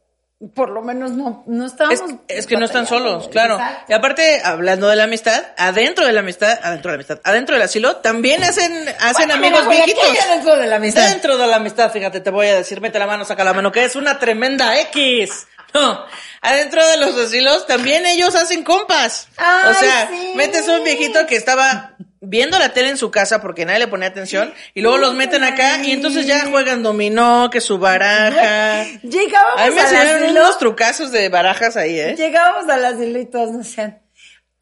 por 0.56 0.70
lo 0.70 0.82
menos 0.82 1.12
no, 1.12 1.44
no 1.48 1.66
estábamos. 1.66 2.02
Es, 2.28 2.40
es 2.40 2.48
que 2.48 2.58
no 2.58 2.66
están 2.66 2.88
solos, 2.88 3.28
claro. 3.30 3.56
Exacto. 3.56 3.86
Y 3.90 3.94
aparte, 3.94 4.42
hablando 4.44 4.88
de 4.88 4.96
la 4.96 5.04
amistad, 5.04 5.44
adentro 5.58 6.06
de 6.06 6.14
la 6.14 6.22
amistad, 6.22 6.60
adentro 6.64 6.92
de 6.92 6.98
la 6.98 7.04
amistad, 7.04 7.20
adentro 7.24 7.56
del 7.56 7.64
asilo, 7.64 7.98
también 7.98 8.44
hacen, 8.44 8.72
hacen 9.00 9.28
Bueno, 9.28 9.34
amigos 9.36 9.62
aquí 9.68 9.76
viejitos. 9.94 10.28
dentro 10.30 10.56
de 10.56 10.68
la 10.68 10.76
amistad. 10.78 11.10
Dentro 11.10 11.38
de 11.38 11.48
la 11.48 11.56
amistad, 11.58 11.92
fíjate, 11.92 12.22
te 12.22 12.30
voy 12.32 12.48
a 12.48 12.56
decir, 12.56 12.82
mete 12.82 12.98
la 13.00 13.08
mano, 13.08 13.26
saca 13.26 13.44
la 13.44 13.54
mano, 13.54 13.72
que 13.72 13.84
es 13.84 13.96
una 13.96 14.18
tremenda 14.20 14.80
X. 14.80 15.48
No, 15.74 16.06
adentro 16.42 16.86
de 16.88 16.98
los 16.98 17.18
asilos 17.18 17.66
también 17.68 18.06
ellos 18.06 18.36
hacen 18.36 18.64
compas. 18.64 19.28
o 19.38 19.42
Ay, 19.42 19.76
sea, 19.80 20.10
sí. 20.10 20.34
metes 20.36 20.68
un 20.68 20.84
viejito 20.84 21.26
que 21.28 21.36
estaba 21.36 21.96
viendo 22.24 22.60
la 22.60 22.70
tele 22.74 22.90
en 22.90 22.98
su 22.98 23.10
casa 23.10 23.42
porque 23.42 23.66
nadie 23.66 23.80
le 23.80 23.88
ponía 23.88 24.08
atención 24.10 24.54
y 24.76 24.82
luego 24.82 24.98
los 24.98 25.14
meten 25.16 25.44
acá 25.44 25.78
y 25.84 25.92
entonces 25.92 26.28
ya 26.28 26.46
juegan 26.46 26.84
dominó, 26.84 27.50
que 27.50 27.62
su 27.62 27.80
baraja. 27.80 28.84
Llegábamos 29.04 29.62
A 29.62 29.68
mí 29.68 29.76
me 29.76 29.82
enseñaron 29.82 30.24
asilo. 30.24 30.42
unos 30.42 30.58
trucazos 30.60 31.12
de 31.12 31.30
barajas 31.30 31.78
ahí, 31.78 32.00
¿eh? 32.00 32.16
Llegábamos 32.18 32.70
al 32.70 32.86
asilo 32.86 33.18
y 33.20 33.26
todos 33.26 33.52
nos 33.52 33.66
decían, 33.68 34.00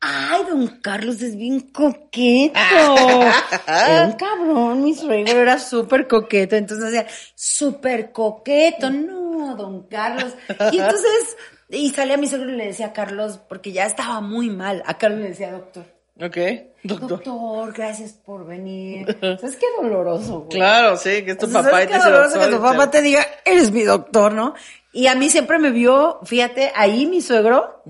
Ay, 0.01 0.43
don 0.49 0.67
Carlos 0.81 1.21
es 1.21 1.35
bien 1.35 1.59
coqueto. 1.59 2.57
Era 3.67 4.05
un 4.05 4.13
cabrón, 4.13 4.83
mi 4.83 4.95
suegro 4.95 5.41
era 5.41 5.59
súper 5.59 6.07
coqueto. 6.07 6.55
Entonces 6.55 6.91
decía, 6.91 7.07
súper 7.35 8.11
coqueto. 8.13 8.89
No, 8.89 9.55
don 9.55 9.87
Carlos. 9.87 10.33
Y 10.71 10.79
entonces, 10.79 11.37
y 11.67 11.89
salía 11.89 12.17
mi 12.17 12.27
suegro 12.27 12.49
y 12.49 12.55
le 12.55 12.67
decía 12.67 12.87
a 12.87 12.93
Carlos, 12.93 13.39
porque 13.49 13.73
ya 13.73 13.85
estaba 13.85 14.21
muy 14.21 14.49
mal. 14.49 14.83
A 14.85 14.97
Carlos 14.97 15.19
le 15.19 15.29
decía, 15.29 15.51
doctor. 15.51 15.85
Ok, 16.21 16.37
doctor. 16.83 17.09
Doctor, 17.09 17.73
gracias 17.73 18.13
por 18.13 18.45
venir. 18.45 19.17
¿Sabes 19.21 19.57
qué 19.57 19.65
doloroso, 19.81 20.41
güey? 20.41 20.49
Claro, 20.49 20.95
sí, 20.97 21.23
que 21.23 21.31
es 21.31 21.37
tu 21.37 21.45
O 21.45 21.49
sea, 21.49 21.61
papá 21.61 21.83
y 21.83 21.87
¿sabes 21.87 21.89
te 21.89 21.95
dice 21.95 22.09
doloroso 22.09 22.35
doctor, 22.35 22.49
que 22.49 22.55
tu 22.55 22.61
papá 22.61 22.91
te 22.91 23.01
diga, 23.01 23.25
eres 23.45 23.71
mi 23.71 23.83
doctor, 23.83 24.33
¿no? 24.33 24.53
Y 24.91 25.07
a 25.07 25.15
mí 25.15 25.29
siempre 25.29 25.59
me 25.59 25.71
vio, 25.71 26.19
fíjate, 26.23 26.71
ahí 26.75 27.05
mi 27.05 27.21
suegro. 27.21 27.83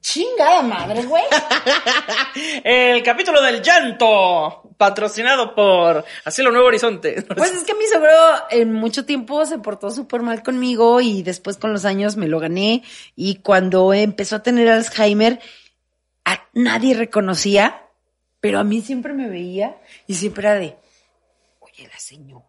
Chingada 0.00 0.62
madre, 0.62 1.04
güey. 1.04 1.22
El 2.64 3.00
capítulo 3.04 3.40
del 3.40 3.62
llanto, 3.62 4.72
patrocinado 4.76 5.54
por 5.54 6.04
Asilo 6.24 6.50
Nuevo 6.50 6.66
Horizonte. 6.66 7.22
Pues 7.22 7.52
es 7.52 7.62
que 7.62 7.74
mi 7.74 7.86
suegro 7.86 8.10
en 8.50 8.72
mucho 8.72 9.04
tiempo 9.04 9.46
se 9.46 9.58
portó 9.58 9.92
súper 9.92 10.22
mal 10.22 10.42
conmigo 10.42 11.00
y 11.00 11.22
después 11.22 11.58
con 11.58 11.72
los 11.72 11.84
años 11.84 12.16
me 12.16 12.26
lo 12.26 12.40
gané. 12.40 12.82
Y 13.14 13.36
cuando 13.36 13.92
empezó 13.94 14.36
a 14.36 14.42
tener 14.42 14.68
Alzheimer, 14.68 15.38
a 16.24 16.42
nadie 16.54 16.94
reconocía, 16.94 17.82
pero 18.40 18.58
a 18.58 18.64
mí 18.64 18.80
siempre 18.80 19.12
me 19.12 19.28
veía 19.28 19.76
y 20.08 20.14
siempre 20.14 20.48
era 20.48 20.58
de, 20.58 20.76
oye, 21.60 21.88
la 21.88 21.98
señora. 22.00 22.44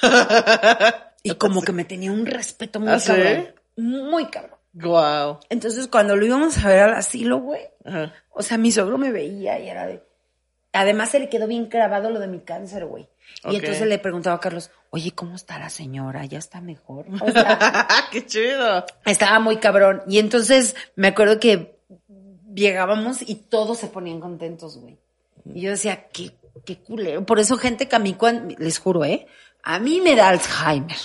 y 1.22 1.34
como 1.34 1.60
que 1.60 1.72
me 1.72 1.84
tenía 1.84 2.12
un 2.12 2.24
respeto 2.24 2.80
muy 2.80 2.88
¿Ah, 2.88 2.98
sí? 2.98 3.08
cabrón. 3.08 3.54
Muy 3.76 4.26
cabrón. 4.26 4.59
Guau. 4.72 5.40
Entonces 5.48 5.88
cuando 5.88 6.16
lo 6.16 6.24
íbamos 6.24 6.58
a 6.64 6.68
ver 6.68 6.80
al 6.80 6.94
asilo, 6.94 7.38
güey, 7.38 7.62
Ajá. 7.84 8.12
o 8.30 8.42
sea, 8.42 8.56
mi 8.58 8.70
suegro 8.72 8.98
me 8.98 9.10
veía 9.12 9.58
y 9.58 9.68
era 9.68 9.86
de... 9.86 10.02
Además 10.72 11.10
se 11.10 11.18
le 11.18 11.28
quedó 11.28 11.48
bien 11.48 11.68
grabado 11.68 12.10
lo 12.10 12.20
de 12.20 12.28
mi 12.28 12.40
cáncer, 12.40 12.86
güey. 12.86 13.08
Ok. 13.44 13.52
Y 13.52 13.56
entonces 13.56 13.86
le 13.88 13.98
preguntaba 13.98 14.36
a 14.36 14.40
Carlos, 14.40 14.70
oye, 14.90 15.10
¿cómo 15.12 15.34
está 15.34 15.58
la 15.58 15.68
señora? 15.68 16.24
¿Ya 16.26 16.38
está 16.38 16.60
mejor? 16.60 17.06
O 17.20 17.30
sea, 17.32 17.88
¡Qué 18.12 18.24
chido! 18.24 18.84
estaba 19.04 19.40
muy 19.40 19.56
cabrón. 19.56 20.02
Y 20.06 20.20
entonces 20.20 20.76
me 20.94 21.08
acuerdo 21.08 21.40
que 21.40 21.76
llegábamos 22.54 23.28
y 23.28 23.34
todos 23.34 23.78
se 23.78 23.88
ponían 23.88 24.20
contentos, 24.20 24.78
güey. 24.78 24.96
Y 25.52 25.62
yo 25.62 25.70
decía, 25.70 26.06
qué, 26.12 26.32
qué 26.64 26.78
culero. 26.78 27.26
Por 27.26 27.40
eso 27.40 27.56
gente 27.56 27.88
que 27.88 27.96
a 27.96 28.00
mí, 28.00 28.14
cuan- 28.14 28.54
les 28.58 28.78
juro, 28.78 29.04
¿eh? 29.04 29.26
A 29.64 29.80
mí 29.80 30.00
me 30.00 30.14
da 30.14 30.28
Alzheimer 30.28 30.96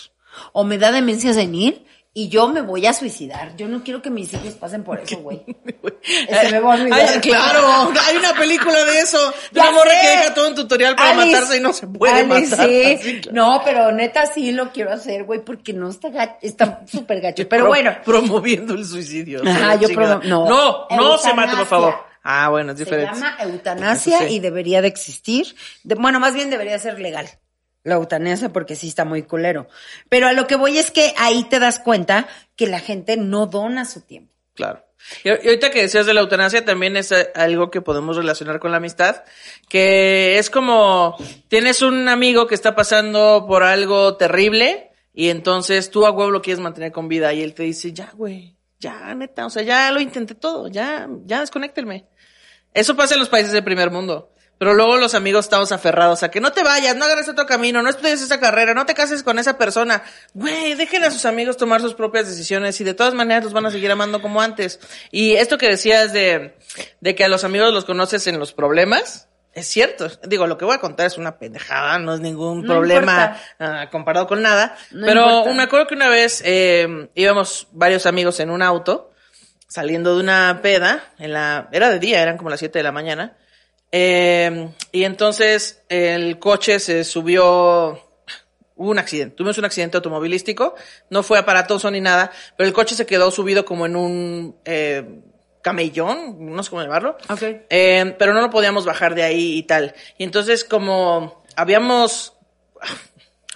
o 0.53 0.63
me 0.63 0.77
da 0.77 0.91
demencia 0.91 1.33
senil 1.33 1.85
y 2.17 2.29
yo 2.29 2.47
me 2.47 2.61
voy 2.61 2.85
a 2.85 2.93
suicidar. 2.93 3.57
Yo 3.57 3.67
no 3.67 3.83
quiero 3.83 4.01
que 4.01 4.09
mis 4.09 4.33
hijos 4.33 4.53
pasen 4.53 4.85
por 4.85 4.99
eso, 5.01 5.17
güey. 5.17 5.43
Se 6.29 6.49
me 6.51 6.59
va 6.61 6.73
a 6.73 6.77
olvidar. 6.77 6.99
Ay, 7.13 7.19
claro, 7.19 7.91
hay 8.07 8.15
una 8.15 8.33
película 8.33 8.85
de 8.85 8.99
eso. 9.01 9.19
De 9.51 9.59
una 9.59 9.71
morra 9.71 9.91
que 10.01 10.07
deja 10.07 10.33
todo 10.33 10.47
un 10.47 10.55
tutorial 10.55 10.95
para 10.95 11.09
Alice, 11.11 11.31
matarse 11.33 11.57
y 11.57 11.59
no 11.59 11.73
se 11.73 11.87
puede 11.87 12.13
Alice, 12.13 12.51
matar. 12.55 12.69
sí. 12.69 12.83
Así, 12.85 13.19
claro. 13.21 13.35
No, 13.35 13.61
pero 13.65 13.91
neta 13.91 14.25
sí 14.27 14.53
lo 14.53 14.71
quiero 14.71 14.93
hacer, 14.93 15.25
güey, 15.25 15.43
porque 15.43 15.73
no 15.73 15.89
está 15.89 16.07
gacho, 16.09 16.37
está 16.41 16.83
súper 16.89 17.19
gacho. 17.19 17.47
Pero 17.49 17.63
Pro- 17.65 17.69
bueno, 17.71 17.95
Promoviendo 18.05 18.73
el 18.75 18.85
suicidio. 18.85 19.41
Ajá, 19.45 19.75
yo 19.75 19.89
promo- 19.89 20.23
no. 20.23 20.47
No, 20.47 20.87
no 20.89 21.17
se 21.17 21.33
mate, 21.33 21.57
por 21.57 21.65
favor. 21.65 21.95
Ah, 22.23 22.47
bueno, 22.49 22.71
es 22.71 22.77
se 22.79 22.85
diferente. 22.85 23.13
llama 23.13 23.35
eutanasia 23.41 24.19
sí. 24.27 24.35
y 24.35 24.39
debería 24.39 24.81
de 24.81 24.87
existir. 24.87 25.53
De- 25.83 25.95
bueno, 25.95 26.19
más 26.21 26.33
bien 26.33 26.49
debería 26.49 26.79
ser 26.79 26.97
legal. 26.99 27.29
La 27.85 27.95
eutanasia 27.95 28.49
porque 28.49 28.75
sí 28.75 28.89
está 28.89 29.05
muy 29.05 29.23
culero. 29.23 29.67
Pero 30.09 30.27
a 30.27 30.33
lo 30.33 30.47
que 30.47 30.57
voy 30.57 30.77
es 30.77 30.91
que 30.91 31.13
ahí 31.17 31.43
te 31.45 31.59
das 31.59 31.79
cuenta 31.79 32.27
que 32.57 32.67
la 32.67 32.79
gente 32.79 33.15
no 33.15 33.45
dona 33.45 33.85
su 33.85 34.01
tiempo. 34.01 34.33
Claro. 34.55 34.83
Y, 35.23 35.29
ahorita 35.29 35.69
que 35.69 35.83
decías 35.83 36.05
de 36.05 36.13
la 36.13 36.21
eutanasia, 36.21 36.65
también 36.65 36.97
es 36.97 37.11
eh, 37.11 37.31
algo 37.35 37.69
que 37.69 37.81
podemos 37.81 38.17
relacionar 38.17 38.59
con 38.59 38.71
la 38.71 38.77
amistad, 38.77 39.23
que 39.69 40.39
es 40.39 40.49
como, 40.49 41.15
tienes 41.47 41.83
un 41.83 42.09
amigo 42.09 42.47
que 42.47 42.55
está 42.55 42.75
pasando 42.75 43.45
por 43.47 43.63
algo 43.63 44.17
terrible 44.17 44.91
y 45.13 45.29
entonces 45.29 45.91
tú 45.91 46.07
a 46.07 46.11
huevo 46.11 46.31
lo 46.31 46.41
quieres 46.41 46.59
mantener 46.59 46.91
con 46.91 47.07
vida 47.07 47.33
y 47.33 47.43
él 47.43 47.53
te 47.53 47.63
dice, 47.63 47.93
ya, 47.93 48.11
güey, 48.15 48.57
ya, 48.79 49.13
neta, 49.13 49.45
o 49.45 49.49
sea, 49.51 49.61
ya 49.61 49.91
lo 49.91 49.99
intenté 49.99 50.33
todo, 50.33 50.67
ya, 50.69 51.07
ya 51.25 51.41
desconéctenme. 51.41 52.07
Eso 52.73 52.95
pasa 52.95 53.13
en 53.13 53.21
los 53.21 53.29
países 53.29 53.51
del 53.51 53.63
primer 53.63 53.91
mundo. 53.91 54.33
Pero 54.57 54.73
luego 54.73 54.97
los 54.97 55.15
amigos 55.15 55.45
estamos 55.45 55.71
aferrados 55.71 56.23
a 56.23 56.31
que 56.31 56.39
no 56.39 56.53
te 56.53 56.63
vayas, 56.63 56.95
no 56.95 57.05
agarres 57.05 57.27
otro 57.27 57.45
camino, 57.45 57.81
no 57.81 57.89
estudies 57.89 58.21
esa 58.21 58.39
carrera, 58.39 58.73
no 58.73 58.85
te 58.85 58.93
cases 58.93 59.21
con 59.21 59.37
esa 59.37 59.57
persona. 59.57 60.03
Güey, 60.33 60.75
dejen 60.75 61.03
a 61.03 61.11
sus 61.11 61.25
amigos 61.25 61.57
tomar 61.57 61.81
sus 61.81 61.93
propias 61.93 62.27
decisiones 62.27 62.79
y 62.79 62.85
de 62.85 62.93
todas 62.93 63.13
maneras 63.13 63.43
los 63.43 63.53
van 63.53 63.65
a 63.65 63.71
seguir 63.71 63.91
amando 63.91 64.21
como 64.21 64.41
antes. 64.41 64.79
Y 65.11 65.33
esto 65.33 65.57
que 65.57 65.69
decías 65.69 66.13
de, 66.13 66.55
de 67.01 67.15
que 67.15 67.25
a 67.25 67.27
los 67.27 67.43
amigos 67.43 67.73
los 67.73 67.83
conoces 67.83 68.27
en 68.27 68.39
los 68.39 68.53
problemas, 68.53 69.27
es 69.55 69.67
cierto. 69.67 70.09
Digo, 70.23 70.47
lo 70.47 70.57
que 70.57 70.65
voy 70.65 70.75
a 70.75 70.79
contar 70.79 71.07
es 71.07 71.17
una 71.17 71.37
pendejada, 71.37 71.97
no 71.97 72.13
es 72.13 72.19
ningún 72.19 72.61
No 72.61 72.73
problema 72.73 73.37
ah, 73.59 73.89
comparado 73.89 74.27
con 74.27 74.41
nada. 74.41 74.77
No 74.91 75.05
pero 75.05 75.21
importa. 75.21 75.53
me 75.53 75.63
acuerdo 75.63 75.87
que 75.87 75.95
una 75.95 76.09
vez 76.09 76.41
eh, 76.45 77.09
íbamos 77.15 77.67
varios 77.71 78.05
amigos 78.05 78.39
en 78.41 78.49
un 78.49 78.61
auto 78.61 79.11
saliendo 79.67 80.15
de 80.15 80.21
una 80.21 80.59
peda, 80.61 81.03
en 81.17 81.33
la, 81.33 81.69
era 81.71 81.89
de 81.89 81.99
día, 81.99 82.21
eran 82.21 82.37
como 82.37 82.49
las 82.49 82.59
7 82.59 82.79
de 82.79 82.83
la 82.83 82.91
mañana, 82.91 83.37
eh, 83.91 84.69
y 84.91 85.03
entonces 85.03 85.83
el 85.89 86.39
coche 86.39 86.79
se 86.79 87.03
subió, 87.03 88.01
hubo 88.75 88.89
un 88.91 88.99
accidente, 88.99 89.35
tuvimos 89.35 89.57
un 89.57 89.65
accidente 89.65 89.97
automovilístico, 89.97 90.75
no 91.09 91.23
fue 91.23 91.37
aparatoso 91.39 91.89
ni 91.91 92.01
nada, 92.01 92.31
pero 92.57 92.67
el 92.67 92.73
coche 92.73 92.95
se 92.95 93.05
quedó 93.05 93.31
subido 93.31 93.65
como 93.65 93.85
en 93.85 93.95
un 93.95 94.55
eh, 94.65 95.21
camellón, 95.61 96.53
no 96.53 96.61
sé 96.63 96.69
cómo 96.69 96.81
llamarlo, 96.81 97.17
Ok. 97.29 97.41
eh, 97.69 98.15
pero 98.19 98.33
no 98.33 98.41
lo 98.41 98.49
podíamos 98.49 98.85
bajar 98.85 99.15
de 99.15 99.23
ahí 99.23 99.57
y 99.57 99.63
tal. 99.63 99.95
Y 100.17 100.23
entonces 100.23 100.63
como 100.63 101.43
habíamos 101.55 102.33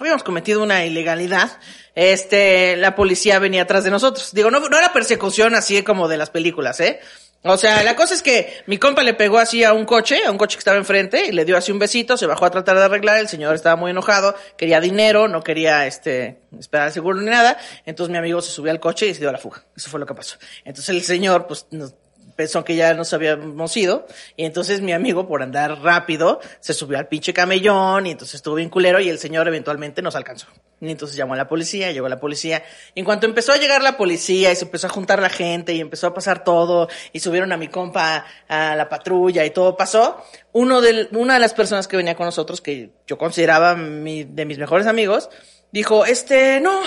habíamos 0.00 0.22
cometido 0.22 0.62
una 0.62 0.84
ilegalidad, 0.86 1.60
este, 1.94 2.76
la 2.78 2.94
policía 2.96 3.38
venía 3.38 3.62
atrás 3.62 3.84
de 3.84 3.90
nosotros. 3.90 4.30
Digo, 4.32 4.50
no, 4.50 4.60
no 4.60 4.78
era 4.78 4.92
persecución 4.94 5.54
así 5.54 5.82
como 5.82 6.08
de 6.08 6.16
las 6.16 6.30
películas, 6.30 6.80
¿eh? 6.80 7.00
O 7.42 7.56
sea, 7.56 7.82
la 7.82 7.96
cosa 7.96 8.12
es 8.12 8.22
que 8.22 8.62
mi 8.66 8.76
compa 8.76 9.02
le 9.02 9.14
pegó 9.14 9.38
así 9.38 9.64
a 9.64 9.72
un 9.72 9.86
coche, 9.86 10.24
a 10.26 10.30
un 10.30 10.36
coche 10.36 10.56
que 10.56 10.60
estaba 10.60 10.76
enfrente, 10.76 11.24
y 11.26 11.32
le 11.32 11.46
dio 11.46 11.56
así 11.56 11.72
un 11.72 11.78
besito, 11.78 12.18
se 12.18 12.26
bajó 12.26 12.44
a 12.44 12.50
tratar 12.50 12.76
de 12.76 12.84
arreglar, 12.84 13.18
el 13.18 13.28
señor 13.28 13.54
estaba 13.54 13.76
muy 13.76 13.92
enojado, 13.92 14.34
quería 14.58 14.78
dinero, 14.78 15.26
no 15.26 15.42
quería, 15.42 15.86
este, 15.86 16.40
esperar 16.58 16.92
seguro 16.92 17.18
ni 17.18 17.30
nada, 17.30 17.56
entonces 17.86 18.12
mi 18.12 18.18
amigo 18.18 18.42
se 18.42 18.50
subió 18.52 18.70
al 18.70 18.78
coche 18.80 19.06
y 19.06 19.14
se 19.14 19.20
dio 19.20 19.30
a 19.30 19.32
la 19.32 19.38
fuga. 19.38 19.64
Eso 19.74 19.88
fue 19.88 19.98
lo 20.00 20.04
que 20.06 20.14
pasó. 20.14 20.36
Entonces 20.66 20.90
el 20.90 21.02
señor, 21.02 21.46
pues, 21.46 21.66
nos- 21.70 21.94
pensó 22.40 22.64
que 22.64 22.74
ya 22.74 22.94
nos 22.94 23.12
habíamos 23.12 23.76
ido, 23.76 24.06
y 24.34 24.46
entonces 24.46 24.80
mi 24.80 24.94
amigo, 24.94 25.28
por 25.28 25.42
andar 25.42 25.82
rápido, 25.82 26.40
se 26.60 26.72
subió 26.72 26.96
al 26.96 27.06
pinche 27.06 27.34
camellón, 27.34 28.06
y 28.06 28.12
entonces 28.12 28.36
estuvo 28.36 28.54
bien 28.54 28.70
culero, 28.70 28.98
y 28.98 29.10
el 29.10 29.18
señor 29.18 29.46
eventualmente 29.46 30.00
nos 30.00 30.16
alcanzó. 30.16 30.46
Y 30.80 30.90
entonces 30.90 31.18
llamó 31.18 31.34
a 31.34 31.36
la 31.36 31.48
policía, 31.48 31.92
llegó 31.92 32.08
la 32.08 32.18
policía, 32.18 32.62
en 32.94 33.04
cuanto 33.04 33.26
empezó 33.26 33.52
a 33.52 33.58
llegar 33.58 33.82
la 33.82 33.98
policía, 33.98 34.50
y 34.50 34.56
se 34.56 34.64
empezó 34.64 34.86
a 34.86 34.90
juntar 34.90 35.20
la 35.20 35.28
gente, 35.28 35.74
y 35.74 35.82
empezó 35.82 36.06
a 36.06 36.14
pasar 36.14 36.42
todo, 36.42 36.88
y 37.12 37.20
subieron 37.20 37.52
a 37.52 37.58
mi 37.58 37.68
compa 37.68 38.24
a 38.48 38.74
la 38.74 38.88
patrulla, 38.88 39.44
y 39.44 39.50
todo 39.50 39.76
pasó, 39.76 40.24
uno 40.52 40.80
de, 40.80 41.08
una 41.12 41.34
de 41.34 41.40
las 41.40 41.52
personas 41.52 41.88
que 41.88 41.98
venía 41.98 42.14
con 42.14 42.24
nosotros, 42.24 42.62
que 42.62 42.88
yo 43.06 43.18
consideraba 43.18 43.74
de 43.74 44.44
mis 44.46 44.58
mejores 44.58 44.86
amigos, 44.86 45.28
dijo, 45.72 46.06
este, 46.06 46.58
no, 46.62 46.80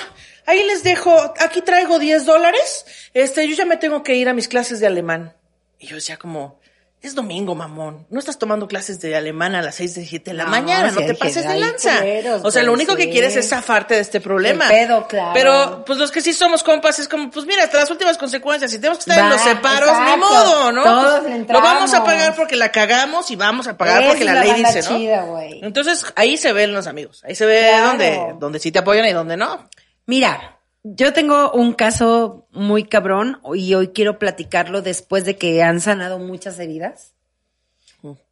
ahí 0.48 0.64
les 0.66 0.82
dejo, 0.82 1.16
aquí 1.40 1.62
traigo 1.62 2.00
10 2.00 2.26
dólares, 2.26 2.86
este, 3.14 3.48
yo 3.48 3.56
ya 3.56 3.66
me 3.66 3.78
tengo 3.78 4.02
que 4.02 4.16
ir 4.16 4.30
a 4.30 4.34
mis 4.34 4.48
clases 4.48 4.80
de 4.80 4.88
alemán. 4.88 5.36
Y 5.84 5.88
yo 5.88 5.96
decía 5.98 6.16
como, 6.18 6.62
es 7.02 7.14
domingo, 7.14 7.54
mamón, 7.56 8.08
no 8.10 8.18
estás 8.18 8.40
tomando 8.40 8.70
clases 8.70 9.02
de 9.02 9.18
alemán 9.18 9.54
a 9.54 9.62
las 9.62 9.76
6 9.76 9.96
de 9.96 10.06
7 10.06 10.32
de 10.32 10.38
la 10.38 10.46
No, 10.46 10.52
mañana, 10.52 10.92
no 10.92 11.02
te 11.06 11.14
pases 11.14 11.46
de 11.46 11.60
lanza. 11.60 11.98
culeros, 12.00 12.42
o 12.46 12.50
sea, 12.52 12.64
lo 12.64 12.72
único 12.72 12.96
que 12.96 13.10
quieres 13.10 13.36
es 13.36 13.50
zafarte 13.50 13.96
de 13.96 14.00
este 14.00 14.22
problema. 14.22 14.70
Pedo, 14.70 15.06
claro. 15.10 15.32
Pero, 15.34 15.84
pues 15.86 16.00
los 16.00 16.10
que 16.10 16.22
sí 16.22 16.32
somos 16.32 16.64
compas 16.64 17.00
es 17.00 17.10
como, 17.10 17.30
pues 17.30 17.46
mira, 17.46 17.66
hasta 17.66 17.80
las 17.80 17.92
últimas 17.92 18.18
consecuencias, 18.18 18.72
si 18.72 18.78
tenemos 18.80 19.04
que 19.04 19.12
estar 19.12 19.26
en 19.26 19.30
los 19.32 19.42
separos, 19.42 19.90
ni 19.90 20.12
exacto. 20.14 20.18
modo, 20.20 20.72
¿no? 20.72 20.84
Todos 20.84 21.20
Pues, 21.20 21.34
le 21.34 21.40
lo 21.40 21.46
vamos 21.62 21.94
a 21.94 21.98
entramos. 21.98 22.00
pagar 22.08 22.36
porque 22.38 22.56
la 22.56 22.72
cagamos 22.72 23.30
y 23.30 23.36
vamos 23.36 23.68
a 23.68 23.76
pagar 23.78 24.08
porque 24.08 24.24
la 24.24 24.36
la 24.36 24.44
ley 24.46 24.54
dice, 24.64 24.82
¿no? 24.90 24.98
chida, 24.98 25.24
güey. 25.24 25.60
Entonces, 25.62 26.06
ahí 26.16 26.38
se 26.38 26.54
ven 26.54 26.72
los 26.72 26.88
amigos. 26.88 27.22
Ahí 27.26 27.36
se 27.36 27.46
ve 27.46 27.66
Claro. 27.68 27.88
donde, 27.90 28.36
donde 28.40 28.60
sí 28.60 28.72
te 28.72 28.80
apoyan 28.80 29.06
y 29.06 29.12
donde 29.12 29.36
no. 29.36 29.68
Mira, 30.06 30.58
yo 30.84 31.14
tengo 31.14 31.52
un 31.54 31.74
caso 31.74 32.48
muy 32.52 32.84
cabrón 32.84 33.40
y 33.56 33.74
hoy 33.74 33.90
quiero 33.90 34.20
platicarlo 34.20 34.82
después 34.82 35.24
de 35.24 35.38
que 35.38 35.64
han 35.64 35.80
sanado 35.82 36.20
muchas 36.20 36.60
heridas. 36.60 37.14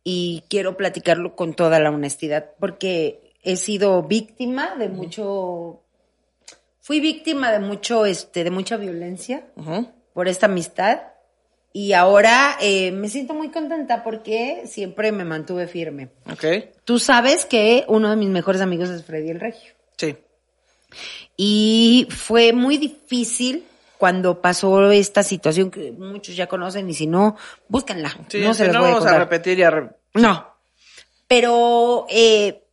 Y 0.03 0.43
quiero 0.49 0.75
platicarlo 0.75 1.35
con 1.35 1.53
toda 1.53 1.79
la 1.79 1.91
honestidad 1.91 2.51
porque 2.59 3.35
he 3.41 3.55
sido 3.55 4.03
víctima 4.03 4.75
de 4.75 4.89
mucho 4.89 5.79
fui 6.81 6.99
víctima 6.99 7.51
de 7.51 7.59
mucho 7.59 8.05
este 8.05 8.43
de 8.43 8.51
mucha 8.51 8.75
violencia 8.75 9.45
por 10.13 10.27
esta 10.27 10.47
amistad 10.47 11.03
y 11.71 11.93
ahora 11.93 12.57
eh, 12.59 12.91
me 12.91 13.07
siento 13.07 13.33
muy 13.33 13.49
contenta 13.49 14.03
porque 14.03 14.63
siempre 14.65 15.13
me 15.13 15.23
mantuve 15.23 15.67
firme. 15.67 16.09
Ok. 16.29 16.73
Tú 16.83 16.99
sabes 16.99 17.45
que 17.45 17.85
uno 17.87 18.09
de 18.09 18.17
mis 18.17 18.27
mejores 18.27 18.59
amigos 18.59 18.89
es 18.89 19.05
Freddy 19.05 19.29
el 19.29 19.39
Regio. 19.39 19.73
Sí. 19.95 20.17
Y 21.43 22.05
fue 22.11 22.53
muy 22.53 22.77
difícil 22.77 23.63
cuando 23.97 24.41
pasó 24.41 24.91
esta 24.91 25.23
situación 25.23 25.71
que 25.71 25.91
muchos 25.91 26.35
ya 26.35 26.45
conocen 26.45 26.87
y 26.87 26.93
si 26.93 27.07
no, 27.07 27.35
búsquenla. 27.67 28.15
Sí, 28.27 28.41
no 28.41 28.53
se 28.53 28.67
si 28.67 28.71
no 28.71 28.81
voy 28.81 28.89
a 28.89 28.93
vamos 28.93 29.07
a 29.07 29.17
repetir 29.17 29.57
y 29.57 29.63
a 29.63 29.71
re- 29.71 29.89
No. 30.13 30.45
Pero 31.27 32.05
eh, 32.11 32.63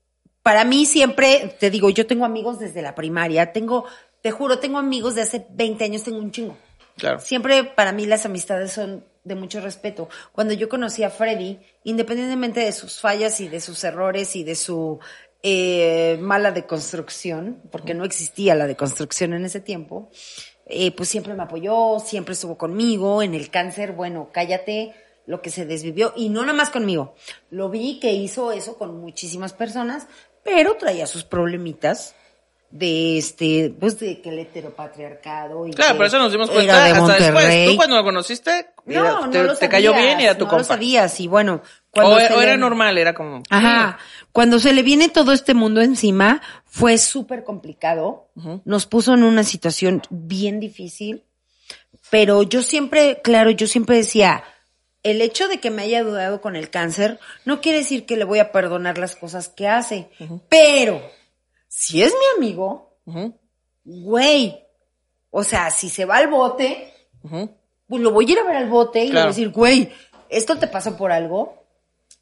para 0.43 0.65
mí 0.65 0.85
siempre, 0.85 1.57
te 1.59 1.71
digo, 1.71 1.89
yo 1.89 2.07
tengo 2.07 2.27
amigos 2.27 2.59
desde 2.59 2.83
la 2.83 2.95
primaria, 2.95 3.53
tengo, 3.55 3.87
te 4.21 4.33
juro, 4.33 4.59
tengo 4.59 4.77
amigos 4.77 5.15
de 5.15 5.23
hace 5.23 5.47
20 5.49 5.85
años, 5.85 6.03
tengo 6.03 6.19
un 6.19 6.31
chingo. 6.31 6.55
Claro. 6.99 7.21
Siempre 7.21 7.65
para 7.65 7.93
mí 7.93 8.05
las 8.05 8.27
amistades 8.27 8.73
son 8.73 9.03
de 9.25 9.35
mucho 9.35 9.63
respeto. 9.63 10.11
Cuando 10.33 10.53
yo 10.53 10.69
conocí 10.69 11.05
a 11.05 11.11
Freddy, 11.11 11.59
independientemente 11.85 12.61
de 12.61 12.73
sus 12.73 13.01
fallas 13.01 13.41
y 13.41 13.49
de 13.49 13.61
sus 13.63 13.83
errores 13.83 14.37
y 14.37 14.45
de 14.45 14.55
su 14.57 14.99
eh, 15.43 16.19
mala 16.21 16.53
deconstrucción, 16.53 17.63
porque 17.71 17.95
no 17.95 18.05
existía 18.05 18.55
la 18.55 18.67
deconstrucción 18.67 19.33
en 19.35 19.45
ese 19.45 19.61
tiempo, 19.61 20.11
eh, 20.67 20.91
pues 20.93 21.09
siempre 21.09 21.35
me 21.35 21.45
apoyó, 21.45 21.99
siempre 22.01 22.35
estuvo 22.35 22.59
conmigo. 22.59 23.23
En 23.23 23.35
el 23.35 23.51
cáncer, 23.51 23.93
bueno, 23.93 24.31
cállate 24.33 24.95
lo 25.27 25.43
que 25.43 25.51
se 25.51 25.67
desvivió 25.67 26.13
y 26.17 26.29
no 26.31 26.41
nada 26.43 26.55
más 26.55 26.71
conmigo. 26.71 27.15
Lo 27.51 27.69
vi 27.71 28.01
que 28.01 28.13
hizo 28.13 28.53
eso 28.53 28.77
con 28.79 29.01
muchísimas 29.01 29.53
personas, 29.53 30.07
pero 30.43 30.77
traía 30.77 31.07
sus 31.07 31.25
problemitas 31.25 32.15
de 32.71 33.17
este, 33.17 33.73
pues 33.81 33.99
de 33.99 34.21
que 34.21 34.29
el 34.29 34.41
heteropatriarcado 34.41 35.67
y 35.67 35.73
Claro, 35.73 35.97
por 35.97 36.07
eso 36.07 36.19
nos 36.19 36.31
dimos 36.33 36.51
cuenta 36.51 36.85
de 36.85 36.91
hasta 36.91 37.15
después. 37.19 37.67
Tú 37.71 37.77
cuando 37.77 37.97
lo 37.97 38.05
conociste, 38.05 38.51
era- 38.87 39.03
No, 39.03 39.21
no 39.27 39.31
te, 39.31 39.43
lo 39.43 39.57
te 39.57 39.69
cayó 39.69 39.95
bien 39.95 40.21
y 40.21 40.25
era 40.25 40.35
tu 40.37 40.45
no 40.45 40.51
compa. 40.51 40.59
lo 40.59 40.65
sabías 40.65 41.19
y 41.21 41.29
bueno, 41.29 41.63
O, 41.93 42.21
se 42.21 42.33
o 42.35 42.43
era 42.43 42.57
normal, 42.57 42.99
era 42.99 43.15
como... 43.15 43.43
Ajá. 43.49 43.99
Cuando 44.33 44.59
se 44.59 44.73
le 44.75 44.83
viene 44.83 45.09
todo 45.09 45.33
este 45.33 45.55
mundo 45.55 45.81
encima, 45.81 46.43
fue 46.67 46.99
súper 46.99 47.43
complicado. 47.43 48.29
Nos 48.65 48.87
puso 48.87 49.15
en 49.15 49.23
una 49.25 49.43
situación 49.45 50.03
bien 50.11 50.61
difícil. 50.61 51.25
Pero 52.11 52.43
yo 52.43 52.63
siempre, 52.63 53.21
claro, 53.23 53.51
yo 53.51 53.67
siempre 53.67 53.97
decía, 53.97 54.45
el 55.03 55.21
hecho 55.23 55.49
de 55.49 55.59
que 55.61 55.71
me 55.71 55.83
haya 55.83 56.03
dudado 56.05 56.41
con 56.41 56.55
el 56.57 56.71
cáncer 56.71 57.19
no 57.45 57.61
quiere 57.61 57.79
decir 57.79 58.07
que 58.07 58.17
le 58.17 58.25
voy 58.25 58.39
a 58.39 58.53
perdonar 58.53 58.97
las 58.99 59.17
cosas 59.17 59.49
que 59.49 59.67
hace. 59.69 60.09
Pero, 60.49 61.03
si 61.69 62.03
es 62.03 62.13
mi 62.13 62.37
amigo, 62.37 62.99
güey, 63.85 64.65
o 65.31 65.45
sea, 65.45 65.71
si 65.71 65.89
se 65.89 66.05
va 66.05 66.17
al 66.17 66.29
bote, 66.29 66.93
pues 67.87 68.03
lo 68.03 68.11
voy 68.11 68.27
a 68.27 68.33
ir 68.33 68.39
a 68.39 68.45
ver 68.45 68.57
al 68.57 68.69
bote 68.69 69.05
y 69.05 69.09
le 69.09 69.15
voy 69.15 69.23
a 69.23 69.27
decir, 69.27 69.51
güey, 69.51 69.93
esto 70.29 70.59
te 70.59 70.67
pasó 70.67 70.97
por 70.97 71.13
algo, 71.13 71.65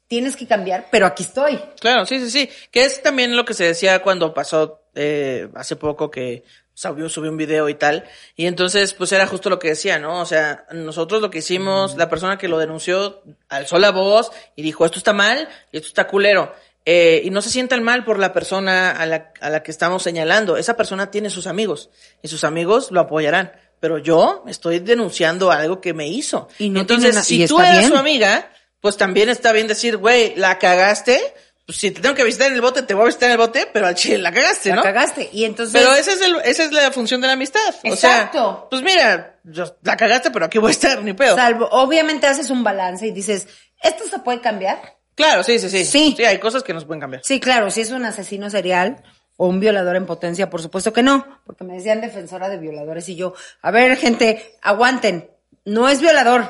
tienes 0.07 0.35
que 0.35 0.47
cambiar, 0.47 0.87
pero 0.91 1.05
aquí 1.05 1.23
estoy. 1.23 1.59
Claro, 1.79 2.05
sí, 2.05 2.19
sí, 2.19 2.29
sí. 2.29 2.49
Que 2.71 2.83
es 2.83 3.01
también 3.01 3.35
lo 3.35 3.45
que 3.45 3.53
se 3.53 3.65
decía 3.65 4.01
cuando 4.01 4.33
pasó 4.33 4.81
eh, 4.95 5.49
hace 5.55 5.75
poco 5.75 6.09
que 6.09 6.43
subió, 6.73 7.09
subió 7.09 7.31
un 7.31 7.37
video 7.37 7.69
y 7.69 7.73
tal. 7.73 8.05
Y 8.35 8.45
entonces, 8.45 8.93
pues 8.93 9.11
era 9.11 9.27
justo 9.27 9.49
lo 9.49 9.59
que 9.59 9.69
decía, 9.69 9.99
¿no? 9.99 10.21
O 10.21 10.25
sea, 10.25 10.65
nosotros 10.71 11.21
lo 11.21 11.29
que 11.29 11.39
hicimos, 11.39 11.97
la 11.97 12.09
persona 12.09 12.37
que 12.37 12.47
lo 12.47 12.59
denunció 12.59 13.23
alzó 13.49 13.79
la 13.79 13.91
voz 13.91 14.31
y 14.55 14.61
dijo, 14.61 14.85
esto 14.85 14.99
está 14.99 15.13
mal 15.13 15.49
y 15.71 15.77
esto 15.77 15.87
está 15.87 16.07
culero. 16.07 16.53
Eh, 16.89 17.21
y 17.25 17.31
no 17.31 17.41
se 17.41 17.49
sientan 17.49 17.83
mal 17.83 18.05
por 18.05 18.17
la 18.17 18.31
persona 18.31 18.91
a 18.91 19.05
la, 19.05 19.33
a 19.41 19.49
la 19.49 19.61
que 19.61 19.71
estamos 19.71 20.03
señalando. 20.03 20.55
Esa 20.55 20.77
persona 20.77 21.11
tiene 21.11 21.29
sus 21.29 21.45
amigos 21.45 21.89
y 22.21 22.29
sus 22.29 22.45
amigos 22.45 22.91
lo 22.91 23.01
apoyarán. 23.01 23.51
Pero 23.81 23.97
yo 23.97 24.45
estoy 24.47 24.79
denunciando 24.79 25.51
algo 25.51 25.81
que 25.81 25.93
me 25.93 26.07
hizo. 26.07 26.47
Y 26.59 26.69
no 26.69 26.79
Entonces, 26.79 27.03
tiene 27.09 27.15
na- 27.15 27.23
si 27.23 27.43
y 27.43 27.45
tú 27.47 27.59
eres 27.59 27.79
bien. 27.79 27.91
su 27.91 27.97
amiga, 27.97 28.49
pues 28.79 28.95
también 28.95 29.27
está 29.27 29.51
bien 29.51 29.67
decir, 29.67 29.97
güey, 29.97 30.33
la 30.37 30.57
cagaste. 30.59 31.19
Pues 31.65 31.77
si 31.77 31.91
te 31.91 31.99
tengo 31.99 32.15
que 32.15 32.23
visitar 32.23 32.47
en 32.47 32.53
el 32.53 32.61
bote, 32.61 32.81
te 32.83 32.93
voy 32.93 33.03
a 33.03 33.07
visitar 33.07 33.27
en 33.27 33.33
el 33.33 33.37
bote, 33.37 33.67
pero 33.73 33.85
al 33.87 33.95
chile 33.95 34.19
la 34.19 34.31
cagaste, 34.31 34.69
La 34.69 34.75
¿no? 34.77 34.81
cagaste. 34.83 35.29
Y 35.33 35.43
entonces. 35.43 35.73
Pero 35.79 35.93
esa 35.93 36.13
es, 36.13 36.21
el, 36.21 36.37
esa 36.45 36.63
es 36.63 36.71
la 36.71 36.89
función 36.93 37.19
de 37.19 37.27
la 37.27 37.33
amistad. 37.33 37.75
O 37.83 37.87
Exacto. 37.89 38.37
sea, 38.61 38.69
pues 38.69 38.81
mira, 38.81 39.41
yo- 39.43 39.75
la 39.83 39.97
cagaste, 39.97 40.31
pero 40.31 40.45
aquí 40.45 40.57
voy 40.57 40.69
a 40.69 40.71
estar, 40.71 41.03
ni 41.03 41.11
pedo. 41.11 41.35
Salvo, 41.35 41.67
obviamente 41.69 42.27
haces 42.27 42.49
un 42.49 42.63
balance 42.63 43.05
y 43.05 43.11
dices, 43.11 43.49
¿esto 43.83 44.05
se 44.07 44.19
puede 44.19 44.39
cambiar? 44.39 44.79
Claro, 45.17 45.43
sí, 45.43 45.59
sí, 45.59 45.69
sí. 45.69 45.83
Sí. 45.83 46.13
Sí, 46.15 46.23
hay 46.23 46.37
cosas 46.39 46.63
que 46.63 46.73
nos 46.73 46.85
pueden 46.85 47.01
cambiar. 47.01 47.21
Sí, 47.25 47.39
claro, 47.41 47.69
si 47.71 47.81
es 47.81 47.91
un 47.91 48.05
asesino 48.05 48.49
serial 48.49 49.03
o 49.35 49.47
un 49.47 49.59
violador 49.59 49.95
en 49.97 50.05
potencia, 50.05 50.49
por 50.49 50.61
supuesto 50.61 50.93
que 50.93 51.03
no, 51.03 51.25
porque 51.45 51.63
me 51.65 51.73
decían 51.73 51.99
defensora 52.01 52.47
de 52.49 52.57
violadores 52.57 53.09
y 53.09 53.15
yo, 53.15 53.33
a 53.61 53.71
ver, 53.71 53.97
gente, 53.97 54.55
aguanten, 54.61 55.29
no 55.65 55.89
es 55.89 55.99
violador. 56.01 56.45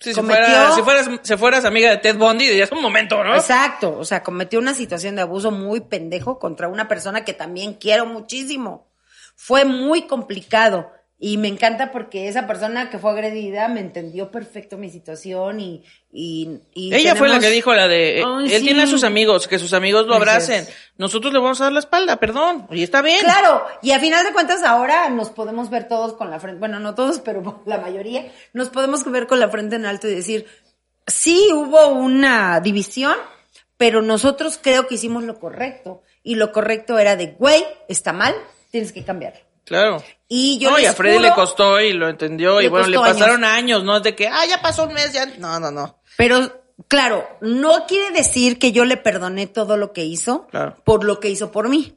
Sí, 0.00 0.12
si, 0.14 0.20
Cometió- 0.20 0.46
fuera- 0.46 0.72
si 0.74 0.82
fueras, 0.82 1.10
si 1.22 1.36
fueras 1.36 1.64
amiga 1.64 1.90
de 1.90 1.98
Ted 1.98 2.16
Bundy, 2.16 2.46
dirías 2.48 2.72
un 2.72 2.82
momento, 2.82 3.22
¿no? 3.22 3.34
Exacto, 3.36 3.96
o 3.98 4.04
sea, 4.04 4.22
cometió 4.22 4.58
una 4.58 4.74
situación 4.74 5.14
de 5.16 5.22
abuso 5.22 5.50
muy 5.50 5.80
pendejo 5.80 6.38
contra 6.38 6.68
una 6.68 6.88
persona 6.88 7.24
que 7.24 7.32
también 7.34 7.74
quiero 7.74 8.06
muchísimo. 8.06 8.88
Fue 9.36 9.64
muy 9.64 10.06
complicado 10.06 10.90
y 11.22 11.36
me 11.36 11.48
encanta 11.48 11.92
porque 11.92 12.28
esa 12.28 12.46
persona 12.46 12.88
que 12.88 12.98
fue 12.98 13.10
agredida 13.10 13.68
me 13.68 13.80
entendió 13.80 14.30
perfecto 14.30 14.78
mi 14.78 14.88
situación 14.88 15.60
y... 15.60 15.84
y, 16.10 16.62
y 16.72 16.94
Ella 16.94 17.14
fue 17.14 17.28
la 17.28 17.38
que 17.38 17.50
dijo 17.50 17.74
la 17.74 17.88
de, 17.88 18.24
Ay, 18.26 18.46
él 18.54 18.60
sí. 18.60 18.64
tiene 18.64 18.84
a 18.84 18.86
sus 18.86 19.04
amigos, 19.04 19.46
que 19.46 19.58
sus 19.58 19.74
amigos 19.74 20.06
lo 20.06 20.18
Gracias. 20.18 20.60
abracen. 20.60 20.74
Nosotros 20.96 21.30
le 21.34 21.38
vamos 21.38 21.60
a 21.60 21.64
dar 21.64 21.74
la 21.74 21.80
espalda, 21.80 22.16
perdón. 22.16 22.66
Y 22.70 22.82
está 22.82 23.02
bien. 23.02 23.20
Claro, 23.20 23.66
y 23.82 23.90
a 23.90 24.00
final 24.00 24.24
de 24.24 24.32
cuentas 24.32 24.62
ahora 24.62 25.10
nos 25.10 25.28
podemos 25.28 25.68
ver 25.68 25.88
todos 25.88 26.14
con 26.14 26.30
la 26.30 26.40
frente, 26.40 26.58
bueno, 26.58 26.80
no 26.80 26.94
todos, 26.94 27.20
pero 27.24 27.62
la 27.66 27.76
mayoría, 27.76 28.32
nos 28.54 28.70
podemos 28.70 29.04
ver 29.04 29.26
con 29.26 29.40
la 29.40 29.50
frente 29.50 29.76
en 29.76 29.84
alto 29.84 30.08
y 30.08 30.14
decir, 30.14 30.46
sí 31.06 31.50
hubo 31.52 31.88
una 31.88 32.60
división, 32.60 33.14
pero 33.76 34.00
nosotros 34.00 34.58
creo 34.62 34.86
que 34.86 34.94
hicimos 34.94 35.24
lo 35.24 35.38
correcto. 35.38 36.02
Y 36.22 36.36
lo 36.36 36.50
correcto 36.50 36.98
era 36.98 37.16
de, 37.16 37.26
güey, 37.38 37.62
está 37.88 38.14
mal, 38.14 38.34
tienes 38.70 38.92
que 38.92 39.04
cambiarlo. 39.04 39.49
Claro. 39.64 40.02
Y 40.28 40.58
yo 40.58 40.70
no, 40.70 40.78
y 40.78 40.84
a 40.86 40.92
Freddy 40.92 41.16
juro- 41.18 41.28
le 41.28 41.34
costó 41.34 41.80
y 41.80 41.92
lo 41.92 42.08
entendió 42.08 42.60
y 42.60 42.68
bueno, 42.68 42.86
le 42.88 42.96
pasaron 42.98 43.44
años. 43.44 43.84
no 43.84 43.96
es 43.96 44.02
de 44.02 44.14
que, 44.14 44.28
ah, 44.28 44.44
ya 44.48 44.60
pasó 44.62 44.84
un 44.84 44.92
mes, 44.94 45.12
ya. 45.12 45.26
No, 45.38 45.58
no, 45.60 45.70
no. 45.70 46.00
Pero, 46.16 46.62
claro, 46.88 47.28
no 47.40 47.86
quiere 47.86 48.10
decir 48.12 48.58
que 48.58 48.72
yo 48.72 48.84
le 48.84 48.96
perdoné 48.96 49.46
todo 49.46 49.76
lo 49.76 49.92
que 49.92 50.04
hizo 50.04 50.46
Claro. 50.48 50.76
por 50.84 51.04
lo 51.04 51.20
que 51.20 51.30
hizo 51.30 51.50
por 51.52 51.68
mí. 51.68 51.96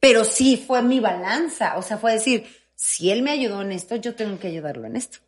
Pero 0.00 0.24
sí 0.24 0.62
fue 0.66 0.82
mi 0.82 1.00
balanza. 1.00 1.76
O 1.76 1.82
sea, 1.82 1.98
fue 1.98 2.12
decir, 2.12 2.46
si 2.76 3.10
él 3.10 3.22
me 3.22 3.30
ayudó 3.30 3.62
en 3.62 3.70
esto, 3.70 3.94
yo 3.96 4.16
tengo 4.16 4.38
que 4.38 4.48
ayudarlo 4.48 4.86
en 4.86 4.96
esto. 4.96 5.18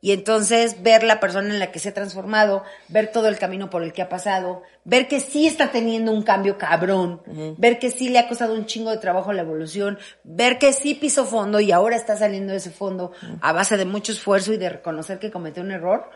Y 0.00 0.12
entonces 0.12 0.82
ver 0.82 1.02
la 1.02 1.18
persona 1.18 1.48
en 1.48 1.58
la 1.58 1.72
que 1.72 1.78
se 1.78 1.88
ha 1.88 1.94
transformado, 1.94 2.62
ver 2.88 3.10
todo 3.10 3.28
el 3.28 3.38
camino 3.38 3.70
por 3.70 3.82
el 3.82 3.92
que 3.92 4.02
ha 4.02 4.08
pasado, 4.08 4.62
ver 4.84 5.08
que 5.08 5.20
sí 5.20 5.46
está 5.46 5.70
teniendo 5.70 6.12
un 6.12 6.22
cambio 6.22 6.58
cabrón, 6.58 7.22
ver 7.56 7.78
que 7.78 7.90
sí 7.90 8.10
le 8.10 8.18
ha 8.18 8.28
costado 8.28 8.54
un 8.54 8.66
chingo 8.66 8.90
de 8.90 8.98
trabajo 8.98 9.32
la 9.32 9.42
evolución, 9.42 9.98
ver 10.24 10.58
que 10.58 10.72
sí 10.74 10.94
pisó 10.94 11.24
fondo 11.24 11.58
y 11.58 11.72
ahora 11.72 11.96
está 11.96 12.16
saliendo 12.16 12.52
de 12.52 12.58
ese 12.58 12.70
fondo 12.70 13.12
a 13.40 13.52
base 13.52 13.78
de 13.78 13.86
mucho 13.86 14.12
esfuerzo 14.12 14.52
y 14.52 14.58
de 14.58 14.68
reconocer 14.68 15.18
que 15.18 15.30
cometió 15.30 15.62
un 15.62 15.70
error. 15.70 16.10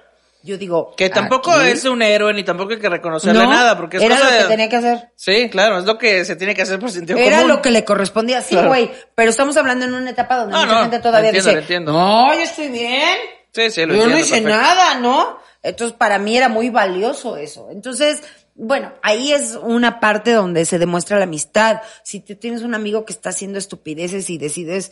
Yo 0.45 0.59
digo, 0.59 0.95
Que 0.97 1.09
tampoco 1.09 1.53
aquí 1.53 1.69
es 1.71 1.85
un 1.85 2.03
héroe 2.03 2.35
ni 2.35 2.43
tampoco 2.43 2.73
hay 2.73 2.79
que 2.81 2.89
reconocerle 2.89 3.45
no, 3.45 3.51
nada, 3.51 3.77
porque 3.77 3.99
es 3.99 4.03
era 4.03 4.17
cosa 4.17 4.31
lo 4.31 4.37
que 4.37 4.43
de- 4.43 4.49
tenía 4.49 4.69
que 4.69 4.77
hacer. 4.77 5.09
Sí, 5.15 5.49
claro, 5.51 5.79
es 5.79 5.85
lo 5.85 5.99
que 5.99 6.25
se 6.25 6.35
tiene 6.37 6.55
que 6.55 6.63
hacer 6.63 6.81
por 6.81 6.91
sentido 6.91 7.17
Era 7.19 7.37
común. 7.37 7.49
lo 7.53 7.63
que 7.63 7.71
le 7.71 7.85
correspondía, 7.85 8.43
sí, 8.43 8.51
Claro. 8.55 8.69
güey. 8.69 8.91
Pero 9.15 9.31
estamos 9.31 9.57
hablando 9.57 9.85
en 9.85 9.95
una 9.95 10.11
etapa 10.11 10.37
donde 10.39 10.53
No, 10.53 10.61
mucha 10.63 10.75
no, 10.75 10.81
gente 10.83 10.99
todavía 10.99 11.31
entiendo, 11.31 11.61
dice, 11.61 11.81
no, 11.81 12.35
yo 12.35 12.41
estoy 12.41 12.69
bien. 12.71 13.19
Sí, 13.53 13.71
sí, 13.71 13.87
lo 13.87 13.95
yo 13.95 14.07
no 14.09 14.19
hice 14.19 14.41
perfecto. 14.41 14.49
nada, 14.49 14.95
¿no? 14.97 15.39
Entonces, 15.63 15.97
para 15.97 16.19
mí 16.19 16.37
era 16.37 16.49
muy 16.49 16.71
valioso 16.71 17.37
eso. 17.37 17.69
Entonces, 17.71 18.23
bueno, 18.57 18.93
ahí 19.03 19.33
es 19.33 19.57
una 19.63 20.01
parte 20.01 20.33
donde 20.33 20.65
se 20.65 20.79
demuestra 20.81 21.19
la 21.19 21.25
amistad. 21.25 21.83
Si 22.03 22.19
tú 22.19 22.35
tienes 22.35 22.63
un 22.63 22.75
amigo 22.75 23.05
que 23.05 23.13
está 23.13 23.29
haciendo 23.29 23.59
estupideces 23.61 24.29
y 24.29 24.39
decides 24.39 24.91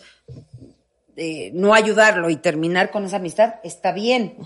eh, 1.16 1.50
no 1.54 1.74
ayudarlo 1.74 2.30
y 2.30 2.36
terminar 2.36 2.90
con 2.90 3.04
esa 3.04 3.16
amistad, 3.16 3.54
está 3.62 3.92
bien. 3.92 4.36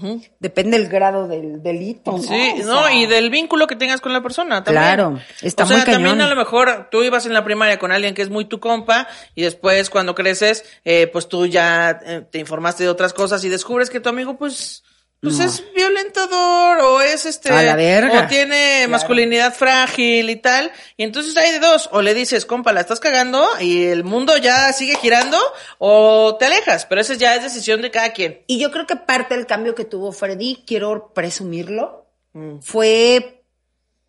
Depende 0.41 0.79
del 0.79 0.89
grado 0.89 1.29
del 1.29 1.63
delito. 1.63 2.19
Sí, 2.19 2.55
O 2.63 2.67
no, 2.67 2.83
sea, 2.87 2.95
y 2.95 3.07
del 3.07 3.31
vínculo 3.31 3.67
que 3.67 3.77
tengas 3.77 4.01
con 4.01 4.13
la 4.13 4.23
persona 4.23 4.65
también. 4.65 4.85
Claro, 4.85 5.21
está 5.43 5.65
o 5.65 5.67
sea, 5.67 5.77
muy 5.77 5.85
cañón. 5.87 6.03
también 6.03 6.21
a 6.23 6.29
lo 6.29 6.37
mejor 6.37 6.89
tú 6.91 7.03
ibas 7.03 7.27
en 7.27 7.35
la 7.35 7.45
primaria 7.45 7.79
con 7.79 7.93
alguien 7.93 8.15
que 8.15 8.23
es 8.23 8.31
muy 8.31 8.45
tu 8.47 8.61
compa 8.61 9.09
y 9.35 9.43
después 9.43 9.91
cuando 9.91 10.15
creces, 10.15 10.65
eh, 10.85 11.09
pues 11.13 11.29
tú 11.29 11.47
ya 11.47 12.01
eh, 12.05 12.25
te 12.31 12.39
informaste 12.39 12.83
de 12.85 12.89
otras 12.89 13.13
cosas 13.13 13.45
y 13.45 13.49
descubres 13.49 13.91
que 13.91 14.01
tu 14.01 14.09
amigo 14.09 14.37
pues 14.37 14.83
pues 15.25 15.39
No. 15.39 15.45
es 15.47 15.65
violentador 15.75 16.79
o 16.81 17.01
es 17.01 17.27
este 17.27 17.51
A 17.51 17.63
la 17.63 17.75
verga. 17.75 18.25
o 18.25 18.27
tiene 18.29 18.75
Claro. 18.79 18.91
masculinidad 18.93 19.53
frágil 19.55 20.31
y 20.31 20.37
tal 20.37 20.71
y 20.97 21.03
entonces 21.03 21.37
hay 21.37 21.51
de 21.53 21.59
dos 21.59 21.89
o 21.93 22.03
le 22.03 22.15
dices 22.15 22.47
compa 22.47 22.73
la 22.73 22.83
estás 22.83 23.01
cagando 23.01 23.45
y 23.61 23.87
el 23.87 24.05
mundo 24.05 24.37
ya 24.37 24.73
sigue 24.73 24.95
girando 24.97 25.39
o 25.79 26.37
te 26.39 26.45
alejas 26.47 26.87
pero 26.87 27.01
esa 27.01 27.15
ya 27.15 27.35
es 27.35 27.43
decisión 27.43 27.83
de 27.83 27.91
cada 27.91 28.13
quien 28.13 28.43
Y 28.47 28.59
yo 28.61 28.71
creo 28.71 28.87
que 28.87 28.95
parte 28.97 29.35
del 29.35 29.47
cambio 29.47 29.75
que 29.75 29.85
tuvo 29.85 30.13
Freddy, 30.13 30.63
quiero 30.67 31.13
presumirlo, 31.13 32.03
Mm. 32.35 32.59
fue 32.61 33.43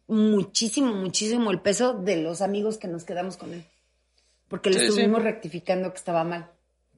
muchísimo, 0.08 0.94
muchísimo 0.94 1.52
el 1.52 1.62
peso 1.62 1.94
de 1.94 2.18
los 2.18 2.42
amigos 2.42 2.78
que 2.78 2.88
nos 2.88 3.04
quedamos 3.04 3.38
con 3.38 3.54
él. 3.54 3.64
Porque 4.48 4.70
le 4.70 4.76
Sí, 4.80 4.82
sí. 4.82 4.88
estuvimos 4.90 5.24
rectificando 5.24 5.92
que 5.92 5.98
estaba 5.98 6.24
mal. 6.24 6.50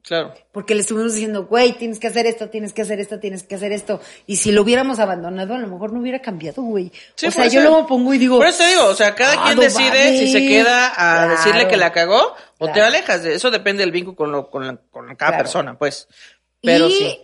Claro. 0.08 0.32
Porque 0.52 0.74
le 0.74 0.80
estuvimos 0.80 1.12
diciendo, 1.12 1.44
güey, 1.46 1.74
tienes 1.74 1.98
que 2.00 2.06
hacer 2.06 2.24
esto, 2.26 2.48
tienes 2.48 2.72
que 2.72 2.80
hacer 2.82 2.98
esto, 2.98 3.20
tienes 3.20 3.42
que 3.42 3.54
hacer 3.56 3.72
esto. 3.72 4.00
Y 4.26 4.36
si 4.36 4.52
lo 4.52 4.62
hubiéramos 4.62 4.98
abandonado, 4.98 5.54
a 5.54 5.58
lo 5.58 5.66
mejor 5.68 5.92
no 5.92 6.00
hubiera 6.00 6.20
cambiado, 6.20 6.62
güey. 6.62 6.90
Sí, 7.14 7.26
o 7.26 7.30
sea, 7.30 7.46
yo 7.48 7.60
luego 7.60 7.86
pongo 7.86 8.14
y 8.14 8.18
digo, 8.18 8.38
Por 8.38 8.46
eso 8.46 8.62
te 8.64 8.68
digo, 8.70 8.86
o 8.86 8.94
sea, 8.94 9.14
cada 9.14 9.34
Ah, 9.34 9.42
quien 9.44 9.58
decide 9.60 10.18
si 10.18 10.32
se 10.32 10.40
queda 10.40 10.88
a 10.88 10.94
Claro. 11.26 11.30
decirle 11.32 11.68
que 11.68 11.76
la 11.76 11.92
cagó 11.92 12.34
o 12.56 12.72
te 12.72 12.80
alejas. 12.80 13.22
De 13.22 13.34
eso 13.34 13.50
depende 13.50 13.82
del 13.82 13.92
vínculo 13.92 14.16
con, 14.16 14.32
lo, 14.32 14.50
con, 14.50 14.66
la- 14.66 14.76
con 14.90 15.06
cada 15.08 15.16
Claro. 15.32 15.36
persona, 15.44 15.78
pues. 15.78 16.08
Pero 16.62 16.88
y 16.88 16.92
sí. 16.92 17.20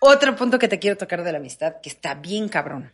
otro 0.00 0.36
punto 0.36 0.58
que 0.58 0.68
te 0.68 0.78
quiero 0.78 0.96
tocar 0.96 1.24
de 1.24 1.32
la 1.32 1.38
amistad, 1.38 1.80
que 1.82 1.88
está 1.90 2.14
bien 2.14 2.48
cabrón. 2.48 2.92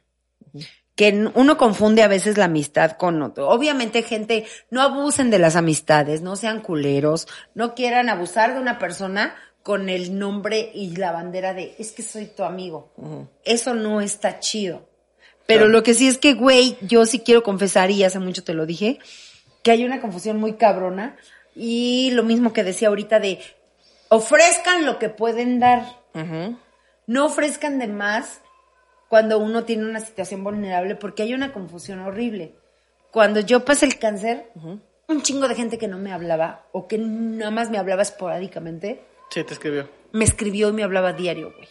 Que 0.95 1.29
uno 1.35 1.57
confunde 1.57 2.03
a 2.03 2.09
veces 2.09 2.39
la 2.39 2.45
amistad 2.45 2.93
con 2.93 3.21
otro. 3.23 3.49
Obviamente, 3.49 4.03
gente, 4.03 4.47
no 4.71 4.81
abusen 4.81 5.31
de 5.31 5.41
las 5.41 5.57
amistades, 5.57 6.23
no 6.23 6.37
sean 6.37 6.61
culeros, 6.61 7.27
no 7.55 7.75
quieran 7.75 8.09
abusar 8.09 8.55
de 8.55 8.61
una 8.61 8.79
persona 8.79 9.35
con 9.65 9.89
el 9.89 10.19
nombre 10.19 10.71
y 10.75 10.95
la 10.97 11.11
bandera 11.11 11.53
de 11.55 11.75
es 11.79 11.93
que 11.93 12.03
soy 12.03 12.27
tu 12.27 12.45
amigo. 12.45 12.93
Eso 13.45 13.75
no 13.75 14.01
está 14.01 14.39
chido. 14.39 14.89
Pero 15.47 15.61
Claro. 15.63 15.73
lo 15.73 15.83
que 15.83 15.95
sí 15.95 16.07
es 16.07 16.19
que, 16.19 16.35
güey, 16.35 16.77
yo 16.83 17.07
sí 17.07 17.19
quiero 17.21 17.43
confesar, 17.43 17.91
y 17.91 18.05
hace 18.05 18.19
mucho 18.19 18.45
te 18.45 18.55
lo 18.55 18.65
dije, 18.65 18.99
que 19.63 19.71
hay 19.73 19.85
una 19.85 20.01
confusión 20.01 20.39
muy 20.39 20.55
cabrona. 20.55 21.17
Y 21.57 22.11
lo 22.13 22.23
mismo 22.23 22.53
que 22.53 22.65
decía 22.65 22.89
ahorita 22.89 23.21
de 23.21 23.41
ofrezcan 24.09 24.85
lo 24.85 24.99
que 24.99 25.09
pueden 25.09 25.61
dar. 25.61 25.85
No 27.07 27.27
ofrezcan 27.27 27.79
de 27.79 27.89
más 27.89 28.41
cuando 29.15 29.39
uno 29.39 29.63
tiene 29.63 29.85
una 29.89 30.01
situación 30.01 30.43
vulnerable, 30.43 30.97
porque 30.97 31.23
hay 31.23 31.35
una 31.35 31.53
confusión 31.53 32.01
horrible. 32.01 32.57
Cuando 33.13 33.39
yo 33.39 33.65
pasé 33.65 33.87
el 33.87 33.97
cáncer, 34.01 34.51
un 35.07 35.23
chingo 35.23 35.47
de 35.47 35.55
gente 35.55 35.79
que 35.79 35.87
no 35.87 35.99
me 35.99 36.13
hablaba 36.13 36.67
o 36.73 36.89
que 36.89 36.99
nada 36.99 37.53
más 37.53 37.71
me 37.71 37.79
hablaba 37.79 38.03
esporádicamente, 38.03 39.05
Sí, 39.31 39.45
te 39.45 39.53
escribió. 39.55 39.89
me 40.11 40.25
escribió 40.25 40.71
y 40.71 40.73
me 40.73 40.83
hablaba 40.83 41.13
diario, 41.13 41.53
güey. 41.57 41.69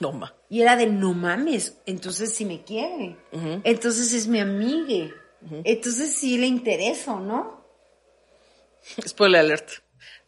No, 0.00 0.10
ma. 0.10 0.34
Y 0.48 0.62
era 0.62 0.74
de 0.74 0.88
no 0.88 1.14
mames, 1.14 1.78
entonces 1.86 2.34
sí 2.34 2.44
me 2.44 2.64
quiere. 2.64 3.16
Entonces 3.62 4.12
es 4.12 4.26
mi 4.26 4.40
amigue. 4.40 5.14
Entonces 5.62 6.12
sí 6.16 6.38
le 6.38 6.48
intereso, 6.48 7.20
¿no? 7.20 7.64
Spoiler 9.06 9.42
alert. 9.42 9.68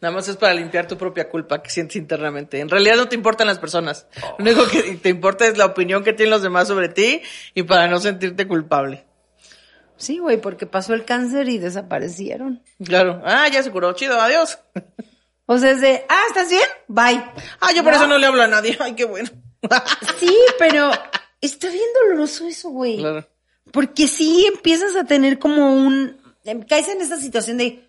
Nada 0.03 0.17
más 0.17 0.27
es 0.27 0.37
para 0.37 0.53
limpiar 0.53 0.89
tu 0.89 0.99
propia 0.99 1.29
culpa 1.29 1.63
que 1.63 1.71
sientes 1.71 1.95
internamente. 1.95 2.59
En 2.59 2.69
realidad 2.69 2.97
no 2.97 3.09
te 3.09 3.15
importan 3.15 3.47
las 3.47 3.61
personas. 3.61 4.09
Lo 4.37 4.45
único 4.45 4.67
que 4.67 4.83
te 4.97 5.09
importa 5.09 5.47
es 5.47 5.57
la 5.57 5.67
opinión 5.67 6.03
que 6.03 6.13
tienen 6.13 6.33
los 6.33 6.43
demás 6.43 6.67
sobre 6.67 6.89
ti 6.89 7.23
y 7.55 7.63
para 7.63 7.87
no 7.87 8.01
sentirte 8.01 8.49
culpable. 8.49 9.05
Sí, 9.97 10.19
güey, 10.19 10.41
porque 10.41 10.67
pasó 10.67 10.95
el 10.95 11.05
cáncer 11.05 11.49
y 11.49 11.59
desaparecieron. 11.59 12.65
Claro. 12.85 13.23
Ah, 13.25 13.47
ya 13.47 13.63
se 13.63 13.71
curó. 13.71 13.93
Chido, 13.93 14.21
adiós. 14.21 14.59
O 15.47 15.57
sea, 15.57 15.71
es 15.71 15.81
de, 15.81 16.05
ah, 16.09 16.23
¿estás 16.27 16.51
bien? 16.51 16.63
Bye. 16.89 17.23
Ah, 17.61 17.71
yo 17.73 17.85
por 17.85 17.93
eso 17.93 18.09
no 18.09 18.19
le 18.19 18.27
hablo 18.27 18.43
a 18.43 18.49
nadie. 18.49 18.77
Ay, 18.81 18.97
qué 18.97 19.05
bueno. 19.05 19.31
Sí, 20.19 20.37
pero 20.59 20.91
está 21.41 21.69
bien 21.69 21.87
doloroso 22.03 22.49
eso, 22.49 22.71
güey. 22.71 22.99
Claro. 22.99 23.25
Porque 23.71 24.09
sí 24.09 24.47
empiezas 24.53 24.97
a 24.97 25.05
tener 25.05 25.39
como 25.39 25.73
un... 25.77 26.21
em, 26.45 26.61
Caes 26.65 26.89
en 26.89 27.01
esta 27.01 27.19
situación 27.19 27.59
de... 27.59 27.89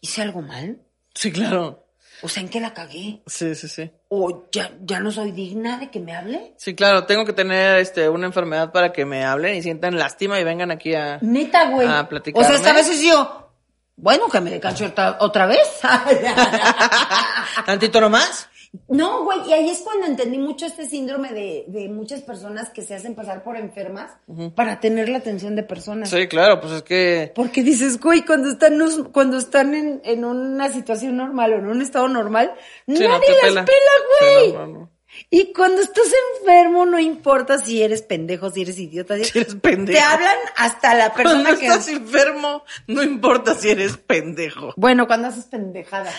¿Hice 0.00 0.22
algo 0.22 0.42
mal? 0.42 0.80
Sí, 1.18 1.32
claro. 1.32 1.84
O 2.22 2.28
sea, 2.28 2.44
¿en 2.44 2.48
qué 2.48 2.60
la 2.60 2.72
cagué? 2.72 3.22
Sí, 3.26 3.56
sí, 3.56 3.66
sí. 3.66 3.90
¿O 4.08 4.46
ya, 4.52 4.70
ya 4.82 5.00
no 5.00 5.10
soy 5.10 5.32
digna 5.32 5.76
de 5.76 5.90
que 5.90 5.98
me 5.98 6.14
hable? 6.14 6.54
Sí, 6.56 6.76
claro, 6.76 7.06
tengo 7.06 7.24
que 7.24 7.32
tener 7.32 7.78
este 7.78 8.08
una 8.08 8.28
enfermedad 8.28 8.70
para 8.70 8.92
que 8.92 9.04
me 9.04 9.24
hablen 9.24 9.56
y 9.56 9.62
sientan 9.62 9.98
lástima 9.98 10.38
y 10.38 10.44
vengan 10.44 10.70
aquí 10.70 10.94
a 10.94 11.18
Neta, 11.20 11.70
güey. 11.70 11.88
A 11.88 12.02
o 12.02 12.08
platicarme. 12.08 12.46
sea, 12.46 12.56
hasta 12.56 12.70
a 12.70 12.74
veces 12.74 13.02
yo... 13.02 13.50
Bueno, 13.96 14.28
que 14.28 14.40
me 14.40 14.60
cancho 14.60 14.86
otra, 14.86 15.16
otra 15.18 15.46
vez. 15.46 15.80
tantito 17.66 18.00
nomás. 18.00 18.48
No, 18.88 19.24
güey, 19.24 19.48
y 19.48 19.52
ahí 19.52 19.70
es 19.70 19.80
cuando 19.80 20.06
entendí 20.06 20.38
mucho 20.38 20.66
este 20.66 20.86
síndrome 20.86 21.32
de, 21.32 21.64
de 21.68 21.88
muchas 21.88 22.20
personas 22.20 22.70
que 22.70 22.82
se 22.82 22.94
hacen 22.94 23.14
pasar 23.14 23.42
por 23.42 23.56
enfermas 23.56 24.12
para 24.54 24.78
tener 24.80 25.08
la 25.08 25.18
atención 25.18 25.56
de 25.56 25.62
personas. 25.62 26.10
Sí, 26.10 26.26
claro, 26.28 26.60
pues 26.60 26.72
es 26.74 26.82
que 26.82 27.32
Porque 27.34 27.62
dices, 27.62 27.98
güey, 27.98 28.24
cuando 28.24 28.50
están, 28.50 28.78
cuando 29.12 29.38
están 29.38 29.74
en, 29.74 30.00
en 30.04 30.24
una 30.24 30.70
situación 30.70 31.16
normal 31.16 31.54
o 31.54 31.56
en 31.56 31.66
un 31.66 31.80
estado 31.82 32.08
normal, 32.08 32.52
sí, 32.86 32.94
nadie 32.94 33.08
no 33.42 33.50
las 33.50 33.66
pela. 33.66 34.66
güey. 34.66 34.86
Y 35.30 35.52
cuando 35.52 35.82
estás 35.82 36.06
enfermo, 36.40 36.86
no 36.86 36.98
importa 36.98 37.58
si 37.58 37.82
eres 37.82 38.02
pendejo, 38.02 38.50
si 38.50 38.62
eres 38.62 38.78
idiota. 38.78 39.16
Si 39.18 39.38
eres 39.38 39.54
pendejo. 39.56 39.98
Te 39.98 40.04
hablan 40.04 40.36
hasta 40.56 40.94
la 40.94 41.12
persona 41.12 41.42
Cuando 41.42 41.60
que... 41.60 41.66
estás 41.66 41.88
enfermo, 41.88 42.64
no 42.86 43.02
importa 43.02 43.54
si 43.54 43.70
eres 43.70 43.96
pendejo. 43.96 44.72
Bueno, 44.76 45.06
cuando 45.06 45.28
haces 45.28 45.44
pendejada. 45.44 46.12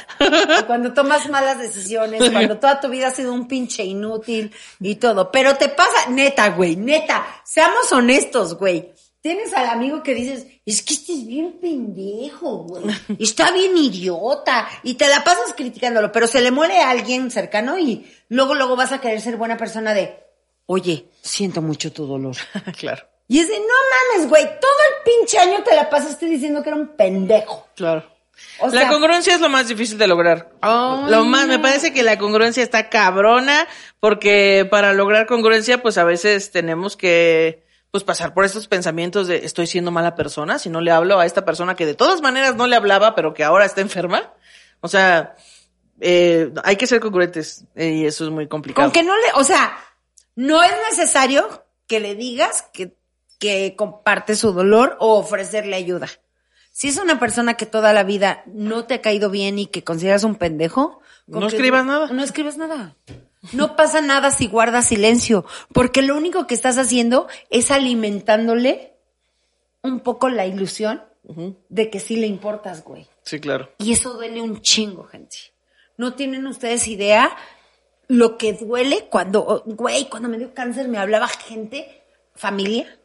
O 0.62 0.66
cuando 0.68 0.94
tomas 0.94 1.30
malas 1.30 1.60
decisiones, 1.60 2.30
cuando 2.32 2.58
toda 2.58 2.80
tu 2.80 2.90
vida 2.90 3.08
ha 3.08 3.12
sido 3.12 3.34
un 3.34 3.48
pinche 3.48 3.84
inútil 3.84 4.54
y 4.80 4.96
todo. 4.96 5.32
Pero 5.32 5.56
te 5.56 5.70
pasa, 5.70 6.10
neta, 6.10 6.50
güey, 6.50 6.76
neta. 6.76 7.26
Seamos 7.44 7.92
honestos, 7.92 8.58
güey. 8.58 8.94
Tienes 9.22 9.54
al 9.54 9.68
amigo 9.68 10.02
que 10.02 10.16
dices, 10.16 10.48
es 10.66 10.82
que 10.82 10.94
este 10.94 11.12
es 11.14 11.28
bien 11.28 11.60
pendejo, 11.60 12.64
güey. 12.64 12.86
Está 13.20 13.52
bien 13.52 13.76
idiota. 13.76 14.68
Y 14.84 14.94
te 14.94 15.10
la 15.10 15.24
pasas 15.26 15.54
criticándolo, 15.58 16.12
pero 16.12 16.26
se 16.26 16.40
le 16.42 16.52
muere 16.52 16.80
a 16.80 16.90
alguien 16.90 17.30
cercano 17.30 17.78
y 17.78 18.10
luego, 18.30 18.56
luego 18.56 18.78
vas 18.78 18.94
a 18.94 19.02
querer 19.02 19.20
ser 19.20 19.36
buena 19.36 19.58
persona 19.58 19.94
de, 19.94 20.24
oye, 20.68 21.06
siento 21.22 21.62
mucho 21.62 21.92
tu 21.92 22.06
dolor. 22.06 22.38
claro, 22.78 23.06
Y 23.28 23.40
es 23.40 23.50
de, 23.50 23.60
no 23.60 23.66
mames, 24.16 24.30
güey, 24.30 24.46
todo 24.46 24.72
el 24.88 25.04
pinche 25.04 25.38
año 25.38 25.64
te 25.64 25.76
la 25.76 25.90
pasaste 25.90 26.26
diciendo 26.26 26.64
que 26.64 26.70
era 26.70 26.78
un 26.78 26.96
pendejo. 26.96 27.68
claro. 27.76 28.20
O 28.60 28.70
la 28.70 28.88
congruencia 28.88 29.36
es 29.36 29.42
lo 29.42 29.50
más 29.50 29.68
difícil 29.68 29.98
de 29.98 30.08
lograr. 30.08 30.50
Ay, 30.62 31.12
lo 31.12 31.26
más, 31.26 31.46
me 31.46 31.60
parece 31.60 31.92
que 31.92 32.04
la 32.04 32.18
congruencia 32.18 32.64
está 32.64 32.88
cabrona, 32.88 33.68
porque 34.00 34.66
para 34.72 34.94
lograr 34.94 35.28
congruencia, 35.28 35.82
pues 35.82 35.98
a 35.98 36.06
veces 36.06 36.50
tenemos 36.52 36.96
que, 36.96 37.66
pues 37.92 38.04
pasar 38.04 38.34
por 38.34 38.46
estos 38.46 38.68
pensamientos 38.68 39.28
de 39.28 39.46
estoy 39.46 39.68
siendo 39.68 39.92
mala 39.92 40.16
persona, 40.16 40.60
si 40.60 40.70
no 40.70 40.82
le 40.82 40.92
hablo 40.92 41.20
a 41.20 41.26
esta 41.26 41.46
persona 41.46 41.76
que 41.76 41.86
de 41.86 41.96
todas 41.96 42.22
maneras 42.22 42.56
no 42.56 42.68
le 42.68 42.76
hablaba, 42.76 43.16
pero 43.16 43.34
que 43.34 43.44
ahora 43.44 43.66
está 43.66 43.82
enferma. 43.82 44.34
O 44.82 44.88
sea, 44.88 45.36
eh, 46.00 46.52
hay 46.64 46.76
que 46.76 46.88
ser 46.88 47.00
congruentes 47.00 47.66
eh, 47.76 47.90
y 47.90 48.06
eso 48.06 48.26
es 48.26 48.32
muy 48.32 48.48
complicado. 48.48 48.86
Con 48.86 48.94
que 48.94 49.04
no 49.04 49.16
le, 49.18 49.24
o 49.36 49.44
sea, 49.44 49.78
no 50.36 50.64
es 50.64 50.72
necesario 50.90 51.66
que 51.88 52.00
le 52.00 52.16
digas 52.16 52.66
que, 52.72 52.96
que 53.40 53.76
comparte 53.76 54.36
su 54.36 54.54
dolor 54.54 54.96
o 55.00 55.18
ofrecerle 55.18 55.76
ayuda. 55.76 56.08
Si 56.72 56.88
es 56.88 56.98
una 56.98 57.20
persona 57.20 57.56
que 57.56 57.66
toda 57.66 57.92
la 57.92 58.04
vida 58.04 58.44
no 58.46 58.86
te 58.86 58.94
ha 58.94 59.02
caído 59.02 59.30
bien 59.30 59.60
y 59.60 59.66
que 59.66 59.84
consideras 59.84 60.24
un 60.24 60.36
pendejo, 60.36 61.02
No 61.28 61.48
escribas 61.48 61.86
nada. 61.86 62.08
No 62.08 62.24
escribas 62.24 62.58
nada. 62.58 62.96
No 63.54 63.76
pasa 63.76 64.02
nada 64.02 64.32
si 64.32 64.48
guardas 64.48 64.88
silencio, 64.88 65.46
porque 65.74 66.02
lo 66.02 66.16
único 66.18 66.46
que 66.46 66.56
estás 66.56 66.78
haciendo 66.78 67.28
es 67.50 67.72
alimentándole 67.72 68.94
un 69.82 70.02
poco 70.02 70.30
la 70.30 70.46
ilusión 70.46 71.04
de 71.70 71.90
que 71.90 72.00
sí 72.00 72.16
le 72.18 72.28
importas, 72.28 72.84
güey. 72.84 73.08
Sí, 73.24 73.40
claro. 73.40 73.72
Y 73.78 73.94
eso 73.94 74.14
duele 74.14 74.42
un 74.42 74.62
chingo, 74.62 75.04
gente. 75.06 75.38
No 75.96 76.14
tienen 76.16 76.48
ustedes 76.48 76.88
idea 76.88 77.36
lo 78.08 78.38
que 78.38 78.54
duele 78.54 79.08
cuando, 79.10 79.64
güey, 79.66 80.10
cuando 80.10 80.28
me 80.28 80.38
dio 80.38 80.54
cáncer 80.54 80.88
me 80.88 80.98
hablaba 80.98 81.28
gente, 81.28 82.04
familia, 82.36 83.00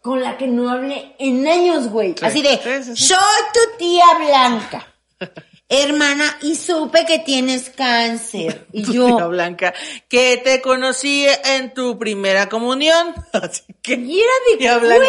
con 0.00 0.22
la 0.22 0.38
que 0.38 0.46
no 0.46 0.70
hablé 0.70 1.14
en 1.18 1.46
años, 1.46 1.88
güey. 1.88 2.14
Sí. 2.18 2.24
Así 2.24 2.42
de, 2.42 2.56
Sí, 2.56 2.82
sí, 2.82 2.96
sí. 2.96 3.06
soy 3.08 3.18
tu 3.52 3.78
tía 3.78 4.04
Blanca. 4.18 4.86
Hermana, 5.70 6.38
y 6.40 6.54
supe 6.54 7.04
que 7.04 7.18
tienes 7.18 7.68
cáncer. 7.70 8.66
Y 8.72 8.90
yo, 8.92 9.28
Blanca, 9.28 9.74
que 10.08 10.40
te 10.42 10.62
conocí 10.62 11.26
en 11.44 11.74
tu 11.74 11.98
primera 11.98 12.48
comunión. 12.48 13.14
Así 13.32 13.62
que, 13.82 13.94
y 13.94 14.20
era 14.20 14.78
de, 14.78 14.86
Blanca, 14.86 15.06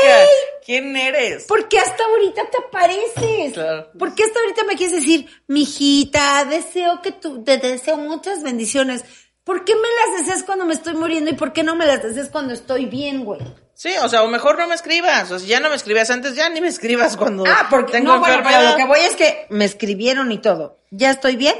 ¿quién 0.65 0.95
eres? 0.97 1.45
¿Por 1.45 1.69
qué 1.69 1.79
hasta 1.79 2.03
ahorita 2.03 2.49
te 2.49 2.57
apareces? 2.57 3.53
Claro. 3.53 3.89
¿Por 3.97 4.15
qué 4.15 4.23
hasta 4.23 4.39
ahorita 4.39 4.63
me 4.65 4.75
quieres 4.75 4.95
decir, 4.95 5.29
mijita, 5.47 6.43
deseo 6.45 7.01
que 7.01 7.11
tú, 7.11 7.43
te 7.43 7.57
deseo 7.57 7.95
muchas 7.97 8.43
bendiciones? 8.43 9.05
¿Por 9.45 9.63
qué 9.63 9.73
me 9.75 9.81
las 9.81 10.19
deseas 10.19 10.43
cuando 10.43 10.65
me 10.65 10.73
estoy 10.73 10.95
muriendo 10.95 11.31
y 11.31 11.35
por 11.35 11.53
qué 11.53 11.63
no 11.63 11.75
me 11.75 11.85
las 11.85 12.03
deseas 12.03 12.29
cuando 12.29 12.53
estoy 12.53 12.85
bien, 12.85 13.23
güey? 13.23 13.39
Sí, 13.79 13.93
o 14.03 14.09
sea, 14.09 14.23
o 14.23 14.27
mejor 14.27 14.59
no 14.59 14.67
me 14.67 14.75
escribas. 14.75 15.31
O 15.31 15.39
sea, 15.39 15.47
ya 15.47 15.61
no 15.61 15.69
me 15.69 15.77
escribías 15.77 16.09
antes, 16.09 16.35
ya 16.35 16.49
ni 16.49 16.59
me 16.59 16.67
escribas 16.67 17.15
cuando 17.15 17.45
Ah, 17.47 17.67
porque 17.69 17.93
tengo 17.93 18.11
no, 18.11 18.19
bueno, 18.19 18.43
pero 18.43 18.71
lo 18.71 18.75
que 18.75 18.83
voy 18.83 18.99
es 18.99 19.15
que 19.15 19.47
me 19.51 19.63
escribieron 19.63 20.33
y 20.33 20.39
todo. 20.39 20.81
Ya 20.91 21.11
estoy 21.11 21.37
bien. 21.37 21.55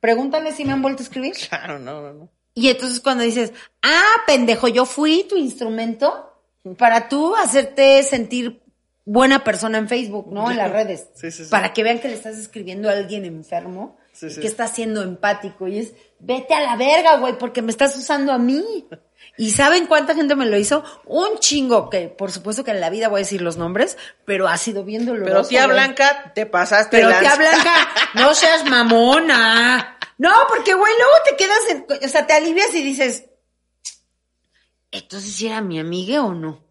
Pregúntale 0.00 0.54
si 0.54 0.64
me 0.64 0.72
han 0.72 0.80
vuelto 0.80 1.02
a 1.02 1.04
escribir. 1.04 1.34
Claro, 1.46 1.78
no, 1.78 2.00
no, 2.00 2.14
no. 2.14 2.28
Y 2.54 2.70
entonces 2.70 2.98
cuando 3.00 3.24
dices, 3.24 3.52
ah, 3.82 4.14
pendejo, 4.26 4.68
yo 4.68 4.86
fui 4.86 5.24
tu 5.24 5.36
instrumento 5.36 6.32
para 6.78 7.10
tú 7.10 7.36
hacerte 7.36 8.02
sentir 8.04 8.62
buena 9.04 9.44
persona 9.44 9.76
en 9.76 9.86
Facebook, 9.86 10.32
¿no? 10.32 10.50
En 10.50 10.56
las 10.56 10.72
redes. 10.72 11.08
Sí, 11.14 11.30
sí, 11.30 11.44
sí. 11.44 11.50
Para 11.50 11.74
que 11.74 11.82
vean 11.82 11.98
que 11.98 12.08
le 12.08 12.14
estás 12.14 12.38
escribiendo 12.38 12.88
a 12.88 12.92
alguien 12.92 13.26
enfermo 13.26 13.98
Sí, 14.14 14.26
y 14.26 14.30
sí. 14.30 14.40
que 14.40 14.46
estás 14.46 14.70
siendo 14.70 15.02
empático. 15.02 15.68
Y 15.68 15.78
es, 15.80 15.92
vete 16.20 16.54
a 16.54 16.60
la 16.60 16.76
verga, 16.76 17.16
güey, 17.18 17.36
porque 17.36 17.60
me 17.60 17.70
estás 17.70 17.94
usando 17.98 18.32
a 18.32 18.38
mí. 18.38 18.88
¿Y 19.36 19.50
saben 19.50 19.86
cuánta 19.86 20.14
gente 20.14 20.36
me 20.36 20.46
lo 20.46 20.56
hizo? 20.56 20.84
Un 21.06 21.38
chingo, 21.40 21.90
que 21.90 22.08
por 22.08 22.30
supuesto 22.30 22.62
que 22.62 22.70
en 22.70 22.80
la 22.80 22.88
vida 22.90 23.08
voy 23.08 23.18
a 23.18 23.24
decir 23.24 23.42
los 23.42 23.56
nombres, 23.56 23.96
pero 24.24 24.46
ha 24.48 24.56
sido 24.58 24.84
bien 24.84 25.06
doloroso. 25.06 25.32
Pero 25.32 25.48
tía 25.48 25.64
güey. 25.66 25.76
Blanca, 25.76 26.32
te 26.34 26.46
pasaste 26.46 26.96
Pero 26.98 27.10
lanza. 27.10 27.36
tía 27.36 27.36
Blanca, 27.50 27.88
no 28.14 28.34
seas 28.34 28.64
mamona. 28.64 29.98
No, 30.18 30.32
porque, 30.48 30.74
güey, 30.74 30.92
luego 30.96 31.12
te 31.28 31.36
quedas, 31.36 31.58
en- 31.70 31.86
o 32.06 32.08
sea, 32.08 32.26
te 32.26 32.34
alivias 32.34 32.72
y 32.74 32.82
dices, 32.84 33.24
entonces 34.92 35.34
si 35.34 35.48
era 35.48 35.60
mi 35.60 35.80
amiga 35.80 36.22
o 36.24 36.32
no. 36.34 36.64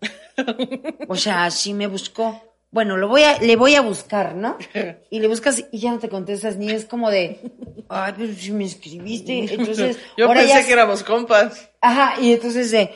O 1.09 1.15
sea, 1.15 1.51
si 1.51 1.73
me 1.73 1.87
buscó. 1.87 2.52
Bueno, 2.73 2.97
lo 2.97 3.07
voy 3.07 3.21
a, 3.23 3.37
le 3.39 3.55
voy 3.55 3.75
a 3.75 3.81
buscar, 3.81 4.35
¿no? 4.35 4.57
Y 5.09 5.19
le 5.19 5.27
buscas 5.27 5.63
y 5.71 5.79
ya 5.79 5.91
no 5.91 5.99
te 5.99 6.09
contestas 6.09 6.57
ni 6.57 6.71
es 6.71 6.85
como 6.85 7.11
de, 7.11 7.39
ay, 7.87 8.13
pero 8.17 8.33
si 8.33 8.51
me 8.51 8.65
escribiste, 8.65 9.53
entonces, 9.53 9.97
Yo 10.17 10.25
ahora 10.27 10.41
pensé 10.41 10.55
ya, 10.55 10.65
que 10.65 10.73
éramos 10.73 11.03
compas. 11.03 11.69
ajá, 11.81 12.19
y 12.19 12.33
entonces 12.33 12.71
de, 12.71 12.91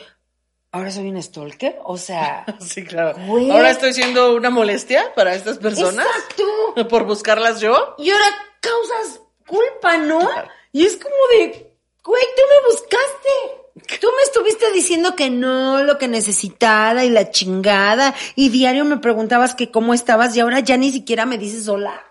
ahora 0.72 0.90
soy 0.90 1.08
un 1.08 1.22
stalker, 1.22 1.78
o 1.84 1.96
sea, 1.96 2.44
Sí, 2.60 2.84
claro. 2.84 3.16
Güey. 3.26 3.50
Ahora 3.52 3.70
estoy 3.70 3.92
siendo 3.92 4.34
una 4.34 4.50
molestia 4.50 5.14
para 5.14 5.34
estas 5.34 5.58
personas. 5.58 6.06
exacto. 6.06 6.88
Por 6.88 7.04
buscarlas 7.04 7.60
yo. 7.60 7.94
Y 7.98 8.10
ahora 8.10 8.26
causas 8.60 9.20
culpa, 9.46 9.96
¿no? 9.96 10.28
Y 10.72 10.84
es 10.84 10.96
como 10.96 11.14
de, 11.30 11.72
güey, 12.04 12.22
tú 12.36 12.42
me 12.50 12.74
buscaste. 12.74 13.57
Tú 14.00 14.08
me 14.16 14.22
estuviste 14.24 14.72
diciendo 14.72 15.14
que 15.14 15.30
no, 15.30 15.82
lo 15.82 15.98
que 15.98 16.08
necesitaba 16.08 17.04
y 17.04 17.10
la 17.10 17.30
chingada. 17.30 18.14
Y 18.34 18.48
diario 18.48 18.84
me 18.84 18.98
preguntabas 18.98 19.54
que 19.54 19.70
cómo 19.70 19.94
estabas 19.94 20.36
y 20.36 20.40
ahora 20.40 20.60
ya 20.60 20.76
ni 20.76 20.90
siquiera 20.90 21.26
me 21.26 21.38
dices 21.38 21.68
hola. 21.68 22.04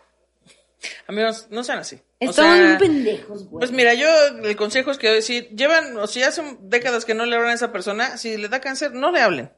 Amigos, 1.08 1.48
no 1.50 1.64
sean 1.64 1.80
así. 1.80 2.00
O 2.20 2.34
sea, 2.34 2.54
bien 2.54 2.78
pendejos, 2.78 3.48
güey. 3.48 3.60
Pues 3.60 3.72
mira, 3.72 3.94
yo 3.94 4.08
el 4.44 4.56
consejo 4.56 4.92
es 4.92 4.98
que 4.98 5.22
si 5.22 5.42
llevan, 5.50 5.98
o 5.98 6.08
si 6.08 6.24
hace 6.24 6.58
décadas 6.62 7.06
que 7.06 7.14
no 7.14 7.26
le 7.26 7.36
hablan 7.36 7.52
a 7.52 7.56
esa 7.56 7.72
persona, 7.72 8.18
si 8.18 8.38
le 8.38 8.48
da 8.48 8.62
cáncer, 8.62 8.94
no 8.94 9.12
le 9.12 9.22
hablen. 9.22 9.52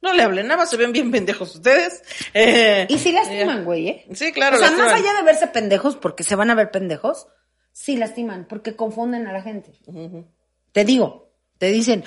No 0.00 0.12
le 0.12 0.22
hablen, 0.24 0.48
nada 0.48 0.58
más 0.58 0.70
se 0.70 0.76
ven 0.76 0.92
bien 0.92 1.12
pendejos 1.12 1.54
ustedes. 1.54 2.02
Eh, 2.34 2.86
y 2.88 2.98
sí 2.98 3.12
lastiman, 3.12 3.64
güey, 3.64 3.88
¿eh? 3.88 4.06
Sí, 4.14 4.32
claro. 4.32 4.56
o 4.56 4.58
sea, 4.58 4.68
lastiman. 4.68 4.90
más 4.90 5.00
allá 5.00 5.14
de 5.14 5.22
verse 5.22 5.46
pendejos, 5.46 5.96
porque 5.96 6.24
se 6.24 6.34
van 6.34 6.50
a 6.50 6.56
ver 6.56 6.72
pendejos, 6.72 7.28
sí 7.72 7.96
lastiman, 7.96 8.46
porque 8.48 8.74
confunden 8.74 9.28
a 9.28 9.32
la 9.32 9.42
gente. 9.42 9.72
Te 10.72 10.84
digo, 10.84 11.31
te 11.62 11.70
dicen 11.70 12.02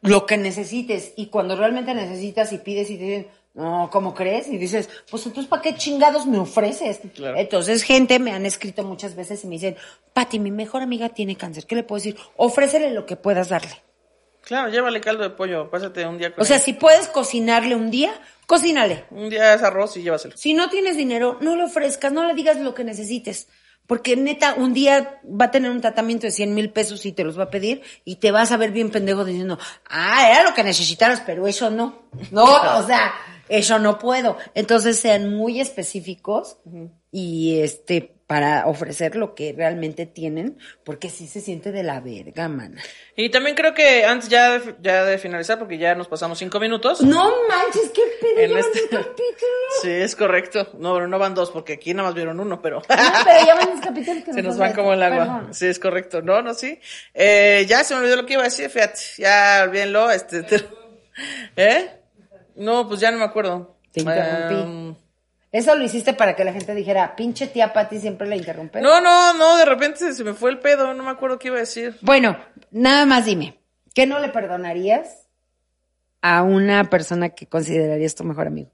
lo 0.00 0.24
que 0.24 0.38
necesites 0.38 1.12
y 1.14 1.26
cuando 1.26 1.56
realmente 1.56 1.92
necesitas 1.92 2.54
y 2.54 2.58
pides 2.58 2.88
y 2.88 2.96
te 2.96 3.04
dicen, 3.04 3.26
no, 3.52 3.90
¿cómo 3.92 4.14
crees? 4.14 4.48
Y 4.48 4.56
dices, 4.56 4.88
pues 5.10 5.26
entonces, 5.26 5.46
¿para 5.46 5.60
qué 5.60 5.74
chingados 5.74 6.24
me 6.24 6.38
ofreces? 6.38 7.00
Claro. 7.14 7.36
Entonces, 7.36 7.82
gente 7.82 8.18
me 8.18 8.32
han 8.32 8.46
escrito 8.46 8.82
muchas 8.82 9.14
veces 9.14 9.44
y 9.44 9.46
me 9.46 9.56
dicen, 9.56 9.76
Pati, 10.14 10.38
mi 10.38 10.50
mejor 10.50 10.80
amiga 10.80 11.10
tiene 11.10 11.36
cáncer, 11.36 11.66
¿qué 11.66 11.74
le 11.74 11.82
puedo 11.82 11.98
decir? 11.98 12.16
Ofrécele 12.36 12.92
lo 12.92 13.04
que 13.04 13.16
puedas 13.16 13.50
darle. 13.50 13.82
Claro, 14.40 14.70
llévale 14.70 15.02
caldo 15.02 15.22
de 15.22 15.28
pollo, 15.28 15.68
pásate 15.68 16.06
un 16.06 16.16
día 16.16 16.34
con 16.34 16.40
O 16.40 16.46
sea, 16.46 16.58
si 16.58 16.72
puedes 16.72 17.08
cocinarle 17.08 17.74
un 17.74 17.90
día, 17.90 18.18
cocínale. 18.46 19.04
Un 19.10 19.28
día 19.28 19.52
es 19.52 19.62
arroz 19.62 19.98
y 19.98 20.02
llévaselo. 20.02 20.34
Si 20.34 20.54
no 20.54 20.70
tienes 20.70 20.96
dinero, 20.96 21.36
no 21.42 21.56
le 21.56 21.64
ofrezcas, 21.64 22.10
no 22.10 22.26
le 22.26 22.32
digas 22.32 22.58
lo 22.58 22.72
que 22.72 22.84
necesites. 22.84 23.48
Porque 23.86 24.16
neta, 24.16 24.54
un 24.54 24.72
día 24.72 25.20
va 25.24 25.46
a 25.46 25.50
tener 25.50 25.70
un 25.70 25.80
tratamiento 25.80 26.26
de 26.26 26.32
100 26.32 26.54
mil 26.54 26.70
pesos 26.70 27.04
y 27.04 27.12
te 27.12 27.22
los 27.22 27.38
va 27.38 27.44
a 27.44 27.50
pedir 27.50 27.82
y 28.04 28.16
te 28.16 28.30
vas 28.30 28.50
a 28.50 28.56
ver 28.56 28.70
bien 28.70 28.90
pendejo 28.90 29.24
diciendo, 29.24 29.58
ah, 29.90 30.30
era 30.30 30.42
lo 30.42 30.54
que 30.54 30.64
necesitaras, 30.64 31.22
pero 31.26 31.46
eso 31.46 31.70
no. 31.70 32.02
No, 32.30 32.44
o 32.78 32.86
sea, 32.86 33.12
eso 33.48 33.78
no 33.78 33.98
puedo. 33.98 34.38
Entonces 34.54 34.98
sean 34.98 35.34
muy 35.34 35.60
específicos 35.60 36.56
y 37.10 37.60
este, 37.60 38.13
para 38.34 38.66
ofrecer 38.66 39.14
lo 39.14 39.36
que 39.36 39.54
realmente 39.56 40.06
tienen, 40.06 40.58
porque 40.82 41.08
sí 41.08 41.28
se 41.28 41.40
siente 41.40 41.70
de 41.70 41.84
la 41.84 42.00
verga, 42.00 42.48
mana. 42.48 42.82
Y 43.14 43.28
también 43.30 43.54
creo 43.54 43.74
que 43.74 44.04
antes 44.04 44.28
ya 44.28 44.58
de, 44.58 44.74
ya 44.82 45.04
de 45.04 45.18
finalizar, 45.18 45.56
porque 45.56 45.78
ya 45.78 45.94
nos 45.94 46.08
pasamos 46.08 46.36
cinco 46.36 46.58
minutos. 46.58 47.00
No 47.00 47.30
manches, 47.48 47.92
qué 47.94 48.02
pedo 48.20 48.58
este- 48.58 48.80
un 48.82 48.88
capítulo. 48.88 49.14
Sí, 49.82 49.90
es 49.90 50.16
correcto. 50.16 50.68
No, 50.80 50.94
pero 50.94 51.06
no 51.06 51.16
van 51.20 51.36
dos, 51.36 51.52
porque 51.52 51.74
aquí 51.74 51.94
nada 51.94 52.08
más 52.08 52.14
vieron 52.16 52.40
uno, 52.40 52.60
pero... 52.60 52.78
No, 52.80 52.84
pero 52.88 53.46
ya 53.46 53.54
van 53.54 53.70
los 53.70 53.80
capítulos 53.80 54.24
que 54.24 54.32
Se 54.34 54.42
nos 54.42 54.58
van 54.58 54.70
van 54.70 54.76
como 54.76 54.92
el 54.94 55.02
agua. 55.04 55.18
Perdón. 55.26 55.54
Sí, 55.54 55.66
es 55.66 55.78
correcto. 55.78 56.20
No, 56.22 56.42
no, 56.42 56.54
sí. 56.54 56.80
Eh, 57.14 57.64
ya 57.68 57.84
se 57.84 57.94
me 57.94 58.00
olvidó 58.00 58.16
lo 58.16 58.26
que 58.26 58.32
iba 58.32 58.42
a 58.42 58.46
decir, 58.46 58.68
fíjate. 58.68 58.98
Ya, 59.18 59.62
olvídenlo. 59.64 60.10
Este, 60.10 60.42
te- 60.42 60.64
¿Eh? 61.56 61.88
No, 62.56 62.88
pues 62.88 62.98
ya 62.98 63.12
no 63.12 63.18
me 63.18 63.24
acuerdo. 63.24 63.76
Te 63.92 64.00
interrumpí. 64.00 64.54
Em, 64.54 64.94
Eso 65.54 65.76
lo 65.76 65.84
hiciste 65.84 66.14
para 66.14 66.34
que 66.34 66.42
la 66.42 66.52
gente 66.52 66.74
dijera, 66.74 67.14
pinche 67.14 67.46
tía 67.46 67.72
Pati 67.72 68.00
siempre 68.00 68.26
la 68.26 68.34
interrumpe. 68.34 68.80
no, 68.80 69.00
no, 69.00 69.34
no, 69.34 69.56
de 69.56 69.64
repente 69.64 70.12
se 70.12 70.24
me 70.24 70.34
fue 70.34 70.50
el 70.50 70.58
pedo. 70.58 70.92
No 70.94 71.04
me 71.04 71.10
acuerdo 71.10 71.38
qué 71.38 71.46
iba 71.46 71.58
a 71.58 71.60
decir. 71.60 71.96
Bueno, 72.00 72.36
nada 72.72 73.06
más 73.06 73.24
dime, 73.24 73.60
¿qué 73.94 74.04
no 74.04 74.18
le 74.18 74.30
perdonarías 74.30 75.28
a 76.22 76.42
una 76.42 76.90
persona 76.90 77.28
que 77.28 77.46
considerarías 77.46 78.16
tu 78.16 78.24
mejor 78.24 78.48
amigo? 78.48 78.72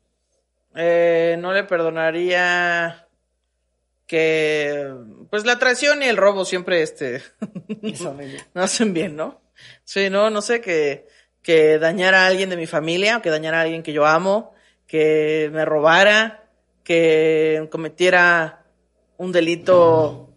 Eh, 0.75 1.37
no 1.39 1.53
le 1.53 1.65
perdonaría 1.65 3.07
que, 4.07 4.91
pues 5.29 5.45
la 5.45 5.59
traición 5.59 6.03
y 6.03 6.07
el 6.07 6.17
robo 6.17 6.47
siempre, 6.47 6.81
este, 6.81 7.23
no 7.83 8.63
hacen 8.63 8.95
bien, 8.95 9.17
¿no? 9.17 9.43
Sí, 9.85 10.09
no, 10.09 10.31
no 10.31 10.41
sé, 10.41 10.63
que, 10.63 11.07
que 11.43 11.79
dañara 11.79 12.23
a 12.23 12.27
alguien 12.29 12.49
de 12.49 12.57
mi 12.57 12.67
familia, 12.67 13.19
o 13.19 13.23
que 13.23 13.29
dañara 13.29 13.59
a 13.59 13.63
alguien 13.65 13.83
que 13.83 13.93
yo 13.93 14.07
amo, 14.07 14.55
que 14.87 15.51
me 15.53 15.67
robara, 15.67 16.40
que 16.91 17.69
cometiera 17.71 18.65
un 19.17 19.31
delito, 19.31 20.29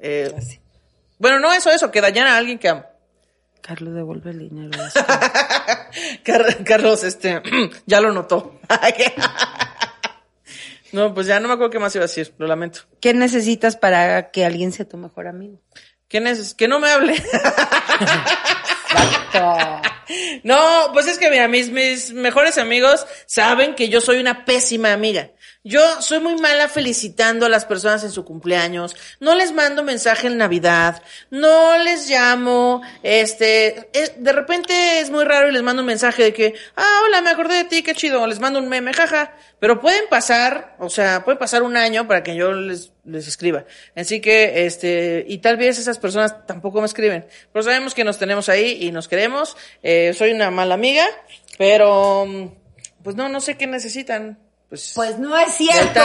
eh, 0.00 0.32
bueno, 1.18 1.40
no 1.40 1.52
eso, 1.52 1.72
eso, 1.72 1.90
que 1.90 2.00
dañara 2.00 2.34
a 2.34 2.38
alguien 2.38 2.56
que 2.56 2.68
amo. 2.68 2.84
Carlos, 3.60 3.92
devuelve 3.92 4.30
el 4.30 4.38
dinero. 4.48 4.78
Car- 6.22 6.62
Carlos, 6.64 7.02
este, 7.02 7.42
ya 7.86 8.00
lo 8.00 8.12
notó. 8.12 8.60
no, 10.92 11.12
pues 11.14 11.26
ya 11.26 11.40
no 11.40 11.48
me 11.48 11.54
acuerdo 11.54 11.70
qué 11.72 11.78
más 11.80 11.96
iba 11.96 12.04
a 12.04 12.06
decir, 12.06 12.32
lo 12.38 12.46
lamento. 12.46 12.82
¿Qué 13.00 13.12
necesitas 13.12 13.74
para 13.74 14.30
que 14.30 14.44
alguien 14.44 14.70
sea 14.70 14.88
tu 14.88 14.98
mejor 14.98 15.26
amigo? 15.26 15.60
¿Quién 16.06 16.28
es? 16.28 16.54
Que 16.54 16.68
no 16.68 16.78
me 16.78 16.90
hable. 16.90 17.20
No, 20.42 20.90
pues 20.92 21.06
es 21.06 21.18
que 21.18 21.30
mira, 21.30 21.46
mis, 21.46 21.70
mis 21.70 22.12
mejores 22.12 22.58
amigos 22.58 23.06
saben 23.26 23.76
que 23.76 23.88
yo 23.88 24.00
soy 24.00 24.18
una 24.18 24.44
pésima 24.44 24.92
amiga. 24.92 25.30
Yo 25.62 26.00
soy 26.00 26.20
muy 26.20 26.36
mala 26.36 26.68
felicitando 26.68 27.44
a 27.44 27.50
las 27.50 27.66
personas 27.66 28.02
en 28.02 28.10
su 28.10 28.24
cumpleaños. 28.24 28.96
No 29.20 29.34
les 29.34 29.52
mando 29.52 29.84
mensaje 29.84 30.26
en 30.26 30.38
Navidad. 30.38 31.02
No 31.28 31.76
les 31.76 32.08
llamo. 32.08 32.80
Este, 33.02 33.90
eh, 33.92 34.14
de 34.16 34.32
repente 34.32 35.00
es 35.00 35.10
muy 35.10 35.22
raro 35.24 35.50
y 35.50 35.52
les 35.52 35.62
mando 35.62 35.82
un 35.82 35.86
mensaje 35.86 36.22
de 36.22 36.32
que, 36.32 36.54
ah, 36.76 37.00
hola, 37.04 37.20
me 37.20 37.28
acordé 37.28 37.56
de 37.56 37.64
ti, 37.64 37.82
qué 37.82 37.94
chido. 37.94 38.26
Les 38.26 38.40
mando 38.40 38.58
un 38.58 38.70
meme, 38.70 38.94
jaja. 38.94 39.34
Pero 39.58 39.82
pueden 39.82 40.08
pasar, 40.08 40.76
o 40.78 40.88
sea, 40.88 41.24
puede 41.26 41.36
pasar 41.36 41.62
un 41.62 41.76
año 41.76 42.08
para 42.08 42.22
que 42.22 42.34
yo 42.34 42.52
les, 42.52 42.92
les 43.04 43.28
escriba. 43.28 43.66
Así 43.94 44.22
que, 44.22 44.64
este, 44.64 45.26
y 45.28 45.38
tal 45.38 45.58
vez 45.58 45.78
esas 45.78 45.98
personas 45.98 46.46
tampoco 46.46 46.80
me 46.80 46.86
escriben. 46.86 47.26
Pero 47.52 47.62
sabemos 47.62 47.92
que 47.92 48.04
nos 48.04 48.16
tenemos 48.18 48.48
ahí 48.48 48.78
y 48.80 48.92
nos 48.92 49.08
queremos. 49.08 49.58
Eh, 49.82 50.14
soy 50.14 50.30
una 50.30 50.50
mala 50.50 50.72
amiga, 50.72 51.04
pero, 51.58 52.24
mm, 52.24 52.46
pues 53.04 53.14
no, 53.14 53.28
no 53.28 53.42
sé 53.42 53.58
qué 53.58 53.66
necesitan. 53.66 54.38
Pues, 54.70 54.92
Pues 54.94 55.18
no 55.18 55.36
es 55.36 55.52
cierto. 55.52 56.00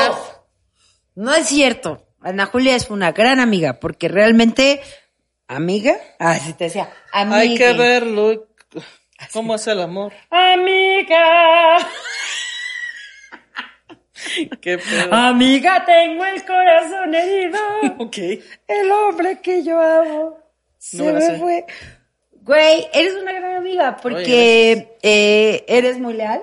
No 1.15 1.33
es 1.33 1.47
cierto. 1.47 2.05
Ana 2.21 2.47
Julia 2.47 2.75
es 2.75 2.89
una 2.89 3.11
gran 3.13 3.39
amiga, 3.39 3.79
porque 3.79 4.07
realmente, 4.09 4.81
amiga, 5.47 5.95
ah, 6.19 6.35
sí 6.37 6.51
te 6.53 6.65
decía, 6.65 6.89
amiga. 7.13 7.37
hay 7.37 7.55
que 7.55 7.71
verlo. 7.73 8.47
¿Cómo 9.31 9.55
es 9.55 9.65
el 9.67 9.79
amor? 9.81 10.11
Amiga, 10.29 11.77
Qué 14.59 14.77
pedo. 14.77 15.13
amiga, 15.13 15.85
tengo 15.85 16.25
el 16.25 16.43
corazón 16.45 17.13
herido. 17.13 17.59
Ok. 17.99 18.17
El 18.67 18.91
hombre 18.91 19.39
que 19.41 19.63
yo 19.63 19.79
amo 19.79 20.37
se 20.77 20.97
No 20.97 21.13
me 21.13 21.21
sé. 21.21 21.37
fue. 21.37 21.65
Güey, 22.41 22.87
eres 22.93 23.13
una 23.15 23.31
gran 23.33 23.53
amiga 23.55 23.89
Oye, 23.91 23.99
porque 24.01 24.97
eh, 25.01 25.63
eres 25.67 25.99
muy 25.99 26.13
leal. 26.15 26.41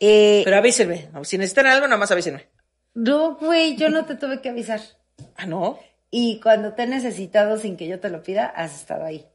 Eh, 0.00 0.42
Pero 0.44 0.56
avísenme. 0.56 1.08
Si 1.24 1.38
necesitan 1.38 1.66
algo, 1.66 1.86
nada 1.86 1.98
más 1.98 2.10
avísenme. 2.10 2.48
no, 2.94 3.36
güey, 3.36 3.76
yo 3.76 3.88
no 3.90 4.04
te 4.04 4.14
tuve 4.16 4.40
que 4.40 4.48
avisar. 4.50 4.80
Ah, 5.36 5.46
no. 5.46 5.78
Y 6.10 6.40
cuando 6.40 6.72
te 6.74 6.82
he 6.84 6.86
necesitado 6.86 7.58
sin 7.58 7.76
que 7.76 7.86
yo 7.88 7.98
te 8.00 8.08
lo 8.10 8.22
pida, 8.22 8.46
has 8.46 8.74
estado 8.74 9.04
ahí. 9.04 9.26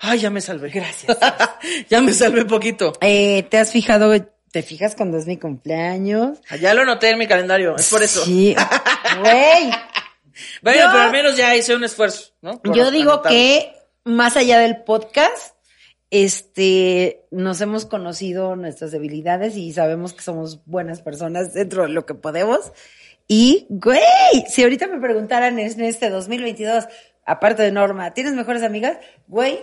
Ay, 0.00 0.18
ya 0.20 0.30
me 0.30 0.40
salvé. 0.40 0.68
Gracias. 0.70 1.16
ya 1.88 2.00
me 2.02 2.12
salvé 2.12 2.44
poquito. 2.44 2.92
Eh, 3.00 3.44
¿Te 3.50 3.58
has 3.58 3.72
fijado, 3.72 4.12
te 4.50 4.62
fijas 4.62 4.94
cuando 4.94 5.16
es 5.16 5.26
mi 5.26 5.38
cumpleaños? 5.38 6.38
Ah, 6.50 6.56
Ya 6.56 6.74
lo 6.74 6.82
anoté 6.82 7.10
en 7.10 7.18
mi 7.18 7.26
calendario, 7.26 7.74
es 7.76 7.88
por 7.88 8.02
eso. 8.02 8.22
Sí. 8.24 8.54
Güey, 9.20 9.70
Bueno, 10.62 10.80
Yo- 10.80 10.86
pero 10.90 11.02
al 11.04 11.12
menos 11.12 11.36
ya 11.36 11.54
hice 11.56 11.74
un 11.74 11.84
esfuerzo, 11.84 12.32
¿no? 12.42 12.60
Por 12.60 12.76
yo 12.76 12.90
digo 12.90 13.12
anotarlo. 13.12 13.36
que 13.38 13.72
más 14.04 14.36
allá 14.36 14.58
del 14.58 14.82
podcast, 14.82 15.53
este, 16.22 17.26
nos 17.32 17.60
hemos 17.60 17.86
conocido 17.86 18.54
nuestras 18.54 18.92
debilidades 18.92 19.56
y 19.56 19.72
sabemos 19.72 20.12
que 20.14 20.22
somos 20.22 20.64
buenas 20.64 21.02
personas 21.02 21.52
dentro 21.54 21.82
de 21.82 21.88
lo 21.88 22.06
que 22.06 22.14
podemos. 22.14 22.72
Y, 23.26 23.66
güey, 23.68 24.00
si 24.48 24.62
ahorita 24.62 24.86
me 24.86 25.00
preguntaran 25.00 25.58
en 25.58 25.80
este 25.82 26.10
2022, 26.10 26.84
aparte 27.26 27.62
de 27.64 27.72
Norma, 27.72 28.12
¿tienes 28.14 28.34
mejores 28.34 28.62
amigas? 28.62 28.98
Güey, 29.26 29.58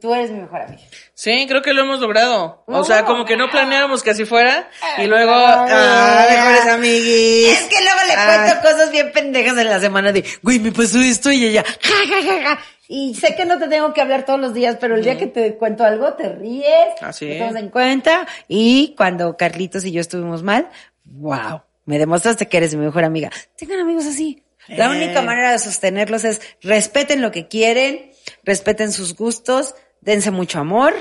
tú 0.00 0.12
eres 0.12 0.30
mi 0.32 0.40
mejor 0.40 0.62
amiga. 0.62 0.82
Sí, 1.14 1.46
creo 1.48 1.62
que 1.62 1.72
lo 1.72 1.82
hemos 1.82 2.00
logrado. 2.00 2.64
O 2.66 2.82
sea, 2.84 3.04
como 3.04 3.24
que 3.24 3.36
no 3.36 3.48
planeábamos 3.50 4.02
que 4.02 4.10
así 4.10 4.24
fuera. 4.24 4.68
Y 4.98 5.06
luego, 5.06 5.32
ah, 5.34 6.26
mejores 6.28 6.66
amiguis. 6.66 7.48
Es 7.48 7.62
que 7.68 7.76
luego 7.82 8.00
le 8.08 8.14
Ah. 8.16 8.44
cuento 8.46 8.68
cosas 8.68 8.90
bien 8.90 9.12
pendejas 9.12 9.56
en 9.58 9.68
la 9.68 9.78
semana 9.78 10.10
de, 10.10 10.24
güey, 10.42 10.58
me 10.58 10.72
pasó 10.72 10.98
esto 11.00 11.30
y 11.30 11.44
ella, 11.44 11.64
ja, 11.64 11.94
ja, 12.08 12.22
ja, 12.22 12.42
ja. 12.48 12.58
Y 12.88 13.14
sé 13.14 13.34
que 13.36 13.44
no 13.44 13.58
te 13.58 13.68
tengo 13.68 13.92
que 13.94 14.00
hablar 14.00 14.24
todos 14.24 14.40
los 14.40 14.54
días, 14.54 14.76
pero 14.80 14.96
el 14.96 15.02
día 15.04 15.16
que 15.16 15.26
te 15.28 15.56
cuento 15.56 15.84
algo, 15.84 16.14
te 16.14 16.28
ríes, 16.28 16.94
Ah, 17.00 17.12
sí. 17.12 17.26
te 17.26 17.38
tomas 17.38 17.56
en 17.56 17.68
cuenta. 17.70 18.26
Y 18.48 18.94
cuando 18.96 19.36
Carlitos 19.36 19.84
y 19.84 19.92
yo 19.92 20.00
estuvimos 20.00 20.42
mal, 20.42 20.68
wow, 21.04 21.62
me 21.84 21.98
demostraste 21.98 22.48
que 22.48 22.56
eres 22.56 22.74
mi 22.74 22.84
mejor 22.84 23.04
amiga. 23.04 23.30
Tengan 23.56 23.80
amigos 23.80 24.06
así. 24.06 24.42
La 24.68 24.86
Eh. 24.86 24.96
única 25.04 25.22
manera 25.22 25.52
de 25.52 25.58
sostenerlos 25.58 26.24
es 26.24 26.40
respeten 26.60 27.20
lo 27.22 27.30
que 27.32 27.48
quieren, 27.48 28.10
respeten 28.44 28.92
sus 28.92 29.14
gustos, 29.16 29.74
dense 30.00 30.30
mucho 30.30 30.58
amor 30.60 30.94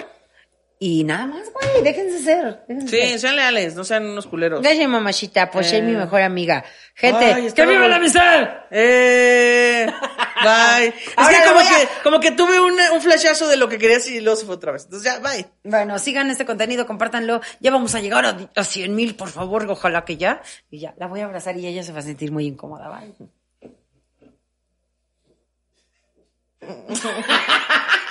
y 0.83 1.03
nada 1.03 1.27
más, 1.27 1.43
güey, 1.53 1.83
déjense 1.83 2.23
ser. 2.23 2.63
déjense 2.67 2.87
Sí, 3.03 3.09
ser. 3.11 3.19
sean 3.19 3.35
leales, 3.35 3.75
no 3.75 3.83
sean 3.83 4.03
unos 4.03 4.25
culeros. 4.25 4.63
Gracias, 4.63 4.89
mamachita, 4.89 5.51
pues 5.51 5.69
soy 5.69 5.83
mi 5.83 5.91
Eh. 5.93 5.97
mejor 5.97 6.23
amiga. 6.23 6.65
Gente, 6.95 7.23
Ay, 7.23 7.51
¡que 7.51 7.65
viva 7.67 7.87
la 7.87 7.97
amistad! 7.97 8.49
Eh, 8.71 9.85
bye. 10.43 10.87
Es 10.87 10.93
Ahora 11.15 11.37
que 11.37 11.47
como, 11.47 11.59
a- 11.59 11.63
que 11.63 11.87
como 12.03 12.19
que 12.19 12.31
tuve 12.31 12.59
un, 12.59 12.73
un 12.93 13.01
flashazo 13.01 13.47
de 13.47 13.57
lo 13.57 13.69
que 13.69 13.77
querías 13.77 14.07
y 14.07 14.21
luego 14.21 14.35
se 14.39 14.47
fue 14.47 14.55
otra 14.55 14.71
vez. 14.71 14.85
Entonces 14.85 15.05
ya, 15.13 15.19
bye. 15.19 15.45
Bueno, 15.63 15.99
sigan 15.99 16.31
este 16.31 16.45
contenido, 16.47 16.87
compártanlo. 16.87 17.41
Ya 17.59 17.69
vamos 17.69 17.93
a 17.93 17.99
llegar 17.99 18.25
a, 18.25 18.49
a 18.55 18.63
100 18.63 18.95
mil, 18.95 19.13
por 19.15 19.29
favor, 19.29 19.69
ojalá 19.69 20.03
que 20.03 20.17
ya. 20.17 20.41
Y 20.71 20.79
ya, 20.79 20.95
la 20.97 21.05
voy 21.05 21.19
a 21.19 21.25
abrazar 21.25 21.55
y 21.57 21.67
ella 21.67 21.83
se 21.83 21.91
va 21.93 21.99
a 21.99 22.01
sentir 22.01 22.31
muy 22.31 22.47
incómoda. 22.47 22.89
Bye. 22.89 23.13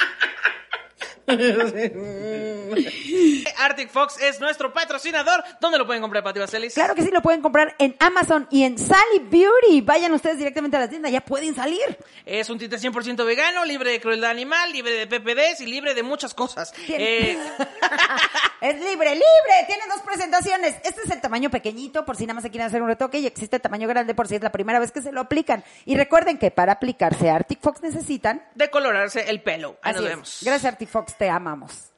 Arctic 3.58 3.90
Fox 3.90 4.20
es 4.20 4.40
nuestro 4.40 4.72
patrocinador. 4.72 5.42
¿Dónde 5.60 5.78
lo 5.78 5.86
pueden 5.86 6.02
comprar, 6.02 6.22
Pati 6.22 6.40
Vaselis? 6.40 6.74
Claro 6.74 6.94
que 6.94 7.02
sí, 7.02 7.10
lo 7.10 7.22
pueden 7.22 7.42
comprar 7.42 7.74
en 7.78 7.96
Amazon 7.98 8.46
y 8.50 8.64
en 8.64 8.78
Sally 8.78 9.18
Beauty. 9.30 9.80
Vayan 9.82 10.12
ustedes 10.12 10.38
directamente 10.38 10.76
a 10.76 10.80
la 10.80 10.88
tienda, 10.88 11.08
ya 11.10 11.20
pueden 11.20 11.54
salir. 11.54 11.80
Es 12.24 12.48
un 12.50 12.58
tinte 12.58 12.76
100% 12.76 13.24
vegano, 13.24 13.64
libre 13.64 13.90
de 13.90 14.00
crueldad 14.00 14.30
animal, 14.30 14.72
libre 14.72 14.92
de 14.92 15.06
PPDs 15.06 15.60
y 15.60 15.66
libre 15.66 15.94
de 15.94 16.02
muchas 16.02 16.34
cosas. 16.34 16.72
Eh, 16.88 17.38
es 18.60 18.74
libre, 18.76 19.10
libre. 19.14 19.24
Tiene 19.66 19.82
dos 19.92 20.02
presentaciones. 20.02 20.76
Este 20.84 21.02
es 21.04 21.10
el 21.10 21.20
tamaño 21.20 21.50
pequeñito 21.50 22.04
por 22.04 22.16
si 22.16 22.24
nada 22.26 22.34
más 22.34 22.44
se 22.44 22.50
quieren 22.50 22.68
hacer 22.68 22.82
un 22.82 22.88
retoque 22.88 23.18
y 23.18 23.26
existe 23.26 23.56
el 23.56 23.62
tamaño 23.62 23.88
grande 23.88 24.14
por 24.14 24.28
si 24.28 24.36
es 24.36 24.42
la 24.42 24.52
primera 24.52 24.78
vez 24.78 24.92
que 24.92 25.02
se 25.02 25.12
lo 25.12 25.20
aplican. 25.20 25.64
Y 25.84 25.96
recuerden 25.96 26.38
que 26.38 26.50
para 26.50 26.72
aplicarse 26.72 27.30
Arctic 27.30 27.60
Fox 27.60 27.82
necesitan. 27.82 28.42
decolorarse 28.54 29.28
el 29.28 29.42
pelo. 29.42 29.78
Ahí 29.82 29.90
Así 29.92 29.96
nos 29.96 30.04
es. 30.04 30.10
vemos. 30.10 30.38
Gracias 30.42 30.72
Arctic 30.72 30.88
Fox, 30.88 31.14
te 31.20 31.28
amamos. 31.28 31.89